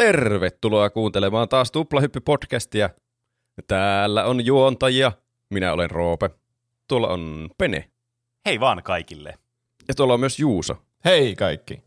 [0.00, 2.90] tervetuloa kuuntelemaan taas Tuplahyppy-podcastia.
[3.66, 5.12] Täällä on juontajia.
[5.50, 6.30] Minä olen Roope.
[6.88, 7.90] Tuolla on Pene.
[8.46, 9.38] Hei vaan kaikille.
[9.88, 10.76] Ja tuolla on myös Juuso.
[11.04, 11.82] Hei kaikki.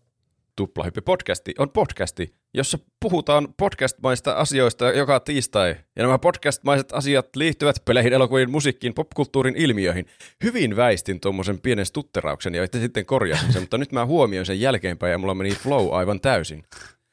[0.61, 5.75] Tuplahyppy-podcasti on podcasti, jossa puhutaan podcastmaista asioista joka tiistai.
[5.95, 10.05] Ja nämä podcastmaiset asiat liittyvät peleihin, elokuviin, musiikkiin, popkulttuurin ilmiöihin.
[10.43, 15.11] Hyvin väistin tuommoisen pienen stutterauksen ja sitten korjasin sen, mutta nyt mä huomioin sen jälkeenpäin
[15.11, 16.63] ja mulla meni flow aivan täysin.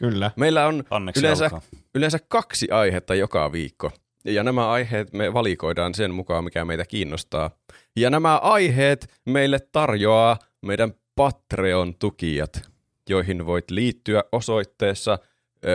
[0.00, 0.30] Kyllä.
[0.36, 1.50] Meillä on Onneksi yleensä,
[1.94, 3.90] yleensä kaksi aihetta joka viikko.
[4.24, 7.50] Ja nämä aiheet me valikoidaan sen mukaan, mikä meitä kiinnostaa.
[7.96, 12.62] Ja nämä aiheet meille tarjoaa meidän Patreon-tukijat,
[13.08, 15.18] joihin voit liittyä osoitteessa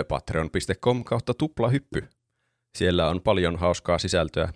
[0.07, 2.07] patreon.com kautta tuplahyppy.
[2.77, 4.53] Siellä on paljon hauskaa sisältöä.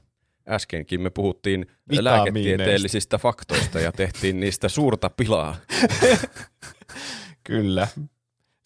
[0.49, 1.65] Äskenkin me puhuttiin
[1.99, 5.55] lääketieteellisistä faktoista ja tehtiin niistä suurta pilaa.
[7.43, 7.87] Kyllä.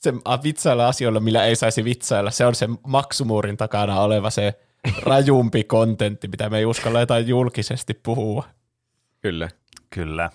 [0.04, 4.54] Se a- vitsailla asioilla, millä ei saisi vitsailla, se on se maksumuurin takana oleva se
[5.02, 8.44] rajumpi kontentti, mitä me ei uskalla jotain julkisesti puhua.
[9.22, 9.50] Kyllä.
[9.90, 10.30] Kyllä.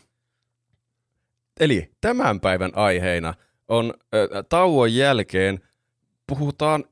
[1.61, 3.35] Eli tämän päivän aiheena
[3.69, 5.61] on ö, tauon jälkeen
[6.27, 6.85] puhutaan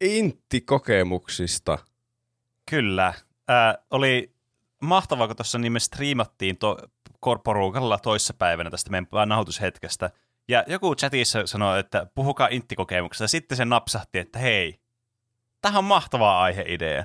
[0.00, 1.78] inttikokemuksista.
[2.70, 3.14] Kyllä.
[3.48, 4.32] Ää, oli
[4.82, 6.78] mahtavaa, kun tuossa niin me striimattiin to,
[7.44, 10.10] porukalla toissapäivänä tästä meidän nauhoitushetkestä.
[10.48, 13.28] Ja joku chatissa sanoi, että puhukaa inttikokemuksesta.
[13.28, 14.80] Sitten se napsahti, että hei,
[15.60, 17.04] tämähän on mahtava aiheidea.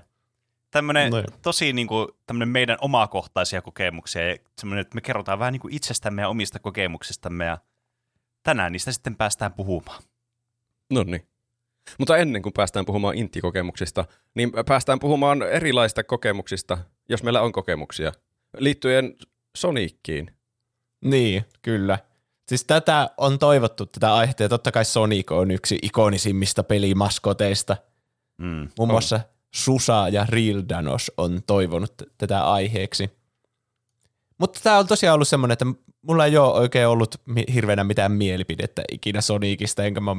[0.71, 1.25] Tämmöinen Noin.
[1.41, 5.73] tosi niin kuin, tämmönen meidän omakohtaisia kokemuksia ja semmoinen, että me kerrotaan vähän niin kuin
[5.73, 7.57] itsestämme ja omista kokemuksistamme ja
[8.43, 10.03] tänään niistä sitten päästään puhumaan.
[10.89, 11.27] No niin.
[11.99, 16.77] Mutta ennen kuin päästään puhumaan inttikokemuksista, niin päästään puhumaan erilaisista kokemuksista,
[17.09, 18.11] jos meillä on kokemuksia,
[18.57, 19.15] liittyen
[19.57, 20.31] Sonickiin.
[21.01, 21.99] Niin, kyllä.
[22.53, 27.77] Siis tätä on toivottu, tätä aihetta, ja totta kai Sonic on yksi ikonisimmista pelimaskoteista.
[28.37, 28.69] Mm.
[28.77, 29.19] Muun muassa
[29.55, 33.09] Susa ja Real Danos on toivonut t- tätä aiheeksi.
[34.37, 35.65] Mutta tämä on tosiaan ollut semmoinen, että
[36.01, 37.21] mulla ei ole oikein ollut
[37.53, 40.11] hirveänä mitään mielipidettä ikinä Sonicista, enkä mä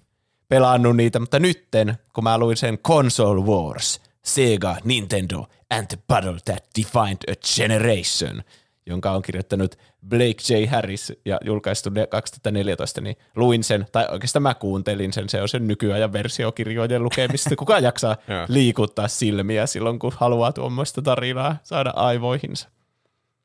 [0.48, 6.38] pelannut niitä, mutta nytten, kun mä luin sen Console Wars, Sega, Nintendo and the Battle
[6.44, 8.42] That Defined a Generation,
[8.86, 9.78] jonka on kirjoittanut
[10.08, 10.66] Blake J.
[10.66, 15.48] Harris ja julkaistu ne 2014, niin luin sen, tai oikeastaan mä kuuntelin sen, se on
[15.48, 17.56] sen nykyajan versiokirjojen lukemista.
[17.56, 18.16] Kuka jaksaa
[18.48, 22.68] liikuttaa silmiä silloin, kun haluaa tuommoista tarinaa saada aivoihinsa?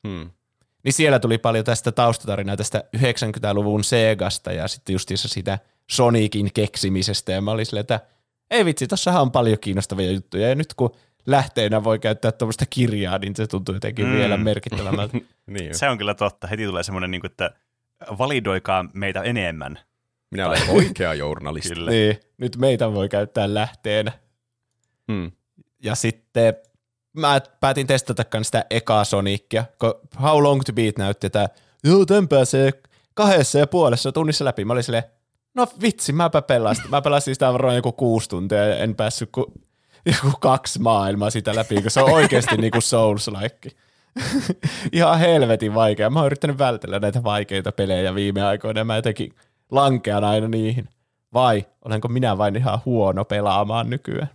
[0.07, 0.29] Hmm.
[0.83, 5.59] Niin siellä tuli paljon tästä taustatarinaa tästä 90-luvun Segasta ja sitten justiinsa sitä
[5.89, 7.31] Sonicin keksimisestä.
[7.31, 7.99] Ja mä olin silleen, että
[8.49, 10.49] ei vitsi, tossahan on paljon kiinnostavia juttuja.
[10.49, 14.13] Ja nyt kun lähteenä voi käyttää tuommoista kirjaa, niin se tuntuu jotenkin Mm.
[14.13, 15.17] vielä merkittävämmältä.
[15.47, 15.75] Niin.
[15.77, 16.47] Se on kyllä totta.
[16.47, 17.51] Heti tulee semmoinen, niin kuin, että
[18.17, 19.79] validoikaa meitä enemmän.
[20.31, 21.73] Minä olen oikea journalisti.
[21.73, 21.91] Kyllä.
[21.91, 24.11] niin, nyt meitä voi käyttää lähteenä.
[25.11, 25.31] Hmm.
[25.83, 26.53] Ja sitten
[27.13, 31.49] mä päätin testata kans sitä ekaa Sonicia, kun How Long to Beat näytti, että
[31.83, 32.71] joo, tän pääsee
[33.13, 34.65] kahdessa ja puolessa tunnissa läpi.
[34.65, 35.03] Mä olin silleen,
[35.53, 36.89] no vitsi, mäpä pelasin.
[36.89, 39.45] Mä pelasin sitä varmaan joku kuusi tuntia ja en päässyt kuin
[40.05, 43.71] joku kaksi maailmaa sitä läpi, kun se on oikeasti niinku Souls-like.
[44.91, 46.09] Ihan helvetin vaikea.
[46.09, 49.33] Mä oon yrittänyt vältellä näitä vaikeita pelejä viime aikoina ja mä jotenkin
[49.71, 50.89] lankean aina niihin.
[51.33, 54.29] Vai olenko minä vain ihan huono pelaamaan nykyään?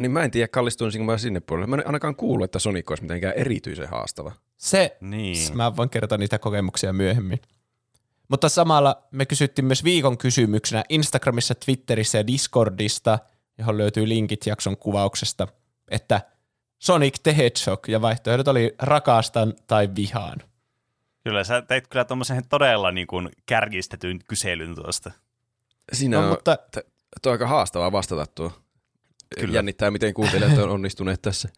[0.00, 1.66] Niin mä en tiedä, kallistuisinko mä sinne puolelle.
[1.66, 4.32] Mä en ainakaan kuullut, että Sonic olisi mitenkään erityisen haastava.
[4.56, 5.56] Se, Niin.
[5.56, 7.40] mä voin kertoa niitä kokemuksia myöhemmin.
[8.28, 13.18] Mutta samalla me kysyttiin myös viikon kysymyksenä Instagramissa, Twitterissä ja Discordista,
[13.58, 15.48] johon löytyy linkit jakson kuvauksesta,
[15.90, 16.20] että
[16.78, 20.38] Sonic the Hedgehog ja vaihtoehdot oli rakastan tai vihaan.
[21.24, 25.10] Kyllä, sä teit kyllä tuommoisen todella niin kuin kärjistetyn kyselyn tuosta.
[25.92, 26.86] Siinä No, on, mutta t-
[27.22, 28.52] tuo on aika haastavaa vastata tuo.
[29.38, 29.54] Kyllä.
[29.54, 31.48] Jännittää, miten kuuntelijat on onnistuneet tässä.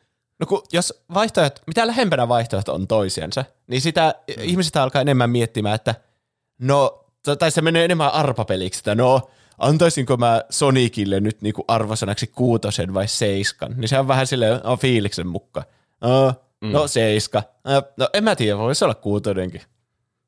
[0.40, 4.42] no kun, jos vaihtoehdot, mitä lähempänä vaihtoehdot on toisiansa, niin sitä mm.
[4.42, 5.94] ihmiset alkaa enemmän miettimään, että
[6.58, 7.04] no,
[7.38, 13.08] tai se menee enemmän arpapeliksi, että no, antaisinko mä Sonicille nyt niinku arvosanaksi kuutosen vai
[13.08, 15.66] seiskan, niin se on vähän silleen on fiiliksen mukaan.
[16.00, 16.72] No, mm.
[16.72, 17.42] no seiska.
[17.64, 19.62] No, no en mä tiedä, voisi olla kuutonenkin.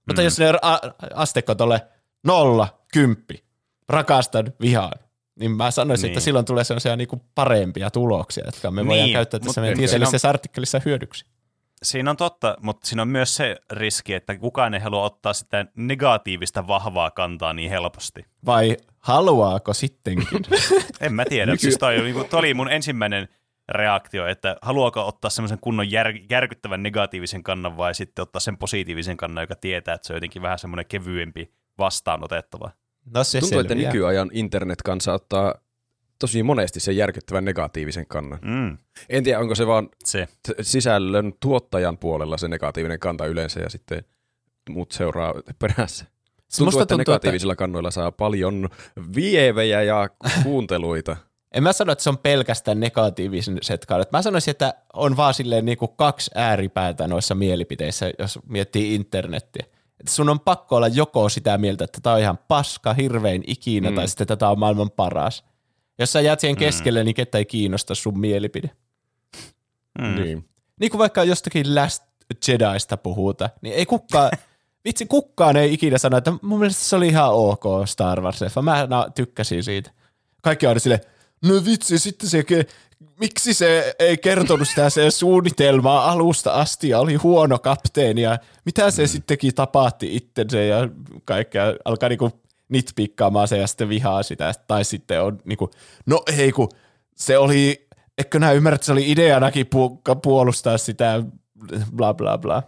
[0.06, 0.24] Mutta Mm.
[0.24, 0.78] jos ne a-
[1.14, 1.82] asteikko tolle
[2.26, 3.44] nolla, kymppi,
[3.88, 4.92] rakastan, vihaan,
[5.40, 6.12] niin mä sanoisin, Niin.
[6.12, 9.84] että silloin tulee sellaisia niinku parempia tuloksia, jotka me voidaan Niin, käyttää tässä meidän siinä
[9.84, 11.24] on- tieteellisessä artikkelissa hyödyksi.
[11.82, 15.66] Siinä on totta, mutta siinä on myös se riski, että kukaan ei halua ottaa sitä
[15.74, 18.24] negatiivista vahvaa kantaa niin helposti.
[18.46, 20.28] Vai haluaako sittenkin?
[21.00, 21.56] En mä tiedä.
[21.56, 23.28] siis toi, oli, niinku- toi oli mun ensimmäinen
[23.68, 29.16] reaktio, että haluaako ottaa semmoisen kunnon jär, järkyttävän negatiivisen kannan vai sitten ottaa sen positiivisen
[29.16, 32.70] kannan, joka tietää, että se on jotenkin vähän semmoinen kevyempi vastaanotettava.
[33.14, 33.92] No se Tuntuu, että selviää.
[33.92, 35.54] nykyajan internet-kansa ottaa
[36.18, 38.38] tosi monesti sen järkyttävän negatiivisen kannan.
[38.42, 40.26] Mm, En tiedä, onko se vaan se.
[40.48, 44.04] t- sisällön tuottajan puolella se negatiivinen kanta yleensä ja sitten
[44.70, 46.04] muut seuraa perässä.
[46.56, 48.68] Tuntuu, Musta että tuntuu, että negatiivisilla kannoilla saa paljon
[49.14, 50.08] vievejä ja
[50.42, 51.16] kuunteluita.
[51.54, 54.12] en mä sano, että se on pelkästään negatiiviset kannat.
[54.12, 59.64] Mä sanoisin, että on vaan silleen niin kuin kaksi ääripäätä noissa mielipiteissä, jos miettii internettiä.
[60.00, 63.90] Että sun on pakko olla joko sitä mieltä, että tämä on ihan paska, hirvein ikinä,
[63.90, 63.96] mm.
[63.96, 65.44] tai sitten tätä on maailman paras.
[65.98, 67.04] Jos sä jäät siihen keskelle, mm.
[67.04, 68.70] niin ketä ei kiinnosta sun mielipide.
[69.98, 70.22] Mm.
[70.22, 70.48] Niin.
[70.80, 72.02] Niin kuin vaikka jostakin Last
[72.48, 74.30] Jediista puhutaan, niin ei kukaan,
[74.84, 78.62] vitsi kukaan ei ikinä sano, että mun mielestä se oli ihan ok Star wars leffa.
[78.62, 79.90] Mä tykkäsin siitä.
[80.42, 81.00] Kaikki on aina silleen,
[81.44, 82.44] no vitsi, sitten se,
[83.20, 88.90] miksi se ei kertonut sitä se suunnitelmaa alusta asti ja oli huono kapteeni ja mitä
[88.90, 89.08] se mm.
[89.08, 90.88] sittenkin tapaatti itsensä ja
[91.24, 92.30] kaikkea, alkaa niinku
[92.68, 95.70] nitpikkaamaan se ja sitten vihaa sitä, tai sitten on niinku,
[96.06, 96.68] no ei kun
[97.16, 97.88] se oli,
[98.18, 101.22] eikö nää ymmärrä, että se oli ideanakin pu- puolustaa sitä,
[101.96, 102.62] bla bla bla.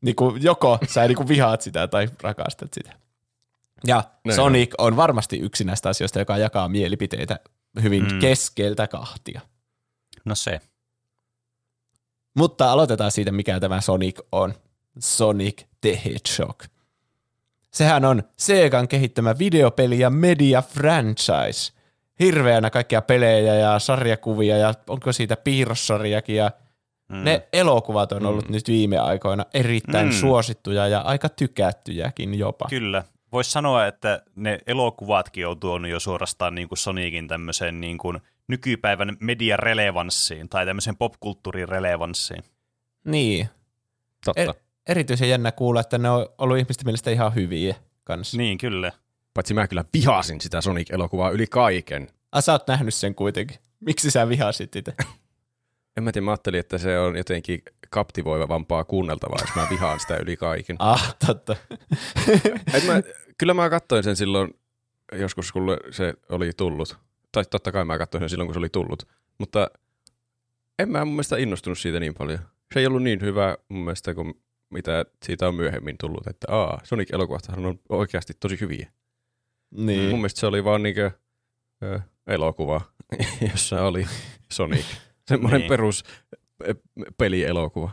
[0.00, 2.92] Niinku joko sä niinku vihaat sitä tai rakastat sitä.
[3.86, 7.38] Ja Näin Sonic on varmasti yksi näistä asioista, joka jakaa mielipiteitä
[7.82, 8.18] hyvin mm.
[8.18, 9.40] keskeltä kahtia.
[10.24, 10.60] No se.
[12.34, 14.54] Mutta aloitetaan siitä, mikä tämä Sonic on.
[14.98, 16.62] Sonic the Hedgehog.
[17.72, 21.72] Sehän on Segan kehittämä videopeli ja media franchise.
[22.20, 26.50] Hirveänä kaikkia pelejä ja sarjakuvia ja onko siitä piirrossarjakin ja
[27.10, 27.24] mm.
[27.24, 28.52] ne elokuvat on ollut mm.
[28.52, 30.12] nyt viime aikoina erittäin mm.
[30.12, 32.66] Suosittuja ja aika tykättyjäkin jopa.
[32.68, 33.04] Kyllä.
[33.32, 38.20] Voisi sanoa, että ne elokuvatkin on tuonut jo suorastaan niin kuin Sonicin tämmöiseen niin kuin
[38.48, 42.44] nykypäivän mediarelevanssiin tai tämmöiseen popkulttuurin relevanssiin.
[43.04, 43.48] Niin.
[44.24, 44.40] Totta.
[44.40, 44.54] Er,
[44.88, 47.74] erityisen jännä kuulla, että ne on ollut ihmisten mielestä ihan hyviä
[48.04, 48.36] kanssa.
[48.36, 48.92] Niin, kyllä.
[49.34, 52.08] Paitsi mä kyllä vihasin sitä Sonic-elokuvaa yli kaiken.
[52.32, 53.56] Ah, sä oot nähnyt sen kuitenkin.
[53.80, 54.92] Miksi sä vihasit sitä?
[56.00, 60.16] En mä tiedä, mä ajattelin, että se on jotenkin kaptivoivampaa kuunneltavaa, jos mä vihaan sitä
[60.16, 60.76] yli kaiken.
[60.78, 61.56] ah, totta.
[62.74, 63.02] Et mä,
[63.38, 64.54] kyllä mä katsoin sen silloin
[65.12, 66.98] joskus, kun se oli tullut.
[67.32, 69.08] Tai totta kai mä katsoin sen silloin, kun se oli tullut.
[69.38, 69.70] Mutta
[70.78, 72.38] en mä mun mielestä innostunut siitä niin paljon.
[72.74, 74.34] Se ei ollut niin hyvä mun mielestä kuin
[74.70, 78.92] mitä siitä on myöhemmin tullut, että aa, Sonic-elokuvathan on oikeasti tosi hyviä.
[79.70, 80.10] niin.
[80.10, 81.10] Mun mielestä se oli vaan niinkö
[81.82, 82.80] ö, elokuva,
[83.52, 84.06] jossa oli
[84.52, 84.86] Sonic.
[85.30, 85.68] Semmoinen Niin.
[85.68, 86.04] perus
[86.68, 86.74] ö,
[87.18, 87.90] pelielokuva.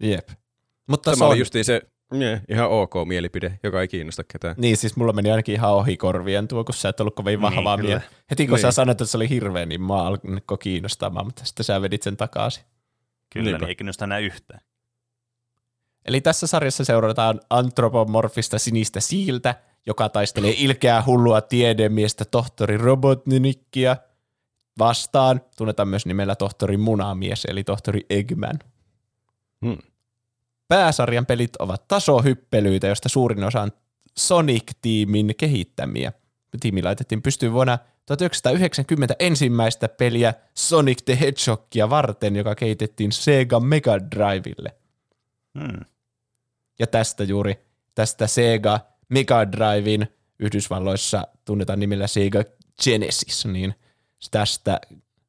[0.00, 0.28] Jep.
[0.86, 1.82] Mutta Tämä se on, oli justiin se
[2.14, 4.54] nye, ihan ok mielipide, joka ei kiinnosta ketään.
[4.58, 7.76] Niin, siis mulla meni ainakin ihan ohi korvien tuo, kun sä et ollut kovin vahvaa
[7.76, 7.88] kyllä.
[7.98, 8.62] niin, Heti kun Niin.
[8.62, 12.16] sä sanoit, että se oli hirveä, niin mä alkoi kiinnostamaan, mutta sitten sä vedit sen
[12.16, 12.64] takaisin.
[13.32, 13.58] Kyllä, Niinpä.
[13.58, 14.60] niin ei kiinnosta enää yhtään.
[16.04, 19.54] Eli tässä sarjassa seurataan antropomorfista sinistä siiltä,
[19.86, 23.96] joka taistelee ilkeää hullua tiedemiestä tohtori Robotnikkia
[24.78, 25.40] vastaan.
[25.56, 28.58] Tunnetaan myös nimellä tohtori Munamies, eli tohtori Eggman.
[29.66, 29.78] Hmm.
[30.68, 33.72] Pääsarjan pelit ovat tasohyppelyitä, josta suurin osa on
[34.18, 36.12] Sonic-tiimin kehittämiä.
[36.60, 43.98] Tiimi laitettiin pystyyn vuonna 1990 ensimmäistä peliä Sonic the Hedgehogia varten, joka kehitettiin Sega Mega
[44.10, 44.74] Drivelle.
[45.58, 45.80] Hmm.
[46.78, 47.58] Ja tästä juuri,
[47.94, 52.44] tästä Sega Mega Drivein Yhdysvalloissa tunnetaan nimellä Sega
[52.84, 53.74] Genesis, niin
[54.30, 54.80] tästä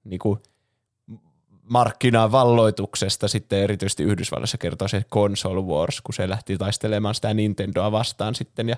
[0.03, 0.39] niin kuin,
[1.69, 8.35] markkinavalloituksesta sitten erityisesti Yhdysvalloissa kertoo se Console Wars, kun se lähti taistelemaan sitä Nintendoa vastaan
[8.35, 8.77] sitten ja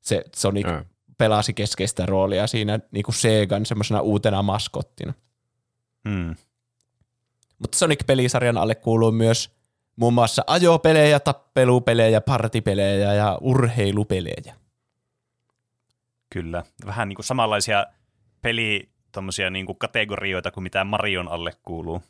[0.00, 0.84] se Sonic Ää.
[1.18, 5.14] pelasi keskeistä roolia siinä niin kuin Segan semmoisena uutena maskottina.
[6.08, 6.36] Hmm.
[7.58, 9.56] Mutta Sonic-pelisarjan alle kuuluu myös
[9.96, 14.54] muun muassa ajopelejä, tappelupelejä, partipelejä ja urheilupelejä.
[16.30, 16.64] Kyllä.
[16.86, 17.86] Vähän niin kuin samanlaisia
[18.42, 22.02] peli tommosia niin kuin kategorioita kuin mitä Marion alle kuuluu.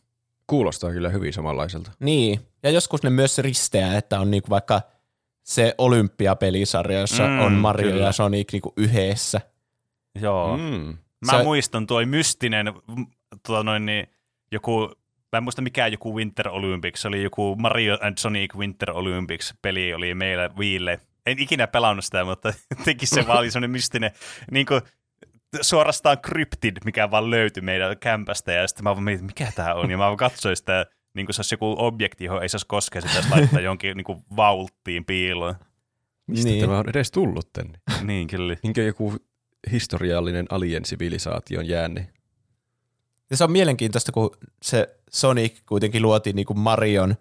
[0.47, 1.91] Kuulostaa kyllä hyvin samanlaiselta.
[2.01, 4.81] Niin, ja joskus ne myös risteää, että on niinku vaikka
[5.43, 8.05] se olympiapelisarja, jossa Mm, on Mario kyllä.
[8.07, 9.41] ja Sonic niinku yhdessä.
[10.21, 10.57] Joo.
[10.57, 10.97] Mm.
[11.27, 13.07] Mä Se- muistan tuo mystinen, mm,
[13.47, 14.07] tuo noin niin,
[14.53, 14.91] joku,
[15.33, 19.55] mä en muista mikä joku Winter Olympics, se oli joku Mario and Sonic Winter Olympics
[19.63, 21.01] peli oli meillä Wiille.
[21.27, 24.11] En ikinä pelannut sitä, mutta teki se vaan oli semmoinen mystinen,
[24.51, 24.81] niin kuin,
[25.61, 29.91] suorastaan kryptid, mikä vaan löytyi meidän kämpästä, ja sitten mä vaan mietin, mikä tää on,
[29.91, 33.03] ja mä vaan katsoin sitä, niin kuin se olisi joku objekti, johon ei saisi koskea
[33.03, 35.55] sitä, jos laittaa jonkin niin kuin vaulttiin piiloon.
[36.27, 36.53] Mistä Niin.
[36.53, 36.65] niin.
[36.65, 37.79] tämä on edes tullut tänne?
[38.03, 38.57] Niin, kyllä.
[38.63, 39.15] Minkä joku
[39.71, 42.09] historiallinen alien-sivilisaation jäänne?
[43.31, 44.31] Ja se on mielenkiintoista, kun
[44.63, 47.17] se Sonic kuitenkin luotiin niinku Marion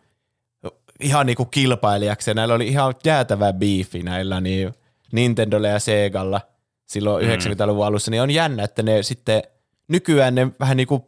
[1.00, 4.74] ihan niinku kilpailijaksi, ja näillä oli ihan jäätävä biifi näillä niin
[5.12, 6.42] Nintendolla ja Segalla
[6.86, 7.32] silloin Mm.
[7.32, 7.36] mm.
[7.38, 9.44] 90-luvun alussa, niin on jännä, että ne sitten
[9.88, 11.02] nykyään ne vähän niin kuin,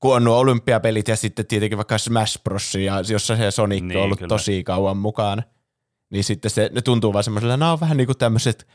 [0.00, 2.74] kun on nuo olympiapelit ja sitten tietenkin vaikka Smash Bros.
[2.74, 4.28] ja jossa se Sonic Niin, on ollut kyllä.
[4.28, 5.42] tosi kauan mukaan,
[6.10, 8.66] niin sitten se, ne tuntuu vaan semmoisella, nämä on vähän niin kuin tämmöiset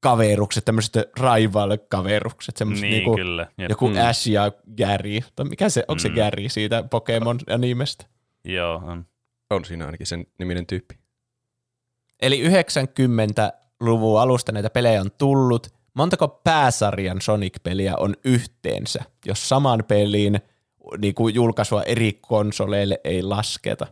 [0.00, 3.46] kaverukset, tämmöiset rival-kaverukset, semmoiset Niin, niin kuin, kyllä.
[3.58, 3.70] Jep.
[3.70, 3.96] joku Mm.
[4.08, 6.14] Ash ja Gary, tai mikä se, onko se Mm.
[6.14, 8.06] Gary siitä Pokemon-animesta?
[8.44, 9.06] Joo, on.
[9.50, 10.98] On siinä ainakin sen niminen tyyppi.
[12.22, 12.42] Eli
[13.84, 15.66] 90-luvun alusta näitä pelejä on tullut.
[15.94, 20.40] Montako pääsarjan Sonic-peliä on yhteensä, jos saman pelin
[20.98, 23.86] niin kuin julkaisua eri konsoleille ei lasketa?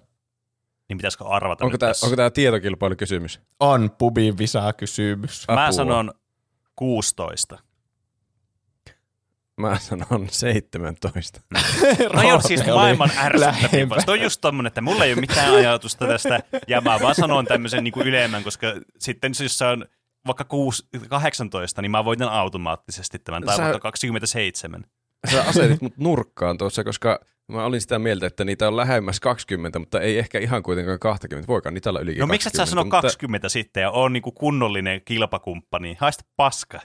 [0.88, 2.07] Niin pitäisikö arvata Onko nyt tämä, tässä?
[2.07, 3.40] onko tämä tietokilpailukysymys?
[3.61, 5.45] On pubin visa kysymys.
[5.49, 5.73] Mä Apua.
[5.73, 6.12] sanon
[6.76, 7.59] 16.
[9.60, 11.40] Mä sanon 17.
[12.12, 14.12] No joo, siis maailman ärsyttävin vasta.
[14.12, 17.84] on just tommonen, että mulla ei ole mitään ajatusta tästä, ja mä vaan sanon tämmöisen
[17.84, 18.66] niin kuin ylemmän, koska
[18.98, 19.86] sitten jos se on
[20.26, 24.84] vaikka 6, 18, niin mä voitan automaattisesti tämän, tai Sä- vaikka 27.
[25.30, 27.20] Sä asetit mut nurkkaan tuossa, koska
[27.52, 31.48] mä olin sitä mieltä, että niitä on lähemmäs 20, mutta ei ehkä ihan kuitenkaan 20.
[31.48, 34.12] Voikaan niitä olla ylikin No miksi et sä 20, sano mutta 20 sitten ja on
[34.12, 35.96] niinku kunnollinen kilpakumppani?
[36.00, 36.80] Haista paska.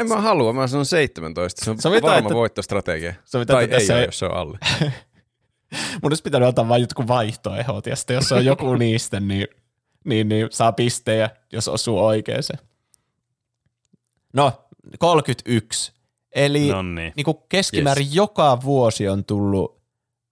[0.00, 1.64] En mä halua, mä sanon 17.
[1.64, 3.14] Se on Sovitaan, varma että- voittostrategia.
[3.24, 4.58] Sovitaan, Tai että ei tässä ole, jos se on alle.
[6.02, 9.46] Mun olisi pitänyt ottaa vain jotkut vaihtoehdot, ja sitten jos on joku niistä, niin,
[10.04, 12.58] niin, niin saa pistejä, jos osuu oikeeseen.
[14.32, 14.52] No,
[14.98, 15.92] 31.
[16.34, 17.12] Eli No niin.
[17.24, 18.14] kuin keskimäärin yes.
[18.14, 19.80] joka vuosi on tullut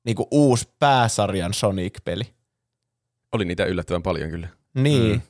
[0.05, 2.25] niin kuin uusi pääsarjan Sonic-peli.
[3.33, 4.49] Oli niitä yllättävän paljon kyllä.
[4.75, 5.13] Niin.
[5.13, 5.21] Mm.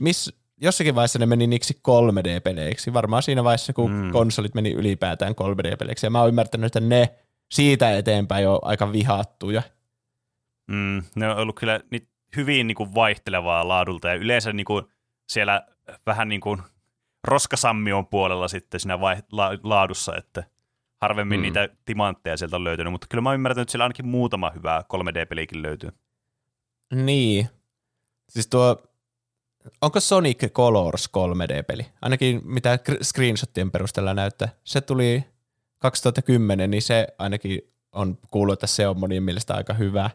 [0.00, 2.92] Miss, jossakin vaiheessa ne meni niiksi 3D-peleiksi.
[2.92, 4.12] Varmaan siinä vaiheessa, kun Mm.
[4.12, 6.06] konsolit meni ylipäätään 3D-peleiksi.
[6.06, 7.14] Ja mä oon ymmärtänyt, että ne
[7.50, 9.62] siitä eteenpäin on aika vihattuja.
[10.66, 14.82] Mm, ne on ollut kyllä ni- hyvin niinku vaihtelevaa laadulta ja yleensä niinku
[15.28, 15.66] siellä
[16.06, 16.62] vähän niin kuin
[17.24, 20.44] roskasammion puolella sitten siinä vai- la- laadussa, että
[20.96, 21.40] harvemmin Mm.
[21.40, 21.42] mm.
[21.42, 24.84] niitä timantteja sieltä on löytynyt, mutta kyllä mä oon ymmärtänyt, että siellä ainakin muutama hyvä
[24.88, 25.90] 3D-pelikin löytyy.
[26.94, 27.48] Niin.
[28.28, 28.82] Siis tuo,
[29.82, 31.86] onko Sonic Colors 3D-peli?
[32.02, 34.48] Ainakin mitä screenshottien perusteella näyttää.
[34.64, 35.24] Se tuli
[35.78, 37.60] 2010, niin se ainakin
[37.92, 40.10] on kuullut, että se on monien mielestä aika hyvä.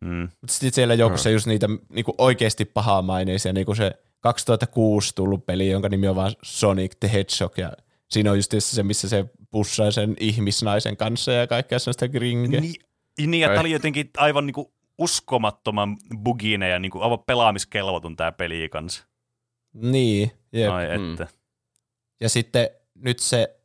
[0.00, 0.28] Mm.
[0.40, 5.88] Mutta sitten siellä joukossa just niitä niinku oikeasti pahamaineisia, niinku se 2006 tullut peli, jonka
[5.88, 7.72] nimi on vaan Sonic the Hedgehog, ja
[8.10, 12.60] siinä on just se, missä se pussaa sen ihmisnaisen kanssa ja kaikkea sellaista gringe.
[12.60, 12.74] Niin,
[13.18, 18.68] niin ja tämä oli jotenkin aivan niinku uskomattoman buginen ja niinku aivan pelaamiskelvoton tämä peli
[18.68, 19.04] kanssa.
[19.72, 20.70] Niin, jep.
[20.72, 21.12] Ai Mm.
[21.12, 21.26] että.
[22.20, 23.56] Ja sitten nyt se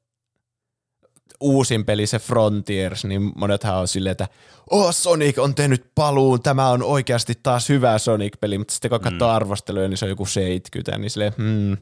[1.40, 4.28] uusin peli, se Frontiers, niin monethan on silleen, että
[4.70, 9.30] oh, Sonic on tehnyt paluun, tämä on oikeasti taas hyvä Sonic-peli, mutta sitten kun katsoo
[9.30, 9.36] Mm.
[9.36, 11.78] arvosteluja, niin se on joku 70, niin silleen, hmm,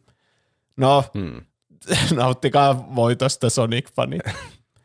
[0.77, 1.41] no, Hmm.
[2.17, 4.33] nauttikaa voitosta Sonic-fanit.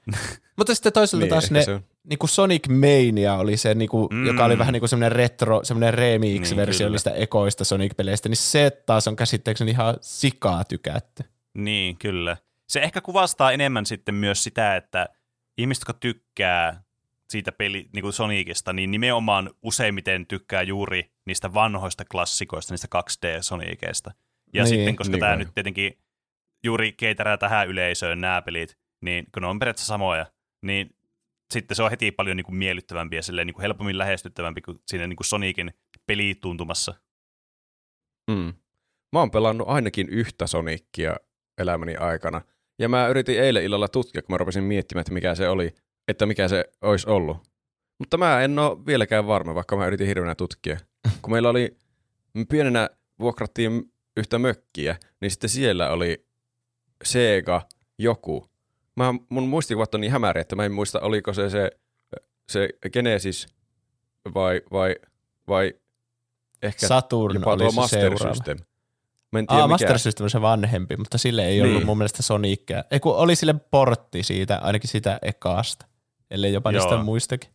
[0.57, 1.85] mutta sitten toisaalta Niin, taas ne, se on.
[2.09, 4.26] Niinku Sonic Mania oli se, niinku, Mm.
[4.26, 9.09] joka oli vähän niinku semmoinen retro, semmoinen remix-versio Niin, niistä ekoista Sonic-peleistä, niin se taas
[9.09, 11.25] on käsittääkseni ihan sikaa tykätty.
[11.54, 12.37] Niin, kyllä.
[12.69, 15.09] Se ehkä kuvastaa enemmän sitten myös sitä, että
[15.59, 16.83] ihmiset, jotka tykkää
[17.30, 24.11] siitä peli, niin kuin Sonicista, niin nimenomaan useimmiten tykkää juuri niistä vanhoista klassikoista, niistä 2D-Soniceista.
[24.54, 25.99] Ja Niin, sitten, koska niin tämä nyt tietenkin
[26.64, 30.26] juuri keiterää tähän yleisöön nämä pelit, niin kun ne on periaatteessa samoja,
[30.62, 30.90] niin
[31.52, 34.78] sitten se on heti paljon niin kuin miellyttävämpi ja silleen, niin kuin helpommin lähestyttävämpi kuin
[34.87, 35.71] siinä niin kuin Sonicin
[36.07, 36.95] pelituntumassa.
[38.30, 38.54] Mm.
[39.12, 41.16] Mä oon pelannut ainakin yhtä Sonicia
[41.59, 42.42] elämäni aikana.
[42.78, 45.75] Ja mä yritin eilen illalla tutkia, kun mä rupesin miettimään, että mikä se oli,
[46.09, 47.37] että mikä se olisi ollut.
[47.99, 50.78] Mutta mä en ole vieläkään varma, vaikka mä yritin hirveänä tutkia.
[51.23, 51.76] Kun meillä oli,
[52.35, 52.90] me pienenä
[53.21, 56.26] vuokrattiin yhtä mökkiä, niin sitten siellä oli
[57.04, 57.62] Sega
[57.99, 58.50] joku.
[59.04, 61.71] Mä, mun muistikuvat on niin hämäriä, että mä en muista, oliko se se,
[62.49, 63.47] se Genesis
[64.35, 64.97] vai, vai,
[65.49, 65.75] vai
[66.62, 68.35] ehkä Saturn jopa oli tuo se Master seuraava.
[68.35, 68.59] System.
[69.33, 69.69] Mä en tiedä Aa.
[69.69, 71.87] Master System on se vanhempi, mutta sille ei ollut Niin.
[71.87, 72.85] mun mielestä Sonicia.
[72.90, 75.87] Ei kun oli sille portti siitä, ainakin sitä ekaasta.
[76.30, 76.83] Ellei jopa Joo.
[76.85, 77.50] niistä muistakin.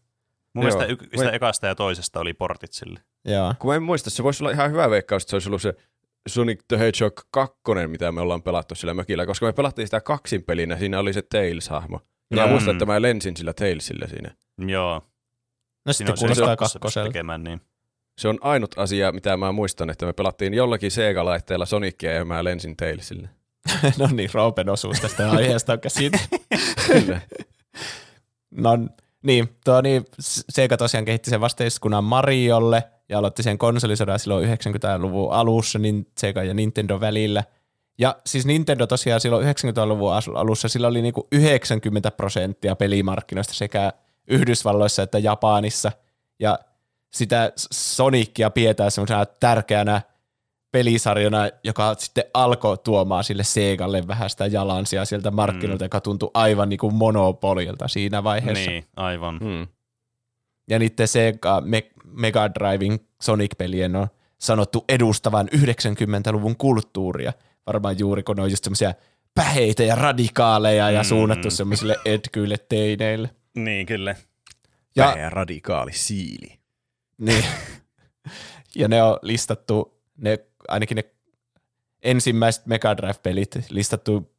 [0.53, 0.77] Mun Joo.
[0.77, 2.99] mielestä y- sitä Mä- ekasta ja toisesta oli portit sille.
[3.25, 3.53] Joo.
[3.59, 5.73] Kun mä en muista, se voisi olla ihan hyvä veikkaus, että se olisi ollut se
[6.27, 7.55] Sonic the Hedgehog 2,
[7.87, 11.21] mitä me ollaan pelattu sillä mökillä, koska me pelattiin sitä kaksin pelinä, siinä oli se
[11.21, 11.99] Tails-hahmo.
[12.31, 12.45] Ja Joo.
[12.45, 14.35] mä muistan, että mä lensin sillä Tailsillä siinä.
[14.67, 15.01] Joo.
[15.85, 17.09] No Siinä sitten on se kuulostaa kakkoselta.
[17.09, 17.61] tekemään niin.
[18.17, 22.43] Se on ainut asia, mitä mä muistan, että me pelattiin jollakin Sega-laitteella Sonicia ja mä
[22.43, 23.29] lensin Tailsille.
[23.99, 26.19] no niin, Roopen osuus tästä aiheesta on käsite.
[26.87, 27.21] Kyllä.
[28.51, 28.69] No
[29.25, 35.33] niin, tuo niin, Sega tosiaan kehitti sen vasteiskunnan Mariolle ja aloitti sen konsolisodan silloin 90-luvun
[35.33, 37.43] alussa niin Sega ja Nintendo välillä.
[37.97, 43.93] Ja siis Nintendo tosiaan silloin 90-luvun alussa sillä oli niinku 90 prosenttia pelimarkkinoista sekä
[44.27, 45.91] Yhdysvalloissa että Japanissa.
[46.39, 46.59] Ja
[47.13, 50.01] sitä Sonicia pidetään semmoisena tärkeänä
[50.75, 55.85] pelisarjona, joka sitten alkoi tuomaan sille Segalle vähän sitä jalansia sieltä markkinoilta, mm.
[55.85, 58.69] joka tuntui aivan niin kuin monopolilta siinä vaiheessa.
[58.71, 59.39] Niin, aivan.
[59.41, 59.67] Mm.
[60.69, 67.33] Ja niiden Sega Me- Mega Drivein Sonic-pelien on sanottu edustavan 90-luvun kulttuuria.
[67.67, 68.93] Varmaan juuri kun ne on just semmoisia
[69.35, 71.05] päheitä ja radikaaleja ja Mm.
[71.05, 73.29] suunnattu semmoisille etkyille teineille.
[73.55, 74.15] Niin, kyllä.
[74.95, 76.59] Ja, Vähä radikaali siili.
[77.17, 77.43] niin.
[78.75, 81.03] ja ne on listattu, ne, ainakin ne
[82.03, 84.35] ensimmäiset Mega Drive-pelit listattu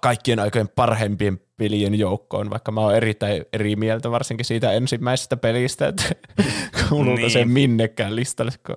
[0.00, 5.88] kaikkien aikojen parhaimpien pelien joukkoon, vaikka mä oon erittäin eri mieltä varsinkin siitä ensimmäisestä pelistä,
[5.88, 6.04] että
[6.88, 7.30] kuuluuko Niin.
[7.30, 8.52] se minnekään listalle.
[8.66, 8.76] kun-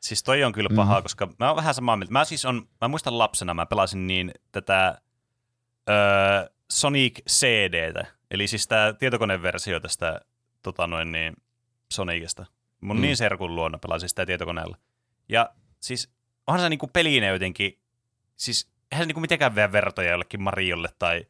[0.00, 1.02] Siis toi on kyllä pahaa, mm.
[1.02, 2.12] koska mä oon vähän samaa mieltä.
[2.12, 5.00] Mä siis on, mä muistan lapsena, mä pelasin niin tätä
[5.88, 10.20] öö, Sonic CDtä, eli siis tää tietokoneversio tästä
[10.62, 11.36] tota noin niin,
[11.92, 12.46] Sonicista.
[12.80, 13.00] Mun mm.
[13.02, 14.76] niin serkun luona pelasin sitä tietokoneella.
[15.30, 16.08] Ja siis
[16.46, 17.78] onhan se niinku pelinä jotenkin,
[18.36, 21.26] siis eihän se niinku mitenkään vielä vertoja jollekin Mariolle tai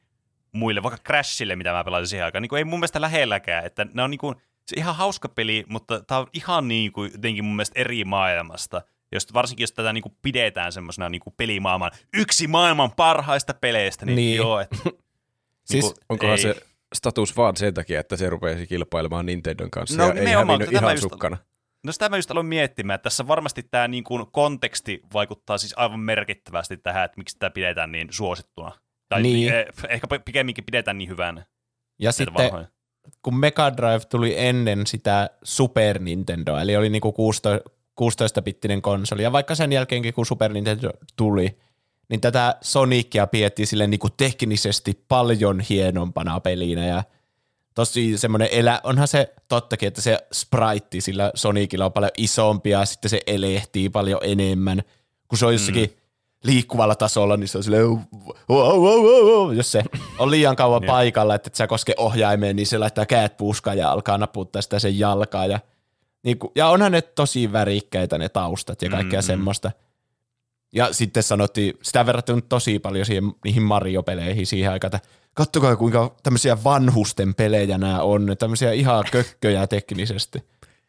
[0.52, 2.42] muille, vaikka Crashille, mitä mä pelasin siihen aikaan.
[2.42, 4.35] Niinku ei mun mielestä lähelläkään, että ne on niinku,
[4.66, 8.83] se ihan hauska peli, mutta tää on ihan niinku jotenkin mun mielestä eri maailmasta.
[9.12, 14.37] Jos, varsinkin jos tätä niinku pidetään semmoisena niinku pelimaailman yksi maailman parhaista peleistä, niin, Niin.
[14.37, 14.59] joo,
[15.64, 16.42] Siis niinku, Onkohan ei.
[16.42, 16.57] se
[16.95, 20.78] status vaan sen takia, että se rupeisi kilpailemaan Nintendon kanssa No ja ei hävinnyt tämä
[20.80, 21.37] ihan just- sukkana.
[21.84, 25.75] No sitä mä just aloin miettimään, että tässä varmasti tämä niin kuin konteksti vaikuttaa siis
[25.76, 28.72] aivan merkittävästi tähän, että miksi tämä pidetään niin suosittuna.
[29.08, 29.52] Tai Niin.
[29.54, 31.47] eh, ehkä pikemminkin pidetään niin hyvänä.
[31.99, 32.66] Ja sitten vanhoja.
[33.23, 39.32] kun Mega Drive tuli ennen sitä Super Nintendoa, eli oli niinku 16, 16-bittinen konsoli, ja
[39.32, 41.58] vaikka sen jälkeenkin kun Super Nintendo tuli,
[42.08, 47.02] niin tätä Sonicia pidettiin sille niinku teknisesti paljon hienompana pelinä, ja
[47.75, 52.85] tosi semmoinen elä, onhan se tottakin, että se sprite sillä Sonicilla on paljon isompi, ja
[52.85, 54.83] sitten se elehtii paljon enemmän,
[55.28, 55.97] kun se on jossakin mm.
[56.45, 59.83] liikkuvalla tasolla, niin se on silleen, wow, wow, wow, jos se
[60.19, 60.87] on liian kauan Jep.
[60.87, 64.78] paikalla, että et sä koske ohjaimeen, niin se laittaa käät puuskaan ja alkaa naputtaa sitä
[64.78, 65.47] sen jalkaa.
[65.47, 65.61] Ja,
[66.23, 69.26] niin kuin, ja onhan ne tosi värikkäitä ne taustat ja kaikkea Mm, mm, mm.
[69.26, 69.71] semmoista.
[70.73, 76.16] Ja sitten sanottiin, sitä verrattuna tosi paljon siihen, niihin Mario-peleihin siihen aikaan, että kattokaa kuinka
[76.23, 80.45] tämmöisiä vanhusten pelejä nämä on, tämmöisiä ihan kökköjä teknisesti.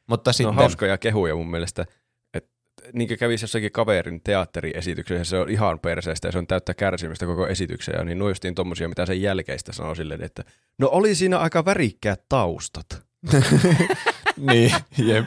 [0.07, 1.85] Mutta No sitten, hauskoja kehuja mun mielestä.
[2.33, 2.49] Et,
[2.93, 7.25] niin kuin kävisi jossakin kaverin teatteriesityksessä, se on ihan perseestä ja se on täyttä kärsimystä
[7.25, 8.05] koko esityksen.
[8.05, 10.43] Niin nuo justiin tommosia, mitä sen jälkeistä sanoo silleen, että
[10.77, 13.03] no oli siinä aika värikkäät taustat.
[14.51, 15.25] niin, jep,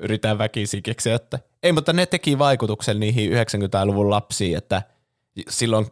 [0.00, 4.82] yritän väkisin keksiä, että ei, mutta ne teki vaikutuksen niihin 90-luvun lapsiin, että
[5.48, 5.86] silloin,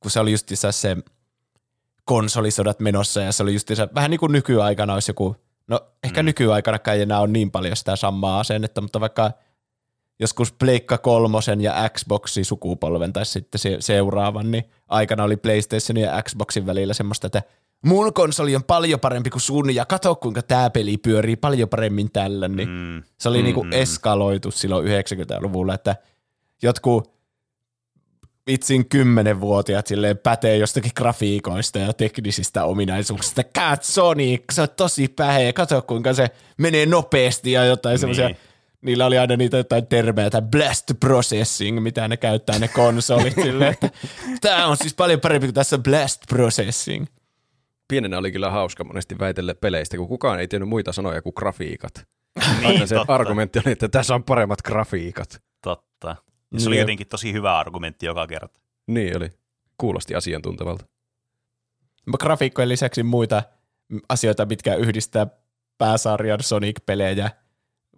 [0.00, 0.96] kun se oli justiinsa se
[2.14, 5.36] konsolisodat menossa ja se oli justiinsa vähän niin kuin nykyaikana olisi joku,
[5.68, 6.26] no ehkä Mm.
[6.26, 9.30] nykyaikanakaan ei enää ole niin paljon sitä samaa asennetta, mutta vaikka
[10.20, 16.22] joskus Pleikka kolmosen ja Xboxin sukupolven tai sitten se seuraavan, niin aikana oli PlayStationin ja
[16.22, 17.42] Xboxin välillä semmoista, että
[17.86, 22.10] mun konsoli on paljon parempi kuin sun ja kato kuinka tämä peli pyörii paljon paremmin
[22.12, 23.02] tällä, niin Mm.
[23.18, 23.72] se oli Mm, niinku mm.
[23.72, 25.96] eskaloitu silloin 90-luvulla, että
[26.62, 27.19] jotkut
[28.46, 33.42] vitsin kymmenenvuotiaat silleen pätee jostakin grafiikoista ja teknisistä ominaisuuksista.
[33.44, 38.00] Cat Sonic, se on tosi päheä, kato kuinka se menee nopeasti ja jotain Niin.
[38.00, 38.30] semmoisia
[38.82, 43.72] Niillä oli aina niitä jotain termejä, tai blast processing, mitä ne käyttää ne konsolit silleen,
[43.72, 43.90] että
[44.40, 47.06] tämä on siis paljon parempi kuin tässä blast processing.
[47.88, 51.92] Pienenä oli kyllä hauska monesti väitellä peleistä, kun kukaan ei tiennyt muita sanoja kuin grafiikat.
[52.56, 55.42] Niin, Aina se totta, argumentti oli, että tässä on paremmat grafiikat.
[56.54, 56.82] Ja se oli Jep.
[56.82, 58.60] jotenkin tosi hyvä argumentti joka kerta.
[58.86, 59.30] Niin oli.
[59.78, 60.84] Kuulosti asiantuntevalta.
[62.20, 63.42] grafiikkojen lisäksi muita
[64.08, 65.26] asioita, mitkä yhdistää
[65.78, 67.30] pääsarjan Sonic-pelejä,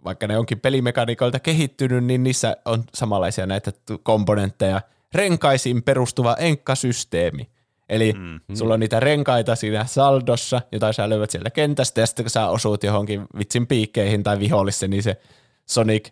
[0.03, 3.71] vaikka ne onkin pelimekaniikoilta kehittynyt, niin niissä on samanlaisia näitä
[4.03, 4.81] komponentteja.
[5.13, 7.49] Renkaisiin perustuva enkkasysteemi.
[7.89, 8.39] Eli Mm.
[8.47, 8.55] mm.
[8.55, 12.47] sulla on niitä renkaita siinä saldossa, jota sä löydät sieltä kentästä, ja sitten kun sä
[12.47, 15.21] osut johonkin vitsin piikkeihin tai vihollisen, niin se
[15.65, 16.09] Sonic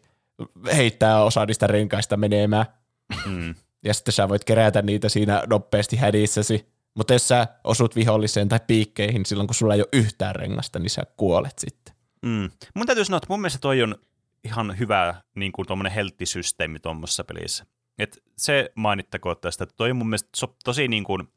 [0.76, 2.66] heittää osa niistä renkaista menemään
[3.26, 3.56] Mm.
[3.84, 6.72] ja sitten sä voit kerätä niitä siinä nopeasti hädissäsi.
[6.94, 10.90] Mutta jos sä osut viholliseen tai piikkeihin silloin, kun sulla ei ole yhtään rengasta, niin
[10.90, 11.96] sä kuolet sitten.
[12.22, 12.50] Mm.
[12.76, 13.96] Mun täytyy sanoa, että mun mielestä toi on
[14.44, 17.66] ihan hyvä niin kuin tuommoinen helttisysteemi tuommoisessa pelissä.
[18.00, 21.28] Et se mainittakoon tästä, että toi on mun mielestä so, tosi niin kuin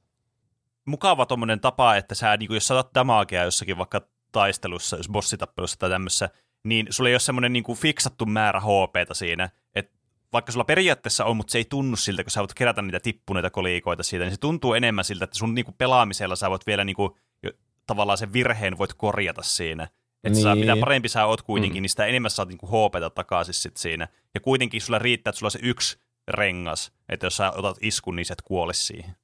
[0.84, 4.00] mukava tuommoinen tapa, että sä, niin kuin, jos saatat damagea jossakin vaikka
[4.32, 6.28] taistelussa, jos bossitappelussa tai tämmössä,
[6.64, 9.92] niin sulla ei ole semmoinen niin kuin fiksattu määrä HPtä siinä, että
[10.32, 13.50] vaikka sulla periaatteessa on, mutta se ei tunnu siltä, kun sä voit kerätä niitä tippuneita
[13.50, 17.18] kolikoita siitä, niin se tuntuu enemmän siltä, että sun niinku pelaamisella sä voit vielä niinku,
[17.42, 17.50] jo,
[17.86, 19.88] tavallaan sen virheen voit korjata siinä.
[20.24, 20.58] Että niin.
[20.58, 21.82] mitä parempi sä oot kuitenkin, mm.
[21.82, 24.08] niin sitä enemmän saat niinku HPta takaisin sit siinä.
[24.34, 25.98] Ja kuitenkin sulla riittää, että sulla on se yksi
[26.28, 29.16] rengas, että jos sä otat iskun, niin sä et kuole siihen.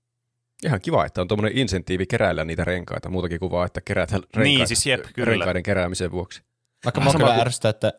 [0.64, 4.40] Ihan kiva, että on tuommoinen insentiivi keräillä niitä renkaita, muutakin kuin vaan, että kerätä renkaita
[4.40, 5.30] niin, siis jep, kyllä.
[5.30, 6.42] renkaiden keräämisen vuoksi.
[6.84, 7.92] Vaikka mä kyllä ärsyttää, että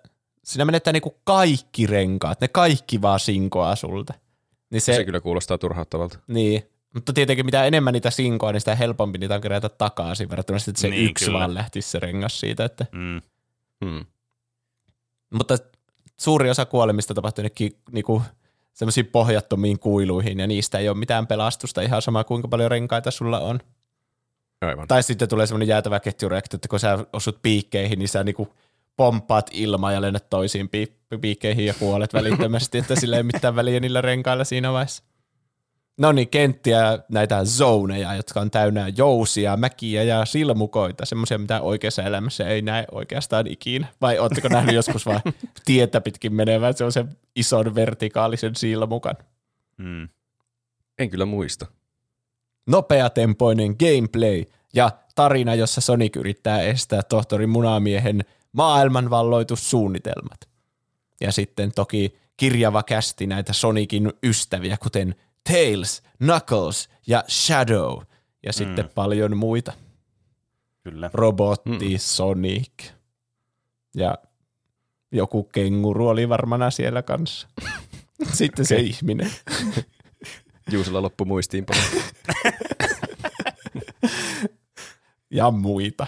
[0.43, 4.13] siinä menettää niinku kaikki renkaat, ne kaikki vaan sinkoaa sulta.
[4.69, 6.19] Niin se, se kyllä kuulostaa turhauttavalta.
[6.27, 6.63] Niin,
[6.93, 10.71] mutta tietenkin mitä enemmän niitä sinkoa, niin sitä helpompi niitä on kerätä takaisin verrattuna sitten,
[10.71, 11.39] että se niin, yksi kyllä.
[11.39, 12.65] vaan lähtisi se rengas siitä.
[12.65, 12.85] Että.
[12.91, 13.21] Mm.
[13.85, 14.05] Hmm.
[15.29, 15.57] Mutta
[16.19, 17.43] suuri osa kuolemista tapahtuu
[17.91, 18.21] niinku
[18.73, 23.39] semmoisiin pohjattomiin kuiluihin, ja niistä ei ole mitään pelastusta, ihan sama kuinka paljon renkaita sulla
[23.39, 23.59] on.
[24.61, 24.87] Aivan.
[24.87, 28.53] Tai sitten tulee semmoinen jäätävä ketjureaktio, että kun sä osut piikkeihin, niin sä niinku
[28.97, 30.69] pomppaat ilmaa ja lennät toisiin
[31.21, 35.03] piikkeihin ja kuolet välittömästi, että sillä ei mitään väliä niillä renkailla siinä vaiheessa.
[35.97, 42.03] No niin, kenttiä, näitä zoneja, jotka on täynnä jousia, mäkiä ja silmukoita, semmoisia, mitä oikeassa
[42.03, 43.87] elämässä ei näe oikeastaan ikinä.
[44.01, 45.21] Vai ootteko nähnyt joskus vain
[45.65, 49.15] tietä pitkin menevän semmoisen ison vertikaalisen silmukan?
[49.77, 50.09] Mm.
[50.99, 51.65] En kyllä muista.
[52.67, 60.49] Nopeatempoinen gameplay ja tarina, jossa Sonic yrittää estää tohtori Munamiehen maailmanvalloitussuunnitelmat.
[61.21, 65.15] Ja sitten toki kirjava kästi näitä Sonicin ystäviä, kuten
[65.49, 68.01] Tails, Knuckles ja Shadow
[68.43, 68.91] ja sitten mm.
[68.95, 69.73] paljon muita.
[70.83, 71.09] Kyllä.
[71.13, 71.97] Robotti, mm.
[71.97, 72.91] Sonic
[73.95, 74.17] ja
[75.11, 77.47] joku kenguru oli varmana siellä kanssa.
[78.33, 79.31] Sitten se ihminen.
[80.71, 81.81] Juusella loppu muistiinpano.
[85.31, 86.07] ja muita.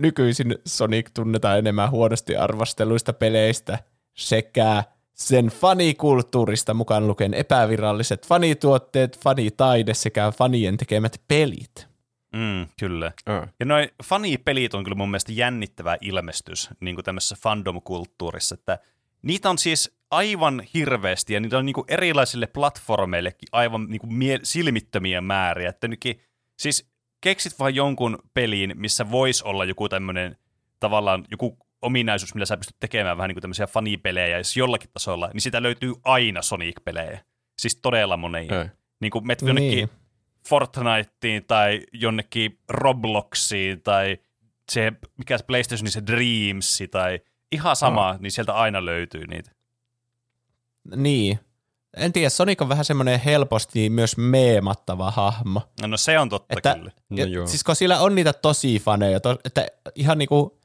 [0.00, 3.78] Nykyisin Sonic tunnetaan enemmän huonosti arvosteluista peleistä
[4.16, 4.84] sekä
[5.14, 11.88] sen fanikulttuurista mukaan lukien epäviralliset fanituotteet, fanitaide sekä fanien tekemät pelit.
[12.34, 13.12] Mm, kyllä.
[13.28, 13.48] Uh.
[13.60, 18.78] Ja noin fanipelit on kyllä mun mielestä jännittävä ilmestys niin kuin tämmöisessä fandom-kulttuurissa, että
[19.22, 24.14] niitä on siis aivan hirveästi ja niitä on niin kuin erilaisille platformeillekin aivan niin kuin
[24.14, 25.68] mie- silmittömiä määriä.
[25.68, 26.20] Että nytkin,
[26.58, 26.89] siis
[27.20, 30.36] keksit vaan jonkun peliin, missä voisi olla joku tämmöinen
[30.80, 35.30] tavallaan joku ominaisuus, millä sä pystyt tekemään vähän niin kuin tämmöisiä fanipelejä, jos jollakin tasolla,
[35.32, 37.20] niin sitä löytyy aina Sonic-pelejä.
[37.58, 38.60] Siis todella monia.
[38.62, 38.68] Ei.
[39.00, 39.90] Niin kuin menet jonnekin niin.
[40.48, 44.18] Fortniteen tai jonnekin Robloxiin tai
[44.72, 47.20] se, mikä se PlayStation, niin se Dreams tai
[47.52, 48.18] ihan sama, no.
[48.20, 49.50] niin sieltä aina löytyy niitä.
[50.96, 51.38] Niin.
[51.96, 55.62] En tiedä, Sonic on vähän semmoinen helposti myös meemattava hahmo.
[55.80, 56.90] No, no se on totta että, kyllä.
[57.10, 57.46] No, joo.
[57.46, 60.58] Siis kun sillä on niitä tosi faneja, to, että ihan niinku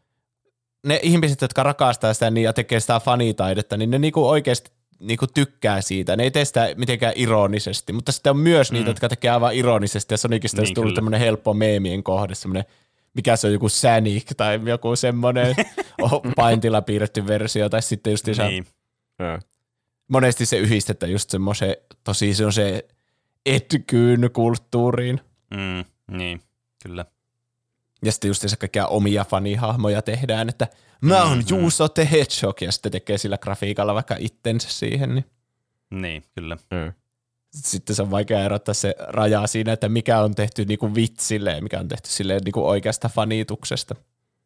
[0.86, 5.28] ne ihmiset, jotka rakastaa sitä niin ja tekee sitä fanitaidetta, niin ne niinku oikeasti niinku
[5.28, 6.16] tykkää siitä.
[6.16, 8.90] Ne ei tee sitä mitenkään ironisesti, mutta sitten on myös niitä, mm.
[8.90, 12.66] jotka tekee aivan ironisesti ja Sonicista niin, olisi tullut tämmöinen helppo meemien kohde, semmoinen
[13.14, 15.56] mikä se on joku Sanic tai joku semmoinen
[16.36, 18.66] paintilla piirretty versio, tai sitten just niin.
[20.08, 22.88] Monesti se yhdistetään just semmoisen, tosi se on se
[23.46, 25.22] etkyyn kulttuuriin.
[25.52, 25.86] Mm,
[26.18, 26.42] niin,
[26.84, 27.06] kyllä.
[28.06, 30.68] Ja sitten just se kaikkia omia fanihahmoja tehdään, että
[31.02, 31.58] mä oon mm-hmm.
[31.58, 35.16] Juuso the Hedgehog, ja sitten tekee sillä grafiikalla vaikka itsensä siihen.
[35.16, 35.26] Niin,
[35.90, 36.58] niin kyllä.
[36.72, 36.94] Mm.
[37.52, 41.62] Sitten se on vaikea erottaa se raja siinä, että mikä on tehty niinku vitsille ja
[41.62, 43.96] mikä on tehty silleen niinku oikeasta fanituksesta.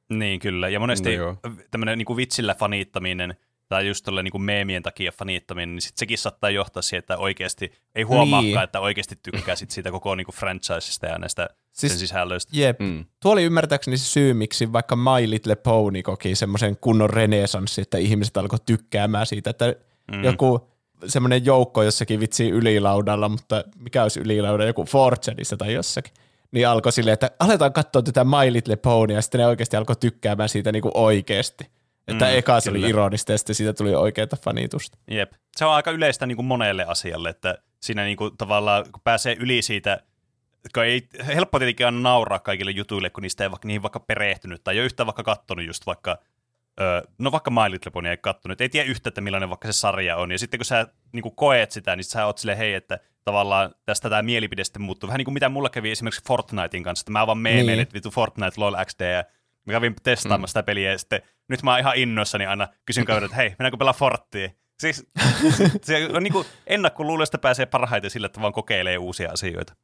[0.09, 1.37] Niin kyllä, ja monesti no
[1.71, 3.35] tämmöinen niinku vitsillä fanittaminen–
[3.69, 7.71] tai just tuolle niin meemien takia fanittaminen, niin sit sekin saattaa johtaa siihen, että oikeasti
[7.95, 8.63] ei huomaakaan, niin.
[8.63, 12.51] että oikeasti tykkää sit siitä koko niin franchisesta ja näistä siis, sen sisällöistä.
[12.55, 12.79] Jep.
[12.79, 13.05] Mm.
[13.21, 17.97] Tuo oli ymmärtääkseni se syy, miksi vaikka My Little Pony koki semmoisen kunnon renesanssi, että
[17.97, 19.75] ihmiset alkoi tykkäämään siitä, että
[20.12, 20.23] mm.
[20.23, 20.69] joku
[21.05, 26.13] semmoinen joukko jossakin vitsi ylilaudalla, mutta mikä olisi ylilauda, joku Fortuneissa tai jossakin,
[26.51, 29.95] niin alkoi silleen, että aletaan katsoa tätä My Little Pony, ja sitten ne oikeasti alkoi
[29.95, 31.63] tykkäämään siitä niin kuin oikeasti.
[32.07, 32.85] Että mm, eka se kyllä.
[32.85, 34.97] oli ironista ja sitten siitä tuli oikeita fanitusta.
[35.12, 35.31] Jep.
[35.57, 39.35] Se on aika yleistä niin kuin monelle asialle, että siinä niin kuin tavallaan kun pääsee
[39.39, 40.03] yli siitä,
[40.73, 44.63] kun ei helppo tietenkin aina nauraa kaikille jutuille, kun niistä ei vaikka, niihin vaikka perehtynyt
[44.63, 46.17] tai ei ole yhtään vaikka kattonut just vaikka
[47.17, 50.17] no vaikka My Little Pony ei kattonut, ei tiedä yhtä, että millainen vaikka se sarja
[50.17, 50.31] on.
[50.31, 53.75] Ja sitten kun sä niin kuin koet sitä, niin sä oot silleen, hei, että tavallaan
[53.85, 55.07] tästä tämä mielipide sitten muuttuu.
[55.07, 57.79] Vähän niin kuin mitä mulla kävi esimerkiksi Fortnitein kanssa, että mä vaan meemeen, niin.
[57.79, 59.23] että vitu Fortnite, LOL, XD ja
[59.69, 60.47] Mä kävin testaamaan mm.
[60.47, 63.77] sitä peliä ja sitten nyt mä oon ihan innoissani aina kysyn kaverilta, että hei, mennäänkö
[63.77, 64.49] pelaa Forttia?
[64.79, 65.08] Siis
[65.84, 69.75] se on niin kuin ennakkoluulosta pääsee parhaiten sillä, että vaan kokeilee uusia asioita.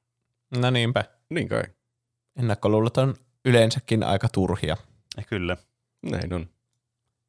[0.57, 1.03] No niinpä.
[1.29, 1.63] Niin kai.
[2.39, 4.77] Ennakkoluulot on yleensäkin aika turhia.
[5.17, 5.57] Ja kyllä.
[6.11, 6.49] Näin on.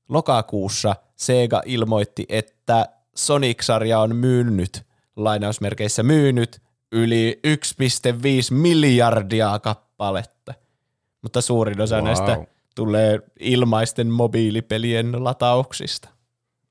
[0.09, 7.53] lokakuussa Sega ilmoitti, että Sonic-sarja on myynyt, lainausmerkeissä myynyt, yli 1,5
[8.51, 10.36] miljardia kappaletta.
[11.27, 12.05] Mutta suurin osa Wow.
[12.05, 16.09] näistä tulee ilmaisten mobiilipelien latauksista.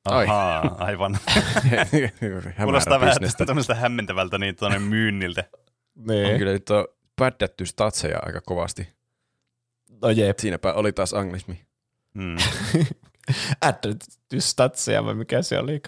[0.06, 1.18] Ahaa, aivan.
[2.63, 3.15] Kuulostaa vähän
[3.46, 5.44] tämmöistä hämmentävältä niin tuonne myynniltä.
[5.98, 6.38] On Niin.
[6.38, 8.88] kyllä nyt on päddätty statseja aika kovasti.
[10.02, 10.39] No jep.
[10.39, 11.62] Siinäpä oli taas anglismi.
[12.13, 12.38] Mm.
[13.62, 13.98] Added
[14.39, 15.82] statseja vai mikä se oli?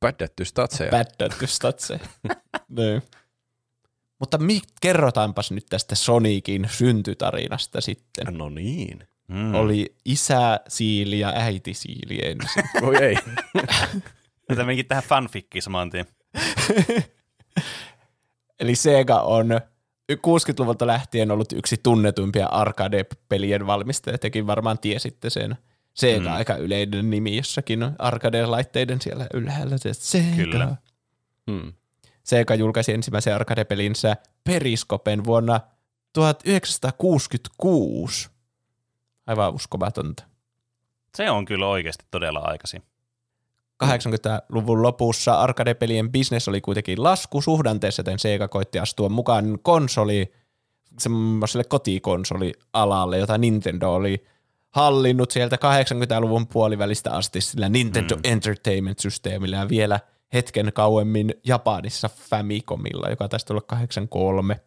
[0.00, 0.90] Päddätty statseja.
[0.90, 2.00] Päddätty statseja.
[2.76, 3.02] niin.
[4.20, 8.26] Mutta mi- kerrotaanpas nyt tästä Sonicin syntytarinasta sitten.
[8.30, 9.08] No niin.
[9.28, 9.54] Mm.
[9.54, 12.64] Oli isä siili ja äiti siili ensin.
[12.86, 13.16] Voi ei.
[14.48, 16.06] Tätä menikin tähän fanfikkiin saman tien.
[18.60, 19.50] Eli Sega on
[20.12, 24.18] 60-luvulta lähtien ollut yksi tunnetuimpia arcade-pelien valmistaja.
[24.18, 25.56] Tekin varmaan tiesitte sen.
[25.94, 26.36] Sega mm.
[26.36, 29.78] aika yleinen nimi jossakin arcade-laitteiden siellä ylhäällä.
[29.78, 30.36] Se Sega.
[30.36, 30.76] Kyllä.
[31.50, 31.72] Hmm.
[32.22, 35.60] Sega julkaisi ensimmäisen arcade-pelinsä Periskopen vuonna
[36.12, 38.30] 1966.
[39.26, 40.24] Aivan uskomatonta.
[41.14, 42.82] Se on kyllä oikeasti todella aikaisin.
[43.84, 50.32] 80-luvun lopussa arcade-pelien bisnes oli kuitenkin laskusuhdanteessa, joten Sega koitti astua mukaan konsoli,
[50.98, 54.24] semmoiselle kotikonsolialalle, jota Nintendo oli
[54.70, 58.22] hallinnut sieltä 80-luvun puolivälistä asti sillä Nintendo mm.
[58.24, 60.00] Entertainment-systeemillä ja vielä
[60.34, 64.60] hetken kauemmin Japanissa Famicomilla, joka taisi tulla 83.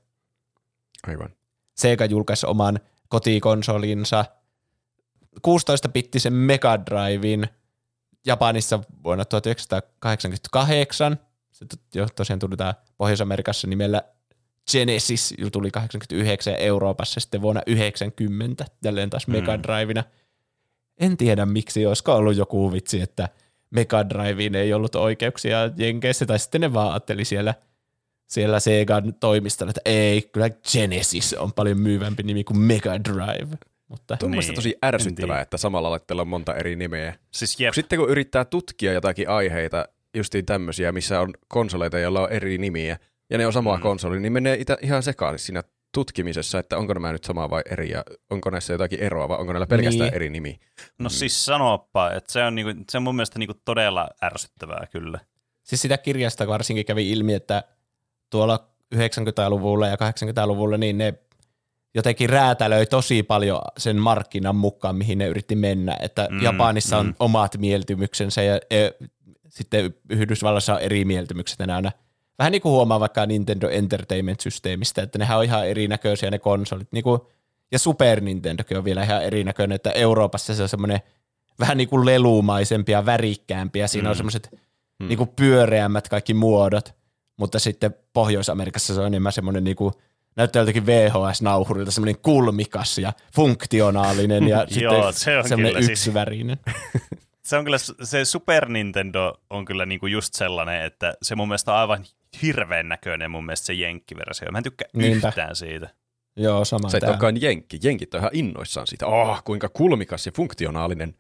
[1.08, 1.30] Aivan.
[1.76, 4.26] Sega julkaisi oman kotikonsolinsa
[5.48, 7.48] 16-bittisen Mega Drivein
[8.26, 11.18] Japanissa vuonna 1988.
[11.52, 14.04] Se jo tosiaan tuli tää Pohjois-Amerikassa nimellä
[14.72, 20.04] Genesis, jo tuli 89 ja Euroopassa sitten vuonna 90, jälleen taas Mega Drivena.
[20.98, 23.30] En tiedä miksi, olisiko ollut joku vitsi, että
[23.74, 27.54] Mega Driveen ei ollut oikeuksia Jenkeissä, tai sitten ne vaan ajatteli siellä,
[28.28, 33.58] siellä Segan toimistolla, että ei, kyllä Genesis on paljon myyvämpi nimi kuin Mega Drive.
[33.88, 37.16] Mutta Tuo on Niin, tosi ärsyttävää, että samalla laitteella on monta eri nimeä.
[37.32, 42.32] Siis jep, Sitten kun yrittää tutkia jotakin aiheita, justiin tämmöisiä, missä on konsoleita, joilla on
[42.32, 42.98] eri nimiä,
[43.30, 43.80] ja ne on sama Mm.
[43.80, 43.82] mm.
[43.82, 47.90] konsoli, niin menee itä, ihan sekaisin siinä tutkimisessa, että onko nämä nyt sama vai eri,
[47.90, 50.16] ja onko näissä jotakin eroa, vai onko näillä pelkästään Niin.
[50.16, 50.60] eri nimi.
[51.00, 55.20] no siis sanoppa, että se on, niinku, se on mun mielestä niinku todella ärsyttävää kyllä.
[55.64, 57.64] siis sitä kirjasta varsinkin kävi ilmi, että
[58.30, 61.14] tuolla 90-luvulla ja 80-luvulla niin ne
[61.96, 65.98] jotenkin räätälöi tosi paljon sen markkinan mukaan, mihin ne yritti mennä.
[66.02, 67.14] Että Mm, mm, Japanissa on mm.
[67.20, 68.90] omat mieltymyksensä ja e,
[69.50, 71.92] sitten Yhdysvalloissa on eri mieltymykset enää.
[72.40, 76.88] Vähän niin kuin huomaa vaikka Nintendo Entertainment-systeemistä, että nehän on ihan erinäköisiä ne konsolit.
[76.92, 77.22] Niin kuin,
[77.72, 81.00] ja Super Nintendokin on vielä ihan erinäköinen, että Euroopassa se on semmoinen
[81.60, 84.10] vähän niin kuin lelumaisempi ja värikkäämpi ja siinä mm.
[84.10, 84.50] on semmoiset
[85.00, 85.08] mm.
[85.08, 86.96] niin kuin pyöreämmät kaikki muodot,
[87.38, 89.94] mutta sitten Pohjois-Amerikassa se on enemmän semmoinen niin kuin,
[90.36, 96.00] näyttää joltakin VHS-nauhurilta semmoinen kulmikas ja funktionaalinen ja sitten Joo, se on semmoinen kyllä siis-
[96.00, 96.58] yksivärinen.
[97.46, 101.72] Se on kyllä, se Super Nintendo on kyllä niinku just sellainen, että se mun mielestä
[101.72, 102.06] on aivan
[102.42, 104.52] hirveän näköinen mun mielestä se jenkkiversio.
[104.52, 105.28] Mä en tykkää Niinpä.
[105.28, 105.90] yhtään siitä.
[106.36, 107.10] Joo, sama Sä et tää.
[107.10, 107.80] olekaan jenkki.
[107.84, 109.08] Jenkit on ihan innoissaan siitä.
[109.08, 111.16] Oh, kuinka kulmikas ja funktionaalinen.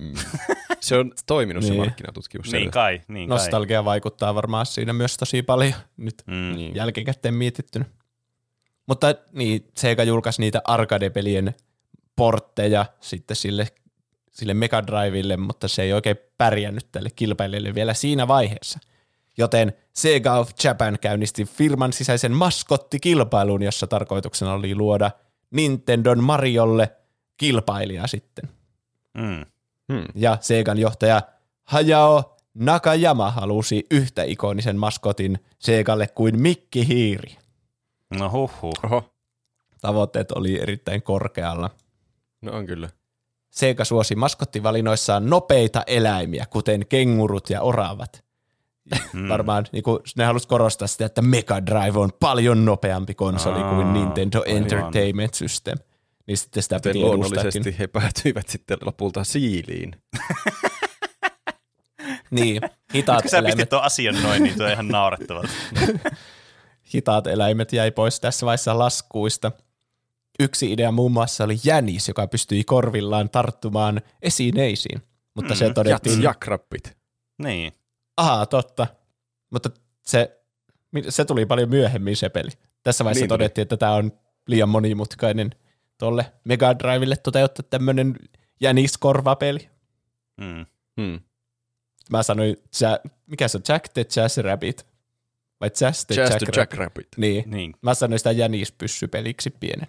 [0.00, 0.14] Mm.
[0.80, 1.80] Se on toiminut se Niin.
[1.80, 2.52] markkinatutkimus.
[2.52, 3.38] Niin kai, niin kai.
[3.38, 6.52] Nostalgia vaikuttaa varmaan siinä myös tosi paljon nyt Mm.
[6.56, 6.74] Niin.
[6.74, 7.84] jälkikäteen mietittynä.
[8.86, 11.54] Mutta niin, Sega julkaisi niitä arcade-pelien
[12.16, 13.66] portteja sitten sille,
[14.30, 18.78] sille Mega Drivelle, mutta se ei oikein pärjännyt tälle kilpailijalle vielä siinä vaiheessa.
[19.38, 25.10] Joten Sega of Japan käynnisti firman sisäisen maskottikilpailun, jossa tarkoituksena oli luoda
[25.50, 26.92] Nintendon Mariolle
[27.36, 28.48] kilpailija sitten.
[29.14, 29.46] Mm.
[29.92, 30.04] Hmm.
[30.14, 31.22] Ja Segan johtaja
[31.64, 37.36] Hayao Nakayama halusi yhtä ikonisen maskotin Segalle kuin Mikki Hiiri.
[38.18, 38.74] No huhhuh.
[38.84, 39.14] Oho,
[39.80, 41.70] Tavoitteet oli erittäin korkealla.
[42.42, 42.88] no on kyllä.
[43.50, 48.23] Sega suosi maskottivalinnoissaan nopeita eläimiä, kuten kengurut ja oravat.
[49.12, 49.28] Mm.
[49.34, 53.74] Varmaan niin kuin, ne halusi korostaa sitä, että Mega Drive on paljon nopeampi konsoli Aa,
[53.74, 54.56] kuin Nintendo aivan.
[54.56, 55.78] Entertainment System.
[56.26, 57.18] Niin sitten sitä piti edustaakin.
[57.20, 59.96] luonnollisesti he päätyivät sitten lopulta siiliin.
[62.30, 62.60] Niin,
[62.94, 65.48] hitaat Kun sä pistit eläimet, tuon asian noin, niin tuo on ihan naurettavalta.
[66.94, 69.52] hitaat eläimet jäi pois tässä vaiheessa laskuista.
[70.40, 75.02] Yksi idea muun muassa oli jänis, joka pystyi korvillaan tarttumaan esineisiin.
[75.34, 76.96] Mutta se Mm, todettiin, Jats jakrappit.
[77.38, 77.72] niin.
[78.16, 78.86] Aha, totta.
[79.50, 79.70] Mutta
[80.02, 80.40] se,
[81.08, 82.50] se tuli paljon myöhemmin se peli.
[82.82, 83.38] Tässä vaiheessa Niin niin tuli.
[83.38, 84.12] todettiin, että tämä on
[84.46, 85.50] liian monimutkainen
[85.98, 88.16] tuolle Mega Drivelle toteuttaa tämmöinen
[88.60, 89.68] jäniskorvapeli.
[90.40, 90.66] Mm.
[91.00, 91.20] Hmm.
[92.10, 94.86] Mä sanoin, ja, mikä se on, Jack the Jazz Rabbit?
[95.60, 96.78] Vai Jazz the Jazz Jack, the Jack Rabbit?
[96.78, 97.08] Rabbit.
[97.16, 97.50] Niin.
[97.50, 97.74] Niin.
[97.82, 99.88] Mä sanoin sitä jänispyssypeliksi pienen.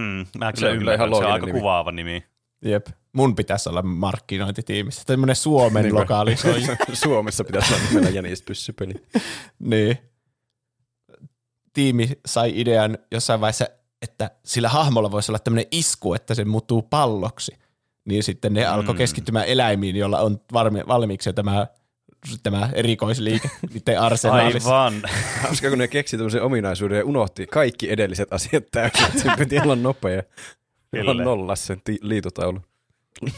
[0.00, 0.26] Mm.
[0.38, 1.58] Mä Se kyllä ymmärrän, ihan se on aika nimi.
[1.58, 2.24] kuvaava nimi.
[2.62, 2.86] Jep.
[3.12, 5.02] Mun pitäisi olla markkinointitiimissä.
[5.06, 6.00] Tämmönen Suomen Niinpä.
[6.00, 6.76] lokalisoija.
[6.92, 8.94] Suomessa pitäisi olla meillä jänispyssypeli.
[9.58, 9.98] niin.
[11.72, 13.66] Tiimi sai idean jossain vaiheessa,
[14.02, 17.52] että sillä hahmolla voisi olla tämmöinen isku, että se muuttuu palloksi.
[18.04, 18.98] Niin sitten ne alkoi Mm.
[18.98, 21.66] keskittymään eläimiin, joilla on varmi, valmiiksi jo tämä,
[22.42, 24.84] tämä erikoisliike niiden arsenaalissa.
[24.84, 25.02] Aivan.
[25.42, 29.20] Hauska, kun ne keksi tämmöisen ominaisuuden ja unohti kaikki edelliset asiat täysin.
[29.22, 30.22] Sen piti olla nopea.
[30.92, 31.24] Kyllä.
[31.24, 32.60] Nollas sen ti- liitutaulu.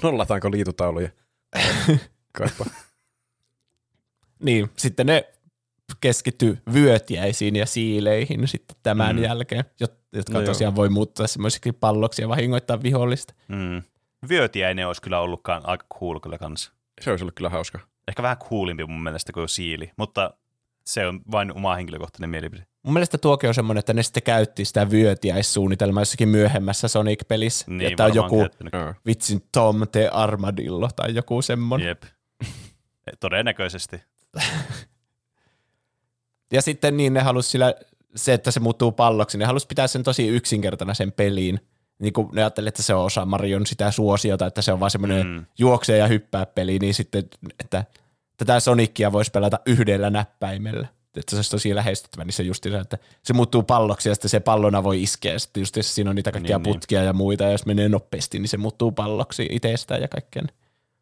[0.02, 1.08] Nollataanko liitutauluja?
[2.38, 2.64] Kaipa.
[4.42, 5.24] Niin, sitten ne
[6.00, 9.22] keskittyy vyötiäisiin ja siileihin sitten tämän Mm.
[9.22, 10.46] jälkeen, jot- jotka No no joo.
[10.52, 13.34] tosiaan voi muuttua semmoisiksi palloksi ja vahingoittaa vihollista.
[13.48, 13.82] Mm.
[14.28, 16.72] Vyötiäinen olisi kyllä ollutkaan aika cool kyllä kanssa.
[17.00, 17.78] Se olisi ollut kyllä hauska.
[18.08, 20.34] Ehkä vähän coolimpi mun mielestä kuin siili, mutta
[20.84, 22.66] se on vain oma henkilökohtainen mielipide.
[22.82, 27.64] Mun mielestä tuokin on semmoinen, että ne sitten käytti sitä vyötiäissuunnitelmaa jossakin myöhemmässä Sonic-pelissä.
[27.68, 28.72] Niin, että on joku käyttänyt.
[29.06, 31.88] Vitsin Tom the Armadillo tai joku semmoinen.
[31.88, 32.02] Jep.
[33.20, 34.02] Todennäköisesti.
[36.52, 37.74] Ja sitten niin ne halusi sillä,
[38.16, 41.60] se, että se muuttuu palloksi, ne halusi pitää sen tosi yksinkertainen sen peliin.
[41.98, 44.90] Niin kuin ne ajattelivat, että se on osa Marion sitä suosiota, että se on vaan
[44.90, 45.32] semmoinen Mm.
[45.32, 45.46] mm.
[45.58, 47.24] juoksee ja hyppää peli, niin sitten,
[47.60, 47.84] että
[48.36, 50.86] tätä Sonicia voisi pelata yhdellä näppäimellä.
[51.16, 54.28] Että se olisi tosi lähestyttävä, niin se just se, että se muuttuu palloksi ja sitten
[54.28, 55.32] se pallona voi iskeä.
[55.32, 56.80] Ja sitten just siinä on niitä kaikkia Niin, niin, niin.
[56.80, 60.46] putkia ja muita, ja jos menee nopeasti, niin se muuttuu palloksi itsestään ja kaikkeen.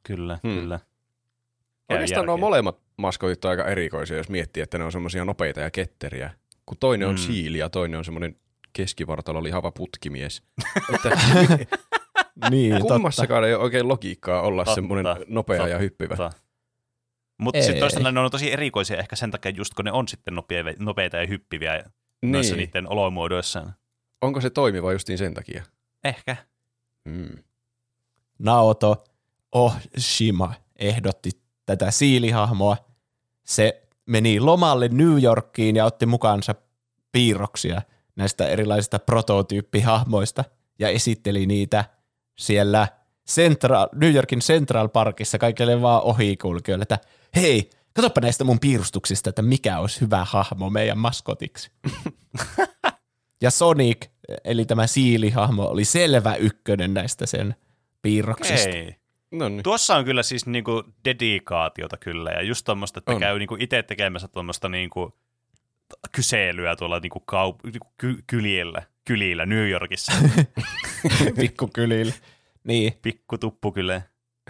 [0.03, 0.55] Kyllä, Hmm.
[0.55, 0.79] kyllä.
[1.89, 5.61] Käy Oikeastaan nuo molemmat maskotit on aika erikoisia, jos miettii, että ne on semmoisia nopeita
[5.61, 6.31] ja ketteriä.
[6.67, 7.19] Kun toinen on Mm.
[7.19, 8.37] siili ja toinen on semmoinen
[8.73, 10.43] keskivartalo lihava putkimies.
[10.95, 11.19] että
[12.51, 12.95] niin, totta.
[12.95, 16.31] kummassakaan ei ole oikein logiikkaa olla Totta, semmoinen nopea ja totta.
[17.43, 20.35] Mutta sitten toisaalta ne on tosi erikoisia ehkä sen takia, just kun ne on sitten
[20.79, 21.85] nopeita ja hyppiviä
[22.23, 22.67] noissa Niin.
[22.67, 23.75] niiden olomuodoissaan.
[24.21, 25.65] Onko se toimiva justiin sen takia?
[26.05, 26.37] Ehkä.
[27.05, 27.39] Mm.
[28.39, 29.05] Naoto
[29.53, 31.31] Oshima ehdotti
[31.67, 32.77] tätä siilihahmoa.
[33.45, 36.55] Se meni lomalle New Yorkiin ja otti mukaansa
[37.13, 37.83] piirroksia
[38.17, 40.45] näistä erilaisista prototyyppihahmoista
[40.79, 41.85] ja esitteli niitä
[42.39, 42.89] siellä
[43.35, 46.99] Central, New Yorkin Central Parkissa kaikille vaan ohikulkijoille, että
[47.37, 51.71] hei, katsoppa näistä mun piirustuksista, että mikä olisi hyvä hahmo meidän maskotiksi.
[53.43, 54.07] ja Sonic,
[54.45, 57.55] eli tämä siilihahmo, oli selvä ykkönen näistä sen
[58.03, 58.71] piirroksista.
[58.71, 58.97] Ei.
[59.31, 59.63] No niin.
[59.63, 63.21] Tuossa on kyllä siis niinku dedikaatiota kyllä, ja just tuommoista, että On.
[63.21, 65.19] käy niinku itse tekemässä tuommoista niinku
[66.13, 70.13] kyselyä tuolla niinku kaup- niinku ky- kylillä, kylillä New Yorkissa.
[71.41, 72.13] pikkukylillä.
[72.65, 74.03] Niin, Pikku tuppu kyllä.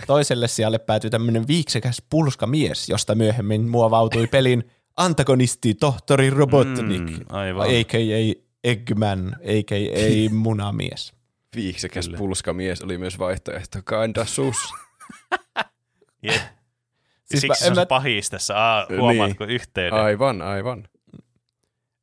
[0.07, 4.65] toiselle sijalle päätyi tämmöinen viiksekäs pulskamies, josta myöhemmin muovautui pelin
[4.97, 7.67] antagonisti tohtori Robotnik, Mm, aivan.
[7.67, 8.43] a.k.a.
[8.65, 10.31] Eggman, a.k.a.
[10.35, 11.13] munamies.
[11.57, 12.19] Viiksekäs Kyllä.
[12.19, 13.79] pulskamies oli myös vaihtoehto.
[13.83, 14.57] Kinda sus.
[16.23, 16.35] Jep.
[16.35, 18.57] Siis Siksi mä- se on mä- pahis tässä.
[18.59, 19.93] Aa, huomaatko yhteyden?
[19.99, 20.89] Aivan, aivan.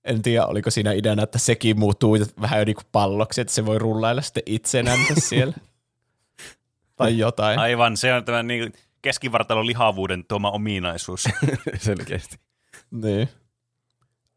[0.04, 3.80] En tiedä, oliko siinä ideana, että sekin muuttuu vähän niin kuin palloksi, että se voi
[3.80, 5.54] rullailla sitten itsenänsä siellä.
[7.04, 7.60] Tai jotain.
[7.60, 11.24] Aivan, se on tämä niin keskivartalon lihavuuden tuoma ominaisuus.
[11.78, 12.38] Selkeästi.
[12.92, 13.30] Niin.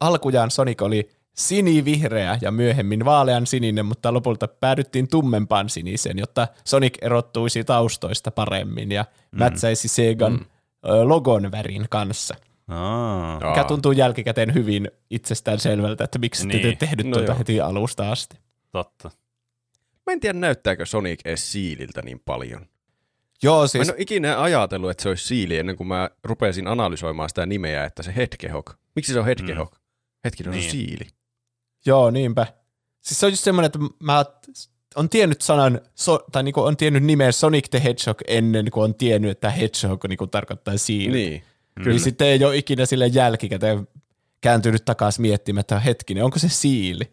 [0.01, 6.99] Alkujaan Sonic oli sinivihreä ja myöhemmin vaalean sininen, mutta lopulta päädyttiin tummempaan siniseen, jotta Sonic
[7.03, 9.39] erottuisi taustoista paremmin ja mm.
[9.39, 10.45] mätsäisi Segan mm.
[11.03, 12.35] logon värin kanssa.
[12.69, 13.41] Aa.
[13.49, 16.63] Mikä tuntuu jälkikäteen hyvin itsestään selvältä, että miksi niin.
[16.79, 17.39] Te tehnyt No no tuota joo.
[17.39, 18.39] heti alusta asti.
[18.73, 19.11] Totta.
[20.07, 22.67] Mä en tiedä, näyttääkö Sonic edes siililtä niin paljon.
[23.43, 26.67] Joo, Mä siis en ole ikinä ajatellut, että se olisi siili ennen kuin mä rupesin
[26.67, 28.71] analysoimaan sitä nimeä, että se Hedgehog.
[28.97, 29.73] Miksi se on Hedgehog?
[29.73, 29.79] Mm.
[30.25, 30.63] Hetkinen, niin.
[30.63, 30.89] se on Niin.
[30.89, 31.07] siili.
[31.87, 32.47] Joo, niinpä.
[33.01, 34.25] Siis se on just semmoinen, että mä
[34.97, 38.95] on tiennyt sanan, so, tai niinku on tiennyt nimeä Sonic the Hedgehog ennen kuin on
[38.95, 41.17] tiennyt, että Hedgehog niinku tarkoittaa siili.
[41.17, 41.43] Niin.
[41.75, 41.91] Kyllä.
[41.91, 43.89] Niin sitten ei ole ikinä sille jälkikäteen
[44.41, 47.13] kääntynyt takaisin miettimään, että hetkinen, onko se siili?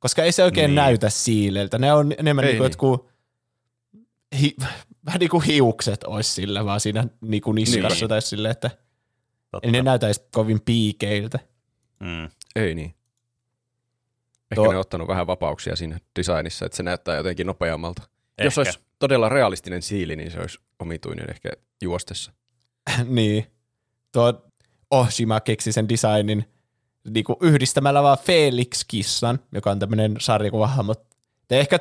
[0.00, 0.74] Koska ei se oikein Niin.
[0.74, 1.78] näytä siileltä.
[1.78, 2.70] Ne on enemmän Ei niin kuin niin.
[2.72, 3.08] jotkut,
[4.40, 4.54] hi,
[5.06, 8.08] vähän niin kuin hiukset olisi sillä vaan siinä niin kuin niskassa Niin.
[8.08, 8.70] tai silleen, että
[9.50, 9.68] Totta.
[9.68, 11.38] ei ne näytäisi kovin piikeiltä.
[12.00, 12.28] Mm.
[12.56, 12.94] Ei niin.
[14.50, 18.02] Ehkä Tuo- ne on ottanut vähän vapauksia siinä designissa, että se näyttää jotenkin nopeammalta.
[18.02, 18.44] Ehkä.
[18.46, 21.48] Jos olisi todella realistinen siili, niin se olisi omituinen ehkä
[21.82, 22.32] juostessa.
[23.04, 23.46] niin.
[24.12, 24.46] Tuo
[24.90, 26.44] Oshima keksi sen designin
[27.14, 30.94] niin kuin yhdistämällä vaan Felix-kissan, joka on tämmöinen sarjakuvahahmo.
[31.48, 31.78] Te ehkä,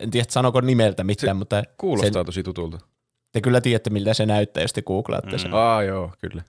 [0.00, 2.78] en tiedä sanoiko nimeltä mitään, Se mutta Kuulostaa sen, tosi tutulta.
[3.32, 5.54] Te kyllä tiedätte, miltä se näyttää, jos te googlaatte sen.
[5.54, 6.42] Aa, joo, kyllä.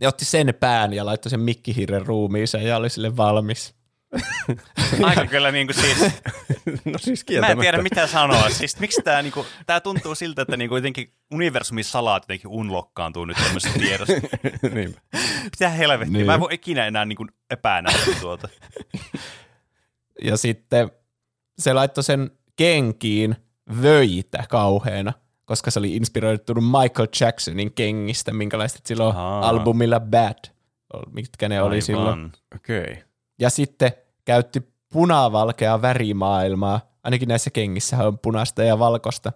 [0.00, 3.74] Ja otti sen pään ja laittoi sen mikkihirren ruumiinsa ja oli sille valmis.
[5.02, 5.98] Aika kyllä niin kuin siis,
[6.84, 8.50] No siis mä en tiedä mitä sanoa.
[8.50, 13.36] Siis miksi tämä niinku, tää tuntuu siltä, että niinku jotenkin universumin salaat jotenkin unlokkaantuu nyt
[13.44, 14.14] tämmöisessä tiedossa.
[14.74, 14.96] niin.
[15.44, 16.26] Mitä helvettiä, Niin.
[16.26, 18.48] mä en voi ikinä enää niinku epäänäistä tuota.
[20.22, 20.90] Ja sitten
[21.58, 23.36] se laittoi sen kenkiin
[23.82, 25.12] vöitä kauheena,
[25.44, 30.38] koska se oli inspiroitunut Michael Jacksonin kengistä, minkälaiset silloin albumilla Bad,
[31.12, 32.08] mitkä ne oli silloin.
[32.18, 32.32] Aivan.
[32.54, 32.82] Okei.
[32.82, 32.96] Okay.
[33.38, 33.92] Ja sitten
[34.24, 34.62] käytti
[34.92, 36.80] punavalkea värimaailmaa.
[37.04, 39.32] Ainakin näissä kengissä on punaista ja valkoista.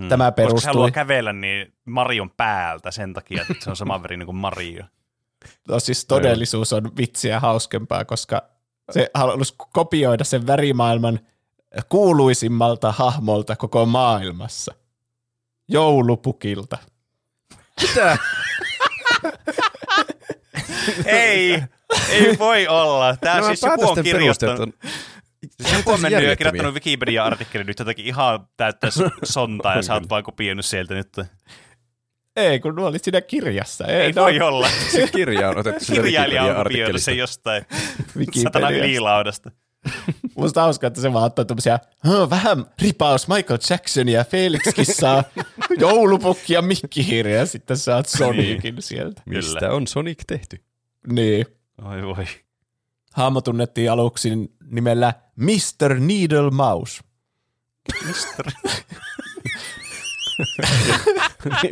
[0.00, 0.08] Hmm.
[0.08, 4.26] Tämä Koska perustui- haluaa kävellä niin Marion päältä sen takia, että se on saman verinen
[4.26, 4.84] kuin Mario.
[5.68, 8.42] No siis todellisuus on vitsiä hauskempaa, koska
[8.90, 11.20] se halusi kopioida sen värimaailman
[11.88, 14.74] kuuluisimmalta hahmolta koko maailmassa.
[15.68, 16.78] Joulupukilta.
[17.82, 18.18] Mitä?
[21.04, 21.62] ei,
[22.10, 23.16] ei voi olla.
[23.16, 24.74] Tämä Nämä siis joku on kirjoittanut.
[25.60, 28.88] Siis joku on mennyt ja kirjoittanut Wikipedia-artikkelin nyt jotakin ihan täyttä
[29.24, 31.08] sontaa ja sä oot vaan kopioinut sieltä nyt.
[32.36, 33.86] Ei, kun nuo oli siinä kirjassa.
[33.86, 34.68] Ei, Ei no, voi olla.
[34.92, 37.62] Se kirja on otettu sieltä Kirjailija on kopioinut sen jostain
[38.42, 39.50] satana ylilaudasta.
[40.36, 45.24] Musta hauskaa, että se vaan ottaa tämmöisiä "Huh, vähän ripaus Michael Jacksonia, Felixkin saa
[45.78, 49.22] joulupukki ja mikkihirja ja sitten saat Sonicin sieltä.
[49.26, 50.60] Mistä on Sonic tehty?
[51.12, 51.46] Niin.
[51.82, 52.24] Oi voi.
[53.12, 54.30] Hahmo tunnettiin aluksi
[54.70, 55.94] nimellä Mr.
[56.00, 57.00] Needle Mouse.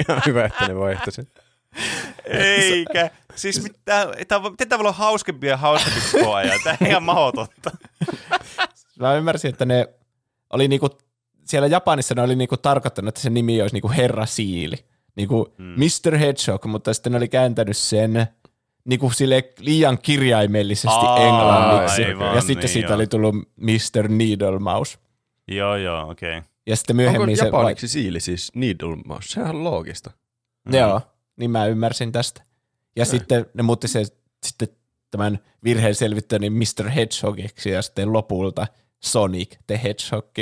[0.09, 1.27] Ihan hyvä, että ne vaihtoi sen.
[2.25, 3.11] Eikä.
[3.35, 3.77] Siis mitä,
[4.29, 6.61] tää, miten tämä voi olla hauskempi ja hauskempi koko ajan?
[6.65, 7.71] Tämä on ihan mahdotonta.
[8.99, 9.89] Mä ymmärsin, että ne
[10.53, 10.89] oli niinku,
[11.45, 14.77] siellä Japanissa ne oli niinku tarkoittanut, että se nimi olisi niinku Herra Siili.
[15.17, 15.67] Niinku Hmm.
[15.67, 16.17] Mr.
[16.17, 18.27] Hedgehog, mutta sitten ne oli kääntänyt sen
[18.87, 22.05] niinku sille liian kirjaimellisesti Aa, englanniksi.
[22.05, 22.95] aivan, ja sitten niin siitä joo.
[22.97, 24.09] oli tullut Mr.
[24.09, 24.99] Needle Mouse.
[25.49, 26.39] joo, joo, okei.
[26.39, 26.51] Okay.
[26.67, 27.45] Ja sitten Onko myöhemmin se...
[27.45, 29.29] japaniksi siili siis needle mouse?
[29.29, 30.11] Sehän on loogista.
[30.73, 31.01] Va- joo,
[31.37, 32.43] niin mä ymmärsin tästä.
[32.97, 34.05] Ja sitten ne muutti se
[34.47, 34.69] sitten
[35.11, 36.89] tämän virheen selvittäjän niin Mr.
[36.91, 38.67] Hedgehogiksi ja sitten lopulta
[39.05, 40.35] Sonic the Hedgehog.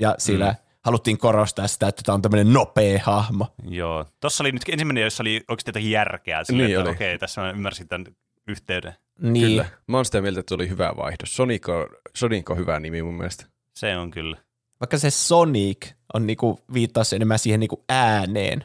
[0.00, 0.69] Ja sillä Mm.
[0.84, 3.46] Haluttiin korostaa sitä, että tämä on tämmöinen nopea hahmo.
[3.68, 4.04] Joo.
[4.20, 6.44] Tuossa oli nyt ensimmäinen, jossa oli oikeasti jotakin järkeä.
[6.44, 6.96] Sille, Niin että oli.
[6.96, 8.06] okei, tässä mä ymmärsin tämän
[8.48, 8.94] yhteyden.
[9.22, 9.64] Niin, Kyllä.
[9.86, 11.36] Mä oon sitä mieltä, että se oli hyvä vaihdos.
[11.36, 13.46] Sonic on, Sonic on hyvä nimi mun mielestä.
[13.74, 14.36] Se on kyllä.
[14.80, 18.64] vaikka se Sonic on niinku viittaus enemmän siihen niinku ääneen,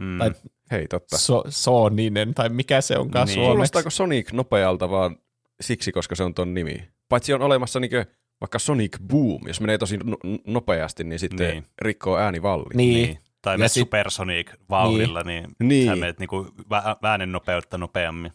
[0.00, 0.18] Mm.
[0.18, 0.30] tai
[0.70, 1.18] Hei, totta.
[1.18, 3.34] so, sooninen, tai mikä se onkaan Niin.
[3.34, 3.52] suomeksi.
[3.52, 5.16] Kuulostaako Sonic nopealta vaan
[5.60, 6.88] siksi, koska se on ton nimi?
[7.08, 8.04] Paitsi on olemassa niinkö
[8.40, 10.16] vaikka Sonic Boom, jos menee tosi no-
[10.46, 11.62] nopeasti, niin sitten Niin.
[11.62, 11.66] niin.
[11.78, 12.74] rikkoo äänivalli.
[12.74, 13.18] Niin, Niin.
[13.42, 15.68] Tai menet sit- Supersonic vauhdilla, niin, niin.
[15.68, 15.86] Niin.
[15.86, 18.32] sä menet niinku vä- äänen nopeutta nopeammin.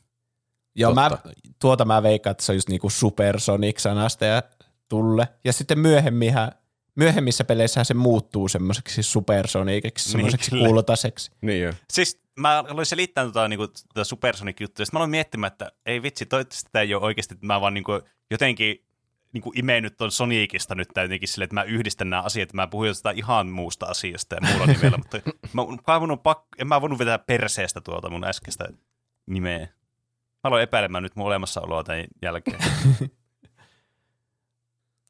[0.76, 1.10] Joo, mä,
[1.62, 4.44] tuota mä veikkaan, että se on just niinku Super Sonic-sanasta ja
[4.90, 5.28] tulle.
[5.46, 6.52] Ja sitten myöhemminhän,
[6.96, 10.68] myöhemmissä peleissä se muuttuu semmoiseksi Super Soniciksi, semmoiseksi kyllä.
[10.68, 11.32] kultaiseksi.
[11.42, 11.74] Niin jo.
[11.92, 16.02] Siis mä aloin selittää tota, niinku, tota Supersonic-juttua, ja sitten mä aloin miettimään, että ei
[16.02, 18.86] vitsi, toivottavasti tämä ei ole oikeasti, että mä vaan niinku, jotenkin
[19.34, 22.68] niinku imeen nyt ton Sonicista nyt jotenkin silleen, että mä yhdistän nämä asiat, että mä
[22.68, 25.18] puhun jostain ihan muusta asiasta ja muulla nimellä, mutta
[25.54, 28.68] mä, mä voinut pak- en mä voinut vetää perseestä tuolta mun äskeistä
[29.26, 29.60] nimeä.
[29.60, 29.68] Mä
[30.44, 32.60] aloin epäilemään nyt mun olemassaoloa tämän jälkeen.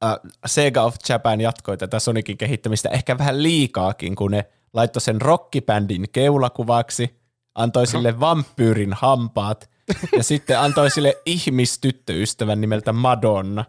[0.05, 5.21] Uh, Sega of Japan jatkoi tätä Sonicin kehittämistä ehkä vähän liikaakin, kun ne laittoi sen
[5.21, 7.19] rockibändin keulakuvaksi,
[7.55, 9.69] antoi sille vampyyrin hampaat
[10.17, 13.65] ja sitten antoi sille ihmistyttöystävän nimeltä Madonna,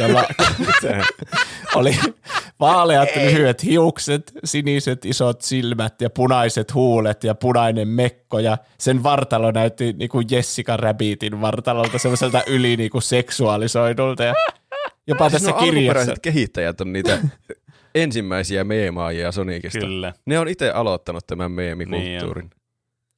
[0.00, 0.24] jolla
[1.74, 1.98] oli
[2.60, 9.50] vaaleat lyhyet hiukset, siniset isot silmät ja punaiset huulet ja punainen mekko ja sen vartalo
[9.50, 14.34] näytti niinku Jessica Rabbitin vartalolta semmoiselta yli niinku seksuaalisoidulta ja
[15.06, 16.14] jopa Siis tässä nuo kirjassa.
[16.22, 17.18] kehittäjät on niitä
[17.94, 19.78] ensimmäisiä meemaajia Sonicista.
[19.78, 20.12] Kyllä.
[20.26, 22.50] Ne on itse aloittanut tämän meemikulttuurin.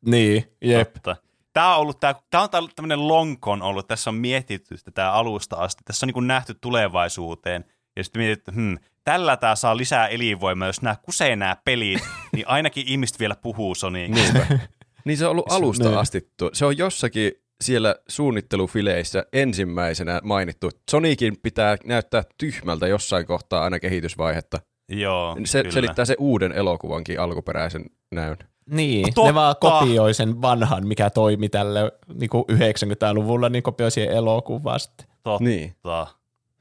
[0.06, 0.92] Niin, jep.
[0.92, 1.16] Totta.
[1.54, 5.82] Tämä on ollut, tämä, tämä on tämmöinen lonkon ollut, tässä on mietitty tätä alusta asti,
[5.84, 7.64] tässä on niin kuin nähty tulevaisuuteen,
[7.96, 12.02] ja sitten mietitty, että hmm, tällä tämä saa lisää elinvoimaa, jos nämä kusee nämä pelit,
[12.34, 14.38] niin ainakin ihmiset vielä puhuu Sonicista.
[14.38, 14.58] Niinpä.
[15.04, 15.98] niin se on ollut alusta Niin.
[15.98, 16.28] asti.
[16.36, 20.70] tuo- Se on jossakin siellä suunnittelufileissä ensimmäisenä mainittu.
[20.90, 24.58] Sonicin pitää näyttää tyhmältä jossain kohtaa aina kehitysvaihetta.
[24.88, 25.72] Joo, Se kyllä.
[25.74, 27.84] selittää se uuden elokuvankin alkuperäisen
[28.14, 28.36] näyn.
[28.70, 29.28] Niin, Totta.
[29.28, 35.06] ne vaan kopioi sen vanhan, mikä toimi tälle niin 90-luvulla, niin kopioi siihen elokuvaan sitten.
[35.22, 35.44] Totta.
[35.44, 35.76] Niin.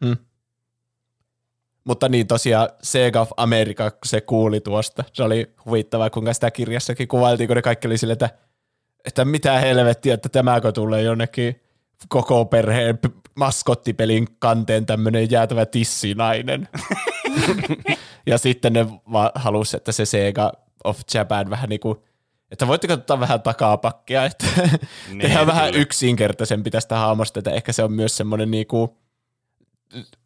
[0.05, 0.17] Hmm.
[1.83, 6.51] Mutta niin tosiaan Sega of America, kun se kuuli tuosta, se oli huvittavaa, kuinka sitä
[6.51, 8.29] kirjassakin kuvailtiin, kun ne kaikki oli sille, että,
[9.05, 11.61] että mitä helvettiä, että tämäkö tulee jonnekin
[12.09, 12.99] koko perheen
[13.35, 16.69] maskottipelin kanteen tämmöinen jäätävä tissinainen.
[18.27, 18.85] ja sitten ne
[19.35, 20.51] halusi, että se Sega
[20.83, 21.97] of Japan vähän niin kuin,
[22.51, 24.45] että voitteko ottaa vähän takapakkia, että
[25.09, 25.81] Niin, tehdään vähän kyllä.
[25.81, 28.97] yksinkertaisempi tästä hahmosta, että ehkä se on myös semmoinen niinku,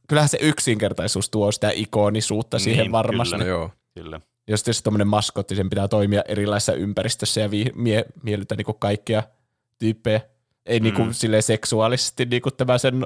[0.07, 3.35] kyllähän se yksinkertaisuus tuo sitä ikonisuutta siihen Niin, varmasti.
[3.35, 3.47] kyllä.
[3.49, 3.71] Joo.
[3.93, 4.21] Kyllä.
[4.47, 9.23] Jos tietysti tommonen maskotti, sen pitää toimia erilaisessa ympäristössä ja vi- mie- miellytä niinku kaikkia
[9.79, 10.21] tyyppejä.
[10.65, 11.13] Ei niinku Mm.
[11.13, 13.05] silleen seksuaalisesti niinku tämä sen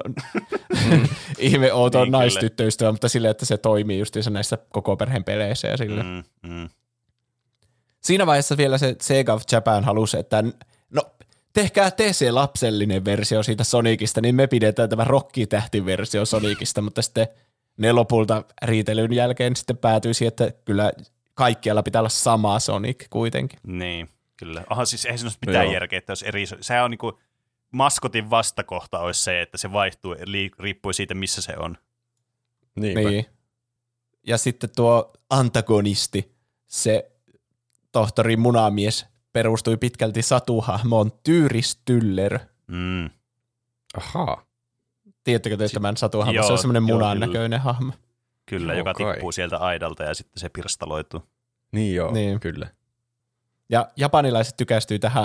[1.38, 5.68] ihme outo Niin, niin, naistyttöystävä, mutta silleen, että se toimii justiinsa näissä koko perheen peleissä
[5.68, 6.02] ja sille.
[6.02, 6.22] Mm.
[6.42, 6.68] Mm, mm.
[8.02, 10.44] Siinä vaiheessa vielä se Sega of Japan halusi, että
[10.90, 11.02] no
[11.52, 17.28] tehkää te se lapsellinen versio siitä Sonicista, niin me pidetään tämä rokkitähti-versio Sonicista, mutta sitten
[17.76, 20.92] ne lopulta riitelyn jälkeen sitten päätyi siihen, että kyllä
[21.34, 23.58] kaikkialla pitää olla sama Sonic kuitenkin.
[23.66, 24.64] Niin, kyllä.
[24.70, 25.74] Aha, siis eihän se olisi mitään Joo.
[25.74, 26.44] järkeä, että jos eri...
[26.60, 27.18] Sehän on niinku,
[27.72, 30.16] maskotin vastakohta olisi se, että se vaihtuu,
[30.58, 31.78] riippuu siitä, missä se on.
[32.74, 33.10] Niinpä.
[33.10, 33.26] Niin.
[34.26, 36.34] Ja sitten tuo antagonisti,
[36.66, 37.11] se
[37.92, 42.38] tohtori munamies, perustui pitkälti satuhahmoon Tyyri Styller.
[42.66, 43.10] Mm.
[43.96, 44.42] Ahaa.
[45.24, 46.34] Tiedättekö te tämän satuhahmon?
[46.34, 47.26] Joo, se on semmoinen munan kyllä.
[47.26, 47.92] näköinen hahmo.
[48.46, 49.12] Kyllä, Joo, joka kai.
[49.14, 51.22] tippuu sieltä aidalta ja sitten se pirstaloituu.
[51.72, 52.40] Niin joo, Niin.
[52.40, 52.66] kyllä.
[53.68, 55.24] Ja japanilaiset tykästyy tähän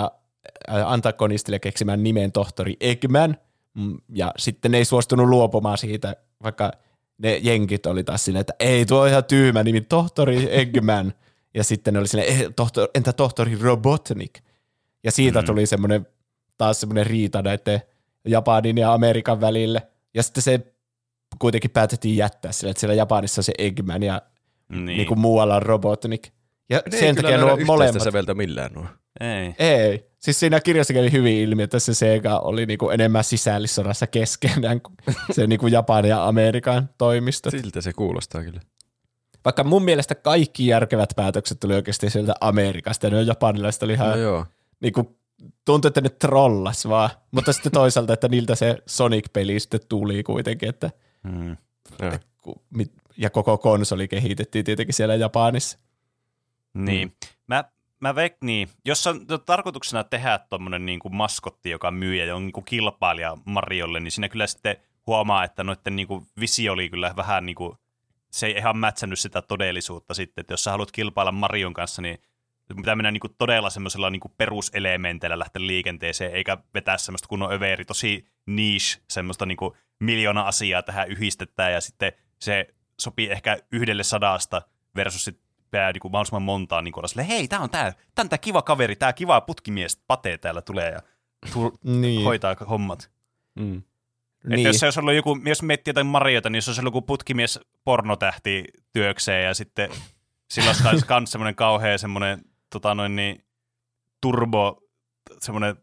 [0.70, 3.36] äh, antagonistille keksimään nimen tohtori Eggman,
[3.74, 6.72] Mm, ja sitten ne ei suostunut luopumaan siitä, vaikka
[7.18, 11.12] ne jenkit oli taas siinä, että ei, tuo on ihan tyhmä nimi, tohtori Eggman.
[11.54, 14.38] Ja sitten ne oli silleen, eh, tohtor, entä tohtori Robotnik?
[15.04, 15.46] Ja siitä Mm.
[15.46, 16.06] tuli semmoinen,
[16.58, 17.82] taas semmoinen riita näiden
[18.28, 19.82] Japanin ja Amerikan välille.
[20.14, 20.60] Ja sitten se
[21.38, 24.22] kuitenkin päätettiin jättää sille, että siellä Japanissa on se Eggman ja
[24.68, 24.84] Niin.
[24.84, 24.96] niin.
[24.96, 26.28] niin kuin muualla on Robotnik.
[26.70, 28.86] Ja Ne ei sen takia nuo molemmat säveltä millään nuo.
[29.20, 29.54] Ei.
[29.58, 30.08] ei.
[30.18, 34.94] Siis siinä kirjassa kävi hyvin ilmi, että se Sega oli niinku enemmän sisällissodassa keskenään kuin
[35.34, 37.50] se niinku Japanin ja Amerikan toimisto.
[37.50, 38.60] Siltä se kuulostaa kyllä.
[39.44, 44.10] Vaikka mun mielestä kaikki järkevät päätökset tuli oikeasti sieltä Amerikasta, ja ne japanilaiset oli ihan
[44.10, 44.46] No joo.
[44.80, 45.18] niinku,
[45.64, 47.10] tuntui, että ne trollas vaan.
[47.30, 50.90] Mutta sitten toisaalta, että niiltä se Sonic-peli sitten tuli kuitenkin, että
[51.22, 51.56] Mm.
[52.70, 55.78] Mit- ja koko konsoli kehitettiin tietenkin siellä Japanissa.
[56.74, 57.12] Niin.
[57.46, 57.64] Mä,
[58.00, 58.68] mä veik, niin.
[58.84, 63.36] Jos on tarkoituksena tehdä tuommoinen niin kuin maskotti, joka myy ja on niin kuin kilpailija
[63.44, 64.76] Mariolle, niin siinä kyllä sitten
[65.06, 67.78] huomaa, että noiden niin kuin visio oli kyllä vähän niin kuin,
[68.30, 72.18] se ei ihan mätsännyt sitä todellisuutta sitten, että jos sä haluat kilpailla Marion kanssa, niin
[72.76, 77.84] pitää mennä niin kuin todella semmoisella niin peruselementeillä lähteä liikenteeseen, eikä vetää semmoista kunnon överi,
[77.84, 82.66] tosi niche, semmoista niin kuin miljoona asiaa tähän yhdistetään, ja sitten se
[83.00, 84.62] sopii ehkä yhdelle sadasta
[84.96, 88.22] versus sit pitää niin kuin mahdollisimman montaa niin olla silleen, hei, tää on tää, tää
[88.22, 91.00] on tää kiva kaveri, tää kiva putkimies, Pate täällä tulee ja
[91.52, 92.24] tu- Niin.
[92.24, 93.10] hoitaa hommat.
[93.54, 93.82] Mm.
[94.48, 94.58] Niin.
[94.58, 97.02] Että jos se olisi ollut joku, jos miettii jotain Mariota, niin jos olisi ollut joku
[97.02, 99.90] putkimies pornotähti työkseen ja sitten
[100.50, 102.40] sillä olisi kans, kans semmoinen kauhea semmoinen
[102.70, 103.44] tota noin niin,
[104.20, 104.82] turbo,
[105.40, 105.76] semmoinen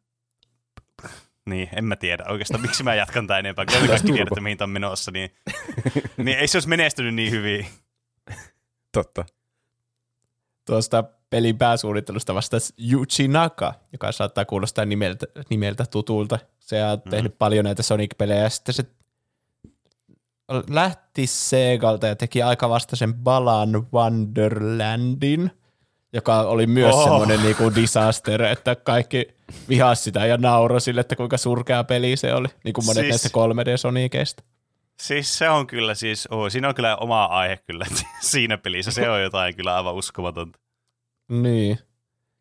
[1.46, 3.66] niin, en mä tiedä oikeastaan, miksi mä jatkan tää enempää.
[3.66, 5.36] Kyllä me kaikki tiedätte, mihin tää on menossa, niin,
[6.18, 7.68] niin ei se olisi menestynyt niin hyvin.
[8.92, 9.26] Totta.
[10.66, 16.40] tuosta pelin pääsuunnittelusta vastasi Yuji Naka, joka saattaa kuulostaa nimeltä, nimeltä tutulta.
[16.60, 17.10] Se on Mhm.
[17.10, 18.84] tehnyt paljon näitä Sonic-pelejä ja sitten se
[20.70, 25.52] lähti Segalta ja teki aika vasta sen Balan Wonderlandin,
[26.14, 27.04] joka oli myös Oh.
[27.04, 29.28] semmoinen niinku disaster, että kaikki
[29.70, 33.10] vihasi sitä ja nauroi sille, että kuinka surkea peli se oli, niin kuin monet Siis-
[33.10, 34.44] näistä 3D-Soniceista.
[35.00, 37.86] Siis se on kyllä siis, oh, siinä on kyllä oma aihe kyllä
[38.32, 38.92] siinä pelissä.
[38.92, 40.60] Se on jotain kyllä aivan uskomatonta.
[41.30, 41.80] Niin.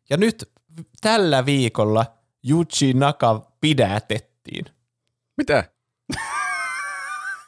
[0.09, 0.51] Ja nyt
[1.01, 2.05] tällä viikolla
[2.49, 4.65] Yuji Naka pidätettiin.
[5.37, 5.63] Mitä?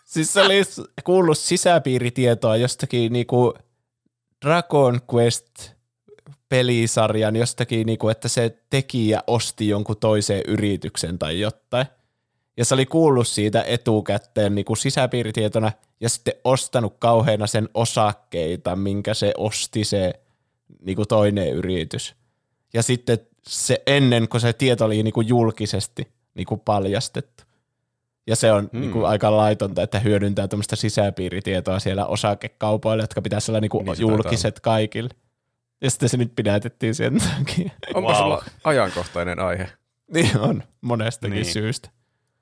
[0.05, 0.61] Siis se oli
[1.03, 3.53] kuullut sisäpiiritietoa jostakin niinku
[4.45, 5.71] Dragon Quest
[6.49, 11.85] pelisarjan jostakin, niinku, että se tekijä osti jonkun toisen yrityksen tai jotain.
[12.57, 19.13] Ja se oli kuullut siitä etukäteen niinku sisäpiiritietona ja sitten ostanut kauheena sen osakkeita, minkä
[19.13, 20.13] se osti se
[20.82, 22.15] niinku toinen yritys.
[22.74, 27.43] Ja sitten se ennen kuin se tieto oli niinku julkisesti niinku paljastettu.
[28.28, 28.70] Ja se on Mm.
[28.74, 28.82] mm.
[28.82, 34.01] niinku aika laitonta, että hyödyntää tämmöistä sisäpiiritietoa siellä osakekaupoilla, jotka pitäisi olla niinku Niin se
[34.01, 35.09] julkiset kaikille.
[35.82, 37.70] Ja sitten se nyt pidätettiin sen takia.
[37.93, 38.18] Onpa Wow.
[38.22, 39.70] sulla ajankohtainen aihe?
[40.13, 41.43] niin on, monestakin Niin.
[41.43, 41.53] niin.
[41.53, 41.89] syystä.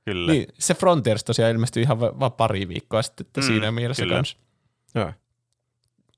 [0.06, 0.32] Kyllä.
[0.32, 3.72] Niin, se Frontiers tosiaan ilmestyi ihan va- vaan pari viikkoa sitten, että Mm, mm, siinä
[3.72, 4.16] mielessä kyllä.
[4.16, 4.38] kanssa.
[4.96, 5.12] Joo.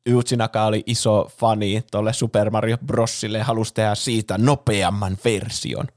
[0.08, 5.88] Yuji Naka oli iso fani tuolle Super Mario Brosille ja halusi tehdä siitä nopeamman version.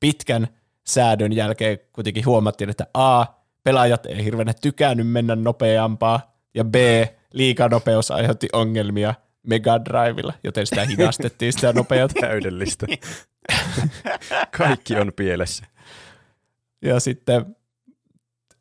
[0.00, 0.48] Pitkän
[0.86, 3.24] säädön jälkeen kuitenkin huomattiin, että A,
[3.64, 6.74] pelaajat ei hirveänä tykännyt mennä nopeampaa, ja B,
[7.32, 12.20] liikanopeus aiheutti ongelmia Mega Drivella, joten sitä hidastettiin sitä nopeutta.
[12.26, 12.86] Täydellistä.
[14.58, 15.64] Kaikki on pielessä.
[16.82, 17.56] Ja sitten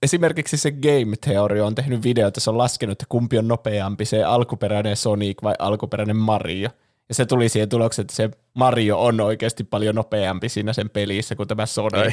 [0.01, 4.23] esimerkiksi se Game Theory on tehnyt videota, se on laskenut, että kumpi on nopeampi, se
[4.23, 6.69] alkuperäinen Sonic vai alkuperäinen Mario.
[7.09, 11.35] Ja se tuli siihen tulokseen, että se Mario on oikeasti paljon nopeampi siinä sen pelissä
[11.35, 11.95] kuin tämä Sonic.
[11.95, 12.11] Ai.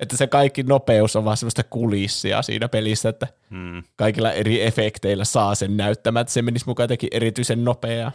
[0.00, 3.82] Että se kaikki nopeus on vaan semmoista kulissia siinä pelissä, että Hmm.
[3.96, 8.12] kaikilla eri efekteillä saa sen näyttämään, että se menisi mukaan jotenkin erityisen nopeaa.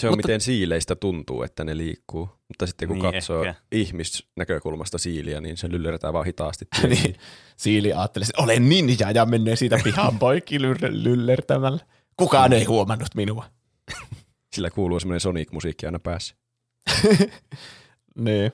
[0.00, 2.28] Se on Mutta- miten siileistä tuntuu, että ne liikkuu.
[2.48, 3.54] Mutta sitten kun Niin, katsoo ehkä.
[3.72, 6.66] ihmisnäkökulmasta siiliä, niin se lyllertää vaan hitaasti.
[6.88, 7.16] niin
[7.56, 11.78] Siili ajatteli, että olen ninja ja menee siitä pihan poikki lyllertämällä.
[12.16, 13.44] Kukaan ei huomannut minua.
[14.54, 16.34] Sillä kuuluu semmoinen Sonic-musiikki aina päässä.
[18.18, 18.52] Niin.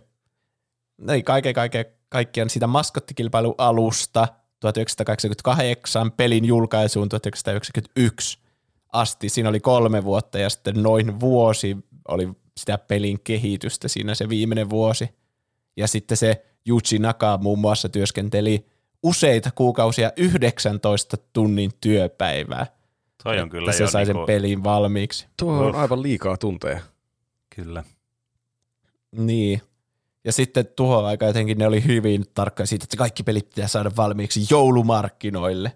[1.09, 4.29] Ei kaiken, kaiken kaikkiaan sitä maskottikilpailun alusta
[4.61, 8.39] 1988 pelin julkaisuun 1991
[8.93, 9.29] asti.
[9.29, 11.77] Siinä oli kolme vuotta ja sitten noin vuosi
[12.09, 15.09] oli sitä pelin kehitystä siinä se viimeinen vuosi.
[15.77, 18.67] Ja sitten se Yuji Naka muun muassa työskenteli
[19.03, 22.67] useita kuukausia 19 tunnin työpäivää.
[23.23, 25.27] Toi on kyllä että se sai sen niinku, pelin valmiiksi.
[25.39, 26.81] Tuo on aivan liikaa tunteja.
[27.57, 27.85] Kyllä.
[29.17, 29.63] Niin.
[30.25, 33.91] Ja sitten tuohon aikaan jotenkin ne oli hyvin tarkka siitä, että kaikki pelit pitää saada
[33.97, 35.73] valmiiksi joulumarkkinoille.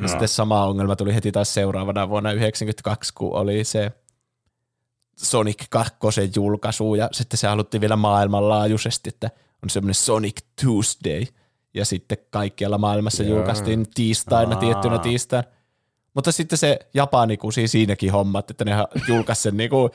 [0.00, 0.08] Ja No.
[0.08, 3.92] sitten sama ongelma tuli heti taas seuraavana vuonna 1992, kun oli se
[5.16, 5.96] Sonic 2
[6.36, 9.30] julkaisu, ja sitten se haluttiin vielä maailmanlaajuisesti, että
[9.62, 11.24] on semmoinen Sonic Tuesday,
[11.74, 13.36] ja sitten kaikkialla maailmassa Jaa.
[13.36, 14.60] julkaistiin tiistaina, Aa.
[14.60, 15.48] tiettynä tiistaina.
[16.14, 18.72] Mutta sitten se Japani kusi siinäkin hommat, että ne
[19.08, 19.90] julkaisi sen niinku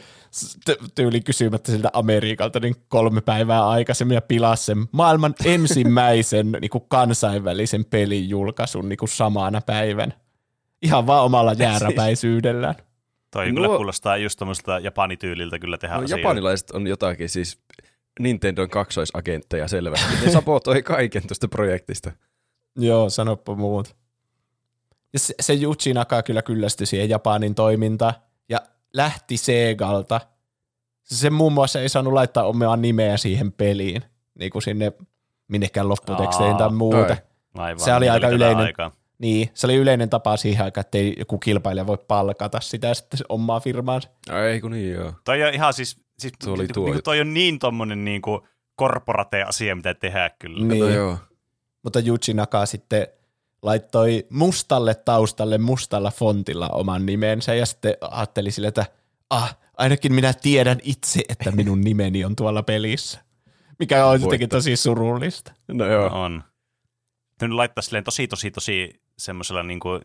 [0.69, 6.79] ty- tyyli kysymättä siltä Amerikalta niin kolme päivää aikaisemmin ja pilasi sen maailman ensimmäisen niinku
[6.79, 10.11] kansainvälisen pelin julkaisun niinku samana päivänä.
[10.81, 12.75] Ihan vaan omalla jääräpäisyydellään.
[13.31, 16.19] Toi Nuo- kyllä kuulostaa just tommoselta japanityyliltä kyllä tehdä No, asioita.
[16.21, 17.59] japanilaiset on jotakin siis
[18.19, 20.25] Nintendon kaksoisagentteja selvästi.
[20.25, 22.11] Ne sabotoi kaiken tuosta projektista.
[22.79, 23.95] Joo, sanoppa muut.
[25.15, 28.13] Ja se, se Yuji Naka kyllä kyllästyi siihen Japanin toimintaan
[28.49, 28.59] ja
[28.93, 30.21] lähti Segalta.
[31.03, 34.01] Se muun muassa ei saanut laittaa omaa nimeä siihen peliin,
[34.39, 34.91] niin kuin sinne
[35.47, 36.97] minnekään lopputeksteihin tai muuta.
[36.97, 37.17] ai.
[37.57, 38.65] Aivan, Se oli niin aika yleinen.
[38.65, 38.91] aikaa.
[39.19, 43.19] Niin, se oli yleinen tapa siihen aikaan, että ei joku kilpailija voi palkata sitä sitten
[43.29, 44.09] omaa firmaansa.
[44.29, 45.13] Ai, Ei kun niin joo.
[45.23, 47.01] Toi on ihan siis, siis Se oli niinku, tuo niinku juttu.
[47.03, 50.67] toi on niin tommonen niinku korporate asia, mitä tehdään kyllä.
[50.67, 50.79] Niin.
[50.83, 51.17] No joo.
[51.83, 53.07] Mutta Yuji Naka sitten
[53.65, 58.85] laittoi mustalle taustalle mustalla fontilla oman nimensä ja sitten ajatteli sille, että
[59.29, 63.19] ah, ainakin minä tiedän itse, että minun nimeni on tuolla pelissä.
[63.79, 65.51] Mikä on jotenkin tosi surullista.
[65.67, 66.23] No joo.
[66.23, 66.43] On.
[67.41, 69.99] Nyt laittaa silleen tosi, tosi, tosi semmoisella niinku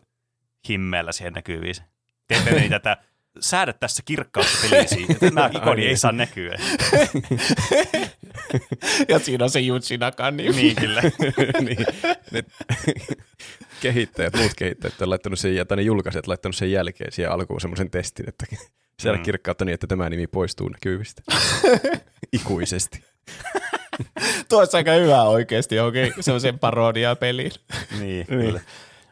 [0.69, 1.75] himmeellä siihen näkyviin.
[2.59, 2.97] niitä, että
[3.39, 5.07] säädä tässä kirkkautta pelisiin.
[5.19, 6.55] Tämä ikoni ei saa näkyä.
[9.07, 10.51] Ja siinä on se Yuji Nakan nimi.
[10.55, 11.01] niin kyllä.
[11.65, 11.85] niin,
[12.31, 12.43] ne
[13.81, 17.61] kehittäjät, muut kehittäjät on laittanut sen, ja- tai ne julkaisijat laittanut sen jälkeen siihen alkuun
[17.61, 18.45] semmoisen testin, että
[19.01, 19.23] siellä Mm.
[19.23, 21.21] kirkkautta niin, että tämä nimi poistuu näkyvistä.
[22.33, 23.03] Ikuisesti.
[24.49, 27.51] Tuo olisi aika hyvä oikeasti johonkin semmoisen parodia-peliin.
[27.99, 28.59] niin, kyllä.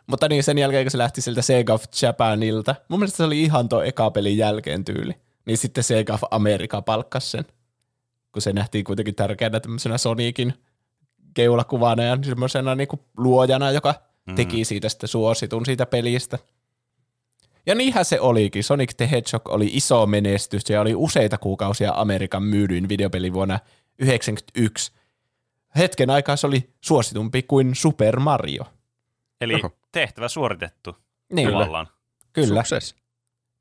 [0.10, 3.42] Mutta niin, sen jälkeen kun se lähti siltä Sega of Japanilta, mun mielestä se oli
[3.42, 5.14] ihan tuo eka pelin jälkeen tyyli,
[5.46, 7.46] niin sitten Sega of America palkkasi sen,
[8.32, 10.54] kun se nähtiin kuitenkin tärkeänä tämmöisenä Sonicin
[11.34, 13.96] keulakuvana ja semmoisena niinku luojana, joka
[14.30, 14.36] Mm.
[14.36, 16.40] teki siitä sitten suositun siitä pelistä.
[17.66, 18.64] Ja niinhän se olikin.
[18.64, 24.92] Sonic the Hedgehog oli iso menestys ja oli useita kuukausia Amerikan myydyin videopeli vuonna 1991.
[25.78, 28.64] Hetken aikaa se oli suositumpi kuin Super Mario.
[29.42, 29.72] Eli Oho.
[29.92, 30.96] Tehtävä suoritettu
[31.34, 31.88] Niin, tavallaan.
[32.34, 32.64] kyllä.
[32.64, 32.96] Success.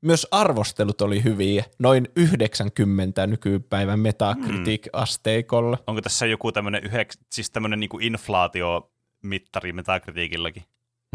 [0.01, 5.77] Myös arvostelut oli hyviä, noin 90 nykypäivän Metacritic-asteikolla.
[5.87, 10.63] Onko tässä joku tämmöinen yheks, siis niinku inflaatiomittari Metacritikillakin?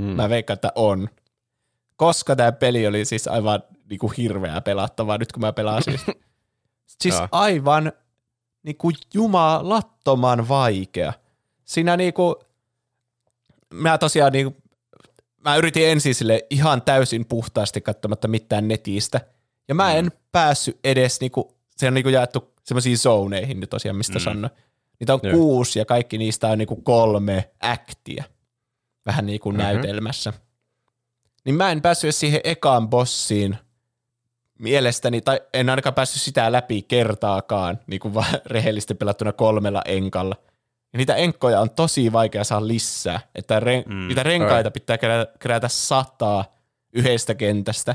[0.00, 0.04] Mm.
[0.04, 1.08] Mä veikkaan, että on.
[1.96, 6.00] Koska tämä peli oli siis aivan niinku hirveää pelattavaa nyt kun mä pelasin.
[7.02, 7.28] siis Joo.
[7.32, 7.92] aivan
[8.62, 11.12] niinku jumalattoman vaikea.
[11.64, 12.44] Siinä niinku,
[13.74, 14.56] mä tosiaan niinku,
[15.44, 19.20] mä yritin ensin sille ihan täysin puhtaasti katsomatta mitään netistä.
[19.68, 24.12] Ja mä en päässyt edes niinku, se on niinku jaettu semmoisiin zoneihin nyt tosiaan, mistä
[24.12, 24.18] Mm.
[24.20, 24.24] mm.
[24.24, 24.50] sanoi.
[25.00, 25.32] Niitä on Joo.
[25.32, 28.24] kuusi ja kaikki niistä on niinku kolme äktiä.
[29.06, 29.62] Vähän niin kuin Mhm.
[29.62, 30.32] näytelmässä.
[31.44, 33.56] niin mä en päässyt edes siihen ekaan bossiin
[34.58, 40.36] mielestäni, tai en ainakaan päässyt sitä läpi kertaakaan, niin kuin vaan rehellisesti pelattuna kolmella enkalla.
[40.94, 44.08] Ja niitä enkkoja on tosi vaikea saada lisää, että re- mm.
[44.08, 46.44] niitä renkaita pitää kerätä, kerätä sataa
[46.92, 47.94] yhdestä kentästä.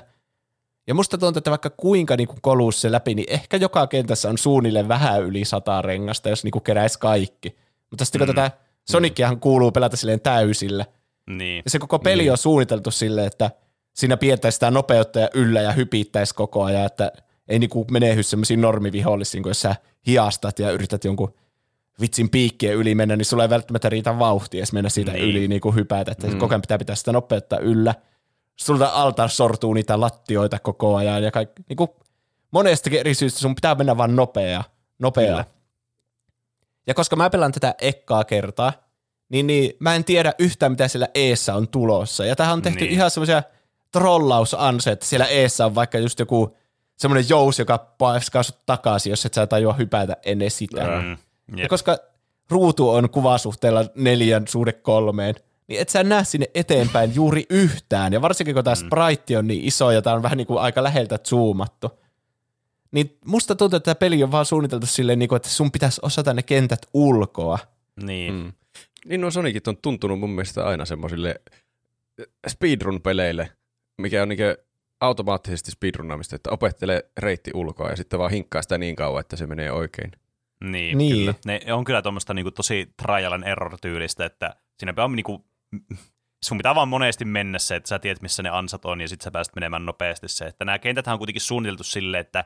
[0.88, 4.30] Ja musta tuntuu, että vaikka kuinka niin kuin koluus se läpi, niin ehkä joka kentässä
[4.30, 7.58] on suunnilleen vähän yli sata rengasta, jos niin kuin keräisi kaikki.
[7.90, 8.26] Mutta sitten mm.
[8.26, 8.52] kun tätä
[8.92, 10.86] Soniciahan kuuluu pelata silleen täysillä,
[11.30, 11.62] Niin.
[11.66, 12.32] ja se koko peli niin.
[12.32, 13.52] on suunniteltu silleen, että
[13.94, 17.12] siinä piettäisi sitä nopeutta ja yllä ja hypittäisi koko ajan, että
[17.48, 19.76] ei niinku menehdy semmoisiin normivihollisiin, kun jos sä
[20.08, 21.34] hiastat ja yrität jonkun
[22.02, 25.24] vitsin piikkien yli mennä, niin sulla ei välttämättä riitä vauhtia edes mennä siitä Niin.
[25.26, 26.38] yli niin kuin hypätä, että mm.
[26.38, 27.96] koko ajan pitää pitää sitä nopeutta yllä.
[28.56, 31.90] Sulta alta sortuu niitä lattioita koko ajan ja kaikki, niin kuin
[32.52, 34.64] monestakin eri syystä sun pitää mennä vaan nopea,
[35.00, 35.26] nopea.
[35.28, 35.46] Kyllä.
[36.88, 38.74] Ja koska mä pelaan tätä ekkaa kertaa,
[39.30, 42.26] niin, niin mä en tiedä yhtään, mitä siellä eessä on tulossa.
[42.26, 42.92] Ja tähän on tehty Niin.
[42.92, 43.44] ihan semmoisia
[43.92, 46.58] trollausanse, että siellä eessä on vaikka just joku
[46.98, 50.84] semmoinen jous, joka paiskaa sut takaisin, jos et sä tajua hypätä ennen sitä.
[51.02, 51.18] Mm.
[51.56, 51.98] Ja koska
[52.50, 55.36] ruutu on kuvasuhteella neljän suhde kolmeen,
[55.68, 58.14] niin et sä näe sinne eteenpäin juuri yhtään.
[58.14, 58.88] Ja varsinkin kun tämä Mm.
[58.88, 61.92] sprite on niin iso ja tämä on vähän niin kuin aika läheltä zoomattu,
[62.92, 66.02] niin musta tuntuu, että tämä peli on vaan suunniteltu silleen, niin kuin, että sun pitäisi
[66.04, 67.60] osata ne kentät ulkoa.
[68.04, 68.34] Niin.
[68.34, 68.54] Mm.
[69.06, 71.42] Niin nuo Sonicit on tuntunut mun mielestä aina semmoisille
[72.48, 73.50] speedrun-peleille,
[73.98, 74.44] mikä on niinku
[75.00, 79.48] automaattisesti speedrunnaamista, että opettelee reitti ulkoa ja sitten vaan hinkkaa sitä niin kauan, että se
[79.48, 80.12] menee oikein.
[80.64, 81.16] Niin, Niin.
[81.16, 81.34] kyllä.
[81.46, 85.46] Ne on kyllä tuommoista niinku tosi trial and error tyylistä, että siinä on niinku,
[86.46, 89.24] sun pitää vaan monesti mennä se, että sä tiedät, missä ne ansat on, ja sitten
[89.24, 90.46] sä pääset menemään nopeasti se.
[90.46, 92.46] Että nämä kentät on kuitenkin suunniteltu silleen, että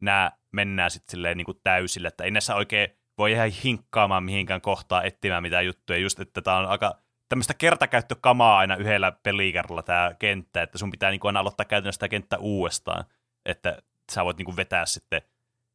[0.00, 2.88] nämä mennään sitten silleen niinku täysille, että ei näissä oikein
[3.18, 6.98] voi ihan hinkkaamaan mihinkään kohtaan etsimään mitään juttuja, just että tämä on aika
[7.28, 12.08] tämmöistä kertakäyttökamaa aina yhdellä pelikerralla tämä kenttä, että sun pitää niinku aina aloittaa käytännössä sitä
[12.08, 13.04] kenttää uudestaan,
[13.46, 13.82] että
[14.12, 15.22] sä voit niinku vetää sitten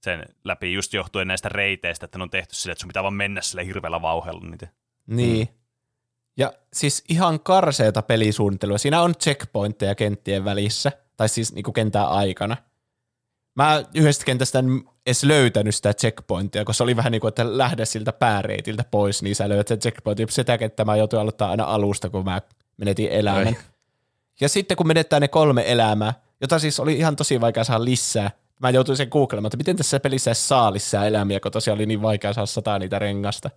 [0.04, 3.14] sen läpi just johtuen näistä reiteistä, että ne on tehty sille, että sun pitää vaan
[3.14, 4.68] mennä sille hirveällä vauhdella niitä.
[5.08, 5.48] Niin.
[6.38, 8.78] Ja siis ihan karseeta pelisuunnittelua.
[8.78, 12.58] Siinä on checkpointteja kenttien välissä, tai siis niinku kentän aikana.
[13.56, 17.58] Mä yhdestä kentästä en edes löytänyt sitä checkpointia, koska se oli vähän niin kuin, että
[17.58, 20.30] lähde siltä pääreitiltä pois, niin sä löydät sen checkpointin.
[20.30, 22.42] Sitä kenttää mä joutuin aloittaa aina alusta, kun mä
[22.78, 23.48] menetin elämän.
[23.48, 23.56] Ai.
[24.42, 28.32] Ja sitten kun menettää ne kolme elämää, jota siis oli ihan tosi vaikea saada lisää,
[28.64, 31.86] mä joutuin sen googlemaan, että miten tässä pelissä edes saa lisää elämiä, kun tosiaan oli
[31.86, 33.50] niin vaikea saada sataa niitä rengasta.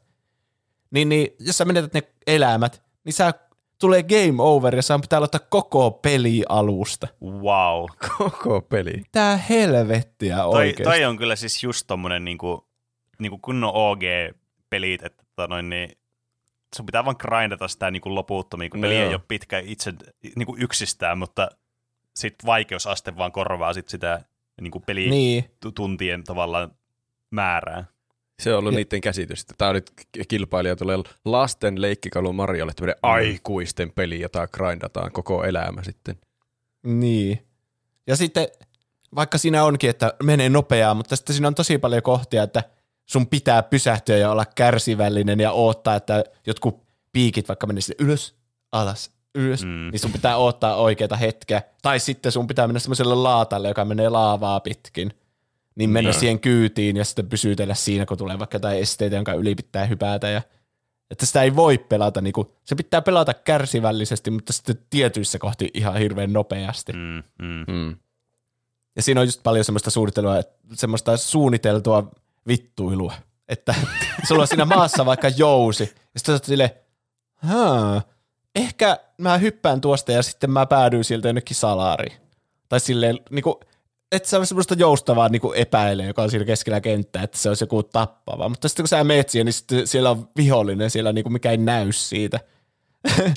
[0.90, 3.34] Niin, niin jos sä menetät ne elämät, niin sä
[3.80, 7.08] tulee game over ja sä pitää aloittaa koko peli alusta.
[7.22, 7.86] Wow.
[8.18, 9.02] Koko peli.
[9.12, 10.82] Tää helvettiä Toi, oikeesti.
[10.82, 12.68] toi on kyllä siis just tommonen niinku,
[13.18, 15.98] niinku kunnon OG-pelit, että tota noin, niin
[16.76, 19.12] sun pitää vaan grindata sitä niinku loputtomiin, kun No peli ei joo.
[19.12, 19.92] ole pitkä itse
[20.36, 21.48] niinku yksistään, mutta
[22.16, 24.24] sit vaikeusaste vaan korvaa sit sitä
[24.62, 26.70] niinku Niin, pelituntien tavallaan
[27.30, 27.84] määrää.
[28.42, 29.40] Se on ollut Ja- niiden käsitys.
[29.40, 29.92] että Tämä on nyt
[30.28, 36.16] kilpailija tulee lasten leikkikalu Mariolle tämmöinen aikuisten peli, jota grindataan koko elämä sitten.
[36.82, 37.46] niin.
[38.06, 38.48] Ja sitten
[39.14, 42.62] vaikka siinä onkin, että menee nopeaa, mutta sitten siinä on tosi paljon kohtia, että
[43.06, 48.34] sun pitää pysähtyä ja olla kärsivällinen ja odottaa, että jotkut piikit vaikka menee sinne ylös,
[48.72, 49.68] alas, ylös, Mm.
[49.92, 51.62] niin sun pitää odottaa oikeita hetkeä.
[51.82, 55.12] Tai sitten sun pitää mennä semmoiselle laatalle, joka menee laavaa pitkin,
[55.74, 56.20] niin mennä Niin.
[56.20, 60.28] siihen kyytiin ja sitten pysytellä siinä, kun tulee vaikka jotain esteitä, jonka yli pitää hypätä.
[60.28, 60.42] Ja,
[61.10, 65.70] että sitä ei voi pelata, niin kuin, se pitää pelata kärsivällisesti, mutta sitten tietyissä kohti
[65.74, 66.92] ihan hirveän nopeasti.
[66.92, 67.22] Mm.
[67.42, 67.96] Mm, mm.
[68.96, 70.34] Ja siinä on just paljon semmoista suunnittelua,
[70.74, 72.10] semmoista suunniteltua
[72.48, 73.12] vittuilua,
[73.48, 73.74] että
[74.28, 75.88] sulla on siinä maassa vaikka jousi, ja
[76.20, 76.70] sitten sä oot silleen,
[77.34, 78.02] Haa,
[78.56, 82.16] ehkä mä hyppään tuosta ja sitten mä päädyin sieltä jonnekin salariin.
[82.68, 83.60] Tai silleen, niinku,
[84.12, 87.64] että se on semmoista joustavaa niinku epäile, joka on siinä keskellä kenttää, että se olisi
[87.64, 88.48] joku tappava.
[88.48, 91.56] Mutta sitten kun sä meet siihen, niin sitten siellä on vihollinen siellä, niinku, mikä ei
[91.56, 92.40] näy siitä.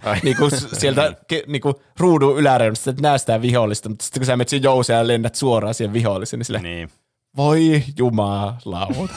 [0.04, 0.20] Ai.
[0.24, 4.38] niinku s- sieltä ke, niinku ruudun yläreunasta, että näe sitä vihollista, mutta sitten kun sä
[4.38, 6.90] menet siihen jouseen ja lennät suoraan siihen viholliseen, niin sille, Niin.
[7.38, 9.14] voi jumalauta.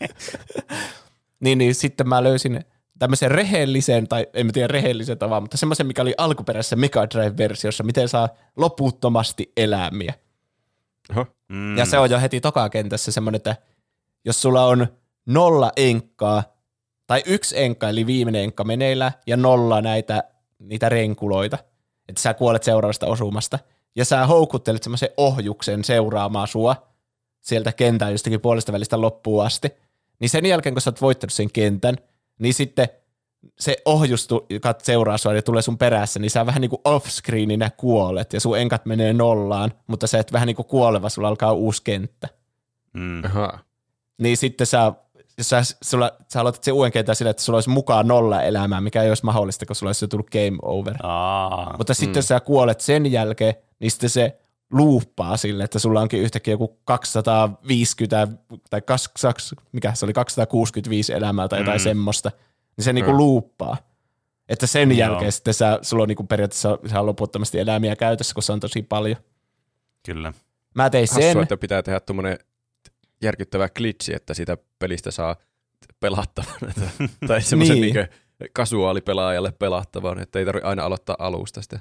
[1.40, 2.64] niin, niin sitten mä löysin
[3.04, 7.84] tämmöisen rehellisen, tai en mä tiedä rehellisen tavan, mutta semmoisen, mikä oli alkuperäisessä Mega Drive-versiossa,
[7.84, 10.14] miten saa loputtomasti elämiä.
[11.10, 11.26] Oho.
[11.48, 11.78] Mm.
[11.78, 13.56] Ja se on jo heti toka kentässä semmoinen, että
[14.24, 14.86] jos sulla on
[15.26, 16.42] nolla enkkaa,
[17.06, 20.24] tai yksi enkka, eli viimeinen enkka meneillä, ja nolla näitä
[20.58, 21.58] niitä renkuloita,
[22.08, 23.58] että sä kuolet seuraavasta osumasta,
[23.96, 26.76] ja sä houkuttelet semmoisen ohjuksen seuraamaan sua
[27.40, 29.68] sieltä kentän jostakin puolesta välistä loppuun asti,
[30.18, 31.96] niin sen jälkeen, kun sä oot voittanut sen kentän,
[32.38, 32.88] niin sitten
[33.58, 36.82] se ohjus, tu- joka seuraa sua ja tulee sun perässä, niin sä vähän niin kuin
[36.84, 41.28] off-screeninä kuolet ja sun enkat menee nollaan, mutta sä et vähän niin kuin kuoleva, sulla
[41.28, 42.28] alkaa uusi kenttä.
[42.92, 43.24] Mm.
[43.24, 43.58] Aha.
[44.18, 44.92] Niin sitten sä,
[45.38, 48.80] jos sä, sulla, sä aloitat sen uuden kentän sillä, että sulla olisi mukaan nolla elämää,
[48.80, 50.94] mikä ei olisi mahdollista, kun sulla olisi jo tullut game over.
[51.02, 51.74] Aa.
[51.78, 54.38] Mutta sitten jos sä kuolet sen jälkeen, niin sitten se
[54.76, 58.28] luuppaa sille, että sulla onkin yhtäkkiä joku 250
[58.70, 61.84] tai kas, kas, mikä se oli, 265 elämää tai jotain Mm.
[61.84, 62.30] semmoista,
[62.76, 63.16] niin se niinku Mm.
[63.16, 63.76] luuppaa.
[64.48, 64.98] Että sen Joo.
[64.98, 68.82] jälkeen sitten sä, sulla on niinku periaatteessa ihan loputtomasti elämiä käytössä, kun se on tosi
[68.82, 69.16] paljon.
[70.06, 70.32] Kyllä.
[70.74, 72.38] Mä tein sen, Hassua, että pitää tehdä tuommoinen
[73.22, 75.36] järkyttävä glitchi, että siitä pelistä saa
[76.00, 76.54] pelattavan.
[77.26, 77.94] tai semmoisen Niin.
[77.94, 78.08] niin.
[78.52, 81.78] kasuaalipelaajalle pelattavan, että ei tarvitse aina aloittaa alusta sitä.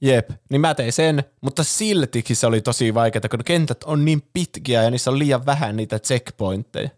[0.00, 4.22] Jep, niin mä tein sen, mutta siltikin se oli tosi vaikeaa, kun kentät on niin
[4.32, 6.88] pitkiä ja niissä on liian vähän niitä checkpointteja.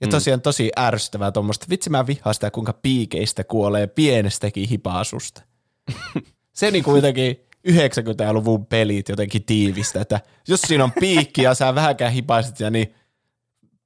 [0.00, 0.10] Ja Mm.
[0.10, 1.66] tosiaan tosi ärsyttävää tuommoista.
[1.70, 5.42] Vitsi mä vihaan sitä, kuinka piikeistä kuolee pienestäkin hipaasusta.
[6.52, 12.12] se niin kuitenkin 90-luvun pelit jotenkin tiivistä, että jos siinä on piikki ja sä vähänkään
[12.12, 12.94] hipaiset ja niin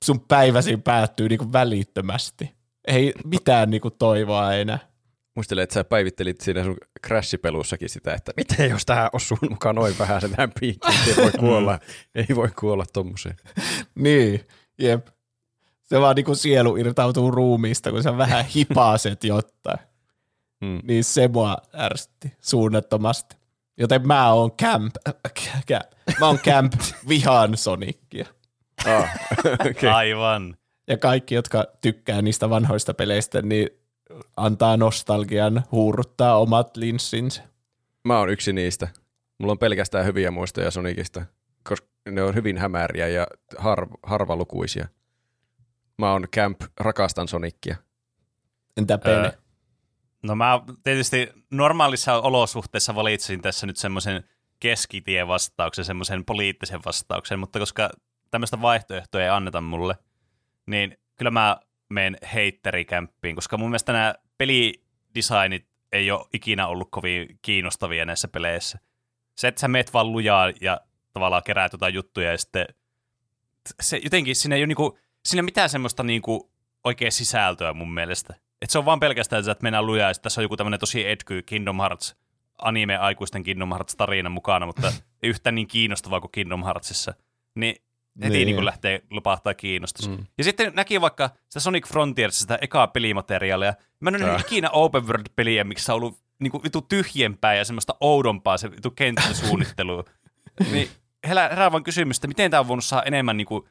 [0.04, 2.52] sun päiväsi päättyy niin kuin välittömästi.
[2.86, 4.78] Ei mitään niin kuin toivoa enää.
[5.34, 6.76] Muistelen, että sä päivittelit siinä sun
[7.06, 11.30] Crash-pelussakin sitä, että miten jos tähän osuu mukaan noin vähän se tähän piikkiin, ei voi
[11.30, 11.78] kuolla,
[12.14, 13.36] ei voi kuolla tommoseen.
[13.94, 14.46] Niin,
[14.78, 15.06] jep.
[15.82, 19.78] Se vaan niinku sielu irtautuu ruumiista, kun sä vähän hipaaset jotain.
[20.60, 20.80] Mm.
[20.82, 23.36] Niin se mua ärsytti suunnattomasti.
[23.78, 25.14] Joten mä oon camp, äh,
[25.68, 25.92] camp.
[26.20, 26.72] mä oon camp
[27.08, 28.26] vihaan Sonicia.
[28.86, 29.10] Ah,
[29.70, 29.90] okay.
[29.90, 30.56] Aivan.
[30.88, 33.68] Ja kaikki, jotka tykkää niistä vanhoista peleistä, niin
[34.36, 37.42] antaa nostalgian huuruttaa omat linssinsä.
[38.04, 38.88] Mä oon yksi niistä.
[39.38, 41.22] Mulla on pelkästään hyviä muistoja Sonicista,
[41.68, 43.26] koska ne on hyvin hämäriä ja
[43.58, 44.88] har, harvalukuisia.
[45.98, 47.76] Mä oon Camp, rakastan Sonicia.
[48.76, 49.16] Entä pene?
[49.16, 49.32] Öö,
[50.22, 54.24] No mä tietysti normaalissa olosuhteissa valitsin tässä nyt semmoisen
[54.60, 57.90] keskitien vastauksen, semmoisen poliittisen vastauksen, mutta koska
[58.30, 59.94] tämmöistä vaihtoehtoa ei anneta mulle,
[60.66, 61.56] niin kyllä mä
[61.92, 68.78] menen heittärikämppiin, koska mun mielestä nämä pelidesignit ei ole ikinä ollut kovin kiinnostavia näissä peleissä.
[69.36, 70.80] Se, että sä meet vaan lujaa ja
[71.12, 72.66] tavallaan keräät jotain juttuja ja sitten
[73.80, 76.50] se jotenkin, siinä ei ole niinku, siinä mitään semmoista niinku
[76.84, 78.34] oikea sisältöä mun mielestä.
[78.62, 81.42] Et se on vaan pelkästään, että mennään lujaa ja tässä on joku tämmöinen tosi edky
[81.42, 82.16] Kingdom Hearts
[82.58, 87.14] anime-aikuisten Kingdom Hearts-tarina mukana, mutta ei yhtään niin kiinnostavaa kuin Kingdom Heartsissa.
[87.54, 87.76] Niin
[88.22, 88.46] heti niin.
[88.46, 88.56] Niin.
[88.56, 90.08] niin lähtee lupahtaa kiinnostus.
[90.08, 90.26] Mm.
[90.38, 93.74] Ja sitten näki vaikka sitä Sonic Frontiers, sitä ekaa pelimateriaalia.
[94.00, 94.40] Mä en ole Äh.
[94.40, 99.34] ikinä open world-peliä, missä on ollut niinku vitu tyhjempää ja semmoista oudompaa se vitu kentän
[99.34, 100.04] suunnittelu.
[100.72, 100.88] niin
[101.26, 103.68] herää, herää vaan kysymys, että miten tämä on voinut saada enemmän niinku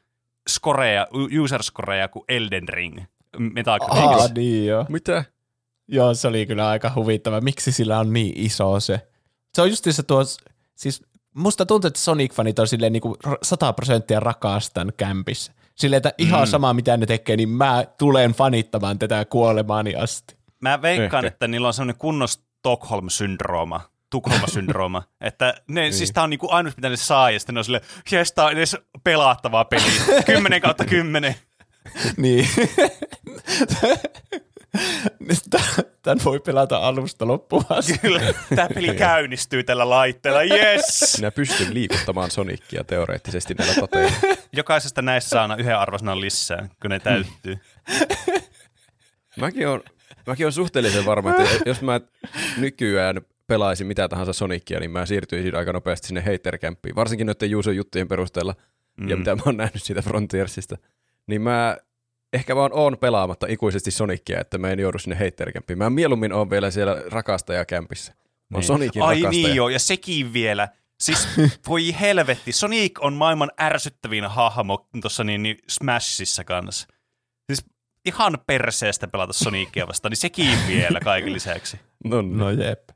[0.48, 1.06] skoreja,
[1.42, 2.98] user skoreja kuin Elden Ring.
[3.90, 4.86] Aa, niin joo.
[4.88, 5.24] Mitä?
[5.88, 7.40] Joo, se oli kyllä aika huvittava.
[7.40, 9.08] Miksi sillä on niin iso se?
[9.54, 10.22] Se on just se tuo,
[10.74, 11.02] siis
[11.34, 15.52] musta tuntuu, että Sonic-fanit on silleen niinku 100 prosenttia rakastan kämpissä.
[15.74, 16.46] Silleen, että ihan Mm.
[16.50, 20.36] sama mitä ne tekee, niin mä tulen fanittamaan tätä kuolemaani asti.
[20.60, 21.34] Mä veikkaan, Ehkä.
[21.34, 23.80] että niillä on semmoinen kunnon Stockholm-syndrooma,
[24.10, 25.92] Tukholma-syndrooma, että ne, niin.
[25.94, 28.44] siis tää on niinku ainut, mitä ne saa, ja sitten ne on silleen, jes, tää
[28.44, 31.34] on edes pelaattavaa peliä, 10 kautta 10.
[32.16, 32.48] niin.
[36.02, 37.98] Tän voi pelata alusta loppuun asti.
[37.98, 38.20] Kyllä,
[38.54, 41.14] tää peli käynnistyy tällä laitteella, yes!
[41.16, 44.12] Minä pystyn liikuttamaan Sonicia teoreettisesti näillä toteilla.
[44.52, 47.58] Jokaisesta näistä saa aina yhden arvosanan lisää, kun ne täyttyy.
[49.36, 49.82] Mäkin on,
[50.26, 52.00] mäkin on suhteellisen varma, että jos mä
[52.56, 56.94] nykyään pelaisin mitä tahansa Sonicia, niin mä siirtyisin aika nopeasti sinne hater-kämppiin.
[56.94, 58.54] Varsinkin noiden Juuson juttujen perusteella
[58.96, 59.08] mm.
[59.08, 60.76] ja mitä mä oon nähnyt siitä Frontiersista.
[61.26, 61.76] Niin mä
[62.32, 65.78] ehkä vaan oon pelaamatta ikuisesti Sonicia, että mä en joudu sinne hater-kämppiin.
[65.78, 68.12] Mä mieluummin oon vielä siellä rakastajakämpissä.
[68.12, 68.18] Mä
[68.56, 68.66] oon Niin.
[68.66, 69.46] Sonicin Ai rakastaja.
[69.46, 70.68] niin joo, ja sekin vielä.
[71.00, 71.28] Siis
[71.68, 76.86] voi helvetti, Sonic on maailman ärsyttävin hahmo tuossa niin, niin Smashissa kanssa.
[77.52, 77.64] Siis
[78.04, 81.80] ihan perseestä pelata Sonicia vastaan, niin sekin vielä kaiken lisäksi.
[82.04, 82.88] No, No jep.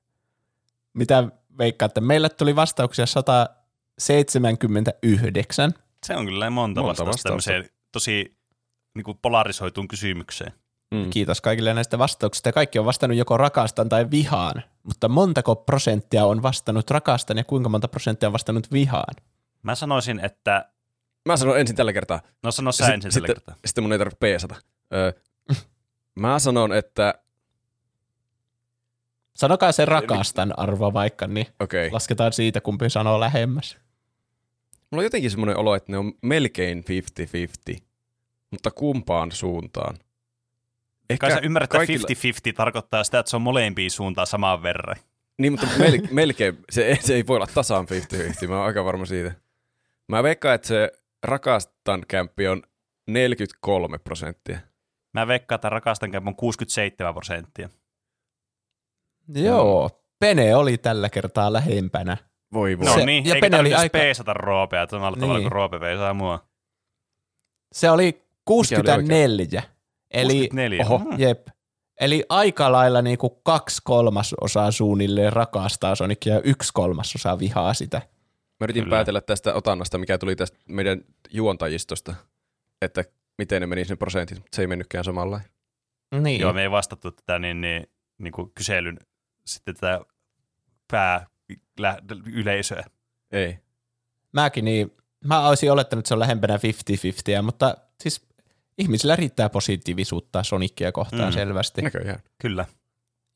[0.94, 1.24] Mitä
[1.58, 2.00] veikkaatte?
[2.00, 5.74] Meille tuli vastauksia 179.
[6.06, 7.72] Se on kyllä monta, Monta vastausta vastausta.
[7.92, 8.35] tosi
[8.96, 10.52] niin kuin polarisoituun kysymykseen.
[10.90, 11.10] mm.
[11.10, 12.52] Kiitos kaikille näistä vastauksista.
[12.52, 17.68] Kaikki on vastannut joko rakastan tai vihaan, mutta montako prosenttia on vastannut rakastan ja kuinka
[17.68, 19.14] monta prosenttia on vastannut vihaan?
[19.62, 20.68] Mä sanoisin, että...
[21.28, 22.20] Mä sanon ensin tällä kertaa.
[22.42, 23.54] No sano sä Sit- ensin tällä sitten, kertaa.
[23.66, 24.54] sitten mun ei tarvitse peesata.
[24.94, 25.12] Öö,
[26.20, 27.14] mä sanon, että
[29.36, 31.86] Sanokaa se rakastan arvo vaikka, niin okei.
[31.86, 31.92] Okay.
[31.92, 33.76] lasketaan siitä, kumpi sanoo lähemmäs.
[34.90, 36.84] Mulla on jotenkin semmoinen olo, että ne on melkein
[37.72, 37.82] 50-50,
[38.56, 39.96] mutta kumpaan suuntaan.
[41.20, 42.08] Kai sä ymmärrät, että kaikilla-
[42.50, 44.96] 50-50 tarkoittaa sitä, että se on molempiin suuntaan samaan verran.
[45.38, 47.86] Niin, mutta mel, melkein, se, ei- se ei voi olla tasaan
[48.44, 49.32] 50-50, mä oon aika varma siitä.
[50.08, 50.92] Mä veikkaan, että se
[51.22, 52.62] rakastan kämppi on
[53.06, 54.58] 43 prosenttia.
[55.14, 57.68] Mä veikkaan, että rakastan kämpä on 67 prosenttia.
[59.34, 62.16] Joo, Pene oli tällä kertaa lähempänä.
[62.52, 62.86] Voi voi.
[62.86, 65.44] No Se- niin, ja eikä Pene oli aika- peesata roopea samalla tavalla Niin.
[65.44, 66.46] kuin roope peisaa mua.
[67.72, 69.62] Se oli 64.
[70.10, 70.84] Eli, 64.
[70.84, 70.98] oho.
[70.98, 71.18] Mm.
[71.18, 71.48] jep.
[72.00, 78.02] Eli aika lailla niinku kaksi kolmasosaa suunnilleen rakastaa Sonicia ja yksi kolmasosaa vihaa sitä.
[78.60, 78.96] Mä yritin Kyllä.
[78.96, 82.14] päätellä tästä otannasta, mikä tuli tästä meidän juontajistosta,
[82.82, 83.04] että
[83.38, 85.40] miten ne meni sen prosentit, mutta se ei mennytkään samalla.
[86.20, 86.40] Niin.
[86.40, 87.86] Joo, me ei vastattu tätä niin, niin,
[88.18, 88.98] niin kuin kyselyn
[89.44, 90.00] sitten tätä
[90.90, 92.84] pääyleisöä.
[93.32, 93.58] Ei.
[94.32, 94.92] Mäkin niin,
[95.24, 96.56] mä olisin olettanut, että se on lähempänä
[97.38, 98.26] 50-50, mutta siis
[98.78, 101.32] ihmisillä riittää positiivisuutta Sonicia kohtaan Mm.
[101.32, 101.82] selvästi.
[101.82, 102.20] Näköjään.
[102.38, 102.64] Kyllä.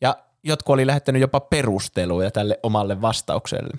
[0.01, 3.79] Ja jotkut oli lähettänyt jopa perusteluja tälle omalle vastaukselle.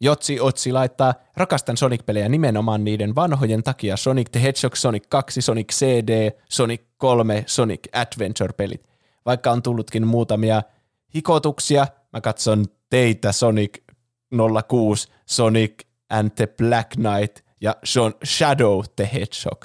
[0.00, 5.72] Jotsi Otsi laittaa, rakastan Sonic-pelejä nimenomaan niiden vanhojen takia Sonic the Hedgehog, Sonic 2, Sonic
[5.72, 8.88] CD, Sonic 3, Sonic Adventure-pelit.
[9.26, 10.62] Vaikka on tullutkin muutamia
[11.14, 13.78] hikotuksia, mä katson teitä Sonic
[14.68, 15.74] 06, Sonic
[16.10, 17.76] and the Black Knight ja
[18.24, 19.64] Shadow the Hedgehog,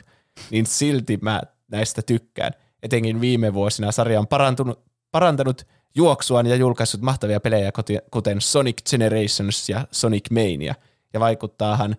[0.51, 2.51] niin silti mä näistä tykkään.
[2.83, 7.71] Etenkin viime vuosina sarja on parantunut, parantanut juoksuaan ja julkaissut mahtavia pelejä
[8.11, 10.75] kuten Sonic Generations ja Sonic Mania.
[11.13, 11.95] Ja vaikuttaahan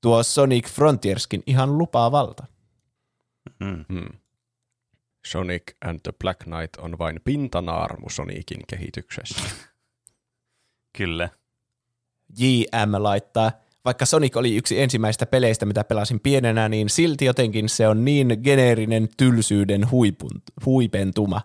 [0.00, 2.46] tuo Sonic Frontierskin ihan lupaavalta.
[3.60, 3.84] Mm.
[3.88, 4.18] Hmm.
[5.26, 9.42] Sonic and the Black Knight on vain pintanaarmu Sonicin kehityksessä.
[10.98, 11.28] Kyllä.
[12.38, 13.52] JM laittaa,
[13.84, 18.38] vaikka Sonic oli yksi ensimmäistä peleistä, mitä pelasin pienenä, niin silti jotenkin se on niin
[18.42, 21.40] geneerinen tylsyyden huipun, huipentuma.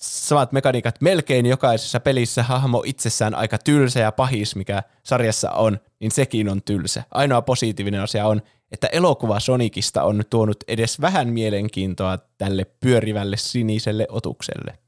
[0.00, 6.10] Samat mekaniikat melkein jokaisessa pelissä hahmo itsessään aika tylsä ja pahis, mikä sarjassa on, niin
[6.10, 7.02] sekin on tylsä.
[7.10, 14.06] Ainoa positiivinen asia on, että elokuva Sonicista on tuonut edes vähän mielenkiintoa tälle pyörivälle siniselle
[14.08, 14.78] otukselle.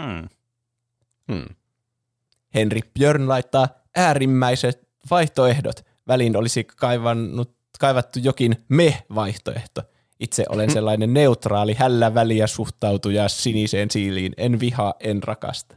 [0.00, 0.28] Hmm.
[1.32, 1.54] Hmm.
[2.54, 5.84] Henri Björn laittaa äärimmäiset vaihtoehdot.
[6.08, 9.82] Väliin olisi kaivannut, kaivattu jokin me-vaihtoehto.
[10.20, 14.32] Itse olen sellainen neutraali, hällä väliä suhtautuja siniseen siiliin.
[14.36, 15.76] En vihaa, en rakasta.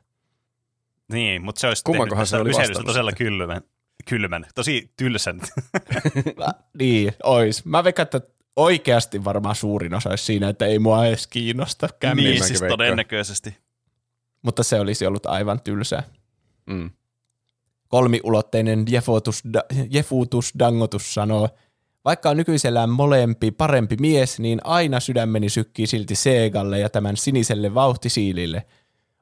[1.12, 3.62] Niin, mutta se olisi Kummankohan tehnyt se oli todella kylmän.
[4.10, 4.46] Kylmän.
[4.56, 5.42] Tosi tylsän.
[6.38, 7.66] Mä- niin, ois.
[7.66, 8.22] Mä veikkaan, että
[8.56, 12.26] oikeasti varmaan suurin osa olisi siinä, että ei mua edes kiinnosta kämmin.
[12.26, 12.78] niin, siis veikkaan.
[12.78, 13.58] todennäköisesti.
[14.42, 16.04] Mutta se olisi ollut aivan tylsää.
[16.66, 16.92] Mm.
[17.92, 19.44] Kolmiulotteinen jefutus,
[19.90, 21.50] jefutus dangotus sanoo,
[22.06, 27.74] vaikka on nykyisellään molempi parempi mies, niin aina sydämeni sykkii silti Segalle ja tämän siniselle
[27.74, 28.66] vauhtisiilille.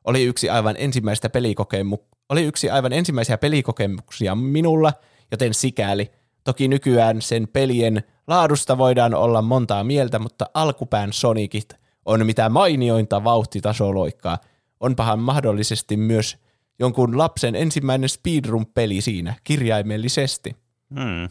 [0.04, 4.94] Oli yksi aivan ensimmäistä pelikokemu- oli yksi aivan ensimmäisiä pelikokemuksia minulla,
[5.32, 6.12] joten sikäli.
[6.44, 11.74] Toki nykyään sen pelien laadusta voidaan olla montaa mieltä, mutta alkupään Sonicit
[12.06, 14.38] on mitä mainiointa vauhtitasoloikkaa.
[14.80, 16.38] Onpahan mahdollisesti myös
[16.80, 20.56] jonkun lapsen ensimmäinen speedrun-peli siinä, kirjaimellisesti.
[20.94, 21.30] Hmm.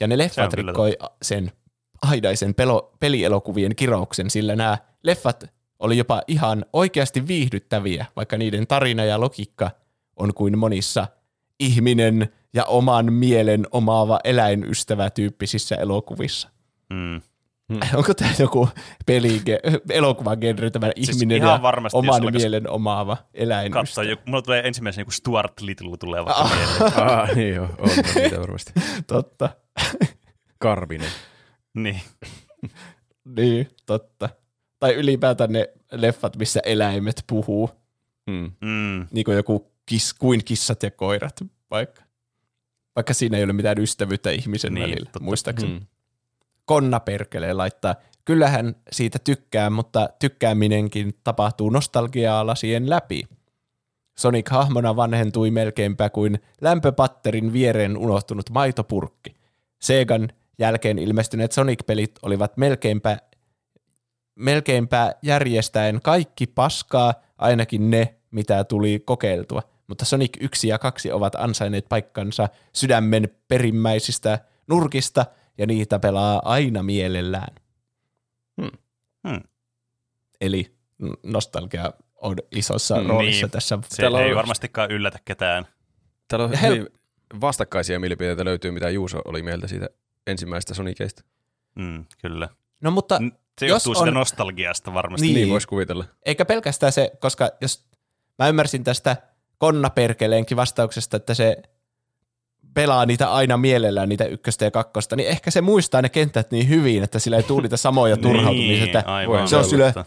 [0.00, 1.52] Ja ne Se leffat kyllä rikkoi sen
[2.02, 5.44] aidaisen pelo, pelielokuvien kirouksen, sillä nämä leffat
[5.78, 9.70] oli jopa ihan oikeasti viihdyttäviä, vaikka niiden tarina ja logiikka
[10.16, 11.06] on kuin monissa
[11.60, 16.48] ihminen ja oman mielen omaava eläinystävä tyyppisissä elokuvissa.
[17.72, 17.80] Hmm.
[17.98, 18.68] Onko tämä joku
[19.06, 19.42] peli,
[19.90, 24.06] elokuvagenre, tämä Siis ihminen ihan ja varmasti, oman mielen omaava Katso, eläinystävä?
[24.06, 26.92] joku, mulla tulee ensimmäisenä joku Stuart Little tulee vaikka mieleen.
[27.12, 28.72] Ah, niin joo, on niitä varmasti.
[29.06, 29.50] Totta.
[30.58, 31.10] Karvinen.
[31.74, 32.00] Niin.
[33.24, 34.28] Niin, totta.
[34.78, 37.70] Tai ylipäätään ne leffat, missä eläimet puhuu.
[38.30, 38.52] Hmm.
[38.60, 39.06] Mm.
[39.10, 42.02] niin kuin joku kis, kuin kissat ja koirat vaikka.
[42.96, 45.20] Vaikka siinä ei ole mitään ystävyyttä ihmisen niin, välillä, totta.
[45.20, 45.72] muistaakseni.
[45.72, 45.86] Hmm.
[46.66, 47.94] Konna perkelee laittaa,
[48.24, 53.22] kyllähän siitä tykkää, mutta tykkääminenkin tapahtuu nostalgiaa lasien läpi.
[54.18, 59.34] Sonic hahmona vanhentui melkeinpä kuin lämpöpatterin viereen unohtunut maitopurkki.
[59.80, 63.18] Segan jälkeen ilmestyneet Sonic-pelit olivat melkeinpä,
[64.34, 69.62] melkeinpä järjestäen kaikki paskaa, ainakin ne, mitä tuli kokeiltua.
[69.86, 75.26] Mutta Sonic 1 ja 2 ovat ansainneet paikkansa sydämen perimmäisistä nurkista,
[75.58, 77.54] ja niitä pelaa aina mielellään.
[78.62, 79.40] Hmm.
[80.40, 83.50] Eli n- nostalgia on isossa Mm, mm, roolissa niin.
[83.50, 83.78] tässä.
[83.88, 85.66] Se Täällä ei on- varmastikaan yllätä ketään.
[86.28, 86.86] Täällä on hel- hyvin
[87.40, 89.88] vastakkaisia mielipiteitä löytyy, mitä Juuso oli mieltä siitä
[90.26, 91.22] ensimmäisestä Soniceista.
[91.74, 92.48] Mm, kyllä.
[92.80, 95.26] No mutta N- Se Jos johtuu on- nostalgiasta varmasti.
[95.26, 95.34] Niin.
[95.34, 96.04] Niin voisi kuvitella.
[96.26, 97.86] Eikä pelkästään se, koska jos
[98.38, 99.16] mä ymmärsin tästä
[99.58, 101.56] konnaperkeleenkin vastauksesta, että se
[102.76, 106.68] pelaa niitä aina mielellään, niitä ykköstä ja kakkosta, niin ehkä se muistaa ne kentät niin
[106.68, 109.48] hyvin, että sillä ei tule niitä samoja turhautumisia, että aivan.
[109.48, 110.04] Se on totta.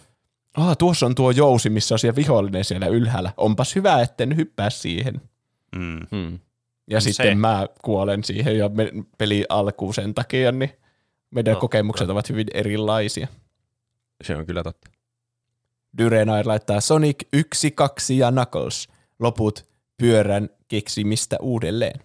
[0.57, 3.33] Aa, tuossa on tuo jousi, missä on siellä vihollinen siellä ylhäällä.
[3.37, 5.21] Onpas hyvä, etten hyppää siihen.
[5.75, 5.99] Mm.
[6.11, 6.39] Hmm.
[6.89, 10.69] Ja Se- sitten mä kuolen siihen ja me, peli alkuun sen takia, niin
[11.31, 11.61] meidän Totta.
[11.61, 13.27] kokemukset ovat hyvin erilaisia.
[14.23, 14.89] Se on kyllä totta.
[15.97, 18.87] Dyrenair laittaa Sonic 1, 2 ja Knuckles.
[19.19, 19.65] Loput
[19.97, 21.99] pyörän keksimistä uudelleen.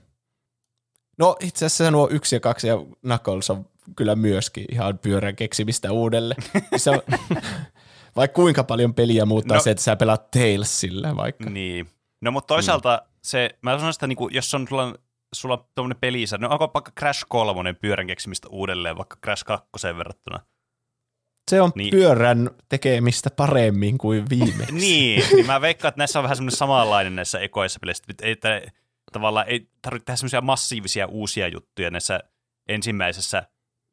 [1.19, 5.89] No itse asiassa nuo 1 ja 2 ja Knuckles on kyllä myöskin ihan pyörän keksimistä.
[6.77, 7.01] Se on,
[8.17, 9.63] vaikka kuinka paljon peliä muuttaa No.
[9.63, 11.51] se, että sä pelaat Tailsillä vaikka.
[11.51, 11.91] Niin.
[12.21, 13.11] No mutta toisaalta mm.
[13.23, 14.95] se, mä sanon sitä, niin kuin, jos on sulla,
[15.35, 20.41] sulla tuommoinen pelisä, no onko vaikka Crash 3 pyörän keksimistä uudelleen, vaikka Crash 2 verrattuna.
[21.51, 21.91] Se on Niin.
[21.91, 24.73] pyörän tekemistä paremmin kuin viimeksi.
[24.85, 28.33] Niin, niin mä veikkaan, että näissä on vähän semmoinen samanlainen näissä ekoissa peleissä, että ei,
[28.33, 28.63] että
[29.15, 32.21] tavallaan ei tarvitse tehdä semmoisia massiivisia uusia juttuja näissä
[32.69, 33.49] ensimmäisessä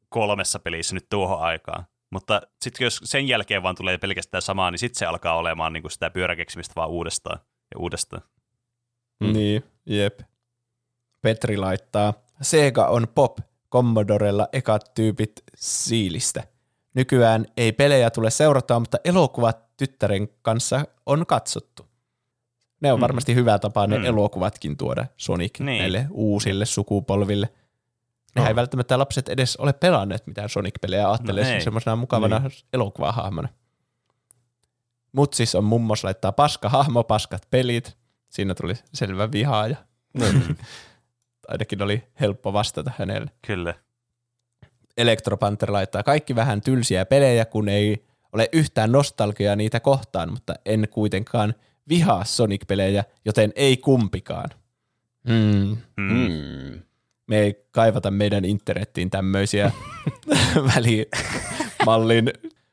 [0.08, 1.84] kolmessa pelissä nyt tuohon aikaan.
[2.10, 5.82] Mutta sitten jos sen jälkeen vaan tulee pelkästään samaa, niin sitten se alkaa olemaan niin
[5.82, 7.40] kuin sitä pyöräkeksimistä vaan uudestaan
[7.74, 8.22] ja uudestaan.
[9.20, 9.32] Mm.
[9.32, 10.20] Niin, jep.
[11.22, 13.38] Petri laittaa, Sega on pop,
[13.72, 16.42] Commodorella ekat tyypit siilistä.
[16.94, 21.91] Nykyään ei pelejä tule seurataan, mutta elokuvat tyttären kanssa on katsottu.
[22.82, 23.02] Ne on Mm.
[23.02, 24.04] varmasti hyvä tapa ne Mm.
[24.04, 25.78] elokuvatkin tuoda Sonic Niin.
[25.78, 27.48] näille uusille sukupolville.
[28.34, 28.56] Nehän ei Oh.
[28.56, 31.60] välttämättä lapset edes ole pelanneet mitään Sonic-pelejä, ajattelee No no ei.
[31.60, 32.52] semmoisena mukavana niin.
[32.72, 33.48] elokuvahahmona.
[35.12, 37.96] Mut siis on mummos laittaa paska hahmo, paskat pelit.
[38.30, 39.76] Siinä tuli selvä vihaaja.
[40.14, 40.26] No,
[41.48, 43.30] Ainakin oli helppo vastata hänelle.
[43.46, 43.74] Kyllä.
[44.96, 50.88] Electropanther laittaa kaikki vähän tylsiä pelejä, kun ei ole yhtään nostalgiaa niitä kohtaan, mutta en
[50.90, 51.54] kuitenkaan
[51.88, 54.50] vihaa Sonic-pelejä, joten ei kumpikaan.
[55.28, 55.76] Mm.
[55.96, 56.80] Mm.
[57.26, 59.72] Me ei kaivata meidän internettiin tämmöisiä
[60.74, 62.32] välimallin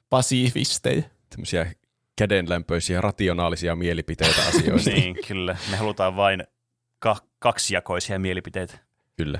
[0.09, 1.01] pasifisteja.
[1.29, 1.71] Tämmöisiä
[2.15, 4.89] kädenlämpöisiä, rationaalisia mielipiteitä asioista.
[4.99, 5.57] niin, kyllä.
[5.71, 6.43] Me halutaan vain
[6.99, 8.77] ka- kaksijakoisia mielipiteitä.
[9.17, 9.39] Kyllä.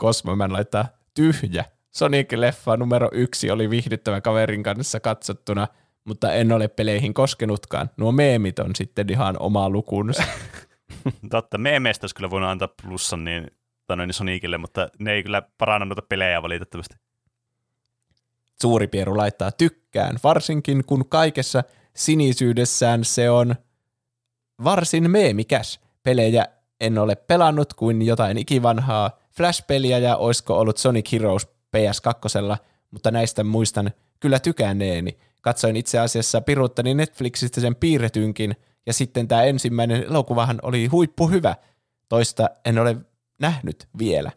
[0.00, 1.64] Cosmoman laittaa tyhjä.
[1.90, 5.68] Sonic-leffa numero yksi oli viihdyttävä kaverin kanssa katsottuna,
[6.04, 7.90] mutta en ole peleihin koskenutkaan.
[7.96, 10.22] Nuo meemit on sitten ihan oma lukunsa.
[11.30, 13.50] Totta, meemeistä olisi kyllä voinut antaa plussan niin,
[13.86, 16.94] tai noin Sonicille, mutta ne ei kyllä paranna noita pelejä valitettavasti.
[18.62, 21.64] Suuri Pieru laittaa tykkään, varsinkin kun kaikessa
[21.96, 23.54] sinisyydessään se on
[24.64, 25.80] varsin meemikäs.
[26.02, 26.46] Pelejä
[26.80, 32.56] en ole pelannut kuin jotain ikivanhaa Flash-peliä ja oisko ollut Sonic Heroes PS2,
[32.90, 33.90] mutta näistä muistan
[34.20, 35.18] kyllä tykänneeni.
[35.40, 41.54] Katsoin itse asiassa piruuttani Netflixistä sen piirretynkin, ja sitten tämä ensimmäinen elokuvahan oli huippu hyvä.
[42.08, 42.96] Toista en ole
[43.38, 44.32] nähnyt vielä.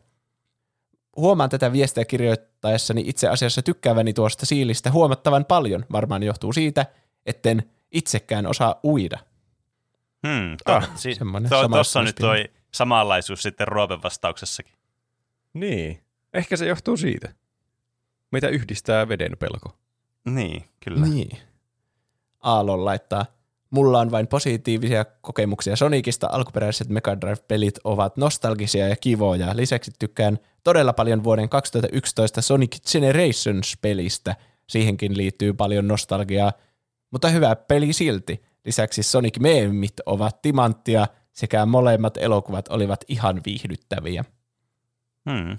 [1.15, 5.85] Huomaan tätä viestiä kirjoittaessani itse asiassa tykkääväni tuosta siilistä huomattavan paljon.
[5.91, 6.85] Varmaan johtuu siitä,
[7.25, 9.19] etten itsekään osaa uida.
[10.27, 11.15] Hmm, to, Ah, si-
[11.49, 14.73] to, tossa on nyt toi samanlaisuus sitten Roopen vastauksessakin.
[15.53, 16.03] Niin.
[16.33, 17.33] Ehkä se johtuu siitä.
[18.31, 19.77] Meitä yhdistää veden pelko.
[20.25, 21.05] Niin, kyllä.
[21.05, 21.37] Niin.
[22.41, 23.25] Aallon laittaa,
[23.69, 26.27] mulla on vain positiivisia kokemuksia Sonicista.
[26.31, 29.55] Alkuperäiset Mega Drive-pelit ovat nostalgisia ja kivoja.
[29.55, 34.35] Lisäksi tykkään todella paljon vuoden 2011 Sonic Generations-pelistä.
[34.67, 36.53] Siihenkin liittyy paljon nostalgiaa,
[37.11, 38.43] mutta hyvä peli silti.
[38.65, 44.25] Lisäksi Sonic Meemit ovat timanttia sekä molemmat elokuvat olivat ihan viihdyttäviä.
[45.29, 45.57] Hmm.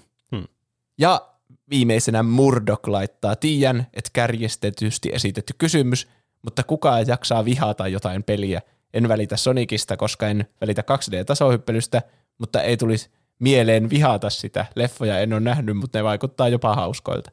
[0.99, 1.34] Ja
[1.71, 6.09] viimeisenä Murdoch laittaa, tiedän, että kärjestetysti esitetty kysymys,
[6.43, 8.63] mutta kuka jaksaa vihata jotain peliä?
[8.95, 12.03] En välitä Sonicista, koska en välitä 2D-tasohyppelystä,
[12.39, 14.67] mutta ei tulisi mieleen vihata sitä.
[14.75, 17.31] Leffoja en ole nähnyt, mutta ne vaikuttaa jopa hauskoilta.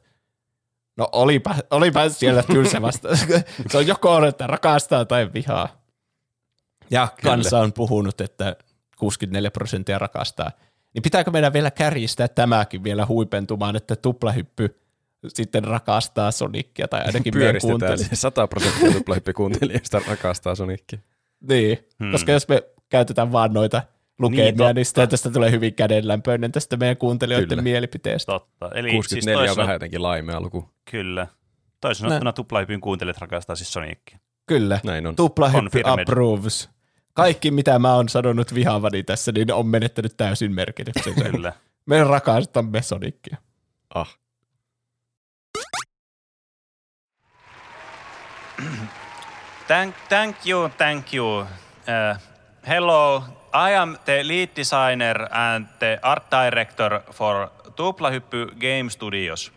[0.96, 3.16] No olipa, olipa siellä tylsä vasta.
[3.70, 5.68] Se on joko on, että rakastaa tai vihaa.
[6.90, 8.56] Ja kansa on puhunut, että
[8.96, 10.50] 64 prosenttia rakastaa.
[10.94, 14.76] Niin pitääkö meidän vielä kärjistää tämäkin vielä huipentumaan, että tuplahyppy
[15.28, 17.60] sitten rakastaa Sonicia tai ainakin meidän
[17.96, 20.98] se 100 prosenttia tuplahyppikuuntelijasta rakastaa Sonicia.
[21.48, 22.12] Niin, Hmm.
[22.12, 23.82] koska jos me käytetään vaan noita
[24.18, 27.62] lukemia, Niin, niin, sitten tästä tulee hyvin kädenlämpöinen tästä meidän kuuntelijoiden Kyllä.
[27.62, 28.32] mielipiteestä.
[28.32, 28.70] Totta.
[28.74, 30.68] Eli 64 siis on vähän jotenkin laimea luku.
[30.90, 31.26] Kyllä.
[31.80, 34.18] Toisin sanottuna tuplahypyn kuuntelijat rakastaa siis Sonicia.
[34.46, 35.16] Kyllä, Näin on.
[35.16, 36.70] tuplahyppy approves.
[37.14, 41.30] Kaikki, mitä mä oon sanonut vihaavani tässä, niin on menettänyt täysin merkityksensä.
[41.30, 41.52] Kyllä.
[41.86, 43.36] Me rakastamme Sonicia.
[43.94, 44.18] Ah.
[49.66, 51.40] Thank, thank you, thank you.
[51.40, 51.46] Uh,
[52.68, 53.22] hello,
[53.54, 59.52] I am the lead designer and the art director for Tuplahyppy Game Studios.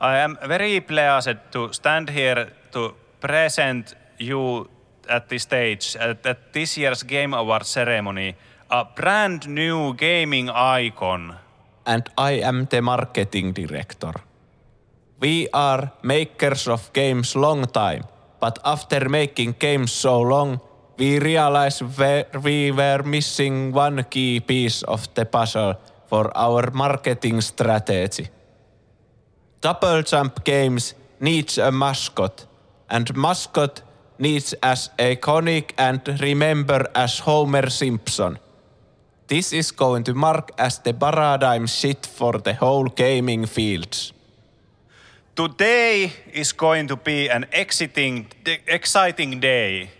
[0.00, 4.70] I am very pleased to stand here to present you
[5.08, 8.36] at this stage at, at this year's Game Award ceremony
[8.70, 11.36] a brand new gaming icon.
[11.84, 14.14] And I am the marketing director.
[15.20, 18.04] We are makers of games long time,
[18.40, 20.60] but after making games so long,
[20.98, 25.74] we realized we- we were missing one key piece of the puzzle
[26.06, 28.28] for our marketing strategy.
[29.60, 32.46] Double Jump Games needs a mascot,
[32.90, 33.82] and mascot
[34.22, 38.38] needs as iconic and remember as Homer Simpson.
[39.26, 44.12] This is going to mark as the paradigm shift for the whole gaming fields.
[45.34, 48.26] Today is going to be an exciting,
[48.66, 49.90] exciting day.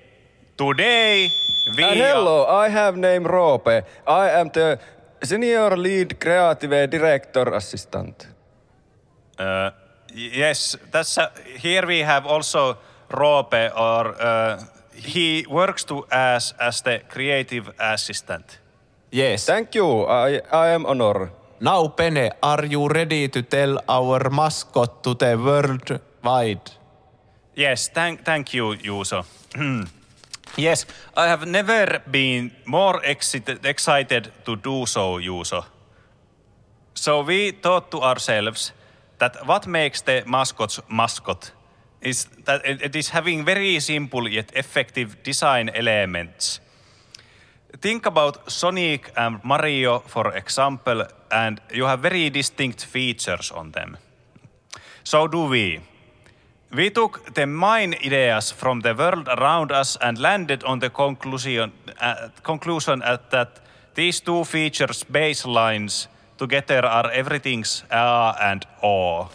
[0.57, 1.33] Today
[1.77, 3.85] we And hello, I have name Roope.
[4.07, 4.79] I am the
[5.23, 8.29] senior lead creative director assistant.
[9.39, 9.71] Uh,
[10.15, 12.77] yes, that's uh, here we have also
[13.13, 14.65] Roope, or uh,
[14.95, 18.59] he works to as as the creative assistant.
[19.13, 19.45] Yes.
[19.47, 20.07] Thank you.
[20.07, 21.31] I, I am honor.
[21.61, 26.71] now, Pene, are you ready to tell our mascot to the world wide?
[27.55, 29.25] Yes, thank thank you, Juuso.
[30.57, 30.87] yes,
[31.17, 35.65] I have never been more excited, excited to do so, Juuso.
[36.95, 38.73] So we thought to ourselves
[39.19, 41.53] that what makes the mascot's mascot
[42.03, 46.61] is that it- is having very simple yet effective design elements.
[47.81, 53.97] Think about Sonic and Mario, for example, and you have very distinct features on them.
[55.05, 55.81] So do we.
[56.75, 61.73] We took the main ideas from the world around us and landed on the conclusion,
[62.01, 63.61] uh, conclusion at that
[63.95, 66.09] these two features baselines
[66.39, 69.29] together are everything's A and O.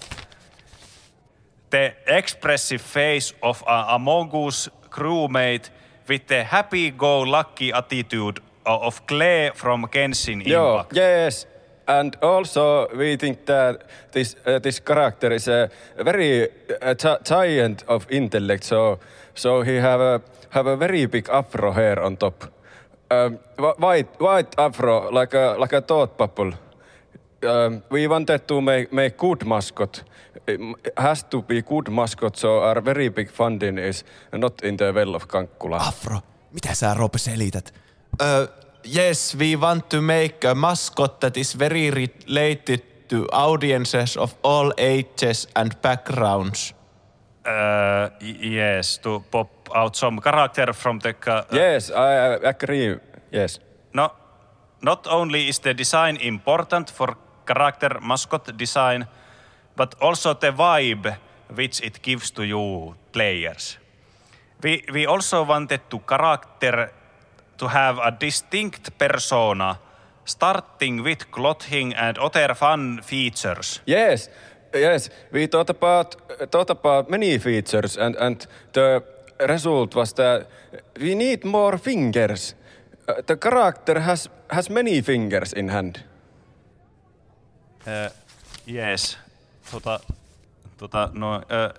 [1.70, 5.70] The expressive face of a Among Us crewmate
[6.08, 10.96] with the happy-go-lucky attitude of Clay from Genshin Impact.
[10.96, 11.46] yes.
[11.90, 15.70] And also, we think that this uh, this character is a
[16.04, 16.44] very
[16.82, 18.64] uh, gi- giant of intellect.
[18.66, 19.00] So,
[19.36, 22.44] so he have a have a very big afro hair on top.
[23.10, 26.52] Um, wh- white white afro, like a like a thought bubble.
[27.44, 30.04] Um, we wanted to make make good mascot.
[30.48, 30.60] It
[30.98, 32.36] has to be good mascot.
[32.36, 35.78] So our very big funding is not in the well of Kankkula.
[35.78, 36.20] Afro,
[36.52, 37.74] mitä sä Roope selität?
[38.22, 38.48] Uh,
[38.96, 44.72] yes, we want to make a mascot that is very related to audiences of all
[44.78, 46.76] ages and backgrounds.
[47.48, 48.12] Uh,
[48.42, 51.14] yes, to pop out some character from the...
[51.14, 52.98] ca- Yes, I I agree.
[53.32, 53.60] Yes.
[53.94, 54.10] No,
[54.82, 57.16] not only is the design important for
[57.46, 59.06] character mascot design,
[59.78, 61.16] but also the vibe
[61.56, 63.78] which it gives to you players.
[64.64, 66.92] We, we also wanted to character
[67.58, 69.80] to have a distinct persona,
[70.26, 73.82] starting with clothing and other fun features.
[73.86, 74.30] Yes,
[74.74, 75.10] yes.
[75.32, 76.16] We thought about
[76.52, 79.04] thought about many features, and and the
[79.48, 80.48] result was that
[81.00, 82.56] we need more fingers.
[83.08, 86.04] Uh, the character has has many fingers in hand.
[87.88, 88.10] Uh,
[88.66, 89.18] yes.
[89.72, 90.00] Tota,
[90.78, 91.70] tota, no, uh,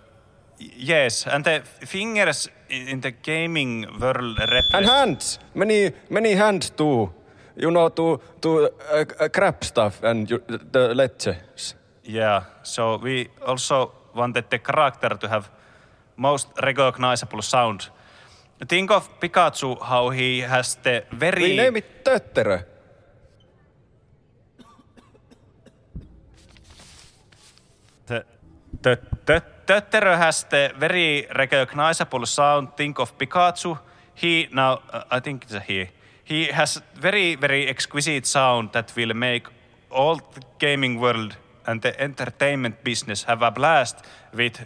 [0.59, 4.87] yes, and the fingers in the gaming world And represent...
[4.87, 7.11] hands, many many hands too.
[7.57, 10.39] You know to to uh, uh, grab stuff and you,
[10.73, 11.75] the ledges.
[12.05, 15.51] Yeah, so we also wanted the character to have
[16.17, 17.91] most recognizable sound.
[18.67, 21.43] Think of Pikachu, how he has the very...
[21.43, 22.65] We name it Tötterö.
[24.59, 24.65] The,
[28.07, 28.25] the, the,
[28.83, 32.69] Tötterö has the very recognizable sound.
[32.77, 33.77] Think of Pikachu.
[34.15, 35.89] He now, uh, I think it's a he.
[36.25, 39.49] He has very, very exquisite sound that will make
[39.91, 41.37] all the gaming world
[41.67, 43.97] and the entertainment business have a blast
[44.33, 44.61] with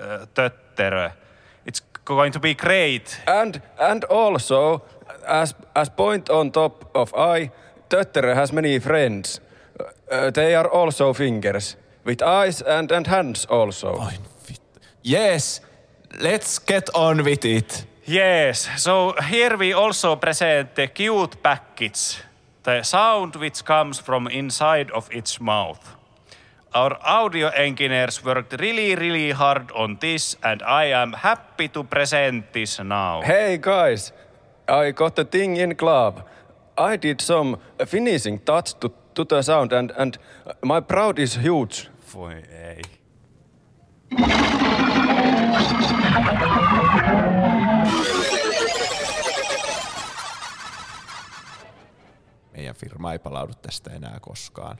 [0.00, 1.10] uh, Tötterö.
[1.66, 3.20] It's going to be great.
[3.26, 4.82] And and also,
[5.26, 7.50] as as point on top of I,
[7.88, 9.40] Tötterö has many friends.
[10.10, 14.10] Uh, they are also fingers with eyes and and hands also.
[15.02, 15.60] Yes,
[16.20, 17.86] let's get on with it.
[18.04, 22.22] Yes, so here we also present the cute package,
[22.62, 25.96] the sound which comes from inside of its mouth.
[26.74, 32.52] Our audio engineers worked really, really hard on this, and I am happy to present
[32.52, 33.22] this now.
[33.22, 34.12] Hey guys,
[34.68, 36.26] I got the thing in club.
[36.76, 37.56] I did some
[37.86, 40.18] finishing touch to, to the sound and, and
[40.64, 41.88] my proud is huge.
[42.14, 42.82] Voi ei.
[52.52, 54.78] Meidän firma ei palaudu tästä enää koskaan.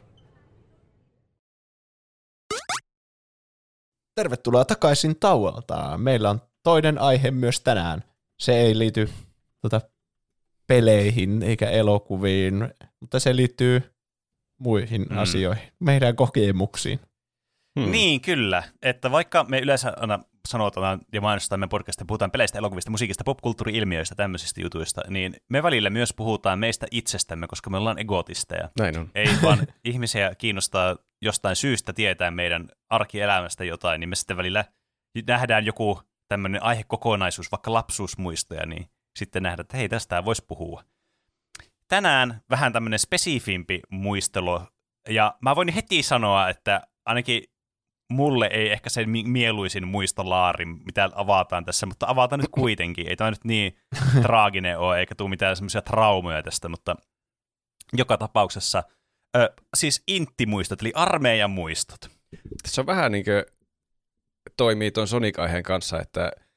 [4.14, 5.98] Tervetuloa takaisin tauolta.
[5.98, 8.04] Meillä on toinen aihe myös tänään.
[8.40, 9.08] Se ei liity
[9.60, 9.80] tota,
[10.66, 12.68] peleihin eikä elokuviin,
[13.00, 13.97] mutta se liittyy
[14.58, 15.18] muihin mm.
[15.18, 17.00] asioihin, meidän kokemuksiin.
[17.80, 17.90] Hmm.
[17.90, 18.62] Niin, kyllä.
[18.82, 20.18] Että vaikka me yleensä aina
[20.48, 25.90] sanotaan ja mainostetaan meidän podcastia, puhutaan peleistä, elokuvista, musiikista, popkulttuuri-ilmiöistä, tämmöisistä jutuista, niin me välillä
[25.90, 28.68] myös puhutaan meistä itsestämme, koska me ollaan egotisteja.
[28.78, 29.10] Näin on.
[29.14, 34.64] Ei vaan ihmisiä kiinnostaa jostain syystä tietää meidän arkielämästä jotain, niin me sitten välillä
[35.26, 38.86] nähdään joku tämmöinen aihekokonaisuus, vaikka lapsuusmuistoja, niin
[39.18, 40.82] sitten nähdään, että hei, tästä voisi puhua.
[41.88, 44.60] Tänään vähän tämmöinen spesifimpi muistelu,
[45.08, 47.42] ja mä voin heti sanoa, että ainakin
[48.12, 53.08] mulle ei ehkä se mieluisin muistolaari, mitä avataan tässä, mutta avataan nyt kuitenkin.
[53.08, 53.76] Ei tämä nyt niin
[54.22, 56.96] traaginen ole, eikä tule mitään semmoisia traumoja tästä, mutta
[57.92, 58.82] joka tapauksessa,
[59.36, 62.10] ö, siis inttimuistot, eli armeijan muistot.
[62.62, 63.44] Tässä on vähän niin kuin
[64.56, 66.32] toimii tuon Sonic-aiheen kanssa, että–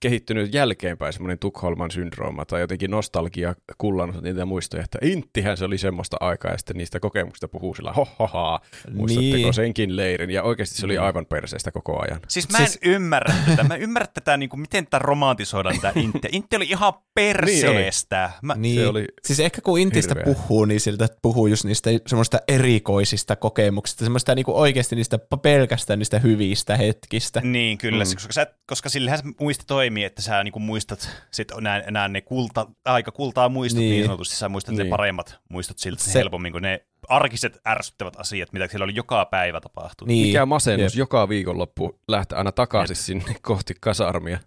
[0.00, 5.78] kehittynyt jälkeenpäin semmoinen Tukholman syndrooma tai jotenkin nostalgia kullannut niitä muistoja, että inttihän se oli
[5.78, 8.60] semmoista aikaa ja sitten niistä kokemuksista puhuu sillä hohohaa,
[8.94, 9.54] muistatteko niin.
[9.54, 11.02] senkin leirin ja oikeasti se oli niin.
[11.02, 12.20] aivan perseestä koko ajan.
[12.28, 12.78] Siis mä en siis...
[12.82, 16.28] ymmärrä tätä, mä ymmärrän tätä, niin kuin, miten tätä romantisoidaan tätä intti.
[16.32, 18.30] Intti oli ihan perseestä.
[18.32, 18.54] Niin, mä...
[18.54, 18.80] niin.
[18.80, 20.34] Se oli siis ehkä kun intistä hirveä.
[20.34, 25.98] puhuu, niin siltä puhuu just niistä semmoista erikoisista kokemuksista, semmoista niin kuin oikeasti niistä pelkästään
[25.98, 27.40] niistä hyvistä hetkistä.
[27.40, 28.14] Niin, kyllä, mm.
[28.14, 32.66] koska, sä, koska sillähän muistit toimii, että sä niinku muistat sit nää, nää ne kulta,
[32.84, 34.84] aika kultaa muistot niin, niin sanotusti, sä muistat niin.
[34.84, 39.24] ne paremmat muistot siltä se, helpommin kuin ne arkiset ärsyttävät asiat, mitä siellä oli joka
[39.24, 40.08] päivä tapahtunut.
[40.08, 40.26] Niin.
[40.26, 40.98] Mikä masennus Jep.
[40.98, 43.04] joka viikonloppu lähtee aina takaisin Jep.
[43.04, 44.38] sinne kohti kasarmia.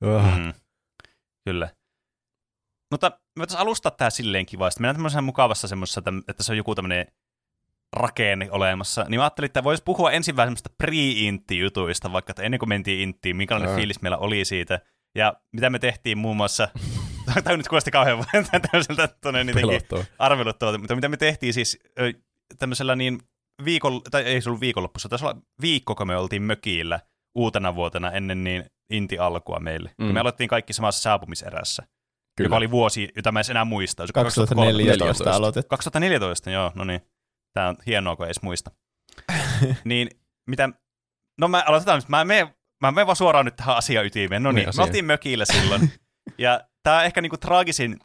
[0.00, 0.52] Mm.
[1.44, 1.68] Kyllä.
[2.90, 4.80] Mutta me voitaisiin alustaa tämä silleen kivasti.
[4.80, 7.06] Mennään tämmöisessä mukavassa semmoisessa, että se on joku tämmöinen
[7.96, 12.58] rakenne olemassa, niin mä ajattelin, että voisi puhua ensin vähän semmoista pre-intti-jutuista, vaikka että ennen
[12.58, 13.76] kuin mentiin inttiin, minkälainen Ää.
[13.76, 14.80] fiilis meillä oli siitä,
[15.14, 16.68] ja mitä me tehtiin muun muassa,
[17.44, 18.24] tämä nyt kuulosti kauhean
[18.70, 19.08] tämmöiseltä
[20.18, 21.78] arveluttavalta, mutta mitä me tehtiin siis
[22.58, 23.18] tämmöisellä niin
[23.64, 27.00] viikon, tai ei se ollut viikonloppussa, taisi olla viikko, kun me oltiin mökillä
[27.34, 29.90] uutena vuotena ennen niin inti alkua meille.
[29.98, 30.04] Mm.
[30.06, 31.82] Me aloittiin kaikki samassa saapumiserässä.
[32.36, 32.46] Kyllä.
[32.46, 34.04] Joka oli vuosi, jota mä en enää muista.
[34.14, 35.68] 2014 aloitettu.
[35.68, 37.00] 2014, joo, no niin.
[37.56, 38.70] Tämä on hienoa, kun ei edes muista.
[39.84, 40.10] niin
[40.46, 40.68] mitä,
[41.40, 44.42] no mä aloitetaan, mä menen, mä menen vaan suoraan nyt tähän asiaytimeen.
[44.42, 45.92] No niin, niin me oltiin mökillä silloin.
[46.38, 47.98] ja tämä ehkä niinku traagisin,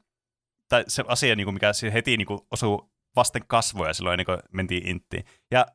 [0.69, 5.25] tai se asia, niinku, mikä heti niinku osuu vasten kasvoja silloin, ennen kuin mentiin inttiin.
[5.51, 5.65] Ja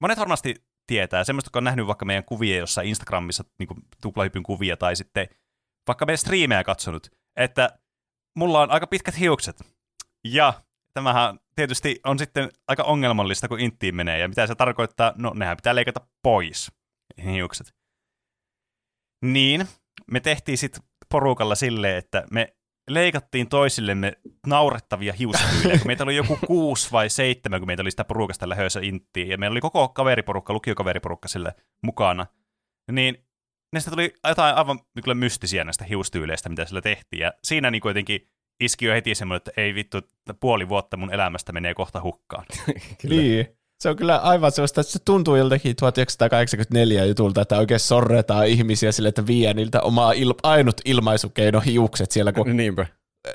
[0.00, 0.54] monet varmasti
[0.86, 4.96] tietää, semmoista, kun on nähnyt vaikka meidän kuvia jossain Instagramissa, niin kuin tuplahypyn kuvia, tai
[4.96, 5.28] sitten
[5.86, 7.78] vaikka meidän striimejä katsonut, että
[8.36, 9.56] mulla on aika pitkät hiukset.
[10.24, 10.65] Ja
[10.96, 14.18] tämähän tietysti on sitten aika ongelmallista, kun inttiin menee.
[14.18, 15.12] Ja mitä se tarkoittaa?
[15.16, 16.72] No, nehän pitää leikata pois,
[17.24, 17.74] hiukset.
[19.24, 19.66] Niin,
[20.10, 22.56] me tehtiin sitten porukalla silleen, että me
[22.90, 24.12] leikattiin toisillemme
[24.46, 28.80] naurettavia hiustyylejä, kun meitä oli joku kuusi vai seitsemän, kun meitä oli sitä porukasta lähössä
[28.82, 32.26] inttiin, ja meillä oli koko kaveriporukka, lukiokaveriporukka sille mukana,
[32.92, 33.26] niin
[33.72, 38.28] näistä tuli jotain aivan kyllä mystisiä näistä hiustyyleistä, mitä sillä tehtiin, ja siinä niin kuitenkin
[38.60, 42.44] iski jo heti semmoinen, että ei vittu, että puoli vuotta mun elämästä menee kohta hukkaan.
[43.10, 43.46] niin.
[43.80, 48.92] Se on kyllä aivan sellaista, että se tuntuu joltakin 1984 jutulta, että oikein sorretaan ihmisiä
[48.92, 52.86] sille, että vie niiltä omaa il- ainut ilmaisukeino hiukset siellä, kun Niinpä.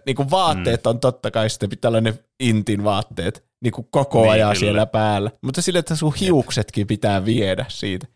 [0.06, 0.90] Niin kuin vaatteet mm.
[0.90, 4.60] on totta kai sitten pitää olla ne intin vaatteet niin kuin koko niin, ajan kyllä.
[4.60, 5.32] siellä päällä.
[5.42, 8.08] Mutta sille, että sun hiuksetkin pitää viedä siitä.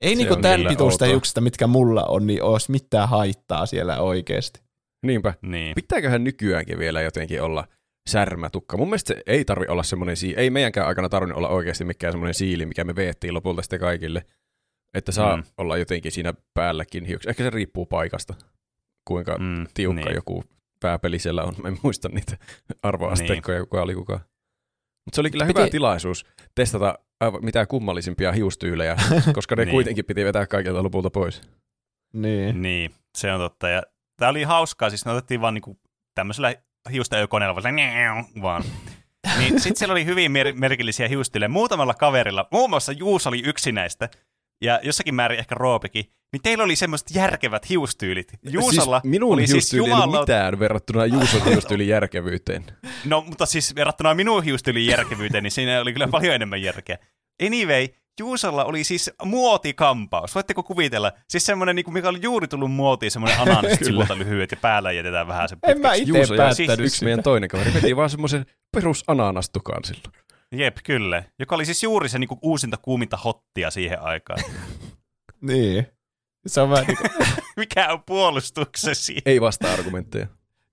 [0.00, 4.60] Ei niin kuin tämän pituista hiuksista, mitkä mulla on, niin olisi mitään haittaa siellä oikeasti.
[5.02, 5.34] Niinpä.
[5.42, 5.74] Niin.
[5.74, 7.68] Pitääköhän nykyäänkin vielä jotenkin olla
[8.08, 8.76] särmätukka?
[8.76, 10.40] Mun mielestä se ei tarvi olla semmoinen siili.
[10.40, 14.24] Ei meidänkään aikana tarvinnut olla oikeasti mikään semmoinen siili, mikä me veettiin lopulta sitten kaikille.
[14.94, 15.42] Että saa mm.
[15.58, 17.28] olla jotenkin siinä päälläkin hiuksi.
[17.28, 18.34] Ehkä se riippuu paikasta,
[19.04, 20.14] kuinka mm, tiukka niin.
[20.14, 20.44] joku
[20.80, 21.54] pääpeli siellä on.
[21.62, 22.36] Mä en muista niitä
[22.82, 23.68] arvoasteikkoja, niin.
[23.68, 24.20] kuka oli kuka.
[25.04, 25.60] Mutta se oli kyllä Piti...
[25.60, 28.96] hyvä tilaisuus testata aivan mitä kummallisimpia hiustyylejä,
[29.34, 29.72] koska ne niin.
[29.72, 31.42] kuitenkin piti vetää kaikilta lopulta pois.
[32.12, 32.62] Niin.
[32.62, 33.68] niin, se on totta.
[33.68, 33.82] Ja
[34.18, 35.80] Tämä oli hauskaa, siis ne otettiin vaan niinku
[36.14, 36.54] tämmöisellä
[36.92, 38.64] hiustajökoneella vaan, vaan.
[39.38, 41.48] Niin sit siellä oli hyvin mer- merkillisiä hiustyyliä.
[41.48, 44.08] Muutamalla kaverilla, muun muassa Juus oli yksi näistä,
[44.62, 48.32] ja jossakin määrin ehkä Roopikin, niin teillä oli semmoiset järkevät hiustyylit.
[48.42, 50.20] Juusalla siis minun oli siis jumala...
[50.20, 52.64] mitään verrattuna Juuson hiustyylin järkevyyteen.
[53.04, 56.98] No, mutta siis verrattuna minun hiustyylin järkevyyteen, niin siinä oli kyllä paljon enemmän järkeä.
[57.46, 57.88] Anyway,
[58.18, 60.34] Juusolla oli siis muotikampaus.
[60.34, 61.12] Voitteko kuvitella?
[61.28, 65.28] Siis semmoinen, niin mikä oli juuri tullut muotiin, semmoinen ananas sivulta lyhyet ja päällä jätetään
[65.28, 66.20] vähän se En mä pitkäksi.
[66.22, 67.04] itse päättänyt yksi sitä.
[67.04, 68.46] meidän toinen kaveri veti vaan semmoisen
[68.76, 70.14] perus ananastukan silloin.
[70.52, 71.22] Jep, kyllä.
[71.38, 74.42] Joka oli siis juuri se niin kuin uusinta kuuminta hottia siihen aikaan.
[75.40, 75.86] Niin.
[76.46, 77.10] Se on vähän niin kuin,
[77.56, 79.16] Mikä on puolustuksesi?
[79.26, 80.26] Ei vasta-argumentteja.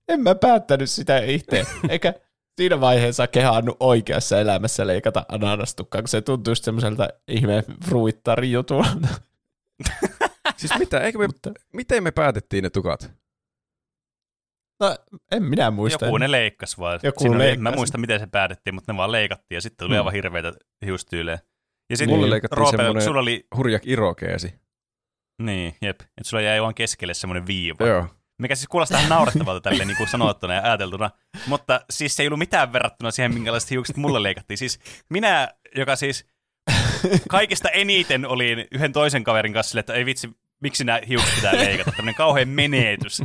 [0.07, 1.65] en mä päättänyt sitä itse.
[1.89, 2.13] Eikä
[2.57, 8.90] siinä vaiheessa kehannut oikeassa elämässä leikata ananastukkaa, kun se tuntui just semmoiselta ihmeen fruittari jutulta.
[10.57, 13.11] Siis mitä, eikö me, Mutta- miten me päätettiin ne tukat?
[14.80, 14.95] No,
[15.32, 16.06] en minä muista.
[16.06, 16.99] Joku ne leikkas vaan.
[17.03, 19.86] Joku Siinä oli, en mä muista, miten se päätettiin, mutta ne vaan leikattiin ja sitten
[19.88, 19.99] tuli Hmm.
[19.99, 20.53] aivan hirveitä
[20.86, 21.40] hiustyylejä.
[21.90, 22.32] Ja sitten Mulle Niin.
[22.32, 24.53] leikattiin Roope, semmoinen sulla oli, hurja irokeesi.
[25.41, 27.88] niin, jep, että sulla jäi vaan keskelle semmoinen viiva.
[27.88, 28.07] Joo.
[28.41, 31.12] Mikä siis kuulostaa ihan naurettavalta tälle niin kuin sanottuna ja ajateltuna.
[31.48, 34.57] Mutta siis se ei ollut mitään verrattuna siihen, minkälaiset hiukset mulle leikattiin.
[34.57, 34.80] Siis
[35.10, 36.26] minä, joka siis
[37.30, 40.30] kaikista eniten olin yhden toisen kaverin kanssa sille, että ei vitsi,
[40.60, 41.91] miksi nämä hiukset pitää leikata.
[41.91, 43.22] Tämmöinen kauhean menetys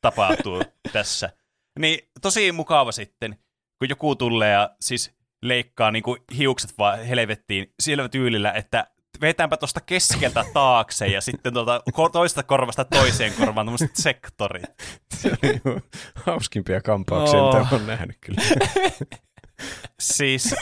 [0.00, 0.62] tapahtuu
[0.92, 1.30] tässä.
[1.78, 3.38] Niin tosi mukava sitten,
[3.78, 5.12] kun joku tulee ja siis
[5.42, 8.86] leikkaa niin kuin hiukset vaan helvettiin sillä tyylillä, että
[9.20, 14.64] vetäänpä tuosta keskeltä taakse ja sitten tuolta ko- toista korvasta toiseen korvaan tämmöiset sektorit.
[15.14, 15.60] Se oli
[16.14, 17.54] hauskimpia kampauksia, Oh.
[17.62, 18.42] mitä olen nähnyt kyllä.
[20.00, 20.54] Siis,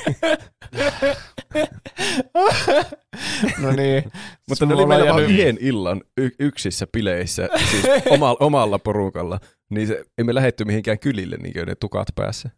[3.59, 4.05] No niin.
[4.49, 5.35] Mutta ne oli Sulla meillä vaan hyvin.
[5.41, 9.41] yhden illan y- yksissä bileissä, siis oma, omalla porukalla.
[9.71, 12.51] Niin se, emme lähetty mihinkään kylille, niin kuin ne tukat päässä.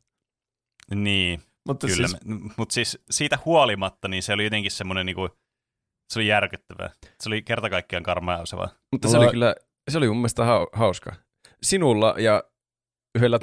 [0.94, 2.08] niin, Mutta kyllä.
[2.08, 2.56] siis, Siis...
[2.56, 5.28] Mutta siis siitä huolimatta, niin se oli jotenkin semmoinen niinku,
[6.14, 6.90] se oli järkyttävää.
[7.20, 8.68] Se oli kerta kaikkiaan karmausevaa.
[8.92, 9.54] Mutta se oli kyllä,
[9.90, 11.12] se oli mun mielestä hau- hauska.
[11.62, 12.44] Sinulla ja
[13.18, 13.38] yhdellä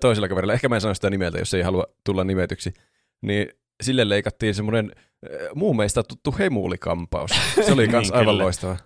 [0.00, 2.74] toisella kaverilla, ehkä mä en sano sitä nimeltä, jos ei halua tulla nimetyksi,
[3.22, 3.48] niin
[3.82, 7.30] sille leikattiin semmoinen äh, muun meistä tuttu hemuulikampaus.
[7.66, 8.44] Se oli kans Niin, aivan kyllä.
[8.44, 8.76] loistava.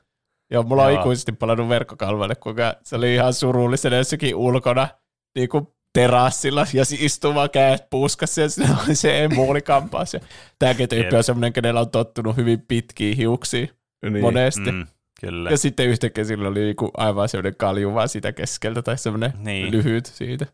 [0.51, 1.01] joo, mulla on Joo.
[1.01, 4.89] ikuisesti palannut verkkokalvoille, kuinka se oli ihan surullisena jossakin ulkona
[5.37, 10.13] niin kuin terassilla ja se istuu vaan kädet puuskassa ja siinä oli se emuulikampaus.
[10.59, 13.71] Tämäkin tyyppi on semmoinen, kenellä on tottunut hyvin pitkiin hiuksiin
[14.11, 14.21] Niin.
[14.21, 14.73] monesti.
[14.73, 14.87] Mm,
[15.21, 15.51] kyllä.
[15.51, 19.71] Ja sitten yhtäkkiä sillä oli niinku aivan semmoinen kalju vaan sitä keskeltä tai semmoinen Niin.
[19.71, 20.47] lyhyt siitä.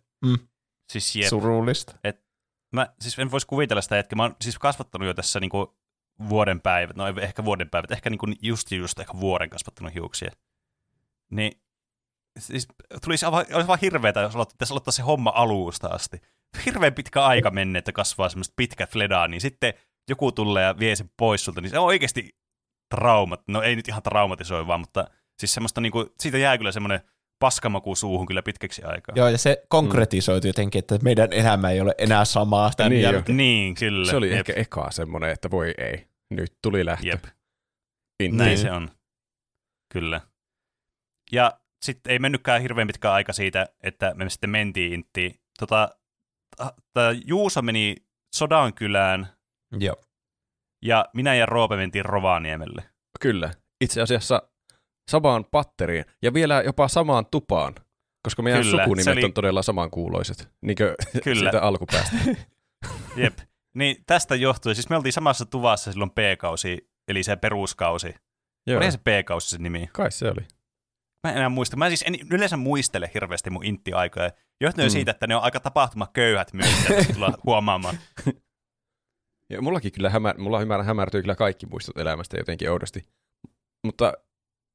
[0.93, 1.29] Siis jep.
[1.29, 1.97] Surullista.
[2.73, 4.17] Mä siis en voisi kuvitella sitä hetkeä.
[4.17, 5.77] Mä oon siis kasvattanut jo tässä niinku
[6.29, 10.31] vuoden päivät, no ei ehkä vuoden päivät, ehkä niinku just just ehkä vuoden kasvattanut hiuksia.
[11.31, 11.61] Niin
[12.39, 12.69] siis
[13.05, 16.21] tulisi aivan, olisi vaan hirveetä, jos aloitt- pitäisi aloittaa se homma alusta asti.
[16.67, 19.75] Hirveän pitkä aika mennyt, että kasvaa semmoista pitkät fledaa, niin sitten
[20.11, 22.37] joku tulee ja vie sen pois sulta, niin se on oikeasti
[22.95, 23.41] traumat.
[23.49, 27.01] No ei nyt ihan traumatisoi vaan, mutta siis semmoista niinku, siitä jää kyllä semmoinen
[27.39, 29.13] paskamaku suuhun kyllä pitkäksi aikaa.
[29.17, 33.13] Joo, ja se konkretisoitu jotenkin, että meidän elämä ei ole enää samaa tämän Niin niin
[33.15, 33.37] jälkeen.
[33.37, 34.11] Niin, kyllä.
[34.11, 34.39] Se oli Jep.
[34.39, 36.07] ehkä eka semmoinen, että voi ei.
[36.31, 37.07] Nyt tuli lähtö.
[37.07, 37.25] Jep.
[38.21, 38.37] Intti.
[38.39, 38.59] Näin Niin.
[38.59, 38.91] se on.
[39.93, 40.21] Kyllä.
[41.33, 45.35] Ja sitten ei mennytkään hirveän pitkä aika siitä, että me sitten mentiin Inttiin.
[45.59, 45.89] Tota,
[46.57, 47.97] ta- ta- Juuso meni
[48.35, 49.29] Sodankylään
[49.79, 49.97] Joo.
[50.83, 52.83] ja minä ja Roope mentiin Rovaniemelle.
[53.21, 53.51] Kyllä.
[53.81, 54.43] Itse asiassa
[55.11, 57.75] samaan patteriin ja vielä jopa samaan tupaan,
[58.23, 60.95] koska meidän Kyllä, sukunimet oli- on todella samankuuloiset, niin kuin
[61.25, 61.41] Kyllä.
[61.51, 62.17] siitä alkupäästä.
[63.17, 63.39] Jep.
[63.75, 68.15] niin tästä johtui, siis me oltiin samassa tuvassa silloin P-kausi, eli se peruskausi.
[68.67, 69.89] Joo, Oli se P-kausi se nimi?
[69.93, 70.47] kai se oli.
[71.27, 71.77] Mä en enää muista.
[71.77, 74.31] Mä siis en yleensä muistele hirveästi mun intti-aikoja.
[74.61, 74.91] Johtuen Mm.
[74.91, 76.71] siitä, että ne on aika tapahtumaköyhät myös,
[77.13, 77.99] tullaan huomaamaan.
[79.51, 83.05] Ja mullakin kyllä hämär, mulla hämär, hämärtyy kyllä kaikki muistot elämästä jotenkin oudosti.
[83.87, 84.13] Mutta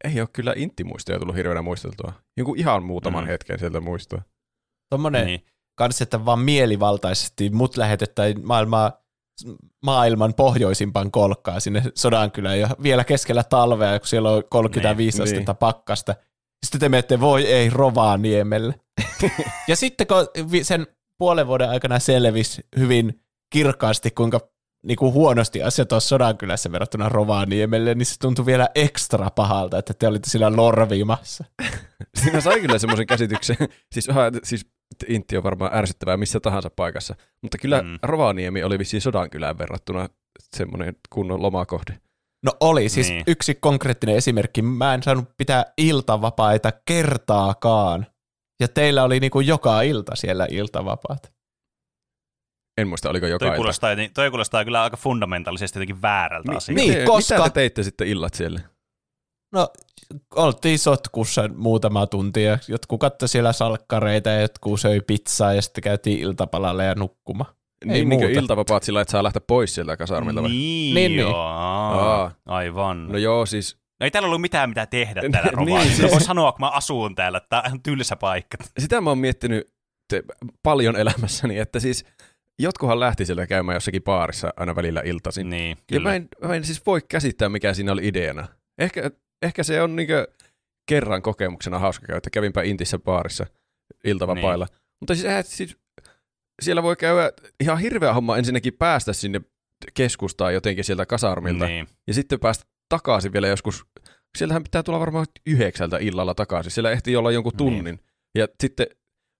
[0.03, 2.13] ei ole kyllä intimuistoja tullut hirveänä muisteltua.
[2.37, 3.27] Jonkun ihan muutaman Mm.
[3.27, 4.21] hetken sieltä muistoa.
[4.89, 5.45] Tommonen niin.
[5.77, 8.91] kans, että vaan mielivaltaisesti mut lähetetään maailmaa,
[9.85, 15.53] maailman pohjoisimpaan kolkkaan sinne Sodankylään ja vielä keskellä talvea, kun siellä on 35 Niin, astetta
[15.53, 16.15] pakkasta.
[16.65, 18.73] Sitten te menette, voi ei, Rovaniemelle.
[19.67, 20.27] ja sitten kun
[20.63, 23.21] sen puolen vuoden aikana selvisi hyvin
[23.53, 24.39] kirkkaasti, kuinka
[24.83, 30.07] niinku huonosti asiat on Sodankylässä verrattuna Rovaniemelle, niin se tuntui vielä ekstra pahalta, että te
[30.07, 31.43] olitte siellä lorviimassa.
[32.23, 33.57] Siinä sai kyllä semmoisen käsityksen,
[33.91, 34.65] siis, aha, siis
[35.07, 37.81] Intti on varmaan ärsyttävää missä tahansa paikassa, mutta kyllä.
[37.81, 37.99] Mm.
[38.03, 40.09] Rovaniemi oli vissiin Sodankylään verrattuna
[40.55, 41.99] semmoinen kunnon lomakohde.
[42.45, 43.15] No oli, siis niin.
[43.15, 43.23] Niin.
[43.27, 44.61] yksi konkreettinen esimerkki.
[44.61, 48.07] Mä en saanut pitää iltavapaita kertaakaan.
[48.61, 51.33] Ja teillä oli niinku joka ilta siellä iltavapaat.
[52.77, 53.55] En muista, oliko joka Toi ilta.
[53.55, 56.81] kuulostaa, toi kuulostaa kyllä aika fundamentaalisesti jotenkin väärältä Mi- asialta.
[56.83, 58.59] Niin, koska- Mitä te teitte sitten illat siellä?
[59.53, 59.69] No,
[60.35, 65.83] oltiin sotkussa muutama tunti ja jotkut katsoi siellä salkkareita ja jotkut söi pizzaa ja sitten
[65.83, 67.53] käytiin iltapalalle ja nukkumaan.
[67.81, 68.39] Ei niin, niin muuta.
[68.39, 70.41] iltavapaat sillä, että saa lähteä pois sieltä kasarmilta?
[70.41, 71.19] Niin, Niin, niin, niin.
[71.19, 71.35] joo.
[71.37, 72.31] Aa.
[72.45, 73.07] Aivan.
[73.07, 75.95] No joo, siis No ei täällä ollut mitään mitä tehdä Niin, täällä Rovaniemellä.
[75.95, 78.57] siis- Voi sanoa, kun mä asun täällä, että tää on tylsä paikka.
[78.79, 79.71] sitä mä oon miettinyt
[80.13, 80.23] te,
[80.63, 82.05] paljon elämässäni, että siis
[82.59, 85.49] jotkuhan lähti sieltä käymään jossakin baarissa aina välillä iltaisin.
[85.49, 86.09] Niin, Ja kyllä.
[86.09, 88.47] mä en, mä en siis voi käsittää, mikä siinä oli ideana.
[88.77, 90.27] Ehkä, ehkä se on niinkö
[90.89, 93.45] kerran kokemuksena hauska käydä, että kävinpä Intissä baarissa
[94.03, 94.65] iltavapailla.
[94.65, 94.81] Niin.
[94.99, 95.77] Mutta siis, eihän siis
[96.61, 99.41] siellä voi käydä ihan hirveä homma ensinnäkin päästä sinne
[99.93, 101.65] keskustaan jotenkin sieltä kasarmilta.
[101.65, 101.87] Niin.
[102.07, 103.85] Ja sitten päästä takaisin vielä joskus.
[104.37, 106.71] Siellähän pitää tulla varmaan yhdeksältä illalla takaisin.
[106.71, 107.83] Siellä ehtii olla jonkun tunnin.
[107.83, 107.99] Niin.
[108.35, 108.87] Ja sitten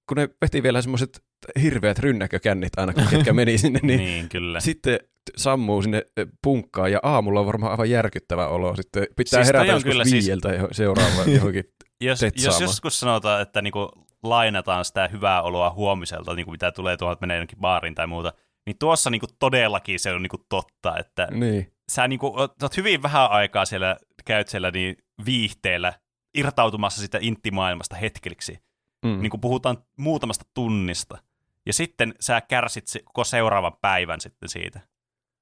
[0.10, 1.24] kun ne veti vielä semmoiset
[1.62, 4.60] hirveät rynnäkökännit aina, ketkä meni sinne, niin, Niin, niin kyllä.
[4.60, 5.00] sitten
[5.38, 8.76] sammuu sinne eh, punkkaan ja aamulla on varmaan aivan järkyttävä olo.
[8.76, 11.64] Sitten pitää Siis siis herätä joskus kyllä siis- viieltä jo- seuraavaan johonkin.
[12.02, 12.62] Jos, tetsaamaan.
[12.62, 13.92] jos joskus sanotaan, että niinku
[14.24, 18.34] lainataan sitä hyvää oloa huomiselta, niinku mitä tulee tuohon, että menee jonnekin baariin tai muuta,
[18.66, 21.74] niin tuossa niinku todellakin se on niinku totta, että niin.
[21.92, 25.94] sä niinku oot, oot hyvin vähän aikaa siellä, käyt siellä niin viihteellä
[26.34, 28.60] irtautumassa sitä inttimaailmasta hetkeliksi.
[29.06, 29.22] Mm.
[29.22, 31.18] Niin kuin puhutaan muutamasta tunnista.
[31.66, 34.80] Ja sitten sä kärsit koko seuraavan päivän sitten siitä.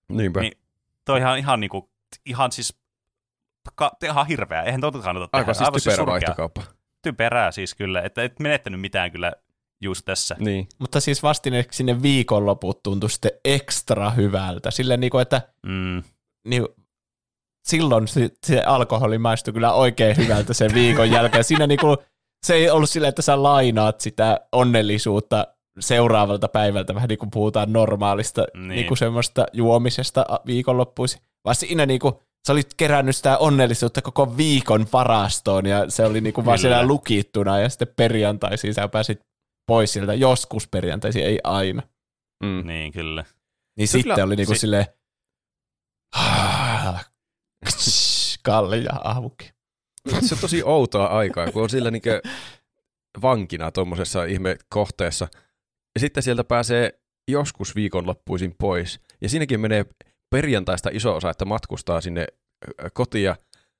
[0.09, 0.41] Niinpä.
[0.41, 0.53] Niin,
[1.05, 1.91] Toi ihan, ihan, niinku,
[2.25, 2.79] ihan siis
[3.75, 4.61] ka, ihan hirveä.
[4.61, 5.41] Eihän tuota kannata tehdä.
[5.41, 6.63] Aika siis typerä vaihtokauppa.
[7.01, 8.01] Typerää siis kyllä.
[8.01, 9.33] Että et menettänyt mitään kyllä
[9.81, 10.35] just tässä.
[10.39, 10.67] Niin.
[10.79, 14.71] Mutta siis vastineeksi sinne viikonloput tuntui sitten ekstra hyvältä.
[14.71, 16.03] Silleen niin kuin, että Mm.
[16.47, 16.67] niin,
[17.67, 21.43] silloin se, se alkoholi maistui kyllä oikein hyvältä sen viikon jälkeen.
[21.43, 21.97] Siinä niin kuin,
[22.45, 25.47] se ei ollut silleen, että sä lainaat sitä onnellisuutta
[25.79, 28.67] seuraavalta päivältä, vähän niin kuin puhutaan normaalista Niin.
[28.67, 28.87] niin.
[28.87, 31.21] Kuin semmoista juomisesta viikonloppuisin.
[31.45, 32.13] Vaan siinä niin kuin,
[32.47, 36.87] sä olit kerännyt sitä onnellisuutta koko viikon varastoon ja se oli niin kuin vaan siellä
[36.87, 39.19] lukittuna ja sitten perjantaisin sä pääsit
[39.67, 41.81] pois sieltä, joskus perjantaisin, ei aina.
[42.43, 42.67] Mm.
[42.67, 43.25] Niin, kyllä.
[43.77, 44.85] Niin Se sitten kyllä- oli niinku se- silleen,
[48.43, 49.51] Kalle ja Avuki.
[50.21, 52.21] Se on tosi outoa aikaa, kun on sillä niinkö
[53.21, 55.27] vankina tuommoisessa ihme kohteessa.
[55.95, 56.99] Ja sitten sieltä pääsee
[57.31, 58.99] joskus viikonloppuisin pois.
[59.21, 59.85] Ja siinäkin menee
[60.29, 62.27] perjantaista iso osa, että matkustaa sinne
[62.93, 63.35] kotia.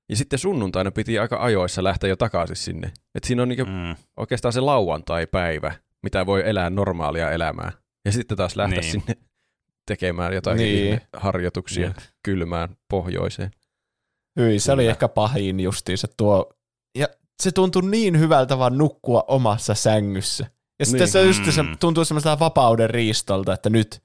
[0.10, 2.92] Ja sitten sunnuntaina piti aika ajoissa lähteä jo takaisin sinne.
[3.16, 3.96] Et siinä on niinkö Mm.
[4.18, 5.72] oikeastaan se lauantai-päivä,
[6.04, 7.72] mitä voi elää normaalia elämää.
[8.06, 8.92] Ja sitten taas lähteä Niin.
[8.92, 9.16] sinne
[9.88, 10.86] tekemään jotain Niin.
[10.90, 11.02] niin.
[11.14, 11.98] harjoituksia Jep.
[12.24, 13.52] kylmään pohjoiseen.
[14.40, 14.92] Hyi, se oli Kyllä.
[14.92, 16.54] ehkä pahin justiinsa tuo.
[16.98, 17.08] Ja
[17.44, 20.46] se tuntui niin hyvältä vaan nukkua omassa sängyssä.
[20.80, 21.12] Ja sitten Niin.
[21.12, 21.78] se just se Mm.
[21.80, 24.02] tuntuu semmoista vapauden riistolta, että nyt,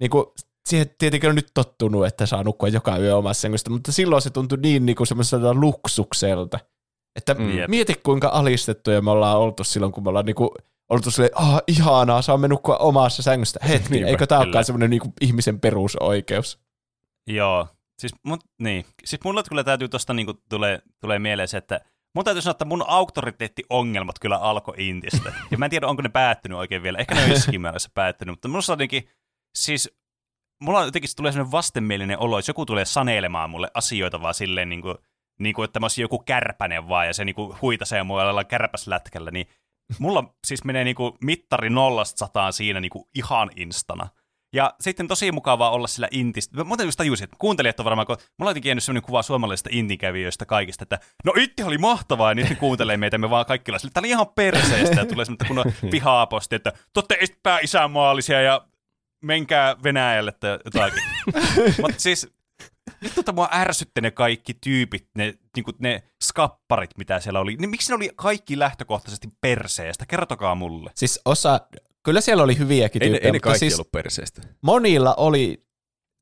[0.00, 0.24] niin kuin,
[0.68, 4.30] siihen tietenkin on nyt tottunut, että saa nukkua joka yö omassa sängystä, mutta silloin se
[4.30, 6.58] tuntui niin, niin kuin semmoiselta luksukselta.
[7.16, 7.46] Että Mm.
[7.68, 10.54] Mieti kuinka alistettuja me ollaan oltu silloin, kun me ollaan niinku
[10.88, 13.60] oltu silleen, ah, ihanaa, saamme nukkua omassa sängystä.
[13.68, 16.58] Hetki, Niinpä, eikö tämä olekaan semmoinen niinku ihmisen perusoikeus?
[17.26, 17.68] Joo.
[17.98, 18.84] Siis, mut, niin.
[19.04, 21.80] siis mulla kyllä täytyy tuosta niinku, tulee, tulee mieleen se, että
[22.14, 25.32] mun täytyy sanoa, että mun auktoriteettiongelmat kyllä alkoi Intistä.
[25.50, 26.98] Ja mä en tiedä, onko ne päättynyt oikein vielä.
[26.98, 29.08] Ehkä ne on jossakin määrässä päättynyt, mutta minusta jotenkin,
[29.54, 29.94] siis
[30.62, 34.82] mulla jotenkin tulee sellainen vastenmielinen olo, että joku tulee sanelemaan mulle asioita vaan silleen, niin
[34.82, 34.98] kuin,
[35.40, 38.46] niin kuin, että mä olisin joku kärpänen vaan, ja se niin kuin huitasee mua jollain
[38.46, 39.46] kärpäslätkällä, niin
[39.98, 44.08] mulla siis menee niin kuin mittari nollasta sataan siinä niin kuin ihan instana.
[44.54, 46.56] Ja sitten tosi mukavaa olla sillä intistä.
[46.56, 49.22] Mä muuten just tajusin, että kuuntelijat on varmaan, kun mulla on jotenkin jäänyt sellainen kuva
[49.22, 53.70] suomalaisista intikävijöistä kaikista, että no itti oli mahtavaa, ja nyt kuuntelee meitä, me vaan kaikki
[53.70, 58.40] ollaan sille, tää oli ihan perseestä, ja tulee semmoista kunnon vihaaposti, että totte pää isänmaallisia,
[58.40, 58.66] ja
[59.22, 61.02] menkää Venäjälle tai jotakin.
[61.82, 62.28] Mutta siis,
[63.00, 67.56] nyt tota mua ärsytti ne kaikki tyypit, ne, niinku, ne skapparit, mitä siellä oli.
[67.56, 70.06] Niin miksi ne oli kaikki lähtökohtaisesti perseestä?
[70.06, 70.90] Kertokaa mulle.
[70.94, 71.60] Siis osa,
[72.02, 74.42] kyllä siellä oli hyviäkin Ei, ne, tyyppejä, ei ne mutta kaikki siis ollut perseestä.
[74.62, 75.66] monilla oli,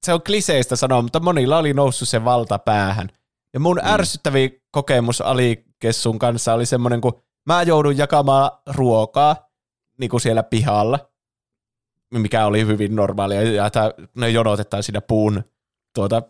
[0.07, 3.09] se on kliseistä sanoa, mutta monilla oli noussut se valta päähän.
[3.55, 3.91] Ja mun Mm.
[3.93, 9.37] ärsyttävin kokemus Alikessun kanssa oli semmoinen, kun mä joudun jakamaan ruokaa
[9.99, 11.10] niin kuin siellä pihalla,
[12.15, 15.45] mikä oli hyvin normaalia, ja tää, ne jonotetaan siinä puun,
[15.95, 16.23] tuota,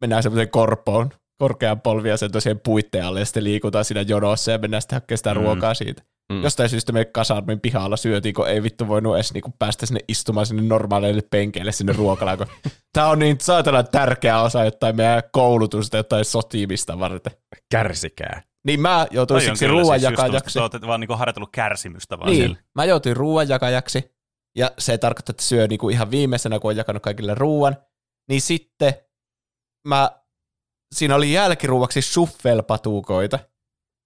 [0.00, 4.58] mennään semmoiseen korpoon, korkean polvia sen tosiaan puitteen alle, ja sitten liikutaan siinä jonossa, ja
[4.58, 5.40] mennään sitten hakemaan sitä Mm.
[5.40, 6.02] ruokaa siitä.
[6.32, 6.42] Mm.
[6.42, 10.46] Jostain syystä me kasarmin pihalla syötiin, kun ei vittu voinut edes niinku päästä sinne istumaan
[10.46, 12.46] sinne normaaleille penkeille sinne ruokalaan, kun
[12.92, 17.32] Tämä on niin saatana tärkeä osa jotain meidän koulutusta, jotain sotimista varten.
[17.70, 18.42] Kärsikää.
[18.66, 20.58] Niin mä joutuin Toi siksi kyllä siis just ruoanjakajaksi.
[20.58, 22.56] että olette vaan niinku harjoitellut kärsimystä vaan niin, siellä.
[22.74, 24.15] mä joutuin ruoanjakajaksi.
[24.56, 27.76] Ja se tarkoittaa, että syö niinku ihan viimeisenä, kun on jakanut kaikille ruuan,
[28.28, 28.94] niin sitten
[29.88, 30.10] mä,
[30.94, 33.38] siinä oli jälkiruuaksi suffelpatukoita.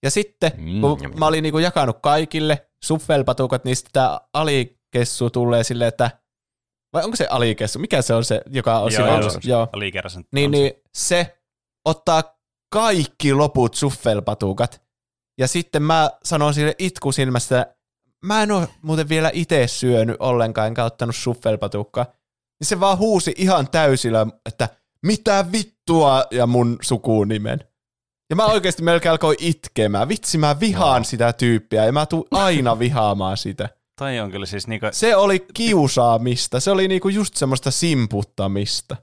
[0.04, 5.30] Ja sitten, Mm, kun jam, mä olin niinku jakanut kaikille suffelpatukat, niin sitten tämä alikessu
[5.30, 6.10] tulee silleen, että
[6.92, 7.78] vai onko se alikessu?
[7.78, 9.08] Mikä se on se, joka on Joo, siinä?
[9.20, 9.68] joo, joo.
[10.32, 11.38] Niin, niin se
[11.88, 12.38] ottaa
[12.72, 14.82] kaikki loput suffelpatukat.
[15.38, 17.76] Ja sitten mä sanon sille itkusilmästä,
[18.24, 22.04] mä en ole muuten vielä itse syönyt ollenkaan, enkä ottanut suffelpatukkaa.
[22.60, 24.68] Niin se vaan huusi ihan täysillä, että
[25.06, 27.64] mitä vittua ja mun sukunimen.
[28.30, 30.08] Ja mä oikeasti melkein alkoi itkemään.
[30.08, 33.68] Vitsi, mä vihaan sitä tyyppiä ja mä tuun aina vihaamaan sitä.
[33.98, 36.60] Toi on kyllä siis niinku, Se oli kiusaamista.
[36.60, 38.96] Se oli niinku just semmoista simputtamista.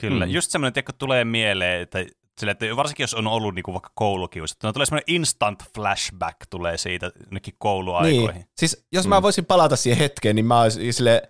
[0.00, 0.32] kyllä, Mm.
[0.32, 1.98] just semmoinen, tiedätkö, tulee mieleen, että
[2.40, 6.78] sille, että varsinkin jos on ollut niinku vaikka koulukiusattu, no tulee semmoinen instant flashback tulee
[6.78, 8.34] siitä jonnekin kouluaikoihin.
[8.34, 8.48] Niin.
[8.58, 11.22] Siis jos mä voisin palata siihen hetkeen, niin mä olisin sille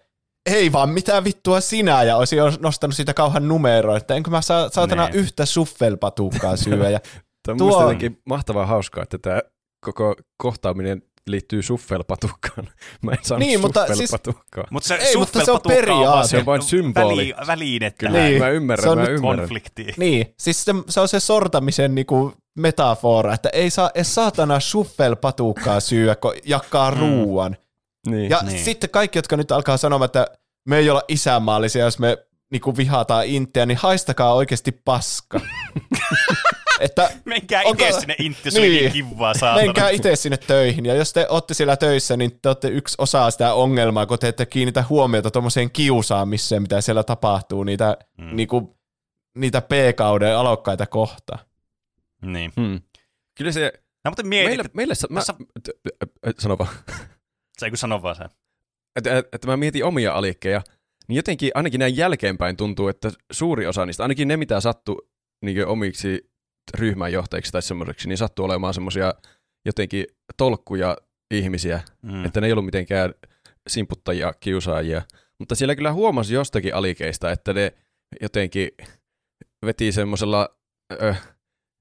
[0.50, 4.42] ei vaan mitä vittua sinä, ja olisin jo nostanut siitä kauhan numeroa, että enkö mä
[4.42, 5.14] saa, saatana Niin.
[5.14, 6.90] yhtä suffelpatukkaa syödä.
[6.90, 7.00] Ja
[7.46, 7.92] Tämä on Tuo
[8.26, 9.42] mahtavaa hauskaa, että tämä
[9.84, 12.68] koko kohtaaminen liittyy suffelpatukkaan.
[13.02, 14.12] Mä en saanut Niin, mutta siis-.
[14.70, 16.28] Mutta se Ei, mutta se on periaate.
[16.28, 17.34] Se on vain symboli.
[17.36, 18.42] Väli, väline Kyllä, Niin.
[18.42, 19.38] mä ymmärrän, Se on mä ymmärrän.
[19.38, 19.94] konfliktiin.
[19.96, 25.80] niin, siis se, se on se sortamisen niinku metafora, että ei saa edes saatana suffelpatukkaa
[25.80, 27.56] syödä, kun jakaa ruuan.
[28.06, 28.30] Niin.
[28.30, 28.64] Ja Niin.
[28.64, 30.26] sitten kaikki, jotka nyt alkaa sanomaan, että
[30.68, 32.18] me ei olla isänmaallisia, jos me
[32.50, 35.40] niinku vihataan Intiä, niin haistakaa oikeasti paska.
[36.80, 38.92] että Menkää Onko- itse sinne intti, se Niin.
[38.92, 39.64] kivaa saatana.
[39.66, 40.86] menkää itse sinne töihin.
[40.86, 44.28] Ja jos te olette siellä töissä, niin te olette yksi osa sitä ongelmaa, kun te
[44.28, 48.36] ette kiinnitä huomiota tuommoiseen kiusaamiseen, mitä siellä tapahtuu, niitä, mm.
[48.36, 48.76] niinku,
[49.38, 51.38] niitä P-kauden alokkaita kohtaan.
[52.22, 52.52] Niin.
[52.60, 52.80] Hmm.
[53.38, 53.72] Kyllä se,
[54.04, 55.34] No mutta mietit, meille, että meille sa- mä, tässä-
[56.38, 56.70] sano vaan,
[57.58, 58.28] se kun sano vaan sen.
[58.96, 60.62] että, että mä mietin omia alikkeja,
[61.08, 64.96] niin jotenkin ainakin näin jälkeenpäin tuntuu, että suuri osa niistä, ainakin ne mitä sattui
[65.44, 66.30] niin omiksi
[66.74, 69.14] ryhmänjohtajiksi tai semmoiseksi, niin sattuu olemaan semmoisia
[69.66, 70.96] jotenkin tolkkuja
[71.30, 72.24] ihmisiä, Mm.
[72.24, 73.14] että ne ei ollut mitenkään
[73.68, 75.02] simputtajia, kiusaajia.
[75.38, 77.72] Mutta siellä kyllä huomasi jostakin alikeista, että ne
[78.20, 78.68] jotenkin
[79.66, 80.48] veti semmoisella
[80.92, 81.14] ö,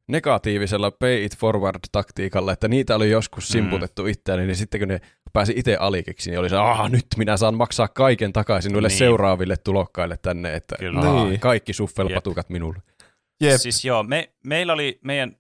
[0.10, 4.08] negatiivisella pay it forward-taktiikalla, että niitä oli joskus simputettu mm.
[4.10, 5.02] itseäni, niin sitten kun ne
[5.34, 8.98] pääsi itse alikeksi, niin oli se, ah nyt minä saan maksaa kaiken takaisin noille Niin.
[8.98, 11.00] seuraaville tulokkaille tänne, että Kyllä.
[11.00, 11.40] ah, Niin.
[11.40, 12.80] kaikki suffelpatukat minulle.
[13.42, 13.62] Jep.
[13.62, 15.38] Siis joo, me, meillä oli, meidän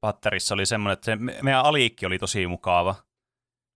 [0.00, 2.94] patterissa oli semmoinen, että se, me, meidän aliikki oli tosi mukava.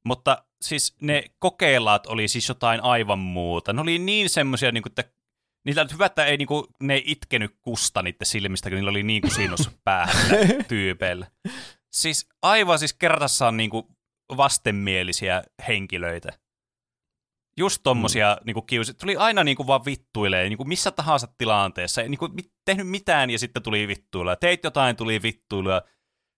[0.04, 3.72] Mutta siis ne kokeilaat oli siis jotain aivan muuta.
[3.72, 5.04] Ne oli niin semmoisia, niin että
[5.66, 8.90] niillä oli hyvä, että ei, niin kuin, ne ei itkenyt kusta niiden silmistä, kun niillä
[8.90, 11.26] oli niin kuin sinus päähän niillä tyypeillä.
[11.92, 13.86] Siis aivan siis kerrassaan niin kuin
[14.36, 16.32] vastenmielisiä henkilöitä.
[17.58, 18.46] Just tommosia mm.
[18.46, 18.94] niinku kiusi.
[18.94, 22.02] Tuli aina niinku vaan vittuilee, niinku missä tahansa tilanteessa.
[22.02, 24.36] Ei niinku mit, tehnyt mitään ja sitten tuli vittuilla.
[24.36, 25.82] Teit jotain, tuli vittuilla.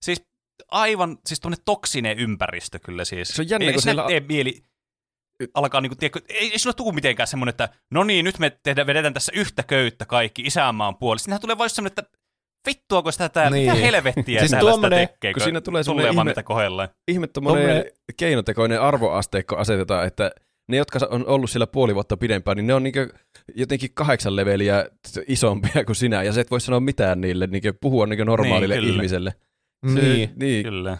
[0.04, 0.22] Siis
[0.70, 3.28] aivan, siis tuonne toksinen ympäristö kyllä siis.
[3.28, 4.62] Se on jännä, ei, kun siellä- tee mieli
[5.54, 8.86] alkaa niinku, tiedätkö, ei, ei sulla tule mitenkään semmoinen, että no niin, nyt me tehdään,
[8.86, 11.24] vedetään tässä yhtä köyttä kaikki isänmaan puolesta.
[11.24, 12.18] Siinähän tulee vain semmoinen, että
[12.66, 13.72] vittuako sitä täällä, Niin.
[13.72, 16.42] mitä helvettiä Siis täällä tuommoinen- sitä tekee, kun siinä tulee tulee semmoinen vaan ihme- niitä
[16.42, 16.88] kohdellaan.
[17.08, 17.84] Ihme Tommonen-
[18.16, 20.30] keinotekoinen arvoasteikko asetetaan, että
[20.68, 23.00] ne, jotka on ollut siellä puoli vuotta pidempään, niin ne on niinku
[23.54, 24.86] jotenkin kahdeksan leveliä
[25.26, 28.84] isompia kuin sinä, ja sä et voi sanoa mitään niille, niinku puhua niinku normaalille Niin,
[28.84, 28.94] kyllä.
[28.96, 29.34] ihmiselle.
[29.86, 30.28] Niin.
[30.28, 30.98] Se, niin Kyllä.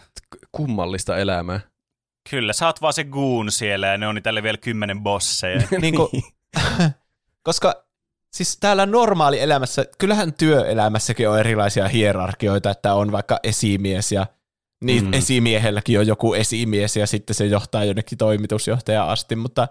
[0.51, 1.59] kummallista elämää.
[2.29, 5.61] Kyllä, sä oot vaan se goon siellä ja ne on niitä level 10 bosseja.
[5.81, 6.09] niin kuin,
[7.43, 7.83] koska
[8.33, 14.27] siis täällä normaali elämässä, kyllähän työelämässäkin on erilaisia hierarkioita, että on vaikka esimies ja
[14.83, 15.13] niin Mm.
[15.13, 19.67] esimiehelläkin on joku esimies ja sitten se johtaa jonnekin toimitusjohtajaan asti, mutta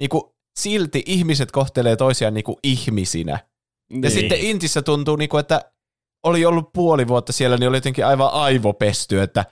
[0.00, 0.22] niin kuin,
[0.58, 3.32] silti ihmiset kohtelee toisiaan niin kuin ihmisinä.
[3.32, 4.10] Ja Niin.
[4.10, 5.70] sitten Intissä tuntuu, niin kuin, että
[6.26, 9.44] oli ollut puoli vuotta siellä, niin oli jotenkin aivan aivopesty, että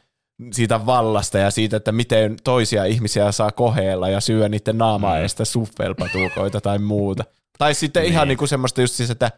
[0.53, 5.21] siitä vallasta ja siitä, että miten toisia ihmisiä saa koheella ja syö niiden naamaa Mm.
[5.21, 7.25] edestä suffelpatukoita tai muuta.
[7.59, 8.13] Tai sitten Niin.
[8.13, 9.31] ihan niinku semmoista just siis, että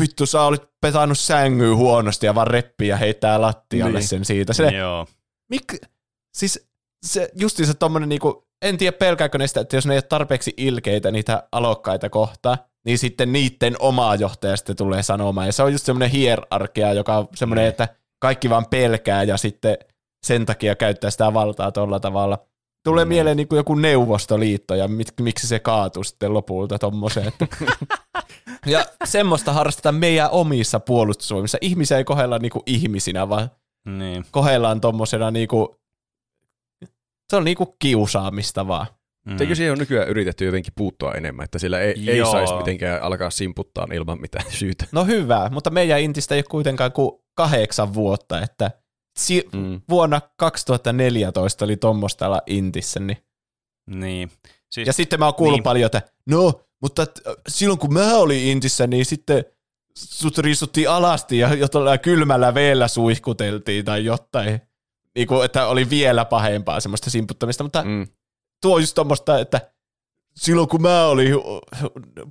[0.00, 4.08] vittu sä olit petannut sängyyn huonosti ja vaan reppii ja heittää lattialle Niin.
[4.08, 4.52] sen siitä.
[4.52, 5.06] Se, Joo.
[5.50, 5.64] mik,
[6.34, 6.68] siis
[7.06, 10.54] se, justiinsa tommonen niinku, en tiedä pelkääkö ne sitä, että jos ne ei ole tarpeeksi
[10.56, 15.46] ilkeitä niitä alokkaita kohtaa, niin sitten niiden oma johtaja sitten tulee sanomaan.
[15.46, 17.68] Ja se on just semmoinen hierarkia, joka on semmoinen, Mm.
[17.68, 17.88] että
[18.18, 19.76] kaikki vaan pelkää ja sitten
[20.26, 22.38] sen takia käyttää sitä valtaa tuolla tavalla.
[22.84, 27.28] Tulee mieleen niin kuin joku neuvostoliitto ja mit, miksi se kaatuu sitten lopulta tommoseen.
[27.28, 27.46] Että.
[28.66, 31.58] ja semmoista harrastetaan meidän omissa puolustusvoimissa.
[31.60, 33.50] Ihmisiä ei kohdella niin kuin ihmisinä, vaan
[33.84, 34.24] Niin.
[34.30, 35.80] kohdellaan tommosena niinku,
[37.30, 38.86] se on niinku kiusaamista vaan.
[39.26, 39.36] Mm.
[39.40, 43.30] Eikö siihen on nykyään yritetty jotenkin puuttua enemmän, että sillä ei, ei saisi mitenkään alkaa
[43.30, 44.86] simputtaa ilman mitään syytä.
[44.92, 48.70] No hyvä, mutta meidän Intistä ei ole kuitenkaan kuin kahdeksan vuotta, että
[49.18, 49.80] si- Mm.
[49.88, 53.00] vuonna 2014 oli tuommoista Intissä.
[53.00, 53.18] Niin.
[53.90, 54.30] Niin.
[54.70, 55.62] Siis, Ja sitten mä oon kuullut Niin.
[55.64, 59.44] paljon, että no, mutta t- silloin kun mä olin Intissä, niin sitten
[59.96, 64.60] sut riistuttiin alasti ja jotain kylmällä veellä suihkuteltiin tai jotain.
[65.14, 68.06] Niin kuin, että oli vielä pahempaa semmoista simputtamista, mutta mm.
[68.62, 69.60] Tuo just tommoista, että
[70.36, 71.34] silloin kun mä olin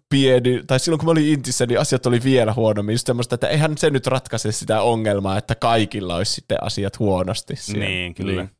[0.10, 2.94] pieni, tai silloin kun mä olin Intissä, niin asiat oli vielä huonommin.
[2.94, 7.56] Just semmoista, että eihän se nyt ratkaise sitä ongelmaa, että kaikilla olisi sitten asiat huonosti
[7.56, 7.86] siellä.
[7.86, 8.42] Niin, kyllä.
[8.42, 8.52] Niin.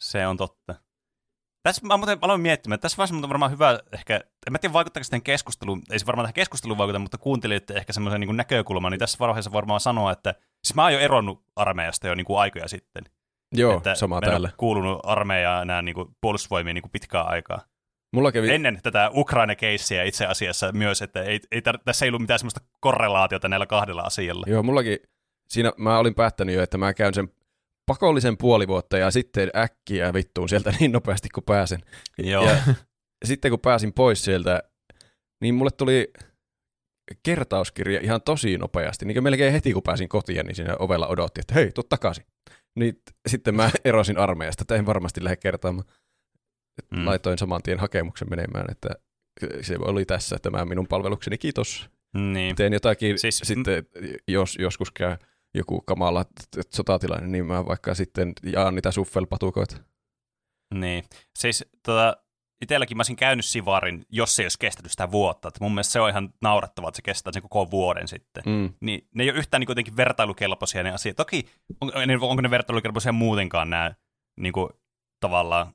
[0.00, 0.74] Se on totta.
[1.62, 4.72] Tässä mä muuten aloin miettimään, että tässä vaiheessa on varmaan hyvä ehkä, en mä tiedä
[4.72, 8.92] vaikuttaako sitten keskusteluun, ei se varmaan tähän keskusteluun vaikuta, mutta kuuntelijoille ehkä semmoisen niin näkökulman,
[8.92, 12.38] niin tässä vaiheessa varmaan sanoa, että siis mä oon jo eronnut armeijasta jo niin kuin
[12.38, 13.04] aikoja sitten.
[13.52, 14.50] Joo, että sama täällä.
[14.56, 17.60] kuulunut armeijaan enää niin kuin puolustusvoimiin niin kuin pitkään aikaa.
[18.12, 22.20] Mulla kävi, Ennen tätä Ukraina-keissiä itse asiassa myös, että ei, ei, tar- tässä ei ollut
[22.20, 24.46] mitään semmoista korrelaatiota näillä kahdella asialla.
[24.48, 24.98] joo, mullakin,
[25.48, 27.28] siinä mä olin päättänyt jo, että mä käyn sen
[27.86, 31.80] pakollisen puoli vuotta ja sitten äkkiä vittuun sieltä niin nopeasti kuin pääsen.
[32.18, 32.44] Joo.
[32.44, 32.56] Ja
[33.24, 34.62] sitten kun pääsin pois sieltä,
[35.40, 36.12] niin mulle tuli
[37.22, 39.04] kertauskirja ihan tosi nopeasti.
[39.04, 42.24] Niin kuin melkein heti kun pääsin kotiin, niin siinä ovella odotti, että hei, tuu takaisin.
[42.76, 45.86] Niin sitten mä erosin armeijasta, että en varmasti lähde kertaamaan.
[46.90, 46.98] Mm.
[46.98, 47.06] Mm.
[47.06, 48.88] Laitoin saman tien hakemuksen menemään, että
[49.62, 51.90] se oli tässä tämä minun palvelukseni, kiitos.
[52.14, 52.56] Niin.
[52.56, 53.86] Teen jotakin, Siis- siis, sitten
[54.28, 55.16] jos joskus käy
[55.54, 56.24] joku kamala
[56.70, 59.76] sotatilanne, niin mä vaikka sitten jaan niitä suffelpatukoita.
[60.74, 61.04] Niin.
[61.38, 62.16] Siis tota,
[62.62, 65.48] itselläkin mä olisin käynyt Sivarin, jos se ei olisi kestänyt sitä vuotta.
[65.48, 68.42] Että mun mielestä se on ihan naurettavaa, että se kestää sen koko vuoden sitten.
[68.46, 68.74] Mm.
[68.80, 71.16] Niin ne ei ole yhtään niin kuitenkin vertailukelpoisia ne asiat.
[71.16, 71.46] Toki
[71.80, 73.94] on, onko ne vertailukelpoisia muutenkaan nämä
[74.40, 74.70] niin kuin,
[75.20, 75.74] tavallaan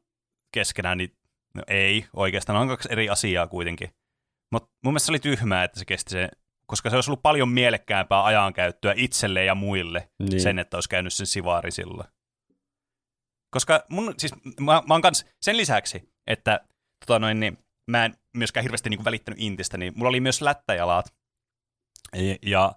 [0.56, 1.18] keskenään, niin
[1.56, 2.60] no ei oikeastaan.
[2.60, 3.90] On kaksi eri asiaa kuitenkin.
[4.52, 6.30] Mutta mun mielestä se oli tyhmää, että se kesti se,
[6.68, 10.42] koska se olisi ollut paljon mielekkäämpää ajankäyttöä itselle ja muille Niin.
[10.42, 12.10] sen, että olisi käynyt sen sivaari silloin.
[13.52, 16.60] Koska mun, siis mä, mä oon kans sen lisäksi, että
[17.06, 17.58] tota noin, niin,
[17.92, 21.14] mä en myöskään hirveästi niin välittänyt intistä, niin mulla oli myös lättäjalat.
[22.14, 22.72] Ja, ja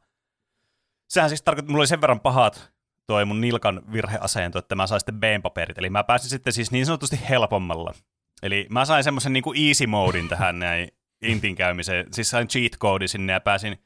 [1.08, 2.72] sehän siis tarkoittaa, mulla oli sen verran pahat
[3.08, 5.78] toi mun nilkan virheasento, että mä sain sitten B-paperit.
[5.78, 7.94] Eli mä pääsin sitten siis niin sanotusti helpommalla.
[8.42, 10.88] Eli mä sain semmoisen niin easy modin tähän näin
[11.22, 12.12] intin käymiseen.
[12.12, 13.78] Siis sain cheat code sinne ja pääsin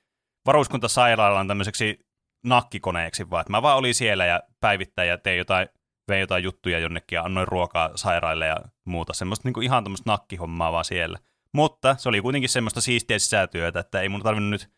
[0.46, 2.06] varuskuntasairaalaan tämmöiseksi
[2.44, 3.44] nakkikoneeksi vaan.
[3.48, 5.68] Mä vaan olin siellä ja päivittäin ja tein jotain,
[6.08, 9.12] vein jotain juttuja jonnekin ja annoin ruokaa sairaille ja muuta.
[9.12, 11.18] Semmoista niin ihan tämmöistä nakkihommaa vaan siellä.
[11.54, 14.70] Mutta se oli kuitenkin semmoista siistiä sisätyötä, että ei mun tarvinnut nyt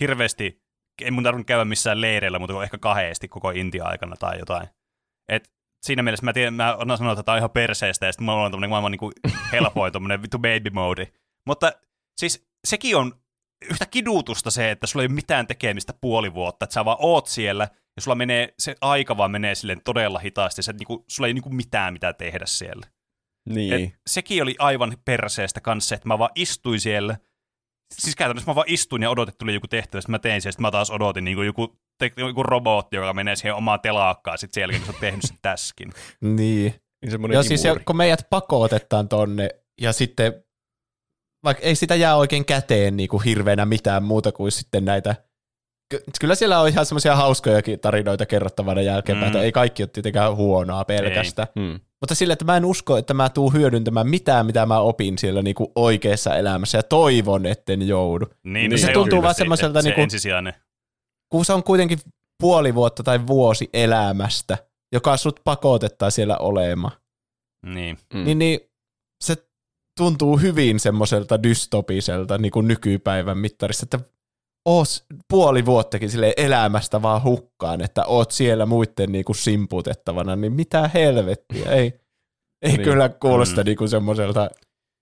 [0.00, 0.62] hirveästi,
[1.02, 4.68] ei mun tarvinnut käydä missään leireillä, mutta ehkä kahdesti koko Intia aikana tai jotain.
[5.28, 5.50] Et
[5.82, 8.44] siinä mielessä mä, tiedän, mä annan sanoa, että tämä on ihan perseestä, ja sitten mulla
[8.44, 11.12] on tämmöinen maailman niin helpoin tommonen vittu baby mode.
[11.46, 11.72] Mutta
[12.20, 13.12] siis sekin on
[13.70, 17.26] yhtä kidutusta se, että sulla ei ole mitään tekemistä puoli vuotta, että sä vaan oot
[17.26, 21.34] siellä, ja sulla menee, se aika vaan menee silleen todella hitaasti, se, niinku, sulla ei
[21.34, 22.86] niinku mitään mitä tehdä siellä.
[23.48, 23.74] Niin.
[23.74, 27.16] Et sekin oli aivan perseestä kanssa, että mä vaan istuin siellä.
[27.94, 30.52] Siis käytännössä mä vaan istuin ja odotin, että tuli joku tehtävä, sitten mä tein sen,
[30.52, 34.38] sitten mä taas odotin niin kuin joku, te, joku robotti, joka menee siihen omaan telakkaan
[34.38, 35.92] sitten sen jälkeen, kun sä oot tehnyt sen täskin.
[36.20, 36.74] Niin.
[37.02, 37.84] niin siis ja, imuri.
[37.84, 39.50] kun meidät pakotetaan tonne,
[39.80, 40.44] ja sitten
[41.44, 45.16] vaikka ei sitä jää oikein käteen niin kuin hirveänä mitään muuta kuin sitten näitä
[46.20, 49.38] Kyllä siellä on ihan semmoisia hauskojakin tarinoita kerrottavana jälkeenpäin, Mm.
[49.38, 49.42] mm.
[49.44, 51.48] ei kaikki ole tietenkään huonoa pelkästään.
[51.60, 51.80] Hmm.
[52.00, 55.42] Mutta sille, että mä en usko, että mä tuun hyödyntämään mitään, mitä mä opin siellä
[55.42, 58.26] niinku oikeassa elämässä ja toivon, etten joudu.
[58.44, 60.54] Niin, Niin, se on tuntuu vaan se- semmoiselta se niinku- ensisijainen.
[61.32, 61.98] Kun se on kuitenkin
[62.42, 64.58] puoli vuotta tai vuosi elämästä,
[64.92, 66.92] joka sut pakotettaa siellä olemaan,
[67.66, 67.98] Niin.
[68.14, 68.24] Mm.
[68.24, 68.60] niin, niin
[69.24, 69.36] se
[69.98, 73.98] tuntuu hyvin semmoiselta dystopiselta niin kuin nykypäivän mittarissa, että
[74.68, 80.52] oot puoli vuottakin sille elämästä vaan hukkaan, että oot siellä muiden niin kuin simputettavana, niin
[80.52, 81.92] mitä helvettiä, ei,
[82.62, 82.80] ei Niin.
[82.82, 83.64] kyllä kuulosta Mm.
[83.64, 84.50] niin kuin semmoiselta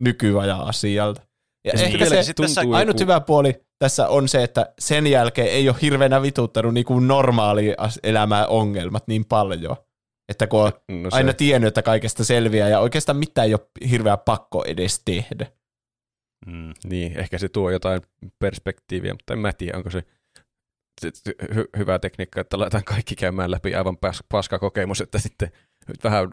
[0.03, 1.23] nykyajan asialta.
[1.67, 5.49] Ja, sitten ehkä se tässä ainut joku- hyvä puoli tässä on se, että sen jälkeen
[5.49, 9.77] ei ole hirveänä vituttanut niin kuin normaali elämää ongelmat niin paljon,
[10.29, 10.73] että kun on
[11.03, 15.03] No se, aina tiennyt, että kaikesta selviää ja oikeastaan mitään ei ole hirveä pakko edes
[15.05, 15.47] tehdä.
[16.47, 16.75] Mm.
[16.85, 18.01] Niin, ehkä se tuo jotain
[18.39, 20.03] perspektiiviä, mutta en mä tiedä, onko se,
[21.55, 25.51] hy, hyvä tekniikka, että laitetaan kaikki käymään läpi aivan pas, paska kokemus, että sitten
[26.05, 26.29] vähän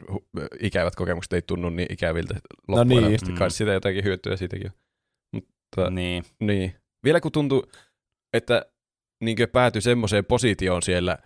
[0.60, 2.36] ikävät kokemukset ei tunnu niin ikäviltä
[2.68, 3.16] loppujen niin.
[3.16, 3.32] asti.
[3.34, 3.52] Kai Mm.
[3.52, 4.74] sitä jotakin hyötyä siitäkin on.
[5.34, 6.24] Mutta Niin.
[6.40, 6.76] niin.
[7.04, 7.72] Vielä kun tuntuu,
[8.34, 8.66] että
[9.24, 11.18] niin päätyi semmoiseen positioon siellä,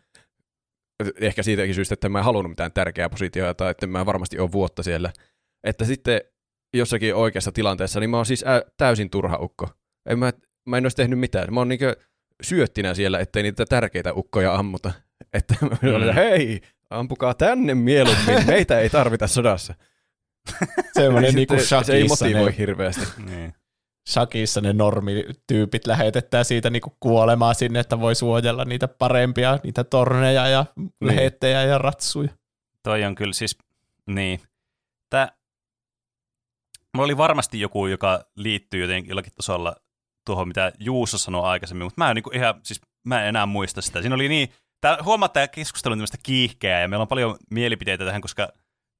[1.22, 4.52] ehkä siitäkin syystä, että mä en halunnut mitään tärkeää positiota, tai että mä varmasti ole
[4.52, 5.14] vuotta siellä,
[5.64, 6.22] että sitten
[6.78, 9.70] jossakin oikeassa tilanteessa, niin mä oon siis ä, täysin turha ukko.
[10.10, 10.34] En mä,
[10.66, 11.54] mä en olisi tehnyt mitään.
[11.54, 11.96] Mä oon niinkö
[12.42, 14.92] syöttinä siellä, ettei niitä tärkeitä ukkoja ammuta.
[15.34, 16.14] Että mä mm.
[16.16, 19.74] hei, ampukaa tänne mieluummin, meitä ei tarvita sodassa.
[21.00, 23.22] Semmoinen niinku se ei shakissa motivoi ne, hirveästi.
[23.26, 23.54] Niin.
[24.10, 30.48] shakissa ne normityypit lähetetään siitä niinku kuolemaan sinne, että voi suojella niitä parempia, niitä torneja
[30.48, 30.66] ja
[31.02, 32.30] lehettejä ja ratsuja.
[32.84, 33.58] Toi on kyllä siis,
[34.08, 34.40] niin.
[35.10, 35.32] Tää,
[36.98, 39.76] mulla oli varmasti joku, joka liittyy jotenkin jollakin tasolla
[40.26, 43.82] tuohon, mitä Juuso sanoi aikaisemmin, mutta mä en, niin ihan, siis mä en enää muista
[43.82, 44.02] sitä.
[44.02, 44.50] Siinä oli niin,
[44.82, 48.50] tää, huomaa, että tämä keskustelu on tämmöistä kiihkeää ja meillä on paljon mielipiteitä tähän, koska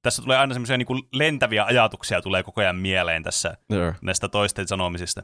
[0.02, 3.94] tässä tulee aina semmoisia niin lentäviä ajatuksia tulee koko ajan mieleen tässä Joo.
[4.02, 5.22] näistä toisten sanomisista.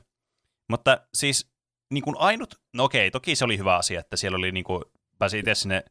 [0.69, 1.53] Mutta siis
[1.91, 4.85] niin kuin ainut, no okei, toki se oli hyvä asia, että siellä oli niin kuin,
[5.19, 5.85] pääsi itse sinne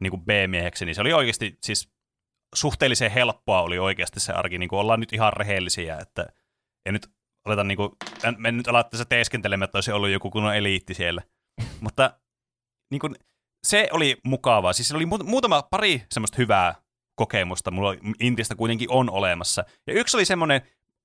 [0.00, 1.92] niin kuin B-mieheksi, niin se oli oikeasti siis
[2.54, 6.26] suhteellisen helppoa oli oikeasti se arki, niin kuin ollaan nyt ihan rehellisiä, että
[6.86, 7.06] ei nyt
[7.44, 7.90] aleta niin kuin,
[8.24, 11.22] en, en nyt ala tässä teeskentelemään, että olisi ollut joku kunnon eliitti siellä.
[11.80, 12.20] Mutta
[12.90, 13.14] niin kuin,
[13.66, 14.72] se oli mukavaa.
[14.72, 16.74] Siis oli mu- muutama pari semmoista hyvää
[17.14, 19.64] kokemusta mulla Intistä kuitenkin on olemassa.
[19.86, 20.60] Ja yksi oli semmoinen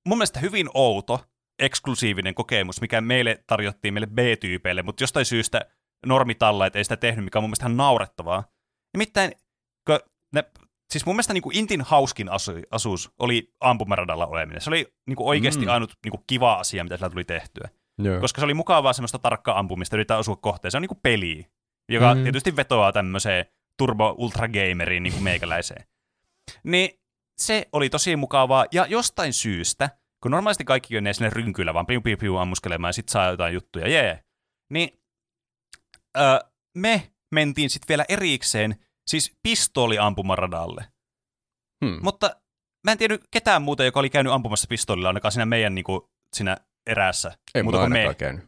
[0.07, 1.25] mun mielestä hyvin outo,
[1.59, 5.61] eksklusiivinen kokemus, mikä meille tarjottiin meille B-tyypeille, mutta jostain syystä
[6.05, 8.43] normitallajat ei sitä tehnyt, mikä on mun mielestä ihan naurettavaa.
[8.93, 9.31] Nimittäin,
[9.85, 9.99] kun
[10.33, 10.43] ne,
[10.91, 14.61] siis mun mielestä niin kuin Intin hauskin asu, asuus oli ampumaradalla oleminen.
[14.61, 15.71] Se oli niin kuin oikeasti Mm.
[15.71, 17.69] ainut niin kuin kiva asia, mitä sillä tuli tehtyä.
[17.97, 18.19] Joo.
[18.19, 20.71] Koska se oli mukavaa semmoista tarkkaa ampumista, yrittää osua kohteen.
[20.71, 21.45] Se on niin kuin peli,
[21.89, 22.23] joka Mm.
[22.23, 23.45] tietysti vetoaa tämmöiseen
[23.77, 25.85] turbo ultra gameriin niin kuin meikäläiseen.
[26.63, 26.89] Niin
[27.37, 29.89] se oli tosi mukavaa, ja jostain syystä,
[30.23, 33.53] kun normaalisti kaikki on sinne rynkyillä, vaan piu piu piu ammuskelemaan, ja sit saa jotain
[33.53, 34.19] juttuja, jee,
[34.69, 34.89] niin
[36.17, 36.39] öö,
[36.77, 38.75] me mentiin sitten vielä erikseen,
[39.07, 40.85] siis pistooliampumaradalle.
[41.85, 41.99] Hmm.
[42.03, 42.35] Mutta
[42.83, 46.01] mä en tiennyt ketään muuta, joka oli käynyt ampumassa pistoolilla, ainakaan siinä meidän niin kuin,
[46.33, 46.57] siinä
[46.87, 47.31] erässä.
[47.55, 48.15] Ei muuta kuin me.
[48.17, 48.43] käynyt.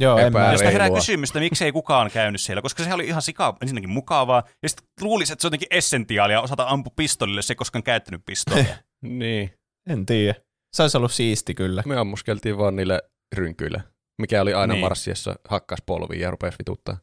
[0.00, 0.98] Joo, en mä Josta herää reilua.
[0.98, 4.86] kysymys, että miksei kukaan käynyt siellä, koska se oli ihan sika, ensinnäkin mukavaa, ja sitten
[5.00, 8.76] luulisi, että se on jotenkin essentiaalia osata ampua pistolille, jos ei koskaan käyttänyt pistolia.
[9.02, 9.50] Niin.
[9.88, 10.34] En tiedä.
[10.76, 11.82] Se olisi ollut siisti kyllä.
[11.86, 13.02] Me ammuskeltiin vaan niille
[13.34, 13.82] rynkyille,
[14.18, 14.84] mikä oli aina Niin.
[14.84, 16.96] marssiessa hakkas polviin ja rupesi vituttaa.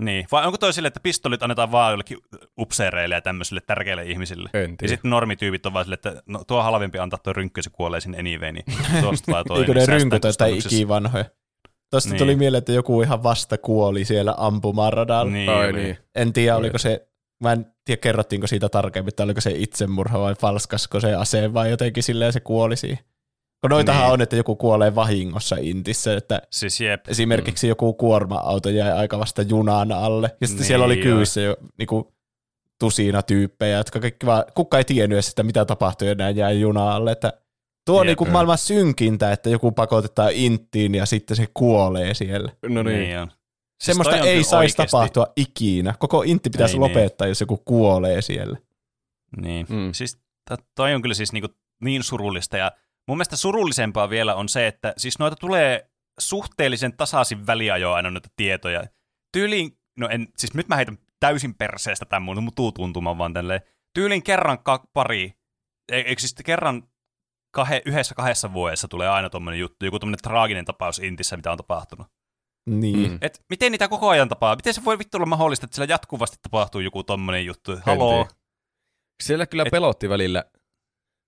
[0.00, 0.26] Niin.
[0.32, 2.18] Vai onko toi sille, että pistolit annetaan vaan jollekin
[2.60, 4.50] upseereille ja tämmöisille tärkeille ihmisille?
[4.54, 4.90] En Ja tiedä.
[4.92, 8.18] sitten normityypit on vaan sille, että no, tuo halvempi antaa tuo rynkky, se kuolee sinne
[8.18, 8.64] anyway, niin
[9.02, 9.58] tuosta vaan toi.
[9.60, 11.24] Eikö niin ne rynkyt tai ikivanhoja?
[11.90, 12.18] Tuosta Niin.
[12.18, 15.32] tuli mieleen, että joku ihan vasta kuoli siellä ampumaradalla.
[15.32, 15.98] Niin, Ai niin.
[16.14, 17.08] En tiedä, oliko se,
[17.42, 21.70] mä en tiedä kerrottiinko siitä tarkemmin, että oliko se itsemurha vai falskasko se ase vai
[21.70, 22.98] jotenkin silleen se kuoli siihen.
[23.64, 24.12] Kun noitahan Niin.
[24.12, 27.08] on, että joku kuolee vahingossa intissä, että Siis jep.
[27.08, 31.02] esimerkiksi joku kuorma-auto jäi aika vasta junaan alle, ja sitten Niin, siellä oli joo.
[31.02, 32.14] kyyvissä jo niinku,
[32.80, 36.60] tusina tyyppejä, jotka kaikki vaan, kuka ei tiennyt edes, että mitä tapahtui, ja näin jäi
[36.60, 37.32] junaan alle, että
[37.86, 42.52] tuo on niinku maailman synkintä, että joku pakotetaan inttiin ja sitten se kuolee siellä.
[42.68, 43.00] No niin.
[43.00, 43.28] niin on.
[43.28, 43.36] Siis
[43.84, 45.94] Semmoista on ei saisi tapahtua ikinä.
[45.98, 48.58] Koko intti pitäisi Ei lopettaa, jos joku kuolee siellä.
[49.36, 49.66] Niin.
[49.70, 49.92] Mm.
[49.92, 50.18] Siis
[50.74, 51.48] toi on kyllä siis niinku
[51.80, 52.72] niin surullista ja
[53.08, 55.90] mun mielestä surullisempaa vielä on se, että siis noita tulee
[56.20, 58.84] suhteellisen tasaisin väliajoin aina noita tietoja.
[59.32, 63.60] Tyyliin, no en, siis nyt mä heitän täysin perseestä tämän mun mutuu tuntumaan vaan tälleen.
[63.94, 65.34] Tyylin kerran ka- pari,
[65.92, 66.82] e- eikö siis kerran
[67.54, 71.56] kahe, yhdessä kahdessa vuodessa tulee aina tommonen juttu, joku tommonen traaginen tapaus Intissä, mitä on
[71.56, 72.06] tapahtunut.
[72.70, 73.10] Niin.
[73.10, 73.18] Mm.
[73.20, 74.56] Et miten niitä koko ajan tapaa?
[74.56, 77.72] Miten se voi vittu olla mahdollista, että siellä jatkuvasti tapahtuu joku tommonen juttu?
[77.82, 78.28] Haloo?
[79.22, 80.44] Siellä kyllä Et- pelotti välillä.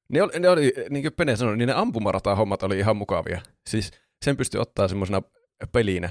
[0.08, 3.40] Ne oli, ne oli, niin kuin Pene sanoi, niin ne ampumarata-hommat oli ihan mukavia.
[3.70, 3.90] Siis
[4.24, 5.22] sen pystyi ottaa semmoisena
[5.72, 6.10] pelinä.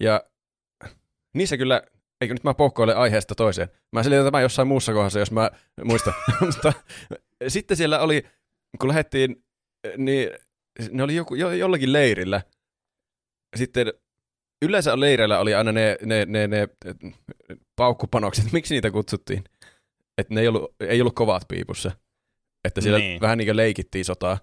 [0.00, 0.24] Ja
[1.34, 1.82] niissä kyllä,
[2.20, 3.68] eikö nyt mä poukkoile aiheesta toiseen.
[3.92, 5.50] Mä selitän tämän jossain muussa kohdassa, jos mä
[5.84, 6.14] muistan.
[6.46, 6.72] Mutta
[7.48, 8.22] sitten siellä oli,
[8.80, 9.44] kun lähdettiin,
[9.96, 10.30] niin
[10.90, 12.42] ne oli joku, jo, jollakin leirillä.
[13.56, 13.92] Sitten
[14.62, 16.68] yleensä leireillä oli aina ne, ne, ne, ne
[17.76, 18.52] paukkupanokset.
[18.52, 19.44] Miksi niitä kutsuttiin?
[20.18, 21.90] Että ne ei ollut, ei ollut kovat piipussa.
[22.64, 23.20] Että siellä niin.
[23.20, 24.38] Vähän niin kuin leikittiin sotaa.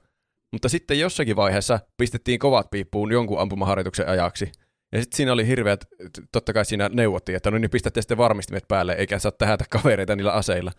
[0.52, 4.52] Mutta sitten jossakin vaiheessa pistettiin kovat piippuun jonkun ampumaharjoituksen ajaksi.
[4.91, 5.86] Ja sitten siinä oli hirveät,
[6.32, 10.16] totta kai siinä neuvottiin, että no niin pistätte sitten varmistimet päälle, eikä saa tähätä kavereita
[10.16, 10.72] niillä aseilla.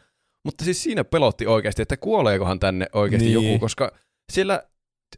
[0.44, 3.46] Mutta siis siinä pelotti oikeasti, että kuoleekohan tänne oikeasti Niin.
[3.46, 3.92] joku, koska
[4.32, 4.62] siellä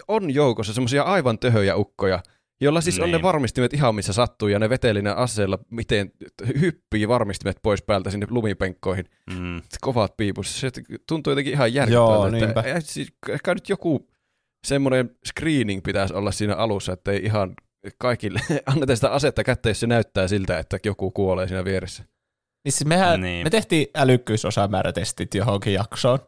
[0.08, 2.22] on joukossa semmoisia aivan töhöjä ukkoja,
[2.62, 3.22] jolla siis on ne Niin.
[3.22, 6.12] varmistimet ihan missä sattuu, ja ne veteli ne aseella, miten
[6.60, 9.04] hyppii varmistimet pois päältä sinne lumipenkkoihin.
[9.38, 9.62] Mm.
[9.80, 10.60] Kovat piipussa.
[10.60, 10.70] Se
[11.08, 12.60] tuntuu jotenkin ihan Joo, järkyttävältä.
[12.70, 14.08] eh, siis, ehkä nyt joku
[14.66, 17.54] semmoinen screening pitäisi olla siinä alussa, että ei ihan
[17.98, 22.02] kaikille anneta sitä asetta kättä, jos se näyttää siltä, että joku kuolee siinä vieressä.
[22.64, 23.46] Niin siis mehän, Niin.
[23.46, 26.18] me tehtiin älykkyysosamäärätestit johonkin jaksoon.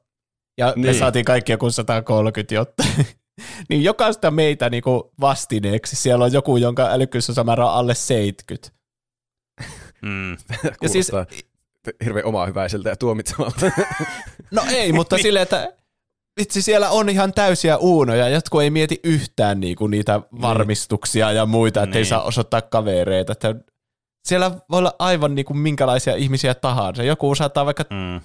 [0.59, 0.81] Ja niin.
[0.81, 0.98] me Niin.
[0.98, 2.85] saatiin kaikki joku 130 jotta.
[3.69, 8.70] niin jokaista meitä niinku vastineeksi siellä on joku, jonka älykkyysosamäärä on alle 70.
[10.02, 10.36] Mm.
[10.82, 11.12] Ja siis,
[12.05, 13.70] hirveän omahyväiseltä ja tuomitsevalta.
[14.51, 15.73] no ei, mutta silleen, että
[16.40, 21.82] vitsi siellä on ihan täysiä uunoja, jotkut ei mieti yhtään niinku niitä varmistuksia ja muita,
[21.82, 22.09] että ei Niin.
[22.09, 23.32] saa osoittaa kavereita.
[23.32, 23.55] Että
[24.28, 27.02] siellä voi olla aivan niinku minkälaisia ihmisiä tahansa.
[27.02, 28.20] Joku saattaa vaikka, Mm.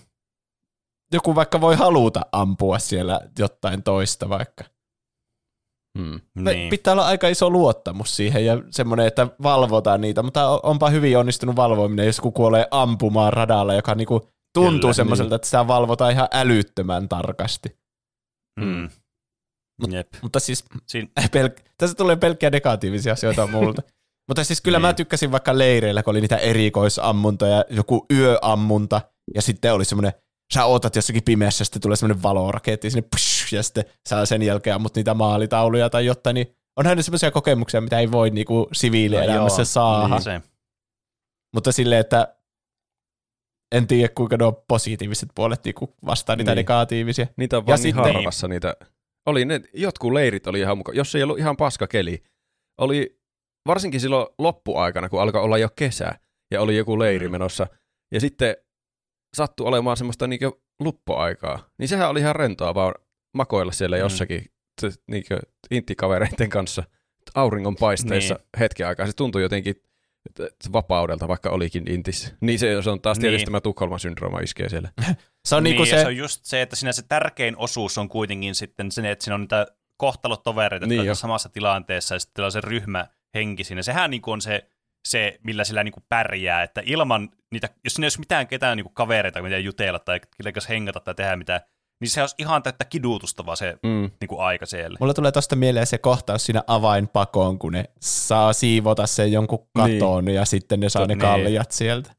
[1.13, 4.63] joku vaikka voi haluta ampua siellä jotain toista vaikka.
[5.99, 6.19] Hmm.
[6.35, 6.69] Niin.
[6.69, 11.17] Pitää olla aika iso luottamus siihen ja semmoinen, että valvotaan niitä, mutta on- onpa hyvin
[11.17, 16.11] onnistunut valvominen, jos joku kuolee ampumaan radalla, joka niinku tuntuu Kyllä, semmoiselta, että sitä valvotaan
[16.11, 17.77] ihan älyttömän tarkasti.
[18.59, 18.89] Mm.
[19.81, 20.07] Mut- Jep.
[20.21, 23.81] Mutta siis Siin, Pelk- tässä tulee pelkkiä negatiivisia asioita multa.
[24.27, 24.95] Mutta siis kyllä mä Niin.
[24.95, 29.01] tykkäsin vaikka leireillä, kun oli niitä erikoisammuntoja, joku yöammunta,
[29.35, 30.13] ja sitten oli semmoinen,
[30.53, 34.75] sä ootat jossakin pimeässä, sitten tulee semmoinen valoraketti sinne, psh, ja sitten sä sen jälkeen
[34.75, 39.61] ammut niitä maalitauluja tai jotain, niin onhan ne semmoisia kokemuksia, mitä ei voi niinku siviilielämässä
[39.61, 40.15] No saada.
[40.25, 40.43] niin.
[41.55, 42.35] Mutta silleen, että
[43.75, 46.55] en tiedä, kuinka nuo positiiviset puolet niinku vastaa niitä Niin.
[46.57, 47.27] negatiivisia.
[47.37, 48.75] Niitä on Ja vaan niin sitten- harvassa niitä.
[49.25, 52.23] Oli ne, jotkut leirit oli ihan mukaan, jos ei ollut ihan paska keli.
[52.81, 53.19] Oli
[53.67, 56.11] varsinkin silloin loppuaikana, kun alkoi olla jo kesä
[56.51, 57.31] ja oli joku leiri Mm.
[57.31, 57.67] menossa.
[58.13, 58.55] Ja sitten
[59.33, 61.69] sattui olemaan semmoista niinkö luppoaikaa.
[61.77, 62.95] Niin sehän oli ihan rentoa vaan
[63.33, 63.99] makoilla siellä Mm.
[63.99, 64.45] jossakin
[64.81, 65.39] t- niinkö
[65.71, 66.83] inttikavereiden kanssa
[67.35, 68.45] auringon paisteessa Niin.
[68.59, 69.05] hetken aikaa.
[69.07, 69.75] Se tuntui jotenkin
[70.33, 72.33] t- vapaudelta, vaikka olikin intis.
[72.41, 73.45] Niin se, se on taas tietysti Niin.
[73.45, 74.89] tämä Tukholman syndrooma iskee siellä.
[75.47, 77.97] Se on niin, niinku ja se, se on just se, että siinä se tärkein osuus
[77.97, 81.11] on kuitenkin sitten se, että siinä on niitä kohtalotovereita, jotka Niin niin jo.
[81.11, 83.81] on samassa tilanteessa, ja sitten on se ryhmähenki siinä.
[83.81, 84.67] Sehän niin on se,
[85.07, 88.93] se, millä sillä niin pärjää, että ilman niitä, jos siinä ei olisi mitään ketään niin
[88.93, 90.19] kavereita, mitä jutella tai
[90.53, 91.61] kanssa hengata tai tehdä mitään,
[92.01, 94.11] niin se olisi ihan täyttä kidutusta vaan se Mm.
[94.21, 94.97] niin aika siellä.
[94.99, 100.25] Mulla tulee tosta mieleen se kohtaus siinä avainpakoon, kun ne saa siivota sen jonkun katon
[100.25, 100.35] niin.
[100.35, 101.19] ja sitten ne saa ne Niin.
[101.19, 102.11] kaljat sieltä.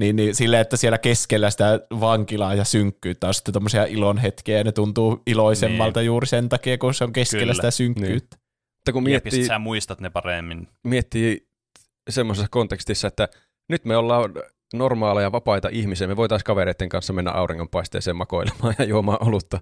[0.00, 4.58] Niin, niin silleen, että siellä keskellä sitä vankilaa ja synkkyyttä on sitten tommosia ilon hetkiä
[4.58, 6.06] ja ne tuntuu iloisemmalta niin.
[6.06, 7.54] juuri sen takia, kun se on keskellä Kyllä.
[7.54, 8.36] sitä synkkyyttä.
[8.82, 10.68] Mutta kun Jep, miettii, sä muistat ne paremmin.
[10.84, 11.48] miettii
[12.10, 13.28] semmoisessa kontekstissa, että
[13.68, 14.34] nyt me ollaan
[14.74, 19.60] normaaleja, vapaita ihmisiä, me voitaisiin kavereiden kanssa mennä auringonpaisteeseen makoilemaan ja juomaan olutta,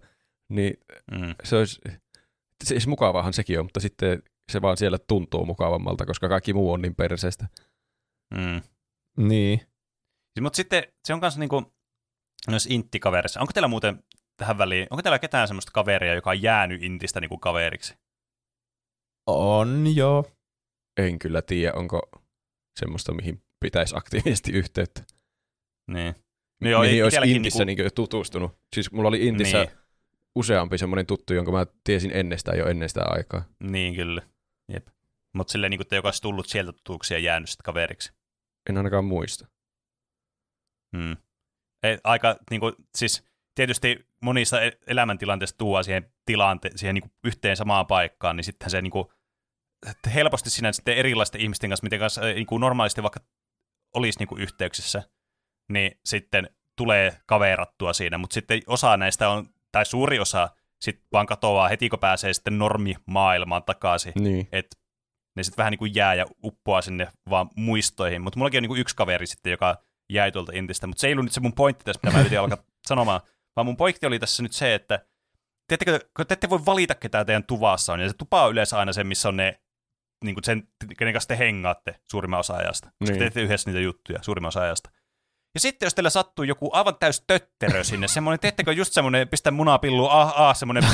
[0.48, 0.74] niin
[1.12, 1.34] Mm.
[1.44, 1.80] se olisi,
[2.64, 4.22] siis mukavaahan sekin on, mutta sitten
[4.52, 7.46] se vaan siellä tuntuu mukavammalta, koska kaikki muu on niin perseestä.
[8.34, 8.62] Mm.
[9.28, 9.60] Niin.
[10.40, 11.72] Mutta sitten se on myös niinku,
[12.50, 13.40] myös inttikaverissa.
[13.40, 14.02] Onko teillä muuten
[14.36, 17.94] tähän väliin, onko teillä ketään semmoista kaveria, joka on jäänyt intistä niinku kaveriksi?
[19.26, 20.24] On joo.
[20.96, 22.10] En kyllä tiedä, onko
[22.80, 25.02] semmoista, mihin pitäisi aktiivisesti yhteyttä.
[25.90, 26.14] Niin.
[26.60, 27.94] No joo, mihin olisi Intissä niinku- niinku...
[27.94, 28.58] tutustunut.
[28.74, 29.70] Siis mulla oli Intissä Niin.
[30.34, 33.44] useampi semmoinen tuttu, jonka mä tiesin ennestään jo ennen sitä aikaa.
[33.62, 34.22] Niin, kyllä.
[34.72, 34.86] Jep.
[35.34, 38.12] Mutta silleen, niin että joka olisi tullut sieltä tutuksi ja jäänyt sitten kaveriksi.
[38.70, 39.46] En ainakaan muista.
[40.96, 41.16] Hmm.
[41.82, 43.24] Ei, aika, niin kuin, siis
[43.54, 48.70] tietysti monissa e- elämäntilanteissa tuo siihen, tilante- siihen niin kuin yhteen samaan paikkaan, niin sittenhän
[48.70, 49.08] se niin kuin,
[50.14, 53.20] helposti siinä sitten erilaisten ihmisten kanssa, miten kanssa niin kuin normaalisti vaikka
[53.94, 55.02] olisi niin kuin yhteyksissä,
[55.72, 60.48] niin sitten tulee kaverattua siinä, mutta sitten osa näistä on, tai suuri osa,
[60.80, 64.12] sitten vaan katoaa heti, kun pääsee sitten normimaailmaan takaisin.
[64.18, 64.48] Niin.
[64.52, 64.76] että
[65.36, 68.22] ne sitten vähän niin kuin jää ja uppoaa sinne vaan muistoihin.
[68.22, 69.76] Mutta mullakin on niin kuin yksi kaveri sitten, joka
[70.10, 72.40] jäi tuolta Intistä, mutta se ei ollut nyt se mun pointti tässä, mitä mä yritin
[72.40, 73.20] alkaa sanomaan,
[73.60, 75.06] vaan mun pointti oli tässä nyt se, että
[75.68, 78.92] te te ette voi valita, ketä teidän tuvassa on, ja se tupa on yleensä aina
[78.92, 79.60] se, missä on ne,
[80.24, 80.68] niin kuin sen,
[80.98, 82.90] kenen kanssa te hengaatte suurimman osa ajasta.
[83.00, 83.12] Niin.
[83.12, 84.90] te teette yhdessä niitä juttuja suurimman osa ajasta.
[85.54, 89.50] Ja sitten jos teillä sattuu joku aivan täys tötterö sinne, semmoinen, teettekö just semmoinen, pistä
[89.50, 90.84] munapillu, ah, ah, semmoinen,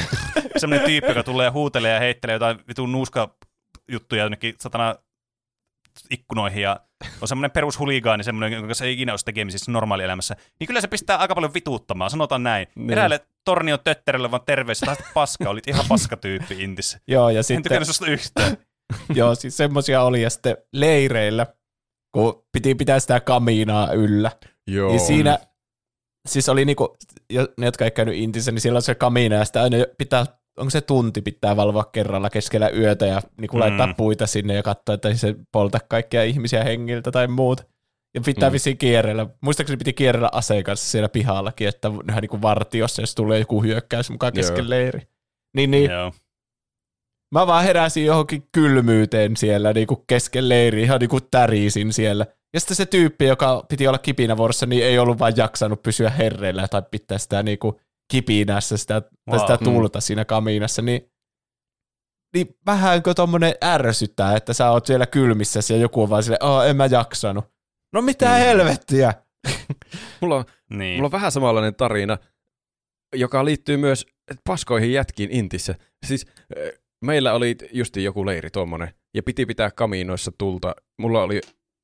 [0.56, 3.36] semmoinen tyyppi, joka tulee ja huutelee ja heittelee jotain vitun nuuska
[3.88, 4.94] juttuja jonnekin satana
[6.10, 6.80] ikkunoihin ja
[7.20, 11.16] on semmoinen perushuligaani, semmoinen, jonka se ei ikinä olisi tekemisissä normaalielämässä, niin kyllä se pistää
[11.16, 12.68] aika paljon vituuttamaan, sanotaan näin.
[12.74, 12.86] Niin.
[12.86, 12.92] Niin.
[12.92, 17.00] Eräälle tornion tötterelle vaan terveys, taas paska, olit ihan paskatyyppi Intissä.
[17.08, 18.56] Joo, ja En sitten, tykännyt susta yhtään.
[19.14, 21.46] joo, siis semmosia oli, ja sitten leireillä,
[22.12, 24.30] kun piti pitää sitä kamiinaa yllä,
[24.68, 24.90] Joo.
[24.90, 25.38] Niin siinä,
[26.28, 26.96] siis oli niinku,
[27.58, 30.26] ne jotka ei käynyt Intissä, niin siellä on se kamiina ja sitä aina pitää,
[30.58, 33.60] onko se tunti pitää valvoa kerralla keskellä yötä ja niinku Mm.
[33.60, 37.62] laittaa puita sinne ja katsoa, että se polta kaikkia ihmisiä hengiltä tai muuta.
[38.14, 38.52] Ja pitää Mm.
[38.52, 39.26] vissiin kierrellä.
[39.40, 44.10] Muistaakseni piti kierrellä aseen kanssa siellä pihallakin, että ihan niinku vartiossa, jos tulee joku hyökkäys
[44.10, 44.40] mukaan Joo.
[44.42, 45.00] kesken leiri.
[45.56, 46.12] Niin, niin Joo.
[47.34, 52.26] mä vaan heräsin johonkin kylmyyteen siellä niinku kesken leiri, ihan niinku tärisin siellä.
[52.54, 56.68] Ja sitten se tyyppi, joka piti olla kipinävuorossa, niin ei ollut vaan jaksanut pysyä herreillä
[56.68, 59.40] tai pitää sitä niinku kipinässä sitä, wow.
[59.40, 59.64] Sitä Mm.
[59.64, 61.10] tulta siinä kamiinassa, niin,
[62.34, 66.62] niin vähänkö tommonen ärsyttää, että sä oot siellä kylmissä ja joku on vaan silleen, oh,
[66.62, 67.44] en mä jaksanut.
[67.92, 68.32] No mitä Mm.
[68.34, 69.14] helvettiä?
[70.20, 70.96] Mulla on, Niin.
[70.96, 72.18] mulla on vähän samanlainen tarina,
[73.16, 74.06] joka liittyy myös
[74.44, 75.74] paskoihin jätkiin Intissä.
[76.06, 76.26] Siis
[76.56, 76.72] eh,
[77.04, 80.74] meillä oli justi joku leiri tuommoinen, ja piti pitää kamiinoissa tulta.
[80.98, 81.40] Mulla oli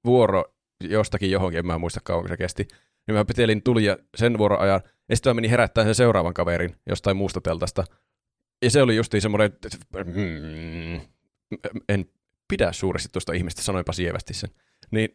[0.06, 0.44] vuoro
[0.80, 2.68] jostakin johonkin, en mä muista kauanko se kesti.
[3.06, 6.76] Niin mä pitelin tulia sen vuoron ajan, ja sitten mä menin herättämään sen seuraavan kaverin
[6.88, 7.84] jostain muusta teltasta.
[8.64, 9.68] Ja se oli justiin semmoinen, että
[10.04, 11.00] mm,
[11.88, 12.04] en
[12.48, 14.50] pidä suuresti tuosta ihmistä, sanoinpa sievästi sen.
[14.90, 15.08] Niin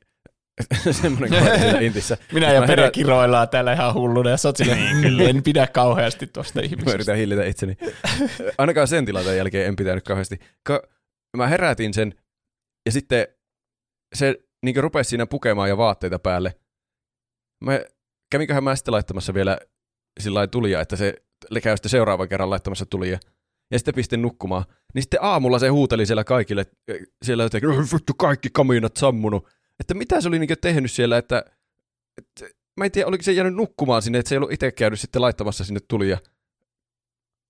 [1.02, 2.18] semmoinen kaveri siellä Intissä.
[2.34, 5.24] Minä Mä ja herä- Pere kiroillaan täällä ihan hulluna ja sä oot Niin, "Mm, kyllä.
[5.24, 6.94] en pidä kauheasti tuosta Mä ihmisestä.
[6.94, 7.78] yritän hillitä itseni.
[8.57, 10.40] Ainakaan sen tilanteen jälkeen en pitänyt kauheasti.
[10.64, 10.84] Ka-
[11.38, 12.14] mä herätin sen,
[12.86, 13.28] ja sitten
[14.16, 14.36] se
[14.66, 16.53] niin rupesi siinä pukemaan ja vaatteita päälle.
[17.65, 17.80] Mä,
[18.31, 19.57] kävinköhän mä sitten laittamassa vielä
[20.19, 21.14] sillä tulia, että se
[21.64, 23.19] käy sitten seuraavan kerran laittamassa tulia.
[23.72, 24.64] Ja sitten pistin nukkumaan.
[24.94, 26.65] Niin sitten aamulla se huuteli siellä kaikille,
[27.26, 29.48] siellä jotenkin, "Oh, vittu kaikki kamiinat sammunut.
[29.80, 31.45] Että mitä se oli niin tehnyt siellä, että,
[32.18, 34.99] että mä en tiedä, oliko se jäänyt nukkumaan sinne, että se ei ollut itse käynyt
[34.99, 36.18] sitten laittamassa sinne tulia.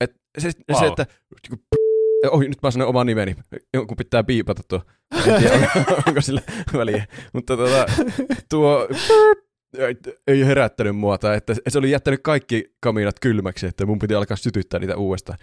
[0.01, 0.79] Et se, wow.
[0.79, 1.05] Se, että
[2.31, 3.35] Oi, nyt mä sanon oman nimeni.
[3.73, 4.81] Jonkun pitää piipata tuo.
[5.25, 6.41] En tiedä, onko, onko sillä
[6.73, 7.05] väliä.
[7.33, 7.85] Mutta tuota,
[8.49, 8.87] tuo
[10.27, 14.37] ei herättänyt mua, tai että se oli jättänyt kaikki kamiinat kylmäksi, että mun piti alkaa
[14.37, 15.39] sytyttää niitä uudestaan.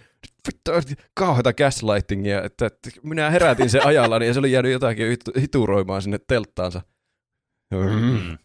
[0.47, 0.71] Vittu,
[1.13, 6.01] kauheata gaslightingia, että, että minä herätin sen ajallani ja se oli jäänyt jotakin hitu- hituroimaan
[6.01, 6.81] sinne telttaansa.
[7.73, 7.79] Mm.
[7.79, 8.37] Mm.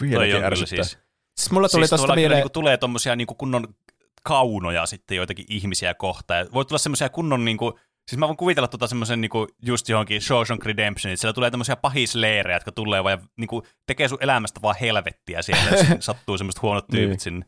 [0.00, 0.84] Vieläkin ärsyttää.
[0.84, 0.98] siis.
[1.40, 3.74] Siis mulla tuli siis tosta mieleen, niinku tulee tommosia niinku kunnon
[4.22, 6.40] kaunoja sitten joitakin ihmisiä kohtaan.
[6.40, 7.78] Ja voi tulla semmoisia kunnon niinku,
[8.10, 11.76] siis mä voin kuvitella tota semmoisen niinku just johonkin Shawshank Redemption, että siellä tulee tämmöisiä
[11.76, 16.62] pahisleerejä, jotka tulee vaan ja niinku tekee sun elämästä vaan helvettiä siellä, jos sattuu semmoiset
[16.62, 17.20] huonot tyypit Niin.
[17.20, 17.46] sinne.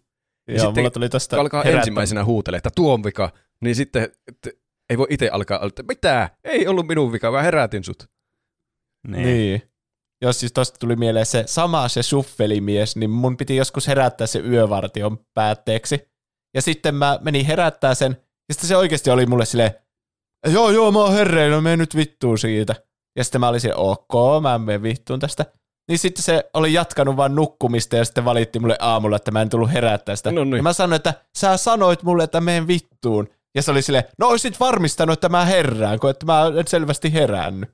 [0.48, 3.74] joo, sitten mulla tuli tosta kun alkaa herättä- ensimmäisenä huutelemaan, että tuo on vika, niin
[3.76, 4.50] sitten että
[4.90, 6.30] ei voi itse alkaa, että mitä?
[6.44, 8.08] Ei ollut minun vika, vaan herätin sut.
[9.08, 9.22] Niin.
[9.26, 9.62] niin.
[10.22, 14.38] Jos siis tosta tuli mieleen se sama se suffelimies, niin mun piti joskus herättää se
[14.38, 16.08] yövartion päätteeksi.
[16.54, 18.16] Ja sitten mä menin herättää sen,
[18.48, 19.70] ja sitten se oikeasti oli mulle silleen,
[20.46, 22.74] joo joo mä oon herreillä, mene nyt vittuun siitä.
[23.18, 25.46] Ja sitten mä olin silleen, ok, mä menen vittuun tästä.
[25.88, 29.48] Niin sitten se oli jatkanut vaan nukkumista ja sitten valitti mulle aamulla, että mä en
[29.48, 30.32] tullut herättää sitä.
[30.32, 30.56] No niin.
[30.56, 33.28] Ja mä sanoin, että sä sanoit mulle, että menen vittuun.
[33.54, 37.12] Ja se oli silleen, no oisit varmistanut, että mä herään, kun että mä en selvästi
[37.12, 37.70] herännyt.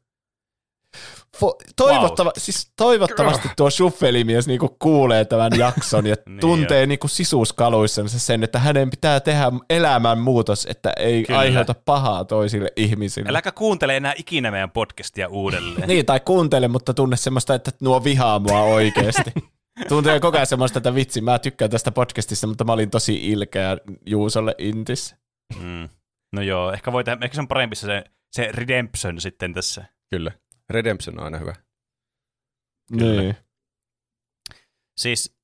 [1.36, 2.34] Fo- toivottava, wow.
[2.38, 8.58] siis toivottavasti tuo suffelimies niinku kuulee tämän jakson ja Niin tuntee niinku sisuskaluissansa sen, että
[8.58, 11.38] hänen pitää tehdä elämänmuutos, että ei Kyllä.
[11.38, 13.28] aiheuta pahaa toisille ihmisille.
[13.28, 15.88] Äläkä kuuntele enää ikinä meidän podcastia uudelleen.
[15.88, 19.32] Niin, tai kuuntele, mutta tunne semmoista, että nuo vihaa mua oikeasti.
[19.88, 23.76] Tuntee koko ajan semmoista, että vitsi, mä tykkään tästä podcastista, mutta mä olin tosi ilkeä
[24.06, 25.14] Juusolle Intis.
[25.62, 25.88] Mm.
[26.32, 29.84] No joo, ehkä, voi tehdä, ehkä se on parempi se, se Redemption sitten tässä.
[30.10, 30.32] Kyllä.
[30.70, 31.54] Redemption on aina hyvä.
[32.98, 33.22] Kyllä.
[33.22, 33.36] Niin.
[34.96, 35.36] Siis,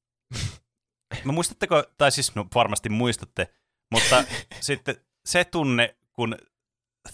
[1.24, 3.48] no muistatteko, tai siis no varmasti muistatte,
[3.90, 4.24] mutta
[4.60, 6.36] sitten se tunne, kun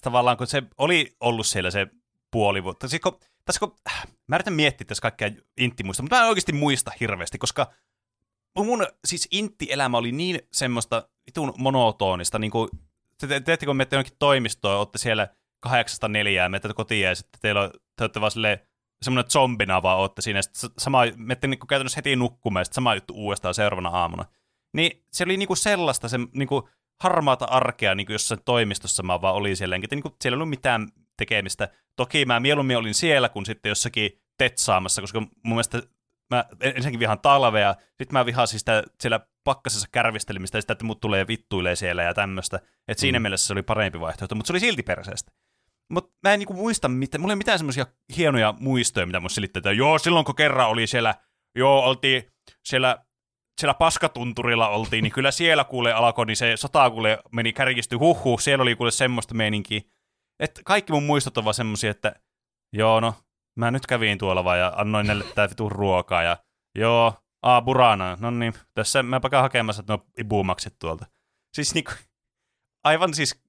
[0.00, 1.86] tavallaan kun se oli ollut siellä se
[2.30, 3.76] puoli vuotta, siis kun, tässä kun,
[4.28, 7.72] mä yritän miettiä tässä kaikkea intimuista, mutta mä en oikeasti muista hirveästi, koska
[8.58, 12.68] mun siis intti-elämä oli niin semmoista vitun monotonista, niin kuin,
[13.20, 15.28] te, te, teettekö, kun menette jonnekin toimistoon, olette siellä
[15.62, 18.58] kahdeksasta neljään, menette kotiin ja sitten teillä on, te olette vaan silleen,
[19.02, 22.74] semmoinen zombina vaan ootte siinä, ja sitten sama, menette niinku käytännössä heti nukkumaan, ja sitten
[22.74, 24.24] sama juttu uudestaan seuraavana aamuna.
[24.72, 26.68] Niin se oli niinku sellaista, se niinku
[27.02, 30.88] harmaata arkea niinku jossain toimistossa mä vaan olin siellä, enkä niinku, siellä ei ollut mitään
[31.16, 31.68] tekemistä.
[31.96, 35.82] Toki mä mieluummin olin siellä kuin sitten jossakin tetsaamassa, koska mun mielestä
[36.30, 40.84] mä ensinnäkin vihaan talvea, sitten mä vihaan siis sitä siellä pakkasessa kärvistelemistä ja sitä, että
[40.84, 42.60] mut tulee vittuilee siellä ja tämmöistä.
[42.88, 43.22] Että siinä Mm.
[43.22, 45.32] mielessä se oli parempi vaihtoehto, mutta se oli silti perseestä.
[45.92, 47.86] Mutta mä en niinku muista, mitä, mulla ei mitään semmoisia
[48.16, 51.14] hienoja muistoja, mitä mun selittää, että joo, silloin kun kerran oli siellä,
[51.56, 52.22] joo, oltiin
[52.64, 53.04] siellä,
[53.60, 58.40] siellä paskatunturilla oltiin, niin kyllä siellä kuule alkoi, niin se sota kuule meni kärkisty huhhuh,
[58.40, 59.80] siellä oli kuule semmoista meininkiä.
[60.40, 62.14] Että kaikki mun muistot on vaan semmosia, että
[62.72, 63.14] joo, no,
[63.58, 66.36] mä nyt kävin tuolla vaan ja annoin näille tää vitun ruokaa ja
[66.78, 71.06] joo, aa, burana, no niin, tässä mä käyn hakemassa nuo ibumakset tuolta.
[71.54, 71.92] Siis niinku,
[72.84, 73.42] aivan siis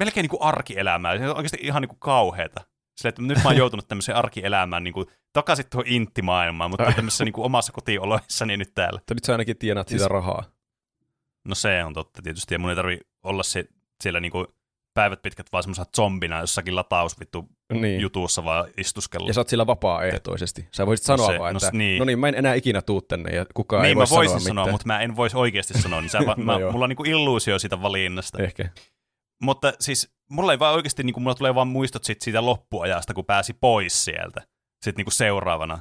[0.00, 1.18] melkein niinku arkielämää.
[1.18, 2.60] Se on oikeasti ihan niinku kauheeta.
[2.96, 7.44] Sille, että nyt mä oon joutunut tämmöiseen arkielämään niinku, takaisin tuohon inttimaailmaan, mutta tämmöisessä niinku
[7.44, 8.98] omassa kotioloissani nyt täällä.
[8.98, 10.44] Mutta nyt sä ainakin tienaat Siis- sitä rahaa.
[11.44, 13.64] No se on totta tietysti, ja mun ei tarvi olla se,
[14.02, 14.46] siellä niinku
[14.94, 18.00] päivät pitkät vaan semmoisena zombina jossakin latausvittu Niin.
[18.00, 19.28] jutussa vaan istuskella.
[19.28, 20.68] Ja sä oot sillä vapaaehtoisesti.
[20.72, 21.98] Sä voisit sanoa se- vaan, no että niin.
[21.98, 24.40] no niin, mä en enää ikinä tuu tänne ja kukaan ei niin voi mä voisin
[24.40, 26.72] sanoa sanoa, mutta mä en voisi oikeasti sanoa, niin sä, No mä, joo.
[26.72, 28.42] mulla on niinku illuusio siitä valinnasta.
[28.42, 28.68] Ehkä.
[29.42, 33.24] Mutta siis mulla ei vaan oikeasti, niin mulla tulee vaan muistot sit siitä loppuajasta, kun
[33.24, 34.40] pääsi pois sieltä
[34.84, 35.78] sitten niin seuraavana.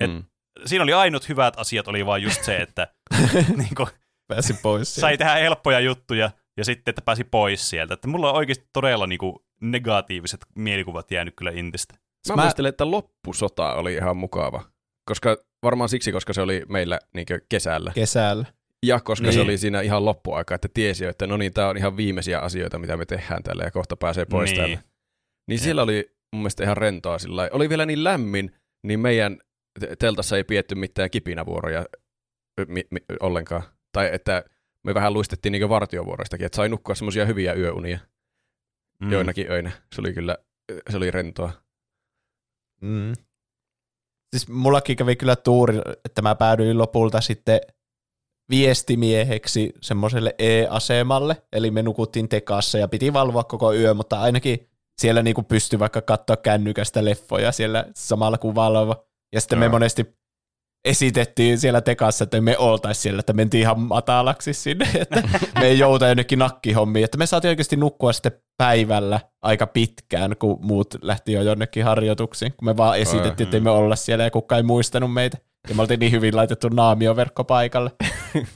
[0.00, 0.24] Et- Mm.
[0.66, 2.88] Siinä oli ainut hyvät asiat, oli vaan just se, että
[3.56, 3.88] niin kuin,
[4.28, 4.94] Pääsi pois.
[4.94, 7.94] sai tehdä helppoja juttuja ja sitten, että pääsi pois sieltä.
[7.94, 11.94] Että mulla on oikeasti todella niin kuin, negatiiviset mielikuvat jäänyt kyllä Intistä.
[12.28, 14.62] Mä, Mä- muistelen, että loppusota oli ihan mukava.
[15.08, 17.92] Koska, varmaan siksi, koska se oli meillä niin kesällä.
[17.94, 18.46] kesällä.
[18.86, 19.34] Ja koska niin.
[19.34, 22.78] se oli siinä ihan loppuaika, että tiesi, että no niin, tämä on ihan viimeisiä asioita,
[22.78, 24.56] mitä me tehdään tällä ja kohta pääsee pois Niin.
[24.60, 24.82] täältä.
[25.48, 27.48] Niin siellä oli mun mielestä ihan rentoa sillä.
[27.52, 28.54] Oli vielä niin lämmin,
[28.86, 29.38] niin meidän
[29.80, 31.86] te- teltassa ei pietty mitään kipinävuoroja
[32.68, 33.62] mi- mi- ollenkaan.
[33.92, 34.44] Tai että
[34.84, 37.98] me vähän luistettiin niin vartiovuoroistakin, että sai nukkua semmoisia hyviä yöunia
[39.00, 39.12] mm.
[39.12, 39.70] joinakin öinä.
[39.94, 40.36] Se oli kyllä,
[40.90, 41.52] se oli rentoa.
[42.80, 43.12] Mm.
[44.30, 47.60] Siis mullakin kävi kyllä tuuri, että mä päädyin lopulta sitten
[48.52, 54.68] viestimieheksi semmoiselle E-asemalle, eli me nukuttiin tekassa ja piti valvoa koko yö, mutta ainakin
[55.00, 59.06] siellä niinku pystyi vaikka katsoa kännykästä leffoja siellä samalla kuin valvo.
[59.32, 59.72] Ja sitten me Joo.
[59.72, 60.06] monesti
[60.84, 65.22] esitettiin siellä tekassa, että me oltaisi siellä, että mentiin ihan matalaksi sinne, että
[65.58, 70.58] me ei jouta jonnekin nakkihommiin, että me saatiin oikeasti nukkua sitten päivällä aika pitkään, kun
[70.66, 74.56] muut lähti jo jonnekin harjoituksiin, kun me vaan esitettiin, että me olla siellä ja kukaan
[74.56, 75.38] ei muistanut meitä.
[75.68, 77.90] Ja me oltiin niin hyvin laitettu naamioverkko paikalle.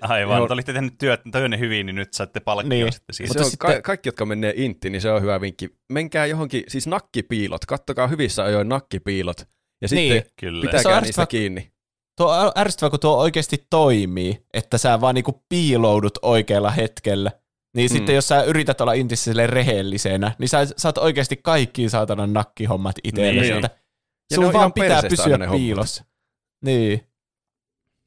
[0.00, 0.46] Aivan, Joo.
[0.46, 2.92] te olitte tehnyt työt, työnne hyvin, niin nyt saatte palkkia Niin.
[2.92, 3.28] sitten Se siitä.
[3.30, 5.68] Mutta on sitten- ka- kaikki, jotka menee intti, niin se on hyvä vinkki.
[5.92, 9.40] Menkää johonkin, siis nakkipiilot, kattokaa hyvissä ajoin nakkipiilot.
[9.82, 10.62] Ja sitten Niin, Kyllä.
[10.62, 11.72] Se on pitäkää niistä kiinni.
[12.16, 17.30] Tuo on ärsyttävää, kun tuo oikeasti toimii, että sä vaan niinku piiloudut oikealla hetkellä.
[17.76, 17.96] Niin Mm.
[17.96, 22.96] sitten jos sä yrität olla intissä silleen rehellisenä, niin sä saat oikeasti kaikki saatana nakkihommat
[23.04, 23.52] itsellesi.
[23.52, 23.62] Niin.
[23.62, 23.68] Ja
[24.30, 26.04] ne Sun vaan pitää pysyä ne hommat.
[26.62, 27.06] Niin.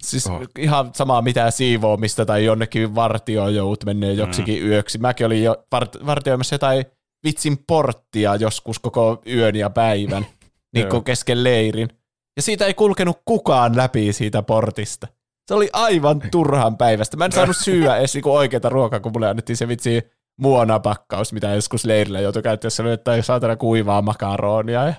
[0.03, 0.41] Siis Oh.
[0.59, 4.69] ihan sama mitä siivoamista tai jonnekin vartioon joudut menee joksikin mm.
[4.69, 4.97] yöksi.
[4.97, 6.85] Mäkin olin jo vart- vartioimassa jotain
[7.25, 10.25] vitsin porttia joskus koko yön ja päivän,
[10.75, 11.89] niin kuin kesken leirin.
[12.35, 15.07] Ja siitä ei kulkenut kukaan läpi siitä portista.
[15.47, 17.17] Se oli aivan turhan päivästä.
[17.17, 20.01] Mä en saanut syyä edes niinku oikeita ruokaa, kun mulle annettiin se vitsi
[20.39, 22.69] muonapakkaus, mitä joskus leirillä joutui käyttää.
[22.69, 24.83] Se oli jotain saatana kuivaa makaronia.
[24.85, 24.93] Ja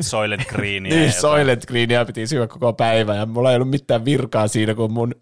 [0.00, 0.94] Soylent Greenia.
[0.94, 4.74] niin, ja Soylent Greenia piti syödä koko päivä ja mulla ei ollut mitään virkaa siinä,
[4.74, 5.14] kun mun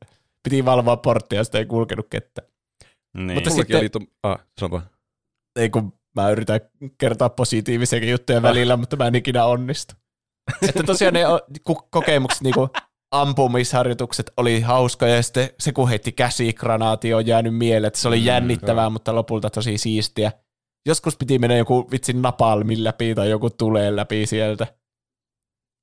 [0.42, 2.42] piti valvoa porttia ja sitä ei kulkenut kettä.
[3.16, 3.34] Niin.
[3.34, 4.82] Mutta Mullakin sitten- oli tu- ah, sano vaan.
[5.56, 6.60] Ei kun mä yritän
[6.98, 9.94] kertoa positiivisiakin juttuja välillä, mutta mä en ikinä onnistu.
[10.68, 11.20] Että tosiaan ne
[11.90, 12.68] kokemukset, niinku
[13.10, 18.18] ampumisharjoitukset oli hauskoja ja sitten se kun heitti käsikranaati on jäänyt mieleen, että se oli
[18.20, 18.90] Mm, jännittävää, joo.
[18.90, 20.32] mutta lopulta tosi siistiä.
[20.86, 24.66] Joskus piti mennä joku vitsin napalmin läpi tai joku tuleen läpi sieltä.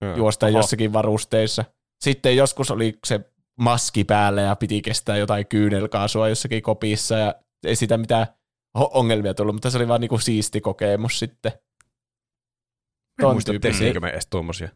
[0.02, 0.16] Joo.
[0.16, 0.58] juosta Oho.
[0.58, 1.66] jossakin varusteissa.
[2.04, 3.20] Sitten joskus oli se
[3.60, 7.36] maski päällä ja piti kestää jotain kyynelkaasua jossakin kopissa ja
[7.66, 8.28] ei sitä mitään
[8.74, 11.52] ongelmia tullut, mutta se oli vaan niinku siisti kokemus sitten.
[11.52, 13.94] En Ton muista, tyyppisiä.
[14.00, 14.70] me edes tuommoisia.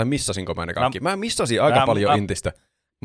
[0.00, 1.00] Tai missasinko mä ne kaikki.
[1.00, 2.52] Mä, missasin aika Mä- paljon mä- intistä.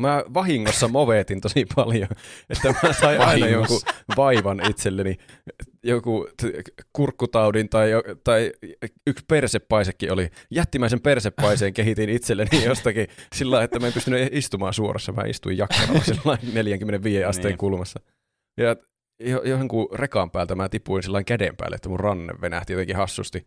[0.00, 2.08] Mä vahingossa movetin tosi paljon,
[2.50, 3.80] että mä sain aina jonkun
[4.16, 5.16] vaivan itselleni.
[5.84, 6.46] Joku t-
[6.92, 8.52] kurkkutaudin tai, jo- tai
[9.06, 10.28] yksi persepaisekin oli.
[10.50, 15.12] Jättimäisen persepaiseen kehitin itselleni jostakin sillä lailla, että mä en pystynyt istumaan suorassa.
[15.12, 17.58] Mä istuin jakkaralla sillä lailla 45 asteen Niin.
[17.58, 18.00] kulmassa.
[18.60, 18.76] Ja
[19.20, 23.44] jo- jonkun rekan päältä mä tipuin sillä käden päälle, että mun ranne venähti jotenkin hassusti.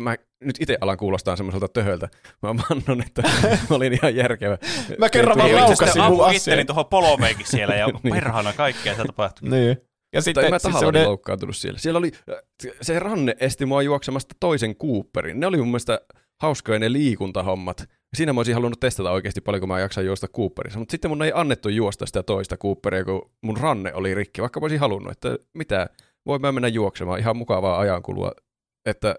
[0.00, 2.08] Mä nyt itse alan kuulostaa semmoiselta töhöltä.
[2.42, 3.30] Mä vannon, että mä
[3.76, 4.58] olin ihan järkevä.
[4.98, 8.14] Mä kerran vaan laukasin mun itteni tuohon polveenkin siellä ja Niin.
[8.14, 9.48] perhana kaikkea sitä tapahtui.
[9.50, 9.76] Niin.
[10.14, 11.78] Ja sitten mä siis semmoinen- loukkaantunut siellä.
[11.78, 12.12] Siellä oli,
[12.82, 15.40] se ranne esti mua juoksemasta toisen Cooperin.
[15.40, 16.00] Ne oli mun mielestä
[16.42, 17.84] hauskoja ne liikuntahommat.
[18.16, 20.78] Siinä mä olisin halunnut testata oikeasti paljon, kun mä jaksan juosta Cooperissa.
[20.78, 24.40] Mutta sitten mun ei annettu juosta sitä toista Cooperia, kun mun ranne oli rikki.
[24.40, 25.88] Vaikka mä olisin halunnut, että mitä,
[26.26, 27.18] voi mä mennä juoksemaan.
[27.20, 28.32] Ihan mukavaa ajankulua.
[28.86, 29.14] Että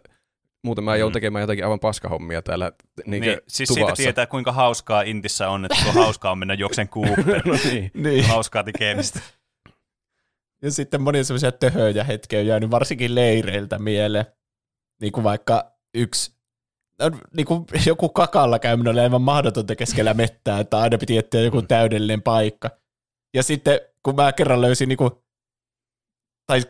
[0.64, 1.14] muuten mä joudun Mm.
[1.14, 2.72] tekemään jotakin aivan paskahommia täällä
[3.06, 4.04] niin Niin, siis siitä tuvassa.
[4.04, 7.42] tietää, kuinka hauskaa Intissä on, että kun hauskaa on mennä juoksen Cooper.
[7.48, 7.92] no niin.
[7.94, 8.26] Niin.
[8.28, 9.20] hauskaa tekemistä.
[10.62, 14.26] Ja sitten monia semmoisia töhöjä hetkiä on jäänyt varsinkin leireiltä mieleen.
[15.02, 16.32] Niin kuin vaikka yksi,
[17.00, 21.42] no, niin kuin joku kakalla käyminen oli aivan mahdotonta keskellä mettää, että aina piti etsiä
[21.42, 22.70] joku täydellinen paikka.
[23.36, 25.12] Ja sitten kun mä kerran löysin, niin kuin,
[26.46, 26.62] tai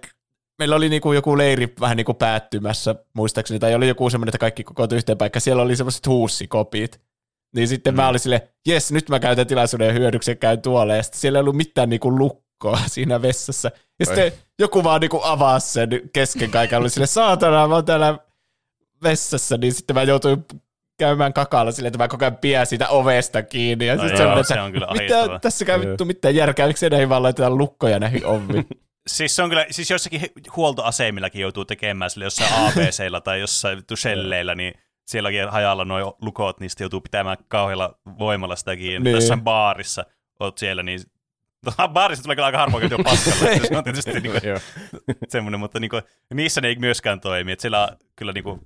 [0.59, 4.29] meillä oli niin kuin joku leiri vähän niin kuin päättymässä, muistaakseni, tai oli joku semmoinen,
[4.29, 7.01] että kaikki kokoontui yhteen paikkaan, siellä oli semmoiset huussikopit.
[7.55, 7.95] Niin sitten mm.
[7.95, 11.41] mä olin silleen, jes, nyt mä käytän tilaisuuden hyödyksen, käyn tuolla, ja sitten siellä ei
[11.41, 13.71] ollut mitään niinku lukkoa lukkoa siinä vessassa.
[13.99, 16.79] Ja sitten joku vaan niinku avasi sen kesken kaiken.
[16.79, 18.17] Oli sille, saatana, mä oon täällä
[19.03, 20.45] vessassa, niin sitten mä joutuin
[20.99, 23.85] käymään kakalla silleen, että mä koko ajan pidän siitä ovesta kiinni.
[23.85, 27.23] Ja No sitten se on kyllä mitä, tässä käy vittu mitään järkeä, miksi ei vaan
[27.23, 28.67] laiteta lukkoja näihin oviin.
[29.07, 30.21] Siis se on kyllä, siis jossakin
[30.55, 34.73] huoltoasemillakin joutuu tekemään sille jossain ABC-lla tai jossain vittu shelleillä, niin
[35.05, 39.03] sielläkin hajalla nuo lukot, niistä joutuu pitämään kauhealla voimalla sitä kiinni.
[39.03, 39.15] Niin.
[39.15, 40.05] Jossain baarissa
[40.39, 40.99] oot siellä, niin
[41.93, 44.59] baarissa tulee kyllä aika harvoin käytyä paskalla, se on tietysti niin kuin, Joo.
[45.29, 46.01] semmoinen, mutta niin kuin,
[46.34, 47.51] niissä ne ei myöskään toimi.
[47.51, 48.61] Että siellä on kyllä niin kuin,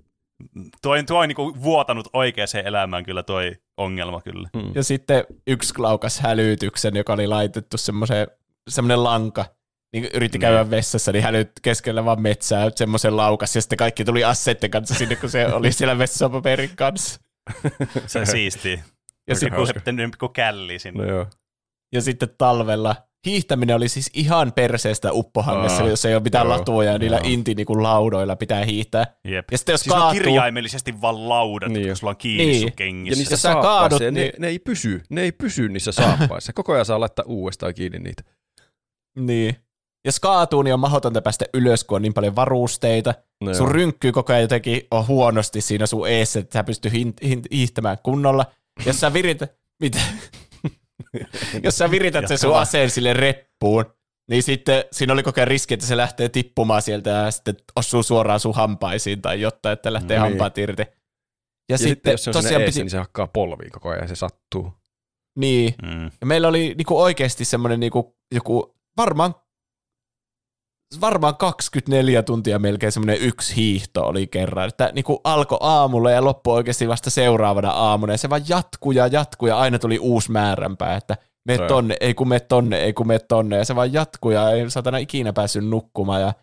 [0.81, 4.49] toi, toi niin kuin vuotanut oikeaan elämään kyllä toi ongelma kyllä.
[4.53, 4.72] Mm.
[4.76, 8.27] Ja sitten yksi laukas hälytyksen, joka oli laitettu semmoiseen,
[8.69, 9.45] semmoinen lanka,
[9.93, 14.23] niin yritti käydä vessassa, niin hälyt keskellä vaan metsää semmoisen laukas, ja sitten kaikki tuli
[14.23, 17.19] asseitten kanssa sinne, kun se oli siellä vessapaperin kanssa.
[18.07, 18.72] Se on siistiä.
[18.73, 18.81] Ja,
[19.30, 19.73] Aika sit, Joku se
[20.34, 21.05] källi sinne.
[21.05, 21.27] No joo.
[21.93, 22.95] ja sitten talvella
[23.26, 27.18] hiihtäminen oli siis ihan perseestä uppohangessa, Aa, jos ei ole mitään joo, latuja, ja niillä
[27.18, 27.26] joo.
[27.30, 29.05] inti niinku laudoilla pitää hiihtää.
[29.26, 29.45] Jep.
[29.51, 31.91] Ja sitten jos Siis on kaatuu, kirjaimellisesti vaan laudat, Niin niin jo.
[31.91, 32.49] kun sulla on kiinni Niin.
[32.51, 32.61] niin.
[32.61, 33.19] sun Ja kengissä.
[33.19, 36.53] niissä Jos sä kaadut, saappaissa, ne, niin- ne, ei pysy, ne ei pysy niissä saappaissa.
[36.53, 38.23] Koko ajan saa laittaa uudestaan kiinni niitä.
[39.19, 39.55] niin.
[40.06, 43.14] Jos kaatuu, niin on mahdotonta päästä ylös, kun on niin paljon varusteita.
[43.44, 43.73] No sun joo.
[43.73, 47.98] rynkkyy koko ajan jotenkin on huonosti siinä sun eessä, että sä pystyy hin, hin, hiihtämään
[48.03, 48.45] kunnolla.
[48.86, 49.99] Jos sä virität, mitä?
[51.64, 53.86] Jos sä virität sen sun aseen sille reppuun,
[54.30, 58.03] niin sitten siinä oli koko ajan riski, että se lähtee tippumaan sieltä ja sitten osuu
[58.03, 60.30] suoraan sun hampaisiin tai jotain, että lähtee Niin.
[60.30, 60.82] hampaat irti.
[60.82, 60.88] Ja,
[61.69, 64.02] Ja sitten, sitten jos se on tosiaan eessä, piti, niin se hakkaa polviin koko ajan
[64.02, 64.73] ja se sattuu.
[65.40, 66.03] niin, Mm.
[66.22, 69.36] ja meillä oli niinku oikeasti semmoinen niinku, joku varmaan
[71.01, 76.53] varmaan 24 tuntia melkein semmoinen yksi hiihto oli kerran, että niinku alkoi aamulla ja loppui
[76.53, 80.95] oikeasti vasta seuraavana aamuna ja se vaan jatkuu ja jatkuu ja aina tuli uusi määränpää,
[80.95, 84.31] että me tonne, ei kun me tonne, ei kun me tonne ja se vaan jatkuu
[84.31, 86.34] ja ei satana ikinä päässyt nukkumaan ja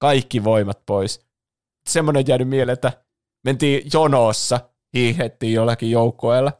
[0.00, 1.20] kaikki voimat pois.
[1.88, 2.92] Semmoinen jäänyt mieleen, että
[3.46, 4.60] mentiin jonossa,
[4.94, 6.52] hiihettiin jollakin joukkoilla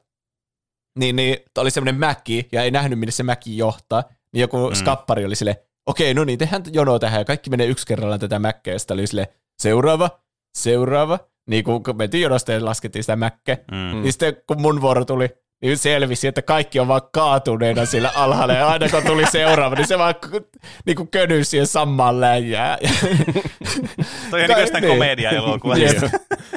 [0.98, 4.69] niin, niin oli semmoinen mäki, ja ei nähnyt, minne se mäki johtaa, niin joku.
[4.69, 4.74] Mm.
[4.74, 8.39] skappari oli sille, okei, no niin, tehdään jono tähän, ja kaikki menee yksi kerrallaan tätä
[8.39, 9.28] mäkkeä, ja sitten oli sille,
[9.62, 10.11] seuraava,
[10.59, 11.19] seuraava,
[11.51, 13.77] niin kun, mentiin jonosta ja laskettiin sitä mäkkeä, Mm.
[13.77, 14.02] mm.
[14.02, 15.28] niin sitten kun mun vuoro tuli,
[15.62, 19.86] niin selvisi, että kaikki on vaan kaatuneena sillä alhaalla, ja aina kun tuli seuraava, niin
[19.86, 20.15] se vaan
[20.86, 22.78] niin kuin könyy siihen samaan läjää.
[24.31, 24.93] Toi on Kai- niin niin.
[24.93, 25.74] komedia-elokuva.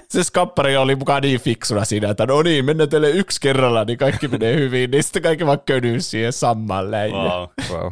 [0.10, 3.98] Se skappari oli mukaan niin fiksuna siinä, että no niin, mennään teille yksi kerralla, niin
[3.98, 7.12] kaikki menee hyvin, niin sitten kaikki vaan könyy siihen samaan läjään.
[7.12, 7.48] Wow.
[7.72, 7.92] Wow.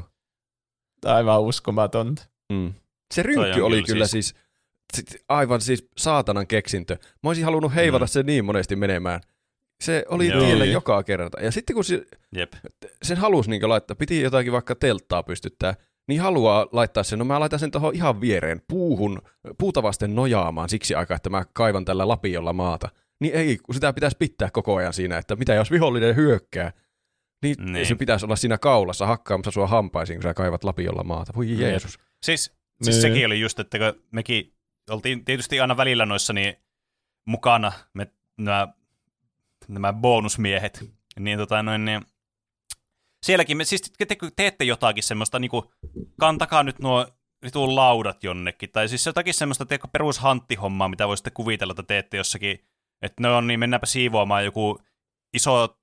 [1.05, 2.23] Aivan uskomatonta.
[2.53, 2.73] Mm.
[3.13, 4.35] Se rynkky oli kyllä kyllä siis,
[4.93, 6.97] siis aivan siis saatanan keksintö.
[7.23, 8.09] Mä olisin halunnut heivata mm.
[8.09, 9.21] sen niin monesti menemään.
[9.83, 10.39] Se oli Joo.
[10.39, 10.73] tiellä Niin.
[10.73, 11.41] joka kerta.
[11.41, 12.05] Ja sitten kun se,
[12.35, 12.53] Jep.
[13.03, 15.75] sen halusi niin laittaa, piti jotakin vaikka telttaa pystyttää,
[16.07, 19.21] niin haluaa laittaa sen, no mä laitan sen tuohon ihan viereen puuhun,
[19.57, 22.89] puuta vasten nojaamaan siksi aikaa, että mä kaivan tällä lapiolla maata.
[23.19, 26.71] Niin ei, kun sitä pitäisi pitää koko ajan siinä, että mitä jos vihollinen hyökkää,
[27.43, 27.73] niin, niin.
[27.73, 27.85] Niin.
[27.85, 31.33] se pitäisi olla siinä kaulassa hakkaamassa sua hampaisiin, kun sä kaivat lapiolla maata.
[31.35, 31.59] Voi Jep.
[31.59, 31.99] Jeesus.
[32.23, 32.43] Siis,
[32.83, 33.01] siis Niin.
[33.01, 34.53] sekin oli just, että kun mekin
[34.89, 36.55] oltiin tietysti aina välillä noissa niin
[37.27, 38.07] mukana me,
[38.37, 38.67] nämä,
[39.67, 40.85] nämä bonusmiehet,
[41.19, 42.01] niin, tota, noin, niin
[43.25, 45.65] sielläkin me siis te, te, teette jotakin semmoista, niin kuin,
[46.19, 47.07] kantakaa nyt nuo
[47.45, 52.59] vitun laudat jonnekin, tai siis jotakin semmoista teekö perushanttihommaa, mitä voisitte kuvitella, että teette jossakin,
[53.01, 54.79] että no niin, mennäänpä siivoamaan joku
[55.33, 55.79] iso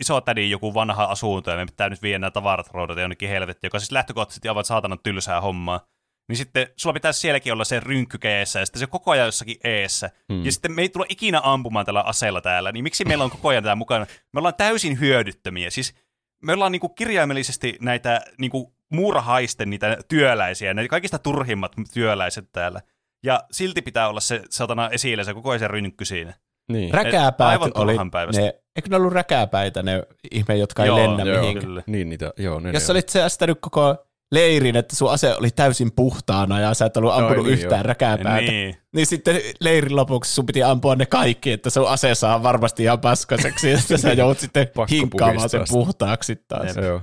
[0.00, 3.68] iso tädin joku vanha asunto ja me pitää nyt viedä nämä tavarat roudata jonnekin helvettiin,
[3.68, 5.80] joka siis lähtökohtaisesti aivan saatanan tylsää hommaa.
[6.28, 10.10] Niin sitten sulla pitäisi sielläkin olla se rynkkykeessä ja sitten se koko ajan jossakin eessä.
[10.32, 10.38] Hmm.
[10.38, 10.44] Mm.
[10.44, 13.48] Ja sitten me ei tulla ikinä ampumaan tällä aseella täällä, niin miksi meillä on koko
[13.48, 14.06] ajan tämä mukana?
[14.32, 15.70] Me ollaan täysin hyödyttömiä.
[15.70, 15.94] Siis
[16.42, 22.80] me ollaan niinku kirjaimellisesti näitä niinku muurahaisten niitä työläisiä, ne kaikista turhimmat työläiset täällä.
[23.22, 26.34] Ja silti pitää olla se satana esillä se koko ajan se rynkky siinä.
[26.68, 26.94] Niin.
[26.94, 27.96] Räkääpäät aivan oli
[28.36, 31.66] ne, eikö ne ollut räkääpäitä ne ihme, jotka ei Joo, lennä joo, mihinkään?
[31.66, 31.82] Kyllä.
[31.86, 32.60] Niin niitä, joo.
[32.60, 33.96] Ne, Jos ne olit säästänyt koko
[34.32, 37.88] leirin, että sun ase oli täysin puhtaana ja sä et ollut ampunut niin, yhtään joo.
[37.88, 38.52] räkääpäätä, niin.
[38.52, 38.76] Niin.
[38.94, 43.00] niin sitten leirin lopuksi sun piti ampua ne kaikki, että sun ase saa varmasti ihan
[43.00, 46.76] paskaseksi, että sä joudut sitten Pakko hinkkaamaan sen puhtaaksi taas.
[46.76, 47.02] Joo.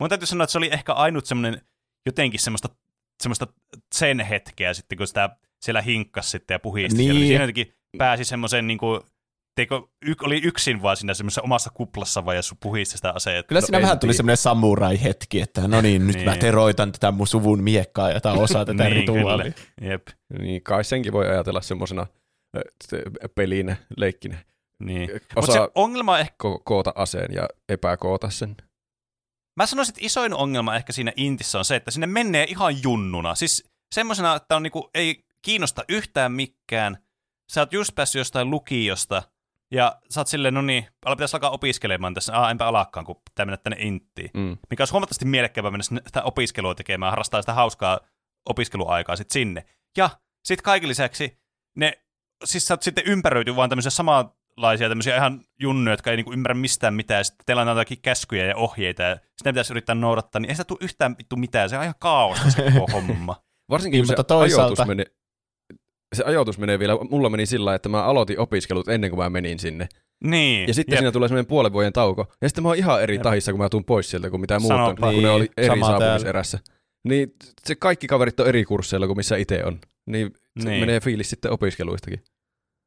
[0.00, 1.60] Mun täytyy sanoa, että se oli ehkä ainut semmoinen
[2.06, 2.68] jotenkin semmoista,
[3.22, 3.46] semmoista
[3.94, 5.30] sen hetkeä sitten, kun sitä
[5.62, 6.98] siellä hinkkas sitten ja puhisti.
[6.98, 7.14] Niin.
[7.14, 7.26] Niin.
[7.26, 9.00] Siinä jotenkin pääsi semmoisen niin kuin,
[9.54, 13.46] teikö, y, oli yksin vaan siinä semmoisessa omassa kuplassa vai jos puhisti sitä aseet.
[13.46, 14.16] Kyllä No siinä en vähän tuli tiedä.
[14.16, 16.40] semmoinen samurai-hetki, että no niin, nyt mä Niin.
[16.40, 19.52] teroitan tätä mun suvun miekkaa, jota osaa tätä Niin, rituaalia.
[19.80, 20.08] Jep.
[20.38, 22.06] Niin kai senkin voi ajatella semmoisena
[23.34, 24.38] pelinä, leikkinä.
[24.78, 25.10] Niin.
[25.10, 28.56] Osaa Mutta se ongelma on ehkä, ko- koota aseen ja epäkoota sen.
[29.56, 33.34] Mä sanoisin, että isoin ongelma ehkä siinä Intissä on se, että sinne menee ihan junnuna.
[33.34, 33.64] Siis
[33.94, 36.96] semmoisena, että on niinku, ei kiinnosta yhtään mikään.
[37.52, 39.22] Sä oot just päässyt jostain lukiosta,
[39.74, 42.40] ja sä oot silleen, no niin, pitäisi alkaa opiskelemaan tässä.
[42.40, 44.30] Ah, enpä alakaan, kun pitää mennä tänne Inttiin.
[44.34, 44.56] Mm.
[44.70, 48.00] Mikä olisi huomattavasti mielekkäämpää mennä sitä opiskelua tekemään, harrastaa sitä hauskaa
[48.48, 49.64] opiskeluaikaa sitten sinne.
[49.96, 50.10] Ja
[50.44, 51.38] sitten kaiken lisäksi
[51.76, 51.98] ne,
[52.44, 56.54] siis sä oot sitten ympäröity vaan tämmöisiä samanlaisia tämmöisiä ihan junnuja, jotka ei niinku ymmärrä
[56.54, 60.40] mistään mitään, ja sitten teillä on jotakin käskyjä ja ohjeita, ja sitä pitäisi yrittää noudattaa,
[60.40, 63.36] niin ei sitä tule yhtään vittu mitään, se on ihan kaaosta se koko homma.
[63.70, 65.06] Varsinkin kun se mutta toisaalta- ajoitus menee,
[66.14, 69.58] se ajoitus menee vielä, mulla meni sillä että mä aloitin opiskelut ennen kuin mä menin
[69.58, 69.88] sinne.
[70.24, 70.68] Niin.
[70.68, 70.98] Ja sitten jep.
[70.98, 72.32] siinä tulee semmoinen puolen vuoden tauko.
[72.42, 73.22] Ja sitten mä oon ihan eri Jep.
[73.22, 75.12] tahissa, kun mä tuun pois sieltä, kuin mitä muut on, Sanoppa.
[75.12, 76.58] kun ne oli Niin, eri saapumiserässä.
[77.08, 77.34] Niin
[77.64, 79.80] se kaikki kaverit on eri kursseilla kuin missä itse on.
[80.06, 80.80] Niin, se Niin.
[80.80, 82.22] menee fiilis sitten opiskeluistakin.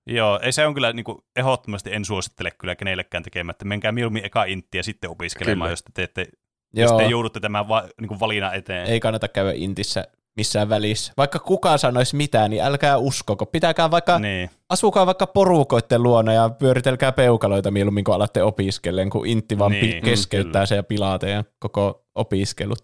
[0.10, 3.92] Joo, ei se on kyllä niin kuin, ehdottomasti en suosittele kyllä kenellekään tekemään, että menkää
[3.92, 5.72] mieluummin eka intti ja sitten opiskelemaan, Kyllä.
[5.72, 6.28] jos te, teette,
[6.74, 8.88] jos te joudutte tämän va, niin kuin valinnan eteen.
[8.88, 10.08] ei kannata käydä Intissä
[10.38, 11.14] missään välissä.
[11.18, 13.46] Vaikka kukaan sanoisi mitään, niin älkää uskoko.
[13.46, 14.50] Pitäkää vaikka, Niin.
[14.70, 19.86] asukaa vaikka porukoitten luona ja pyöritelkää peukaloita mieluummin, kun alatte opiskellen, kun Intti vaan Niin,
[19.90, 20.66] niin, keskeyttää kyllä.
[20.66, 22.80] sen ja pilaa teidän koko opiskelut.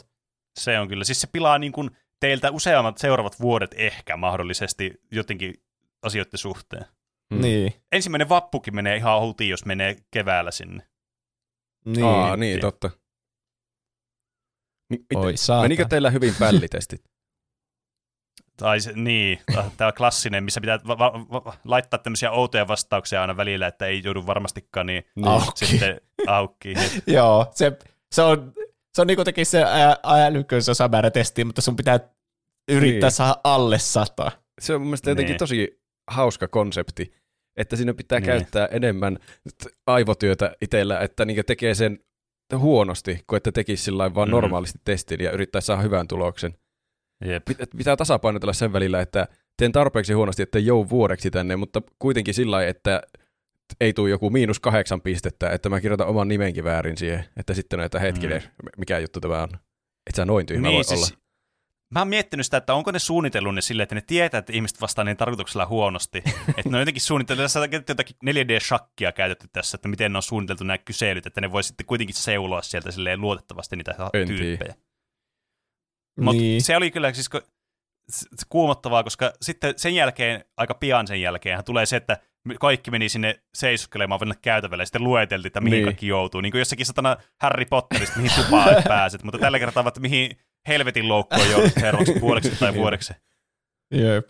[0.60, 1.04] Se on kyllä.
[1.04, 1.90] Siis se pilaa niin kuin
[2.20, 5.54] teiltä useammat seuraavat vuodet ehkä mahdollisesti jotenkin
[6.04, 6.86] asioiden suhteen.
[7.32, 7.38] Mm.
[7.38, 7.42] Mm.
[7.42, 7.74] Niin.
[7.92, 10.88] Ensimmäinen vappukin menee ihan hutiin, jos menee keväällä sinne.
[11.86, 12.06] Niin.
[12.06, 12.90] Aa, niin, totta.
[14.90, 15.34] Mi- miten- Oi.
[15.62, 17.02] Menikö teillä hyvin pällitestit?
[18.58, 19.40] Tai se, niin,
[19.78, 24.02] tämä klassinen, missä pitää va- va- va- laittaa tämmöisiä outoja vastauksia aina välillä, että ei
[24.04, 25.66] joudu varmastikaan, niin Auki.
[25.66, 26.74] sitten aukki.
[27.08, 27.78] Joo, se,
[28.16, 28.54] se on,
[28.96, 32.00] se on niinku tekin se ää- älykkyysosamäärä testi, mutta sun pitää
[32.72, 33.12] yrittää Niin.
[33.12, 34.32] saada alle sata.
[34.62, 35.40] Se on mun mielestä jotenkin Niin.
[35.40, 35.82] tosi
[36.12, 37.14] hauska konsepti,
[37.58, 38.26] että siinä pitää Niin.
[38.26, 39.18] käyttää enemmän
[39.88, 42.00] aivotyötä itsellä, että niin tekee sen
[42.58, 44.32] huonosti, kuin että tekisi sillä vaan Mm.
[44.32, 46.54] normaalisti testin ja yrittäisi saada hyvän tuloksen.
[47.26, 47.44] Jep.
[47.50, 49.28] Pit- Pitää tasapainotella sen välillä, että
[49.58, 53.02] teen tarpeeksi huonosti, että jou vuodeksi tänne, mutta kuitenkin sillä lailla, että
[53.82, 57.80] ei tule joku miinus kahdeksan pistettä, että mä kirjoitan oman nimenkin väärin siihen, että sitten
[57.80, 58.44] on, että hetkinen,
[58.78, 59.50] mikä juttu tämä on.
[60.10, 60.84] Et sä noin tyhmä voi olla.
[60.84, 61.18] Siis
[61.94, 64.82] Mä oon miettinyt sitä, että onko ne suunnitellut ne silleen, että ne tietää, että ihmiset
[64.82, 66.18] vastaa niin tarkoituksella huonosti.
[66.58, 70.24] että ne on jotenkin suunnitellut, tässä on jotakin 4D-shakkia käytetty tässä, että miten ne on
[70.24, 74.76] suunniteltu nämä kyselyt, että ne voi sitten kuitenkin seuloa sieltä silleen luotettavasti niitä En tyyppejä.
[76.22, 76.62] Mutta Niin.
[76.62, 77.30] se oli kyllä siis
[78.50, 82.18] kuumottavaa, koska sitten sen jälkeen, aika pian sen jälkeen, tulee se, että
[82.60, 85.86] kaikki meni sinne seisoskelemaan vanne käytävälle ja sitten lueteltiin, että mihin Niin.
[85.86, 86.42] kaikki joutuu.
[86.42, 89.24] Niin kuin jossakin satana Harry Potterista, mihin tupaan et pääset.
[89.24, 90.38] Mutta tällä kertaa, että mihin
[90.68, 93.14] helvetin loukkoon joudut seuraavaksi puoleksi tai vuodeksi.
[93.94, 94.30] Jep.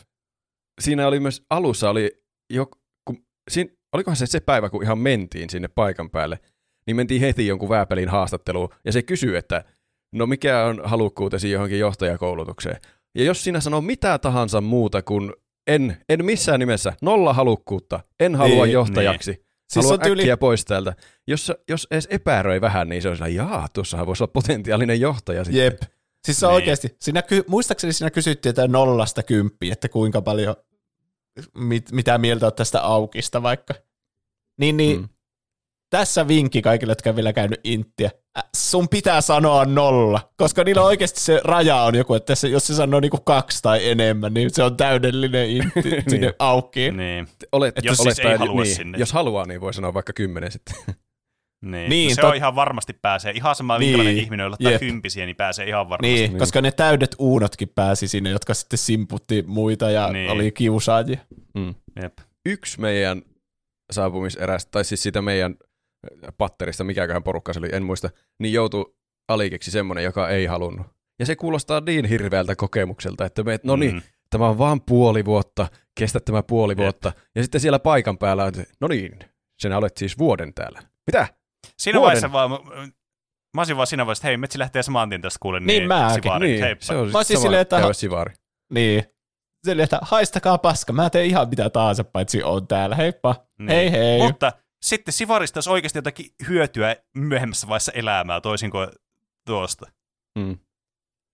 [0.82, 2.12] Siinä oli myös, alussa oli,
[2.54, 2.66] jo,
[3.06, 6.40] kun, siinä, olikohan se se päivä, kun ihan mentiin sinne paikan päälle,
[6.88, 9.64] niin mentiin heti jonkun vääpelin haastatteluun, ja se kysyy, että
[10.14, 12.78] no mikä on halukkuutesi johonkin johtajakoulutukseen.
[13.16, 15.34] Ja jos sinä sanoo mitä tahansa muuta kuin
[15.68, 20.38] en, en missään nimessä, nolla halukkuutta, en halua Niin, johtajaksi, Siis haluan on tyyli- äkkiä
[20.38, 20.94] pois täältä.
[21.28, 25.44] Jos, jos edes epäröi vähän, niin se on sellainen, jaa, tuossahan voisi olla potentiaalinen johtaja
[25.44, 25.64] sitten.
[25.64, 25.82] Jep.
[26.26, 26.56] Siis se on Niin.
[26.56, 30.56] oikeasti, siinä ky- muistaakseni siinä kysyttiin että nollasta kymppiä, että kuinka paljon,
[31.58, 33.74] mit, mitä mieltä olet tästä aukista vaikka.
[34.60, 35.10] Niin, niin Mm.
[35.98, 38.12] Tässä vinkki kaikille, jotka on vielä käynyt inttiä.
[38.38, 42.68] Äh, sun pitää sanoa nolla, koska niillä oikeasti se raja on joku, että se, jos
[42.68, 46.34] se sanoo niinku kaksi tai enemmän, niin se on täydellinen intti sinne Niin.
[46.40, 46.98] aukiin.
[46.98, 47.28] Niin.
[47.52, 48.98] Olet, Jos siis ei olettaen- halua niin, sinne.
[48.98, 50.76] Jos haluaa, niin voi sanoa vaikka kymmenen sitten.
[51.66, 51.90] Niin.
[51.90, 53.32] Niin, no se tot- on ihan varmasti pääsee.
[53.32, 54.80] Ihan sama, Niin, minkälainen ihminen on laittaa jep.
[54.80, 56.14] kymppisiä, niin pääsee ihan varmasti.
[56.14, 56.40] Niin, Niin.
[56.40, 60.30] koska ne täydet uunotkin pääsi sinne, jotka sitten simputti muita ja Niin.
[60.32, 61.20] oli kiusaajia.
[61.58, 61.76] Mm.
[62.02, 62.14] Jep.
[62.46, 63.22] yksi meidän
[63.92, 65.56] saapumiserästä, tai siis siitä meidän
[66.38, 68.10] patterista, mikäköhän porukka se oli, en muista,
[68.40, 68.96] niin joutui
[69.28, 70.88] alikeksi semmoinen, joka ei halunnut.
[71.20, 74.02] Ja se kuulostaa niin hirveältä kokemukselta, että me, no niin, Mm.
[74.30, 75.68] tämä on vaan puoli vuotta,
[76.00, 76.78] kestä tämä puoli Jep.
[76.78, 77.12] vuotta.
[77.36, 79.20] Ja sitten siellä paikan päällä on, että no niin,
[79.60, 80.80] sinä olet siis vuoden täällä.
[81.08, 81.28] Mitä?
[81.78, 82.06] Siinä Vuoden.
[82.06, 82.52] vaiheessa vaan,
[83.56, 85.60] mä olisin vaan siinä vaiheessa, että hei, metsi lähtee saman tien tästä kuule.
[85.60, 86.24] Niin mäkin.
[86.24, 86.86] sivarit, niin, heippa.
[86.86, 88.34] se on Mä olisin siis sama silleen, että- sivari.
[88.74, 89.04] Niin.
[89.66, 92.96] Silleen, että haistakaa paska, mä teen ihan mitä tahansa, paitsi on täällä.
[92.96, 93.36] Heippa.
[93.60, 93.70] Niin.
[93.70, 94.18] Hei hei.
[94.22, 94.52] Mutta
[94.84, 98.88] sitten sivarista olisi oikeasti jotakin hyötyä myöhemmässä vaiheessa elämää, toisin kuin
[99.46, 99.92] tuosta.
[100.40, 100.58] Mm.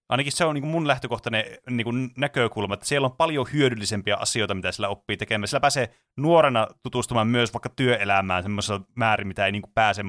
[0.10, 4.16] Ainakin se on niin kuin mun lähtökohtainen niin kuin näkökulma, että siellä on paljon hyödyllisempiä
[4.16, 5.48] asioita, mitä sillä oppii tekemään.
[5.48, 10.04] Sillä pääsee nuorena tutustumaan myös vaikka työelämään semmoisella määrin, mitä ei niin kuin pääse,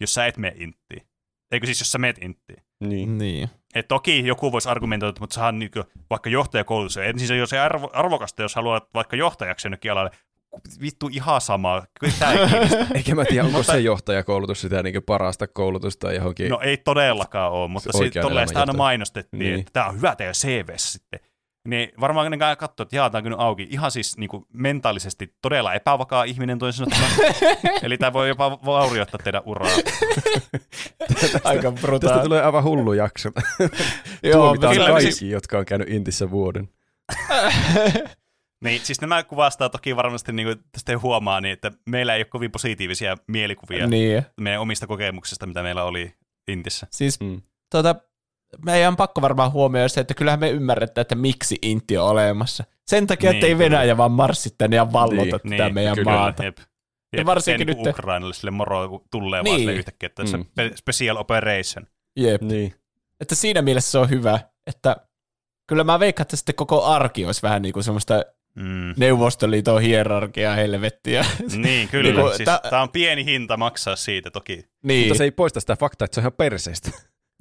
[0.00, 1.08] jos sä et mene inttiin.
[1.52, 2.62] Eikö siis, jos sä meet inttiin?
[2.80, 3.18] Niin.
[3.18, 3.48] Niin.
[3.74, 5.70] Et toki joku voisi argumentoida, mutta sahan niin
[6.10, 6.96] vaikka johtajakoulutus.
[6.96, 10.10] Ensin se jos se arvo, arvokasta, jos haluat vaikka johtajaksi jonnekin alalle.
[10.80, 11.82] Vittu ihan sama.
[12.00, 12.12] Kyllä.
[12.94, 16.48] Eikä mä tiedä, onko Mutta- se johtajakoulutus sitä niin parasta koulutusta johonkin.
[16.50, 17.90] No ei todellakaan ole, mutta
[18.22, 19.60] tolleen sitä aina mainostettiin, Niin.
[19.60, 21.20] että tämä on hyvä teidän CVssä sitten.
[21.68, 23.66] Niin varmaan ne katsoo, että jaa, tämä on kyllä auki.
[23.70, 27.34] Ihan siis niin kuin mentaalisesti todella epävakaa ihminen toisin sanottuna.
[27.82, 29.70] Eli tämä voi jopa vaurioittaa teidän uraa.
[31.44, 32.22] Aika Tästä brutaali.
[32.22, 33.28] tulee aivan hullu jakso.
[34.22, 36.68] Joo, Tuomitaan kaikki, siis- jotka on käynyt Intissä vuoden.
[38.64, 42.24] Niin, siis nämä kuvastaa toki varmasti, niin kuin tästä huomaa, niin että meillä ei ole
[42.24, 44.22] kovin positiivisia mielikuvia Niin.
[44.40, 46.14] meidän omista kokemuksista, mitä meillä oli
[46.48, 46.86] Intissä.
[46.90, 47.42] Siis Mm.
[47.70, 47.94] tota,
[48.64, 52.64] meidän on pakko varmaan huomioida se, että kyllähän me ymmärretään, että miksi Intti on olemassa.
[52.86, 53.64] Sen takia, Niin, että ei kyllä.
[53.70, 56.44] Venäjä vaan marssi tänne ja vallota Niin, tätä niin, meidän kyllä, maata.
[56.44, 56.58] Jep.
[57.16, 59.50] Ja varsinkin se niin nyt- Ukrainalle sille moro tulee Niin.
[59.50, 60.44] vaan sille yhtäkkiä, että se Mm.
[60.56, 61.86] pe- special operation.
[62.16, 62.42] Jep.
[62.42, 62.74] Niin.
[63.20, 64.96] Että siinä mielessä se on hyvä, että
[65.68, 68.24] kyllä mä veikkaan, että sitten koko arki olisi vähän niin kuin semmoista
[68.54, 68.94] Mm.
[68.96, 71.24] Neuvostoliiton hierarkiaa helvettiä.
[71.56, 72.10] Niin, kyllä.
[72.12, 74.64] Niinku, siis, tä- Tämä on pieni hinta maksaa siitä toki.
[74.82, 75.08] niin.
[75.08, 76.90] Mutta se ei poista sitä faktaa, että se on ihan perseestä.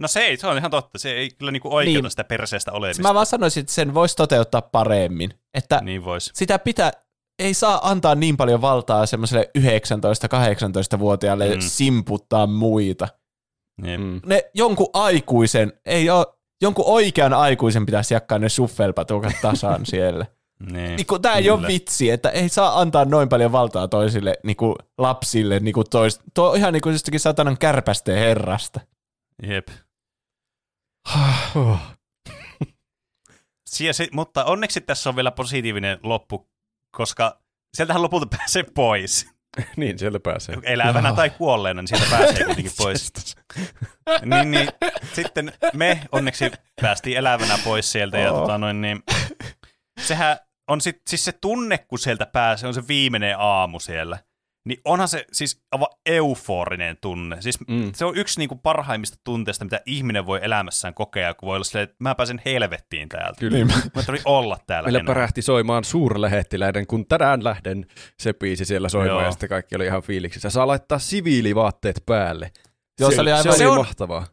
[0.01, 0.99] No se ei, se on ihan totta.
[0.99, 2.09] Se ei kyllä niinku oikeuta Niin.
[2.11, 3.03] sitä perseestä olemista.
[3.03, 5.33] Mä vaan sanoisin, että sen voisi toteuttaa paremmin.
[5.53, 6.31] Että Niin vois.
[6.33, 6.91] sitä pitää,
[7.39, 11.61] ei saa antaa niin paljon valtaa semmoiselle 19-18-vuotiaalle Mm.
[11.61, 13.07] simputtaa muita.
[13.81, 14.01] Niin.
[14.01, 14.21] Mm.
[14.25, 16.25] Ne jonkun aikuisen, ei ole,
[16.61, 20.25] jonkun oikean aikuisen pitäisi jakaa ne suffelpatukat tasan siellä.
[20.59, 20.95] Niin.
[20.95, 24.57] Niin kun, tää ei ole vitsi, että ei saa antaa noin paljon valtaa toisille niin
[24.57, 25.59] kuin lapsille.
[25.59, 28.79] Niin kuin tois, tuo on ihan niin kuin jostakin satanan kärpästeen herrasta.
[29.43, 29.67] Jep.
[33.69, 36.49] Sie, se, mutta onneksi tässä on vielä positiivinen loppu,
[36.91, 37.41] koska
[37.73, 39.27] sieltähän lopulta pääsee pois.
[39.77, 40.57] niin, sieltä pääsee.
[40.63, 41.15] Elävänä Joo.
[41.15, 43.13] tai kuolleena, niin sieltä pääsee kuitenkin pois.
[44.25, 44.69] niin, niin,
[45.13, 48.17] sitten me onneksi päästiin elävänä pois sieltä.
[48.17, 49.03] Ja tota noin, niin,
[50.01, 50.37] sehän
[50.69, 54.17] on sit, siis se tunne, kun sieltä pääsee, on se viimeinen aamu siellä.
[54.67, 57.41] Niin onhan se siis aivan euforinen tunne.
[57.41, 57.91] Siis Mm.
[57.95, 61.83] se on yksi niinku parhaimmista tunteista, mitä ihminen voi elämässään kokea, kun voi olla silleen,
[61.83, 63.39] että mä pääsen helvettiin täältä.
[63.39, 63.57] Kyllä.
[63.57, 63.73] Niin, Mä
[64.05, 65.13] tarvitsen olla täällä Meillä enää.
[65.13, 67.85] pärähti soimaan suurlähettiläiden, kun tänään lähden
[68.19, 69.25] se biisi siellä soimaan Joo.
[69.25, 70.49] ja sitten kaikki oli ihan fiiliksissä.
[70.49, 72.51] Saa laittaa siviilivaatteet päälle.
[72.99, 74.27] Joo, se oli aivan- se oli Se on- mahtavaa.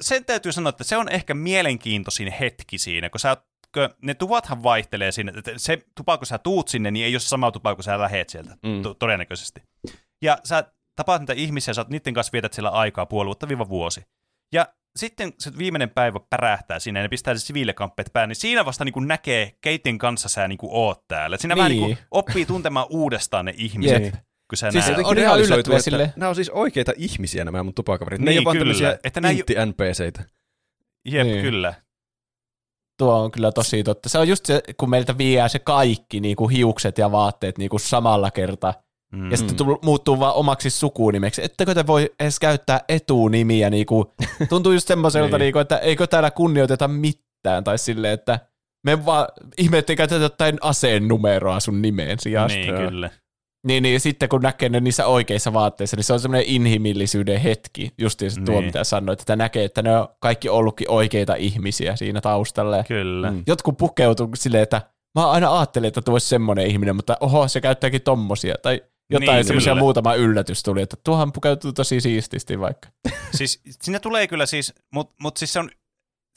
[0.00, 3.48] sen täytyy sanoa, että se on ehkä mielenkiintoisin hetki siinä, kun sä oot-
[3.78, 7.20] kun ne tuvathan vaihtelee sinne, että se tupa, kun sä tuut sinne, niin ei ole
[7.20, 8.70] se sama tupa, kun sä lähet sieltä, Mm.
[8.70, 8.82] mm.
[8.98, 9.62] todennäköisesti.
[10.22, 10.64] Ja sä
[10.96, 14.00] tapaat niitä ihmisiä, sä oot niiden kanssa vietät siellä aikaa puoli vuotta viiva vuosi.
[14.54, 18.64] Ja sitten se viimeinen päivä pärähtää sinne ja ne pistää se siviilikamppeet päälle, niin siinä
[18.64, 21.34] vasta niin kuin näkee, keiden kanssa sä niin kuin oot täällä.
[21.34, 21.58] Et siinä niin.
[21.58, 21.82] vähän Niin.
[21.86, 24.14] niin kuin oppii tuntemaan uudestaan ne ihmiset, Jep.
[24.50, 24.98] kun sä Siis näet.
[25.06, 26.12] on ihan yllättävää että silleen.
[26.16, 28.20] Nämä on siis oikeita ihmisiä nämä mun tupakaverit.
[28.20, 30.22] Ne ei Niin, ole vaan tämmöisiä Että nää ei- intti-NPCitä.
[31.04, 31.42] Jep, Niin.
[31.42, 31.74] kyllä.
[32.98, 34.08] Tuo on kyllä tosi totta.
[34.08, 37.70] Se on just se, kun meiltä vie se kaikki, niin kuin hiukset ja vaatteet niin
[37.70, 38.74] kuin samalla kertaa.
[39.12, 39.30] Mm.
[39.30, 41.44] Ja sitten tul- muuttuu vaan omaksi sukunimeksi.
[41.44, 43.70] Ettekö te voi edes käyttää etunimiä?
[43.70, 44.06] Niin kuin,
[44.48, 45.44] tuntuu just semmoiselta, Niin.
[45.44, 47.64] niin kuin, että eikö täällä kunnioiteta mitään.
[47.64, 48.38] Tai silleen, että
[48.84, 49.26] me vaan
[49.58, 52.58] ihme, ettei käytetä jotain aseen numeroa sun nimeen sijasta.
[52.58, 53.10] Niin, kyllä.
[53.66, 57.92] Niin, niin sitten kun näkee ne niissä oikeissa vaatteissa, niin se on semmoinen inhimillisyyden hetki,
[57.98, 58.64] justiin se tuo, Niin.
[58.64, 62.76] mitä sanoit, että näkee, että ne on kaikki ollutkin oikeita ihmisiä siinä taustalla.
[62.76, 63.30] Ja Kyllä.
[63.30, 63.42] Mm.
[63.46, 64.82] Jotkut pukeutuu silleen, että
[65.18, 68.54] mä aina ajattelin, että tuo olisi semmoinen ihminen, mutta oho, se käyttääkin tommosia.
[68.62, 72.88] Tai jotain Niin, semmoisia muutama yllätys tuli, että tuohan pukeutuu tosi siististi vaikka.
[73.38, 75.70] siis siinä tulee kyllä siis, mutta mut siis se on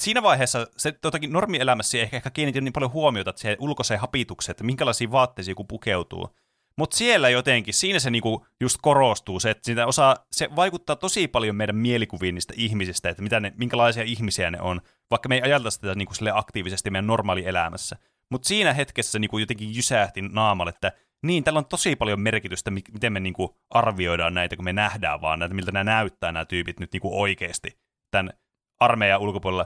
[0.01, 3.99] siinä vaiheessa se totakin normielämässä ei ehkä, ehkä kiinnitin niin paljon huomiota että siihen ulkoiseen
[3.99, 6.29] hapitukseen, että minkälaisiin vaatteisiin joku pukeutuu.
[6.77, 11.27] Mutta siellä jotenkin, siinä se niinku just korostuu se, että sitä osaa, se vaikuttaa tosi
[11.27, 14.81] paljon meidän mielikuviin niistä ihmisistä, että mitä ne, minkälaisia ihmisiä ne on,
[15.11, 17.95] vaikka me ei ajatella sitä niinku sille aktiivisesti meidän normaalielämässä.
[18.29, 20.91] Mutta siinä hetkessä se niinku jotenkin jysähti naamalle, että
[21.23, 25.21] niin, tällä on tosi paljon merkitystä, mi- miten me niinku arvioidaan näitä, kun me nähdään
[25.21, 27.79] vaan näitä, miltä nämä näyttää nämä tyypit nyt niinku oikeasti
[28.11, 28.33] tämän
[28.79, 29.65] armeijan ulkopuolella.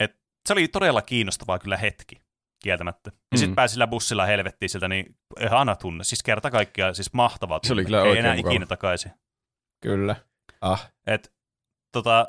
[0.00, 2.25] Et se oli todella kiinnostavaa kyllä hetki,
[2.62, 3.10] kieltämättä.
[3.14, 3.38] Ja Mm.
[3.38, 6.04] sitten pääsi sillä bussilla helvettiin sieltä, niin ihana tunne.
[6.04, 7.66] Siis kerta kaikkiaan, siis mahtava tunne.
[7.68, 8.52] Se oli kyllä Ei enää mukava.
[8.52, 9.12] ikinä takaisin.
[9.82, 10.16] Kyllä.
[10.60, 10.92] Ah.
[11.06, 11.32] Et,
[11.92, 12.26] tota,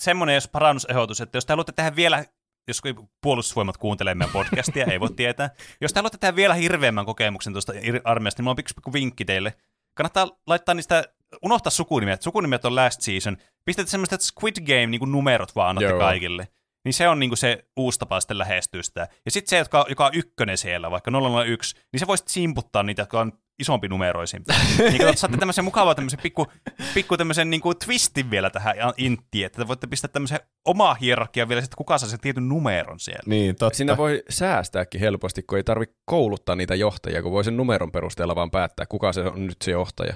[0.00, 2.24] semmoinen jos parannusehdotus, että jos te haluatte tehdä vielä,
[2.68, 2.80] jos
[3.22, 5.50] puolustusvoimat kuuntelee meidän podcastia, ei voi tietää.
[5.80, 7.72] Jos te haluatte tehdä vielä hirveämmän kokemuksen tuosta
[8.04, 9.54] armeijasta, niin mulla on pikku vinkki teille.
[9.94, 11.04] Kannattaa laittaa niistä,
[11.42, 12.22] unohtaa sukunimet.
[12.22, 13.36] Sukunimet on last season.
[13.64, 15.98] Pistätte semmoiset Squid Game niin numerot vaan annatte Joo.
[15.98, 16.48] kaikille.
[16.84, 19.08] Niin se on niinku se uusi tapa sitten lähestyä sitä.
[19.24, 21.10] Ja sitten se, joka, joka on ykkönen siellä, vaikka
[21.46, 24.52] 001, niin se voisit simputtaa niitä, jotka on isompi numeroisimpi.
[24.78, 26.46] niin katsot, saatte tämmöisen mukavaa tämmöisen pikku,
[26.94, 31.62] pikku tämmöisen niinku twistin vielä tähän inttiin, että te voitte pistää tämmöisen omaa hierarkia vielä,
[31.62, 33.22] että kuka saa sen tietyn numeron siellä.
[33.26, 33.76] Niin, totta.
[33.76, 38.34] Siinä voi säästääkin helposti, kun ei tarvitse kouluttaa niitä johtajia, kun voi sen numeron perusteella
[38.34, 40.14] vaan päättää, kuka se on nyt se johtaja.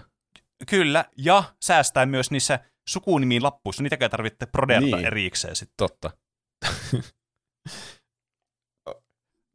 [0.70, 2.59] Kyllä, ja säästää myös niissä
[2.89, 5.06] sukunimiin lappuissa, niitäkään tarvitse proderata Niin.
[5.06, 5.74] erikseen sitten.
[5.76, 6.10] Totta.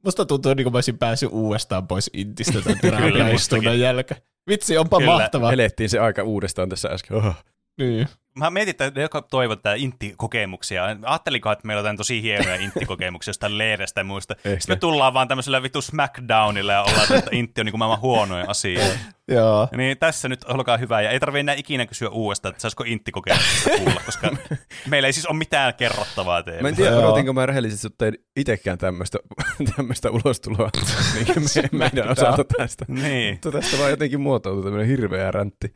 [0.05, 3.79] Musta tuntuu, niin kuin mä olisin päässyt uudestaan pois Intistä tämän mustakin.
[3.79, 4.21] jälkeen.
[4.47, 5.53] Vitsi, onpa Kyllä, mahtavaa.
[5.53, 7.17] Elettiin se aika uudestaan tässä äsken.
[7.17, 7.35] Oh.
[7.77, 8.07] Niin.
[8.37, 12.55] Mä mietin, että ne, jotka toivovat tää intti-kokemuksia, ajattelinko, että meillä on jotain tosi hienoja
[12.55, 14.35] intti-kokemuksia jostain lehdestä ja muista.
[14.45, 14.59] Ehkä.
[14.59, 18.01] Sitten me tullaan vaan tämmöisellä vittu Smackdownilla ja ollaan, että intti on niin kuin maailman
[18.01, 18.85] huonoin asia.
[19.27, 19.67] Joo.
[19.77, 23.69] Niin tässä nyt olkaa hyvä, ja ei tarvitse enää ikinä kysyä uudestaan, että saisiko intti-kokemuksesta
[23.77, 24.29] kuulla, koska
[24.89, 26.61] meillä ei siis ole mitään kerrottavaa teille.
[26.61, 29.19] Mä en tiedä, odotinko mä rehellisesti, että tein itsekään tämmöistä,
[29.75, 30.69] tämmöistä ulostuloa
[31.13, 31.27] niin
[31.71, 32.85] me, meidän osalta tästä.
[32.87, 35.73] Niin, Mutta tästä vaan jotenkin muotoutui tämmöinen hirveä räntti.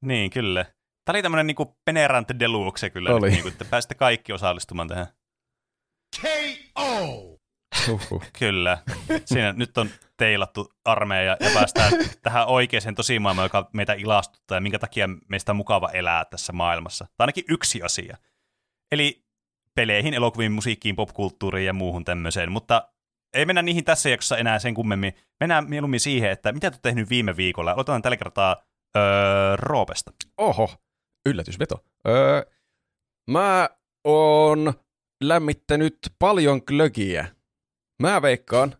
[0.00, 0.64] niin, kyllä.
[1.04, 3.20] Tämä oli tämmöinen niinku Penerant Deluxe kyllä, Oli.
[3.20, 5.06] Nyt, niinku, että pääsitte kaikki osallistumaan tähän.
[7.88, 8.24] Huhhuh.
[8.38, 8.78] Kyllä.
[9.24, 14.78] Siinä nyt on teilattu armeija ja päästään tähän oikeaan tosimaailmaan, joka meitä ilastuttaa ja minkä
[14.78, 17.04] takia meistä on mukava elää tässä maailmassa.
[17.04, 18.16] Tai ainakin yksi asia.
[18.92, 19.24] Eli
[19.74, 22.52] peleihin, elokuviin, musiikkiin, popkulttuuriin ja muuhun tämmöiseen.
[22.52, 22.88] Mutta
[23.34, 25.12] ei mennä niihin tässä jaksossa enää sen kummemmin.
[25.40, 27.72] Mennään mieluummin siihen, että mitä te tehnyt viime viikolla.
[27.72, 28.56] Aloitetaan tällä kertaa
[28.96, 30.12] öö, Roopesta.
[30.38, 30.70] Oho,
[31.26, 31.84] yllätysveto.
[32.08, 32.42] Öö,
[33.30, 33.68] mä
[34.04, 34.74] oon
[35.24, 37.26] lämmittänyt paljon glögiä.
[38.02, 38.76] Mä veikkaan,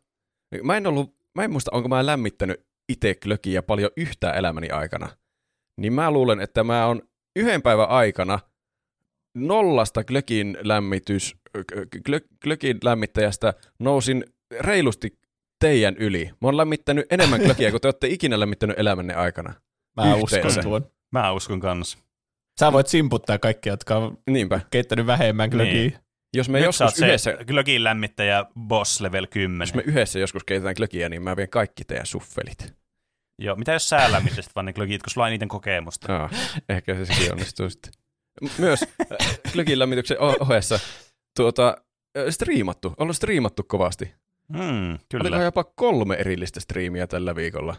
[0.63, 5.09] mä en ollut, mä en muista, onko mä lämmittänyt itse glögiä paljon yhtään elämäni aikana.
[5.81, 7.03] Niin mä luulen, että mä oon
[7.37, 8.39] yhden päivän aikana
[9.35, 11.37] nollasta glögin lämmitys,
[12.09, 14.25] glö- glögin lämmittäjästä nousin
[14.61, 15.19] reilusti
[15.61, 16.25] teidän yli.
[16.25, 19.55] Mä oon lämmittänyt enemmän glögiä kuin te olette ikinä lämmittänyt elämänne aikana.
[19.97, 20.49] Mä Yhteensä.
[20.49, 20.91] uskon tuon.
[21.13, 21.99] Mä uskon kanssa.
[22.61, 24.61] Sä voit simputtaa kaikki, jotka on Niinpä.
[24.71, 25.57] keittänyt vähemmän Niin.
[25.57, 26.01] glögiä.
[26.37, 29.63] Jos me Nyt joskus yhdessä, se glögin lämmittäjä boss level 10.
[29.67, 32.75] jos me yhdessä joskus keitetään glögiä, niin mä vien kaikki teidän suffelit.
[33.39, 36.17] Joo, mitä jos sä lämmittäisit vaan ne glögit, kun sulla on eniten kokemusta?
[36.17, 36.31] Aa,
[36.69, 37.93] ehkä se sekin onnistuu sitten.
[38.59, 40.81] Myös äh, glögin lämmityksen ohessa
[41.37, 41.77] tuota,
[42.19, 44.15] äh, striimattu, ollut striimattu kovasti.
[44.57, 45.43] Hmm, Oliko kyllä.
[45.43, 47.77] jopa kolme erillistä striimiä tällä viikolla.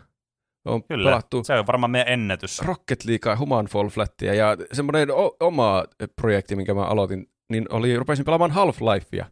[0.65, 2.61] On Kyllä, pelattu se on varmaan meidän ennätys.
[2.61, 5.83] Rocket Leaguea, Human Fall Flattia ja semmoinen o- oma
[6.15, 9.25] projekti, minkä mä aloitin, niin oli, rupesin pelaamaan Half-Lifea.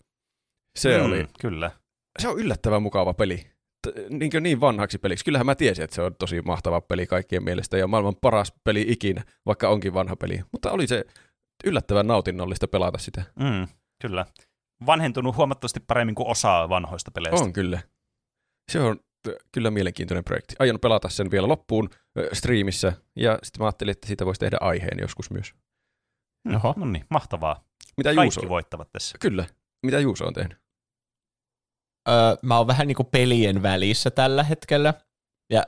[0.79, 1.71] Se Hmm, oli Kyllä.
[2.19, 3.37] se on yllättävän mukava peli.
[3.87, 5.25] T- niin, niin vanhaksi peliksi.
[5.25, 8.85] Kyllähän mä tiesin, että se on tosi mahtava peli kaikkien mielestä ja maailman paras peli
[8.87, 10.39] ikinä, vaikka onkin vanha peli.
[10.51, 11.05] Mutta oli se
[11.65, 13.23] yllättävän nautinnollista pelata sitä.
[13.39, 13.67] Mm,
[14.01, 14.25] kyllä.
[14.85, 17.43] Vanhentunut huomattavasti paremmin kuin osa vanhoista peleistä.
[17.45, 17.79] On kyllä.
[18.71, 18.99] Se on
[19.51, 20.55] kyllä mielenkiintoinen projekti.
[20.59, 24.57] Aion pelata sen vielä loppuun ö, striimissä ja sitten mä ajattelin, että siitä voisi tehdä
[24.61, 25.53] aiheen joskus myös.
[26.55, 26.73] Oho.
[26.77, 27.63] No niin, mahtavaa.
[27.97, 28.39] Mitä Juuso?
[28.39, 29.17] Kaikki voittavat tässä.
[29.19, 29.45] Kyllä.
[29.85, 30.57] Mitä Juuso on tehnyt?
[32.09, 34.93] Öö, mä oon vähän niinku pelien välissä tällä hetkellä.
[35.49, 35.63] Ja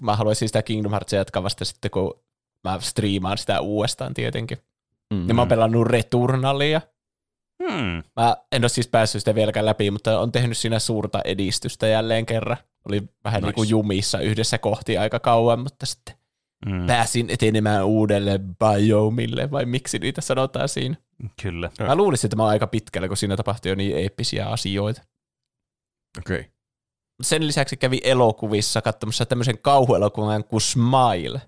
[0.00, 2.24] mä haluaisin sitä Kingdom Heartsia jatkaa vasta sitten, kun
[2.68, 4.58] mä striimaan sitä uudestaan tietenkin.
[5.14, 5.28] Mm.
[5.28, 6.80] Ja mä oon pelannut Returnalia.
[7.62, 8.02] Hmm.
[8.16, 12.26] Mä en ole siis päässyt sitä vieläkään läpi, mutta on tehnyt siinä suurta edistystä jälleen
[12.26, 12.56] kerran.
[12.84, 13.46] Oli vähän Nice.
[13.46, 16.14] niin kuin jumissa yhdessä kohti aika kauan, mutta sitten
[16.66, 20.96] Mm, pääsin etenemään uudelle biomille, vai miksi niitä sanotaan siinä.
[21.42, 21.70] kyllä.
[21.80, 25.02] Mä luulisin, että mä oon aika pitkällä, kun siinä tapahtui jo niin eeppisiä asioita.
[26.18, 26.38] Okei.
[26.40, 26.50] Okay.
[27.22, 31.40] Sen lisäksi kävi elokuvissa katsomassa tämmöisen kauhuelokuvan kuin Smile.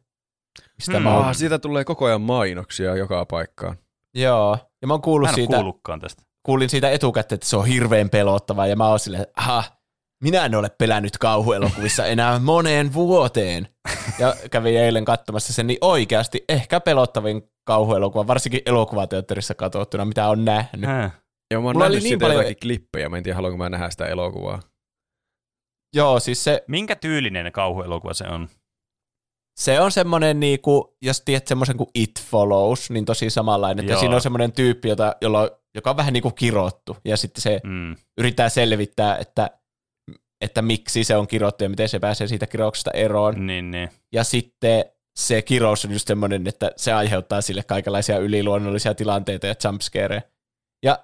[0.76, 1.02] Mistä Hmm.
[1.02, 3.76] mä oon, Ah, siitä tulee koko ajan mainoksia joka paikkaan.
[4.14, 6.22] joo, ja mä oon kuullut Mä en siitä, kuullutkaan tästä.
[6.42, 9.64] kuulin siitä etukäteen, että se on hirveän pelottavaa, ja mä oon silleen, aha,
[10.22, 13.68] minä en ole pelännyt kauhuelokuvissa enää moneen vuoteen.
[14.18, 20.44] Ja kävin eilen katsomassa sen, niin oikeasti ehkä pelottavin kauhuelokuva, varsinkin elokuvateatterissa katsottuna, mitä on
[20.44, 20.90] nähnyt.
[20.90, 21.12] Äh.
[21.52, 23.68] Ja mä oon Mulla oli nähnyt niin paljon- jotakin klippejä, mä en tiedä haluanko mä
[23.68, 24.60] nähdä sitä elokuvaa.
[25.96, 28.48] Joo, siis se, Minkä tyylinen kauhuelokuva se on?
[29.60, 33.84] se on semmoinen, niinku, jos tiedät semmoisen kuin It Follows, niin tosi samanlainen.
[33.84, 34.00] Että Joo.
[34.00, 37.42] siinä on semmoinen tyyppi, jota, jolla, on- joka on vähän niin kuin kirottu, ja sitten
[37.42, 37.96] se Mm.
[38.18, 39.50] yrittää selvittää, että,
[40.40, 43.46] että miksi se on kirottu ja miten se pääsee siitä kirouksesta eroon.
[43.46, 43.88] Niin, niin.
[44.12, 44.84] Ja sitten
[45.18, 50.22] se kirous on just semmoinen, että se aiheuttaa sille kaikenlaisia yliluonnollisia tilanteita ja jumpscareja.
[50.84, 50.98] Ja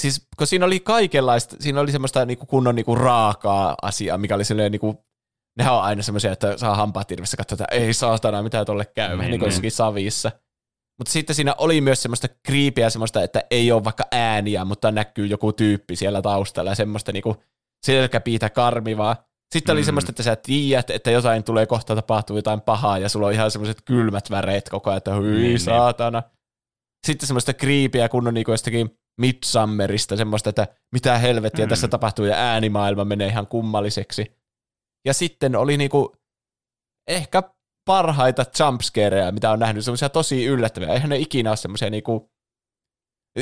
[0.00, 4.44] siis, kun siinä oli kaikenlaista, siinä oli semmoista niinku kunnon niinku raakaa asiaa, mikä oli
[4.44, 5.04] silleen niinku,
[5.58, 9.08] nehän on aina semmoisia, että saa hampaat irvessä katsoa, että ei saatana, mitä tolle käy,
[9.08, 10.32] Niin, niin, niin kuin savissa.
[10.98, 15.26] Mutta sitten siinä oli myös semmoista kriipiä semmoista, että ei ole vaikka ääniä, mutta näkyy
[15.26, 17.36] joku tyyppi siellä taustalla ja semmoista niinku
[17.86, 19.16] selkäpiitä karmivaa.
[19.54, 19.84] Sitten oli Mm.
[19.84, 23.50] semmoista, että sä tiedät, että jotain tulee kohta tapahtuu jotain pahaa ja sulla on ihan
[23.50, 25.60] semmoiset kylmät väreet koko ajan, että hyi Niin, niin.
[25.60, 26.22] saatana.
[27.06, 31.68] Sitten semmoista kriipiä kun on niinku jostakin Midsummerista, semmoista, että mitä helvettiä Mm.
[31.68, 34.32] tässä tapahtuu ja äänimaailma menee ihan kummalliseksi.
[35.06, 36.16] Ja sitten oli niinku
[37.08, 37.42] ehkä
[37.84, 40.92] parhaita jumpscareja, mitä on nähnyt, semmoisia tosi yllättäviä.
[40.92, 42.30] Eihän ne ikinä ole semmoisia niinku,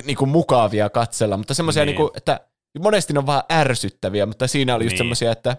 [0.05, 1.97] niinku mukavia katsella, mutta semmoisia, Niin.
[1.97, 2.41] niinku, että
[2.83, 4.99] monesti ne on vaan ärsyttäviä, mutta siinä oli just Niin.
[4.99, 5.57] semmoisia, että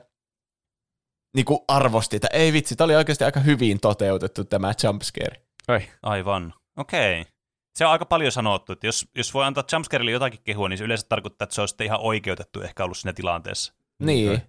[1.35, 5.41] niinku arvosti, että ei vitsi, tämä oli oikeasti aika hyvin toteutettu tämä jumpscare.
[5.67, 5.81] Ai.
[6.03, 6.53] Aivan.
[6.77, 7.25] Okei.
[7.77, 10.83] Se on aika paljon sanottu, että jos, jos voi antaa jumpscarelle jotakin kehua, niin se
[10.83, 13.73] yleensä tarkoittaa, että se on sitten ihan oikeutettu ehkä ollut siinä tilanteessa.
[14.03, 14.41] Niin.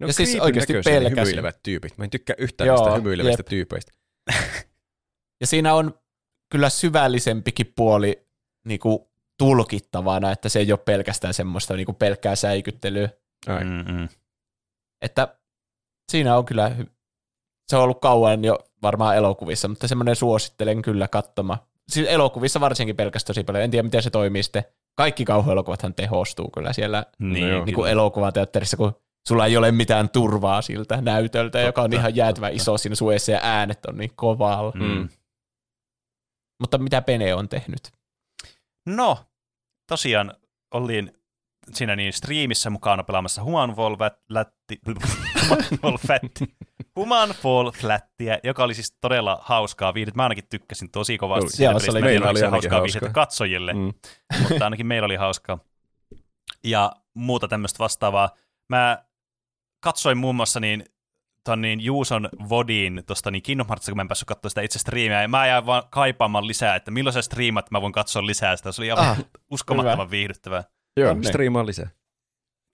[0.00, 1.18] No Ja siis oikeasti pelkäsin.
[1.18, 1.98] hymyilevät tyypit.
[1.98, 3.46] Mä en tykkää yhtään Joo, näistä hymyilevistä jep.
[3.48, 3.92] tyypeistä.
[5.40, 5.98] Ja siinä on
[6.52, 8.26] kyllä syvällisempikin puoli
[8.66, 13.08] niinku tulkittavana, että se ei ole pelkästään semmoista niinku pelkkää säikyttelyä.
[13.48, 13.64] Ai.
[13.64, 14.08] Mm-mm.
[15.02, 15.36] Että
[16.12, 16.76] siinä on kyllä,
[17.68, 21.58] se on ollut kauan jo varmaan elokuvissa, mutta semmoinen suosittelen kyllä katsomaan.
[21.88, 23.64] Siis elokuvissa varsinkin pelkästään tosi paljon.
[23.64, 24.64] En tiedä, miten se toimii sitten.
[24.96, 27.64] Kaikki kauhuelokuvathan tehostuu kyllä siellä Niin, No joo.
[27.64, 27.90] niin kuin kyllä.
[27.90, 28.92] elokuvateatterissa, kun
[29.28, 32.62] sulla ei ole mitään turvaa siltä näytöltä, joka on Totta, ihan jäätävän totta.
[32.62, 34.72] iso siinä suojassa ja äänet on niin kovalla.
[34.74, 35.08] Mm.
[36.60, 37.92] Mutta mitä Pene on tehnyt?
[38.86, 39.18] No,
[39.88, 40.34] tosiaan
[40.74, 41.12] olin
[41.72, 43.96] siinä niin striimissä mukana pelaamassa Human Fall
[44.28, 46.56] Flätti, Human Fall Flätti,
[46.96, 50.16] Human Fall Flattia, joka oli siis todella hauskaa viihdettä.
[50.16, 51.62] Mä ainakin tykkäsin tosi kovasti.
[51.64, 52.82] Joo, siitä se oli- meillä oli se hauskaa.
[52.82, 53.92] viihdettä katsojille, Mm.
[54.48, 55.58] mutta ainakin meillä oli hauskaa.
[56.64, 58.30] Ja muuta tämmöistä vastaavaa.
[58.68, 59.04] Mä
[59.80, 60.84] katsoin muun muassa niin,
[61.46, 64.78] ton niin Juuson Vodin tuosta niin Kingdom Heartsista, kun mä en päässyt katsoa sitä itse
[64.78, 68.56] striimiä, ja mä jäin vaan kaipaamaan lisää, että milloin sä striimat, mä voin katsoa lisää
[68.56, 68.72] sitä.
[68.72, 69.18] Se oli aivan Ah,
[69.50, 70.64] uskomattoman viihdyttävää.
[70.96, 71.28] Joo, Onnea.
[71.28, 71.90] striimaa lisää.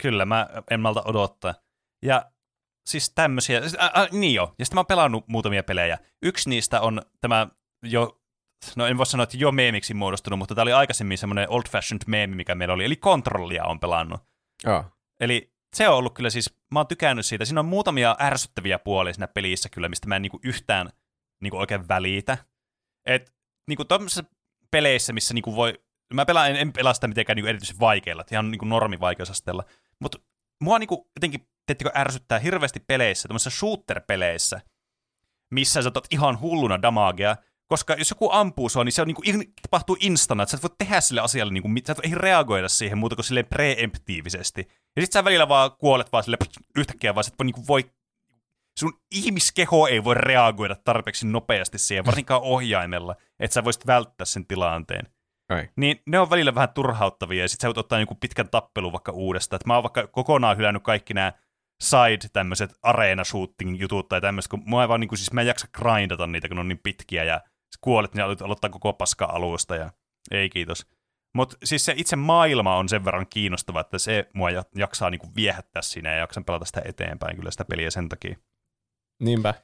[0.02, 1.54] Kyllä, mä en malta odottaa.
[2.04, 2.30] Ja
[2.86, 5.98] siis tämmöisiä, siis, ä, ä, niin jo, ja sitten mä oon pelannut muutamia pelejä.
[6.22, 7.46] Yksi niistä on tämä
[7.82, 8.20] jo,
[8.76, 12.02] no en voi sanoa, että jo meemiksi muodostunut, mutta tämä oli aikaisemmin semmoinen old fashioned
[12.06, 14.20] meemi, mikä meillä oli, eli Controllia on pelannut.
[14.66, 14.92] Ah.
[15.20, 17.44] Eli se on ollut kyllä siis, mä oon tykännyt siitä.
[17.44, 20.90] Siinä on muutamia ärsyttäviä puolia siinä pelissä kyllä, mistä mä en niinku yhtään
[21.42, 22.38] niinku oikein välitä.
[23.06, 23.34] Et
[23.68, 24.24] niinku tuommoisissa
[24.70, 25.84] peleissä, missä niinku voi,
[26.14, 29.64] mä pelaan, en, en pelaa sitä mitenkään niinku erityisen vaikealla, ihan niinku normivaikeusasteella.
[30.00, 30.18] Mutta
[30.60, 34.60] mua niinku jotenkin, teettekö, ärsyttää hirveästi peleissä, tämmöisissä shooter-peleissä,
[35.50, 37.36] missä sä otat ihan hulluna damagea,
[37.66, 40.62] koska jos joku ampuu sua, niin se on niinku, in- tapahtuu instana, että sä et
[40.62, 44.68] voi tehdä sille asialle, mit- sä et voi reagoida siihen muuta kuin silleen preemptiivisesti.
[44.96, 46.36] Ja sit sä välillä vaan kuolet vaan sille
[46.76, 47.90] yhtäkkiä, vaan sä et voi, niinku, voi
[48.78, 54.46] sun ihmiskeho ei voi reagoida tarpeeksi nopeasti siihen, varsinkaan ohjaimella, että sä voisit välttää sen
[54.46, 55.06] tilanteen.
[55.48, 55.68] Ai.
[55.76, 59.12] Niin ne on välillä vähän turhauttavia, ja sit sä voit ottaa joku pitkän tappelun vaikka
[59.12, 59.60] uudestaan.
[59.60, 61.32] Et mä oon vaikka kokonaan hylännyt kaikki nämä
[61.82, 65.46] side tämmöiset arena shooting jutut tai tämmöiset, kun mua ei vaan niinku, siis mä en
[65.46, 67.40] jaksa grindata niitä, kun ne on niin pitkiä, ja
[67.80, 69.90] kuolet, niin aloit aloittaa koko paska alusta, ja
[70.30, 70.86] ei kiitos.
[71.34, 75.28] Mutta siis se itse maailma on sen verran kiinnostava, että se mua ja- jaksaa niinku
[75.36, 78.36] viehättää siinä ja jaksan pelata sitä eteenpäin kyllä sitä peliä sen takia.
[79.20, 79.54] Niinpä.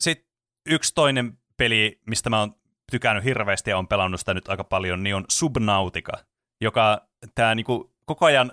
[0.00, 0.28] Sitten
[0.66, 2.54] yksi toinen peli, mistä mä oon
[2.90, 6.12] tykännyt hirveästi ja on pelannut sitä nyt aika paljon, niin on Subnautica,
[6.60, 8.52] joka tää niinku koko ajan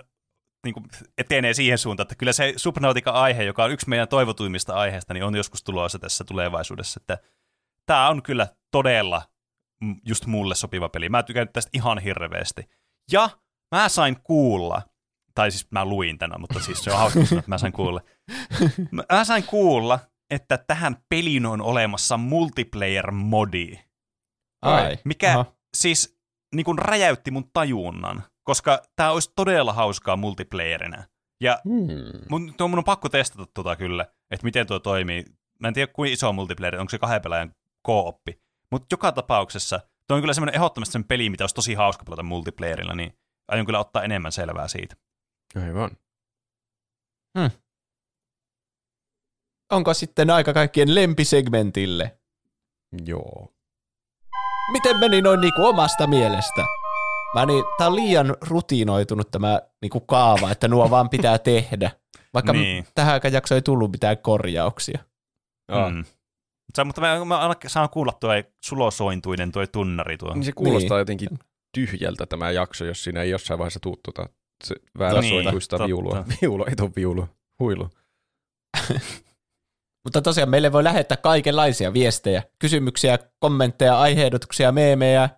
[0.66, 0.84] niinku
[1.18, 5.36] etenee siihen suuntaan, että kyllä se Subnautica-aihe, joka on yksi meidän toivotuimmista aiheista, niin on
[5.36, 7.18] joskus tulossa tässä tulevaisuudessa, että
[7.86, 9.22] tämä on kyllä todella
[10.06, 11.10] just mulle sopiva peli.
[11.10, 12.70] Mä tykännyt tästä ihan hirveästi.
[13.12, 13.30] Ja
[13.76, 14.82] mä sain kuulla,
[15.36, 18.02] tai siis mä luin tänään, mutta siis se on hauska sanoa, että mä sain kuulla.
[19.12, 23.80] Mä sain kuulla, että tähän peliin on olemassa multiplayer-modi,
[24.62, 24.98] Ai.
[25.06, 25.46] mikä Aha.
[25.78, 26.18] siis
[26.56, 31.04] niin kuin räjäytti mun tajunnan, koska tämä olisi todella hauskaa multiplayerina.
[31.42, 32.20] Ja Hmm.
[32.30, 35.26] mun, tuo mun on pakko testata tota kyllä, että miten tuo toimii.
[35.60, 38.40] Mä en tiedä, kuinka iso on multiplayer, onko se kahden pelaajan kooppi.
[38.76, 42.24] Mutta joka tapauksessa, tuo on kyllä semmoinen ehdottomasti semmoinen peli, mitä olisi tosi hauska pelata
[42.24, 44.96] multiplayerilla, niin aion kyllä ottaa enemmän selvää siitä.
[45.66, 45.92] Aivan.
[49.72, 52.20] Onko sitten aika kaikkien lempisegmentille?
[53.06, 53.54] Joo.
[54.72, 56.66] Miten meni noin niinku omasta mielestä?
[57.34, 61.92] Mä niin, tää on liian rutinoitunut tämä niinku kaava, että nuo vaan pitää tehdä.
[62.34, 62.88] Vaikka Niin.
[62.96, 65.00] tähän aikaan jakso ei tullut mitään korjauksia.
[65.72, 66.06] Mm.
[66.76, 68.32] Sä, mutta mä, mä ainakin saan kuulla tuo
[68.66, 70.34] sulosointuinen tuo tunnari tuo.
[70.34, 71.02] Niin se kuulostaa Niin.
[71.02, 71.30] jotenkin
[71.74, 74.30] tyhjältä tämä jakso, jos siinä ei jossain vaiheessa tuu tuota
[74.64, 75.88] se väärä Totta, niin, totta.
[75.88, 76.26] viulua.
[76.42, 77.28] Viulu, ei tuon viulu.
[77.60, 77.90] Huilu.
[80.04, 85.30] Mutta tosiaan meille voi lähettää kaikenlaisia viestejä, kysymyksiä, kommentteja, aiheedotuksia, meemejä.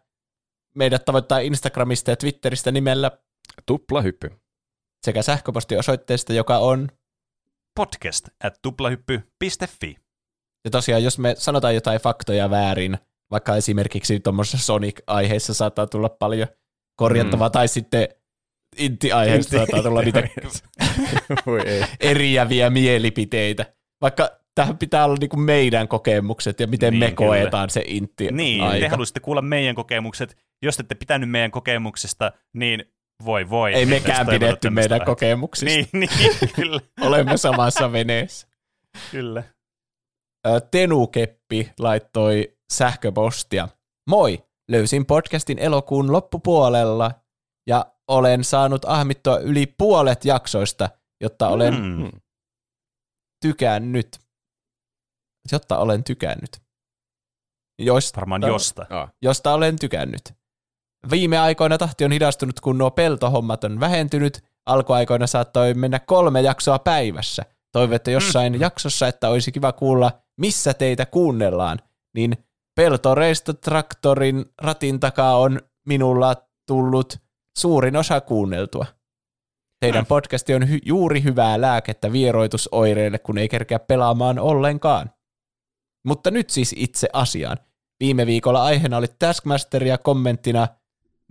[0.75, 3.11] Meidät tavoittaa Instagramista ja Twitteristä nimellä
[3.65, 4.29] Tuplahyppy.
[5.05, 6.87] sekä sähköpostiosoitteesta, joka on
[7.75, 9.95] Podcast at tuplahyppy.fi.
[10.67, 12.97] Ja tosiaan, jos me sanotaan jotain faktoja väärin,
[13.31, 16.47] vaikka esimerkiksi tuommoisessa Sonic-aiheessa saattaa tulla paljon
[16.95, 17.51] korjattavaa, mm.
[17.51, 18.07] tai sitten
[18.77, 20.23] Intti-aiheessa saattaa tulla niitä
[21.99, 23.65] eriäviä mielipiteitä.
[24.01, 27.15] Vaikka tähän pitää olla niinku meidän kokemukset ja miten Niin, me kyllä.
[27.15, 28.79] koetaan se Intti Niin, aika.
[28.85, 30.37] te haluaisitte kuulla meidän kokemukset.
[30.61, 32.85] Jos te ette pitänyt meidän kokemuksista, niin
[33.25, 33.73] voi voi.
[33.73, 35.05] Ei mekään pidetty meidän aihetta.
[35.05, 35.75] kokemuksista.
[35.75, 36.09] Niin, niin,
[36.55, 38.47] kyllä, Olemme samassa veneessä.
[39.11, 39.43] kyllä.
[40.71, 43.67] Tenukeppi laittoi sähköpostia.
[44.09, 44.43] Moi!
[44.71, 47.11] Löysin podcastin elokuun loppupuolella
[47.69, 50.89] ja olen saanut ahmittua yli puolet jaksoista,
[51.21, 52.11] jotta olen Mm.
[53.41, 54.19] tykännyt.
[55.51, 56.61] Jotta olen tykännyt.
[57.81, 58.85] Josta, Varmaan josta.
[59.21, 60.33] Josta olen tykännyt.
[61.09, 64.43] Viime aikoina tahti on hidastunut, kun nuo peltohommat on vähentynyt.
[64.65, 67.45] Alkuaikoina saattoi mennä kolme jaksoa päivässä.
[67.71, 68.61] Toivotte jossain mm.
[68.61, 71.79] jaksossa, että olisi kiva kuulla, missä teitä kuunnellaan.
[72.15, 72.37] Niin
[72.75, 76.35] peltoreistotraktorin ratin takaa on minulla
[76.67, 77.17] tullut
[77.57, 78.85] suurin osa kuunneltua.
[79.79, 80.07] Teidän Mm.
[80.07, 85.09] podcasti on hy- juuri hyvää lääkettä vieroitusoireille, kun ei kerkeä pelaamaan ollenkaan.
[86.05, 87.57] Mutta nyt siis itse asiaan.
[87.99, 90.67] Viime viikolla aiheena oli Taskmaster ja kommenttina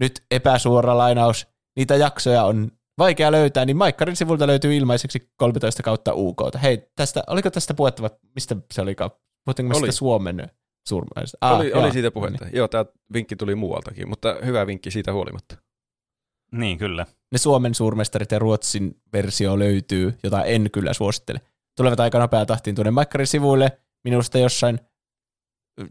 [0.01, 1.47] nyt epäsuora lainaus.
[1.76, 6.41] Niitä jaksoja on vaikea löytää, niin Maikkarin sivulta löytyy ilmaiseksi 13 kautta UK.
[6.62, 9.10] Hei, tästä, oliko tästä puhetta mistä se olikaan?
[9.44, 9.86] Puhuttiinko me Oli.
[9.86, 10.50] sitä Suomen
[10.89, 11.39] suurmaista?
[11.41, 11.83] ah, oli, joo.
[11.83, 12.47] oli siitä puhetta.
[12.52, 15.57] Joo, tämä vinkki tuli muualtakin, mutta hyvä vinkki siitä huolimatta.
[16.52, 17.07] Niin, kyllä.
[17.33, 21.41] Ne Suomen suurmestarit ja Ruotsin versio löytyy, jota en kyllä suosittele.
[21.76, 23.81] Tulevat aika nopea tahtiin tuonne Maikkarin sivuille.
[24.05, 24.81] Minusta jossain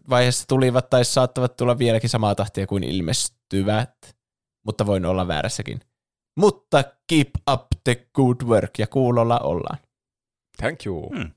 [0.09, 4.16] vaiheessa tulivat tai saattavat tulla vieläkin samaa tahtia kuin ilmestyvät,
[4.66, 5.80] mutta voin olla väärässäkin.
[6.38, 9.78] Mutta keep up the good work ja kuulolla ollaan.
[10.58, 11.10] Thank you.
[11.16, 11.32] Hmm.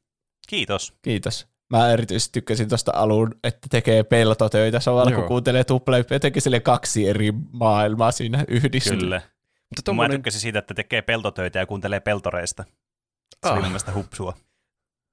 [0.49, 0.93] Kiitos.
[1.03, 1.47] Kiitos.
[1.71, 6.15] Mä erityisesti tykkäsin tuosta alun, että tekee peltotöitä samalla, kun kuuntelee tuplahyppyä.
[6.15, 8.97] Jotenkin sille kaksi eri maailmaa siinä yhdistyy.
[8.97, 9.17] Kyllä.
[9.17, 12.65] Mutta Mä tommonen, tykkäsin siitä, että tekee peltotöitä ja kuuntelee peltoreista.
[12.67, 13.57] Se oli Ah.
[13.57, 14.35] mun mielestä hupsua.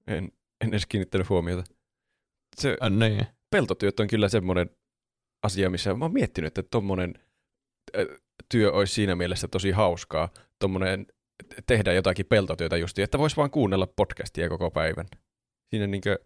[0.08, 0.32] en,
[0.62, 1.64] en edes kiinnittänyt huomiota.
[2.58, 3.28] Se Ah, niin.
[3.52, 4.70] peltotyöt on kyllä semmoinen
[5.44, 7.14] asia, missä mä oon miettinyt, että tommonen
[8.52, 11.06] työ olisi siinä mielessä tosi hauskaa, tommonen
[11.68, 15.06] tehdä jotakin peltotyötä justi, että vois vaan kuunnella podcastia koko päivän.
[15.70, 16.20] Siinä niinkö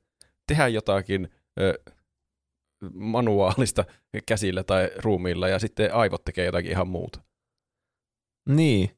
[0.47, 1.29] tehdä jotakin
[1.59, 1.73] ö,
[2.93, 3.85] manuaalista
[4.25, 7.21] käsillä tai ruumiilla ja sitten aivot tekee jotakin ihan muuta.
[8.49, 8.89] Niin.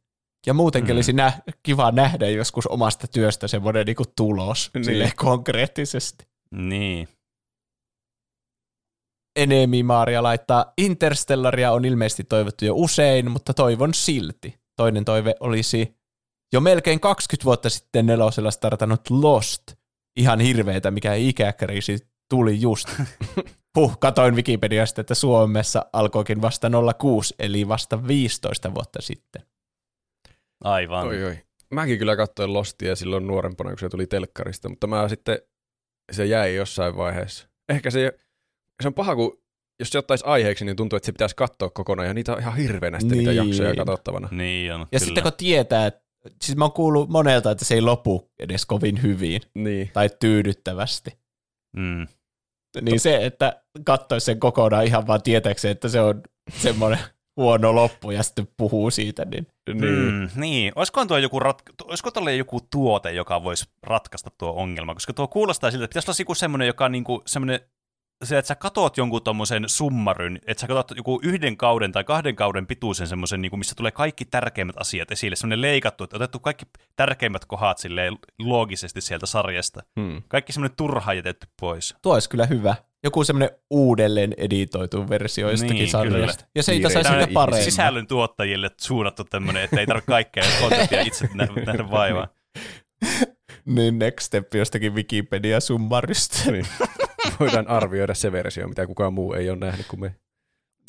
[0.47, 0.97] Ja muutenkin Mm.
[0.97, 4.85] olisi nä- kiva nähdä joskus omasta työstä semmoinen niinku tulos Niin.
[4.87, 5.11] niin.
[5.15, 6.25] konkreettisesti.
[6.51, 7.07] Niin.
[9.35, 14.59] Enemi Maaria laittaa, Interstellaria on ilmeisesti toivottu jo usein, mutta toivon silti.
[14.75, 15.95] Toinen toive olisi
[16.53, 19.63] jo melkein 20 vuotta sitten nelosella startannut Lost.
[20.15, 21.97] Ihan hirveetä, mikä ikäkriisi
[22.29, 22.89] tuli just.
[23.73, 29.41] Puh, katoin Wikipediasta, että Suomessa alkoikin vasta 06, eli vasta 15 vuotta sitten.
[30.63, 31.07] Aivan.
[31.07, 31.37] Oi, oi.
[31.73, 35.39] Mäkin kyllä katsoin Lostia silloin nuorempana, kun se tuli telkkarista, mutta mä sitten,
[36.11, 37.47] se jäi jossain vaiheessa.
[37.69, 38.19] Ehkä se,
[38.81, 39.37] se on paha, kun
[39.79, 42.55] jos se ottaisi aiheeksi, niin tuntuu, että se pitäisi katsoa kokonaan, ja niitä on ihan
[42.57, 43.47] hirveänä sitten niitä Niin.
[43.47, 44.27] jaksoja katsottavana.
[44.31, 45.05] Niin on, Ja kyllä.
[45.05, 46.01] sitten kun tietää, että
[46.43, 49.89] siis mä oon kuullut monelta, että se ei lopu edes kovin hyvin Niin.
[49.93, 51.17] tai tyydyttävästi.
[51.77, 52.07] Mm.
[52.81, 56.21] Niin se, että katsoisi sen kokonaan ihan vaan tietääkseen, että se on
[56.53, 56.99] semmoinen
[57.37, 60.11] huono loppu ja sitten puhuu siitä, niin Niin.
[60.13, 60.73] Mm, niin.
[60.75, 64.93] Olisikohan tuo joku, rat- olisiko tolle joku tuote, joka voisi ratkaista tuo ongelma?
[64.93, 67.59] Koska tuo kuulostaa siltä, että pitäisi olla joku semmoinen, joka on niinku semmoinen,
[68.23, 72.35] se, että sä katot jonkun tommosen summaryn, että sä katot joku yhden kauden tai kahden
[72.35, 76.65] kauden pituisen semmoisen, niinku, missä tulee kaikki tärkeimmät asiat esille, semmoinen leikattu, että otettu kaikki
[76.95, 79.83] tärkeimmät kohdat silleen loogisesti sieltä sarjasta.
[79.99, 80.21] Hmm.
[80.27, 81.95] Kaikki semmoinen turha jätetty pois.
[82.01, 82.75] tuo olisi kyllä hyvä.
[83.03, 86.45] Joku semmoinen uudelleen editoitu versio jostakin Niin, sarjasta.
[86.55, 87.63] Ja se Kiireinen saisi sitä paremmin.
[87.65, 92.27] Sisällön tuottajille suunnattu tämmöinen, että ei tarvitse kaikkea kontenttia itse nä- nähdä vaivaa.
[93.65, 96.51] Niin next step jostakin Wikipedia-summarista.
[96.51, 96.65] niin.
[97.39, 100.15] Voidaan arvioida se versio, mitä kukaan muu ei ole nähnyt kuin me.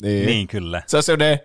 [0.01, 0.25] niin.
[0.25, 0.81] Niin kyllä.
[0.87, 1.39] Se on semmoinen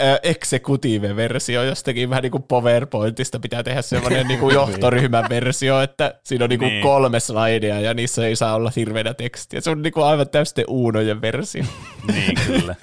[0.00, 6.20] äh, executive-versio jostakin vähän niin kuin PowerPointista pitää tehdä semmoinen niin kuin johtoryhmän versio, että
[6.24, 6.82] siinä on niin kuin Niin.
[6.82, 9.60] kolme slidea ja niissä ei saa olla hirveänä tekstiä.
[9.60, 11.64] Se on niin kuin aivan täysin uunojen versio.
[12.12, 12.74] Niin kyllä.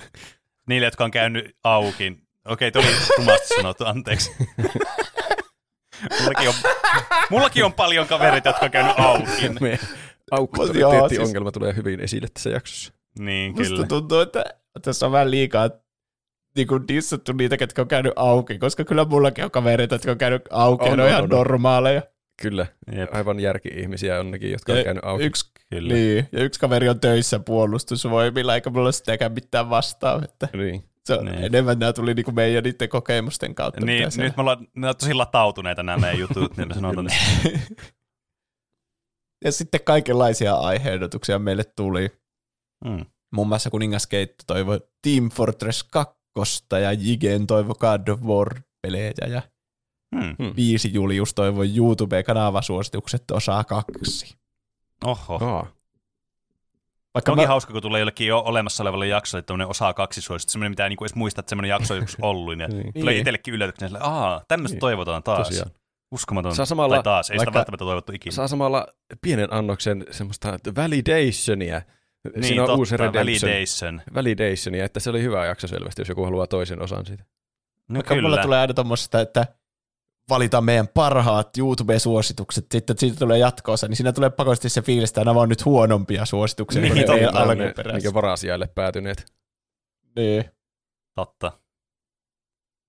[0.68, 2.18] Niille, jotka on käynyt auki.
[2.48, 2.86] Okei, tuli
[3.18, 4.32] rumasti sanottu, anteeksi.
[6.20, 6.54] Mullakin on,
[7.30, 9.50] mullakin on paljon kavereita, jotka on käynyt auki.
[10.32, 12.94] Auktoriteettiongelma tulee hyvin esille tässä jaksossa.
[13.20, 13.88] Niin, Musta kyllä.
[13.88, 14.44] tuntuu, että
[14.82, 15.70] tässä on vähän liikaa
[16.56, 20.18] niin kuin dissattu niitä, ketkä on käynyt auki, koska kyllä mullakin on kavereita, jotka on
[20.18, 21.30] käynyt auki, On, ja ne on, on, ihan on.
[21.30, 22.02] normaaleja.
[22.42, 25.24] Kyllä, Jep, aivan järki-ihmisiä on nekin, jotka on Ja käynyt auki.
[25.24, 25.94] Yksi, kyllä.
[25.94, 30.24] niin, ja yksi kaveri on töissä puolustusvoimilla, eikä mulla ole sitäkään mitään vastaan.
[30.24, 30.84] Että Niin.
[31.06, 31.44] se on, Niin.
[31.44, 33.86] enemmän nämä tuli niin kuin meidän niiden kokemusten kautta.
[33.86, 37.60] Niin, nyt me ollaan, me ollaan tosi latautuneita nämä meidän jutut, niin me sanotaan, että
[39.46, 42.10] Ja sitten kaikenlaisia aiheehdotuksia meille tuli.
[42.86, 43.06] mm.
[43.34, 46.16] Muun muassa Kuningas Keitto toivoi Team Fortress 2
[46.82, 49.42] ja Jigen toivoi God of War-pelejä ja
[50.16, 50.36] Mm.
[50.40, 50.54] Hmm.
[50.56, 54.36] Viisi Julius toivoi YouTube-kanavasuositukset osaa kaksi.
[55.06, 55.40] Oho.
[55.42, 55.68] Aa.
[57.14, 60.52] Vaikka Onkin mä, hauska, kun tulee jollekin jo olemassa olevalle jaksolle tämmöinen osa kaksi suosittu,
[60.52, 62.60] semmoinen, mitä ei niinku edes muista, että semmoinen jakso on joskus ollut.
[62.60, 62.94] Ja Niin.
[62.94, 64.80] tulee itsellekin yllätyksenä, että aah, tämmöistä Niin.
[64.80, 65.48] toivotaan taas.
[65.48, 65.72] Tosiaan.
[66.12, 66.56] Uskomaton.
[66.56, 68.36] Saa samalla- tai taas, ei sitä vaikka- välttämättä toivottu ikinä.
[68.36, 68.88] Saa samalla
[69.22, 71.82] pienen annoksen semmoista validationia.
[72.36, 73.22] niin, Siinä on totta, uusi Redemption.
[73.52, 74.02] validation.
[74.14, 77.24] Validationia, että se oli hyvä jakso selvästi, jos joku haluaa toisen osan siitä.
[77.90, 78.42] No vaikka mulla kyllä.
[78.44, 79.46] tulee aina tuommoista, että
[80.30, 85.24] valitaan meidän parhaat YouTube-suositukset, sitten siitä tulee jatkoosa, niin siinä tulee pakosti se fiilis, että
[85.26, 87.46] nämä on nyt huonompia suosituksia Niin, kuin ne totta.
[87.46, 88.04] ne alkuperäiset.
[88.04, 89.26] Minkä varasijalle päätyneet.
[90.16, 90.46] Niin.
[91.16, 91.52] Totta.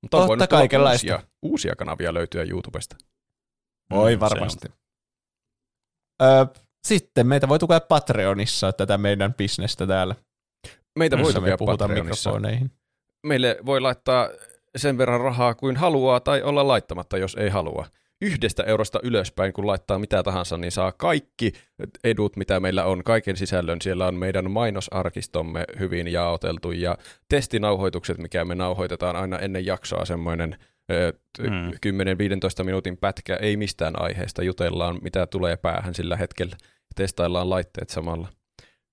[0.02, 1.14] Mutta on Totta kaikenlaista.
[1.14, 2.96] uusia, uusia kanavia löytyä YouTubesta.
[3.92, 4.68] Voi Mm, varmasti.
[6.22, 6.44] Öö,
[6.86, 10.14] sitten meitä voi tukea Patreonissa tätä meidän bisnestä täällä,
[10.98, 12.30] Meitä voi missä me tukea puhutaan Patreonissa.
[12.30, 12.70] mikrofoneihin.
[13.26, 14.28] Meille voi laittaa
[14.76, 17.86] sen verran rahaa kuin haluaa tai olla laittamatta, jos ei halua.
[18.22, 21.52] Yhdestä eurosta ylöspäin, kun laittaa mitä tahansa, niin saa kaikki
[22.04, 23.80] edut, mitä meillä on, kaiken sisällön.
[23.82, 26.98] Siellä on meidän mainosarkistomme hyvin jaoteltu ja
[27.28, 30.71] testinauhoitukset, mikä me nauhoitetaan aina ennen jaksoa, semmoinen ö, Mm.
[32.60, 36.56] 10-15 minuutin pätkä, ei mistään aiheesta, jutellaan mitä tulee päähän sillä hetkellä,
[36.94, 38.28] testaillaan laitteet samalla.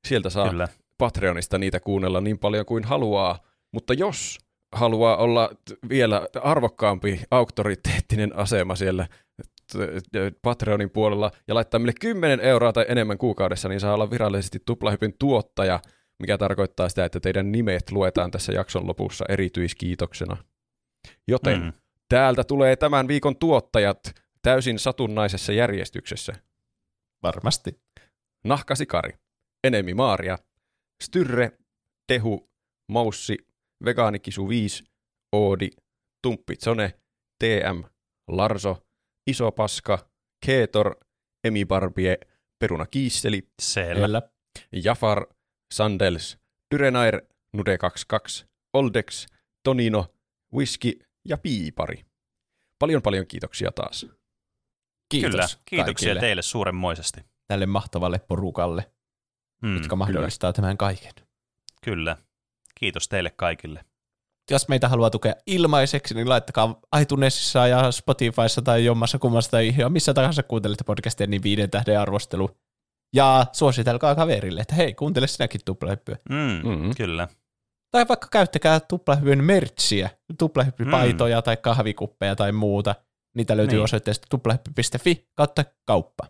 [0.08, 0.68] Sieltä saa Kyllä.
[0.98, 3.40] Patreonista niitä kuunnella niin paljon kuin haluaa,
[3.74, 4.38] mutta jos
[4.76, 5.50] haluaa olla
[5.90, 9.08] vielä arvokkaampi auktoriteettinen asema siellä
[10.42, 15.14] Patreonin puolella ja laittaa meille 10 euroa tai enemmän kuukaudessa, niin saa olla virallisesti tuplahypyn
[15.20, 15.80] tuottaja,
[16.20, 20.38] mikä tarkoittaa sitä, että teidän nimet luetaan tässä jakson lopussa erityiskiitoksena.
[21.28, 21.74] Joten Mm.
[22.10, 24.00] Täältä tulee tämän viikon tuottajat
[24.42, 26.34] täysin satunnaisessa järjestyksessä.
[27.24, 27.82] Varmasti.
[28.44, 29.14] Nahkasikari,
[29.64, 30.38] Enemi Maaria,
[31.04, 31.52] Styrre,
[32.08, 32.50] Tehu,
[32.88, 33.38] Moussi,
[33.86, 34.84] Vegaanikisu 5,
[35.32, 35.70] Oodi,
[36.22, 36.94] Tumppitsone,
[37.40, 37.84] TM,
[38.28, 38.78] Larso,
[39.28, 40.10] Iso Paska,
[40.46, 40.96] Keetor,
[41.44, 42.18] Emi Barbie,
[42.60, 44.22] Peruna Kiisseli, Selvä.
[44.84, 45.26] Jafar,
[45.74, 46.38] Sandels,
[46.72, 47.22] Dyrenair,
[47.58, 49.28] Nude22, Oldex,
[49.64, 50.14] Tonino,
[50.54, 52.06] Whisky ja Piipari.
[52.80, 54.06] Paljon paljon kiitoksia taas.
[55.10, 55.48] Kiitos Kyllä.
[55.66, 57.22] Kiitoksia kaikille teille suuremmoisesti.
[57.48, 58.92] tälle mahtavalle porukalle,
[59.62, 61.14] Mm, jotka mahdollistaa tämän kaiken.
[61.84, 62.18] Kyllä.
[62.76, 63.86] Kiitos teille kaikille.
[64.52, 69.92] Jos meitä haluaa tukea ilmaiseksi, niin laittakaa iTunesissa ja Spotifyssa tai jommassa kummassa tai ihan
[69.92, 72.58] missä tahansa kuuntelette podcastia, niin viiden tähden arvostelu.
[73.14, 76.18] Ja suositelkaa kaverille, että hei, kuuntele sinäkin tuplahyppyä.
[76.30, 76.96] Mm, Mm.
[76.98, 77.28] Kyllä.
[77.92, 80.10] Tai vaikka käyttäkää tuplahyppyn merchia,
[80.40, 82.96] tuplahyppypaitoja tai kahvikuppeja tai muuta.
[83.36, 83.84] Niitä löytyy Niin.
[83.84, 86.28] osoitteesta tuplahyppy.fi kautta kauppa.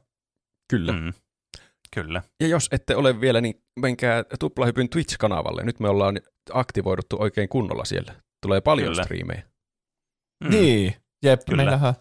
[0.70, 0.92] Kyllä.
[0.92, 1.14] Mm.
[1.96, 2.22] Kyllä.
[2.40, 5.64] Ja jos ette ole vielä, niin menkää Tuplahypyn Twitch-kanavalle.
[5.64, 6.22] Nyt me ollaan
[6.54, 8.16] aktivoiduttu oikein kunnolla siellä.
[8.42, 9.04] Tulee paljon Kyllä.
[9.04, 9.44] striimejä.
[10.44, 10.50] Mm.
[10.50, 11.58] Niin, jep, Kyllä.
[11.58, 11.94] meillähän on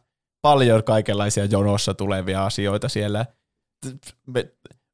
[0.43, 3.27] paljon kaikenlaisia jonossa tulevia asioita siellä.
[4.27, 4.53] Me,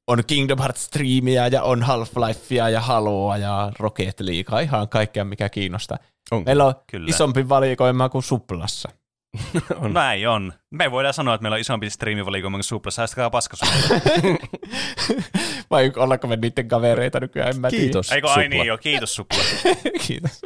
[0.08, 5.98] on Kingdom Hearts-striimiä ja on Half-Lifea ja Haloa ja Rocket Leaguea, ihan kaikkea mikä kiinnostaa.
[6.30, 6.42] On.
[6.46, 7.10] Meillä on Kyllä.
[7.10, 8.88] isompi valikoima kuin Suplassa.
[9.80, 9.92] on.
[9.92, 10.52] Näin on.
[10.70, 12.90] Me voidaan sanoa, että meillä on isompi striimivalikoima kuin Supla.
[12.90, 13.72] Säästäkää paskasuus.
[15.70, 17.82] Vai ollaanko me niiden kavereita nykyään, en mä tiedä.
[17.82, 19.38] Kiitos, Eikö ai niin jo, kiitos Supla.
[20.06, 20.42] Kiitos.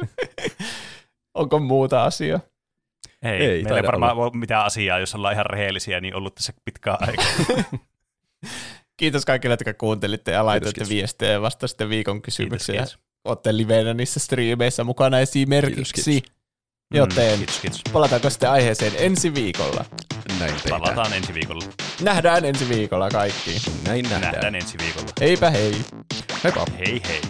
[1.33, 2.39] Onko muuta asiaa?
[3.21, 6.35] Ei, Ei ei meillä ei varmaan ole mitään asiaa, jos ollaan ihan rehellisiä, niin ollut
[6.35, 7.25] tässä pitkään aikaa.
[8.99, 10.89] Kiitos kaikille, jotka kuuntelitte ja laitoitte kiitos.
[10.89, 12.75] viestejä ja vastasitte viikon kysymyksiä.
[12.75, 12.99] kiitos.
[13.25, 15.93] Olette liveinä niissä striimeissä mukana esimerkiksi.
[15.93, 16.31] Kiitos, kiitos.
[16.93, 17.81] Joten Mm, kiitos, kiitos.
[17.93, 19.85] palataanko sitten aiheeseen ensi viikolla?
[20.39, 20.81] Näin tehdään.
[20.81, 21.63] Palataan ensi viikolla.
[22.01, 23.61] Nähdään ensi viikolla kaikki.
[23.87, 24.21] Näin nähdään.
[24.33, 25.07] Nähdään ensi viikolla.
[25.21, 25.75] Heipä hei!
[26.43, 26.65] Heippa.
[26.79, 27.21] Hei hei.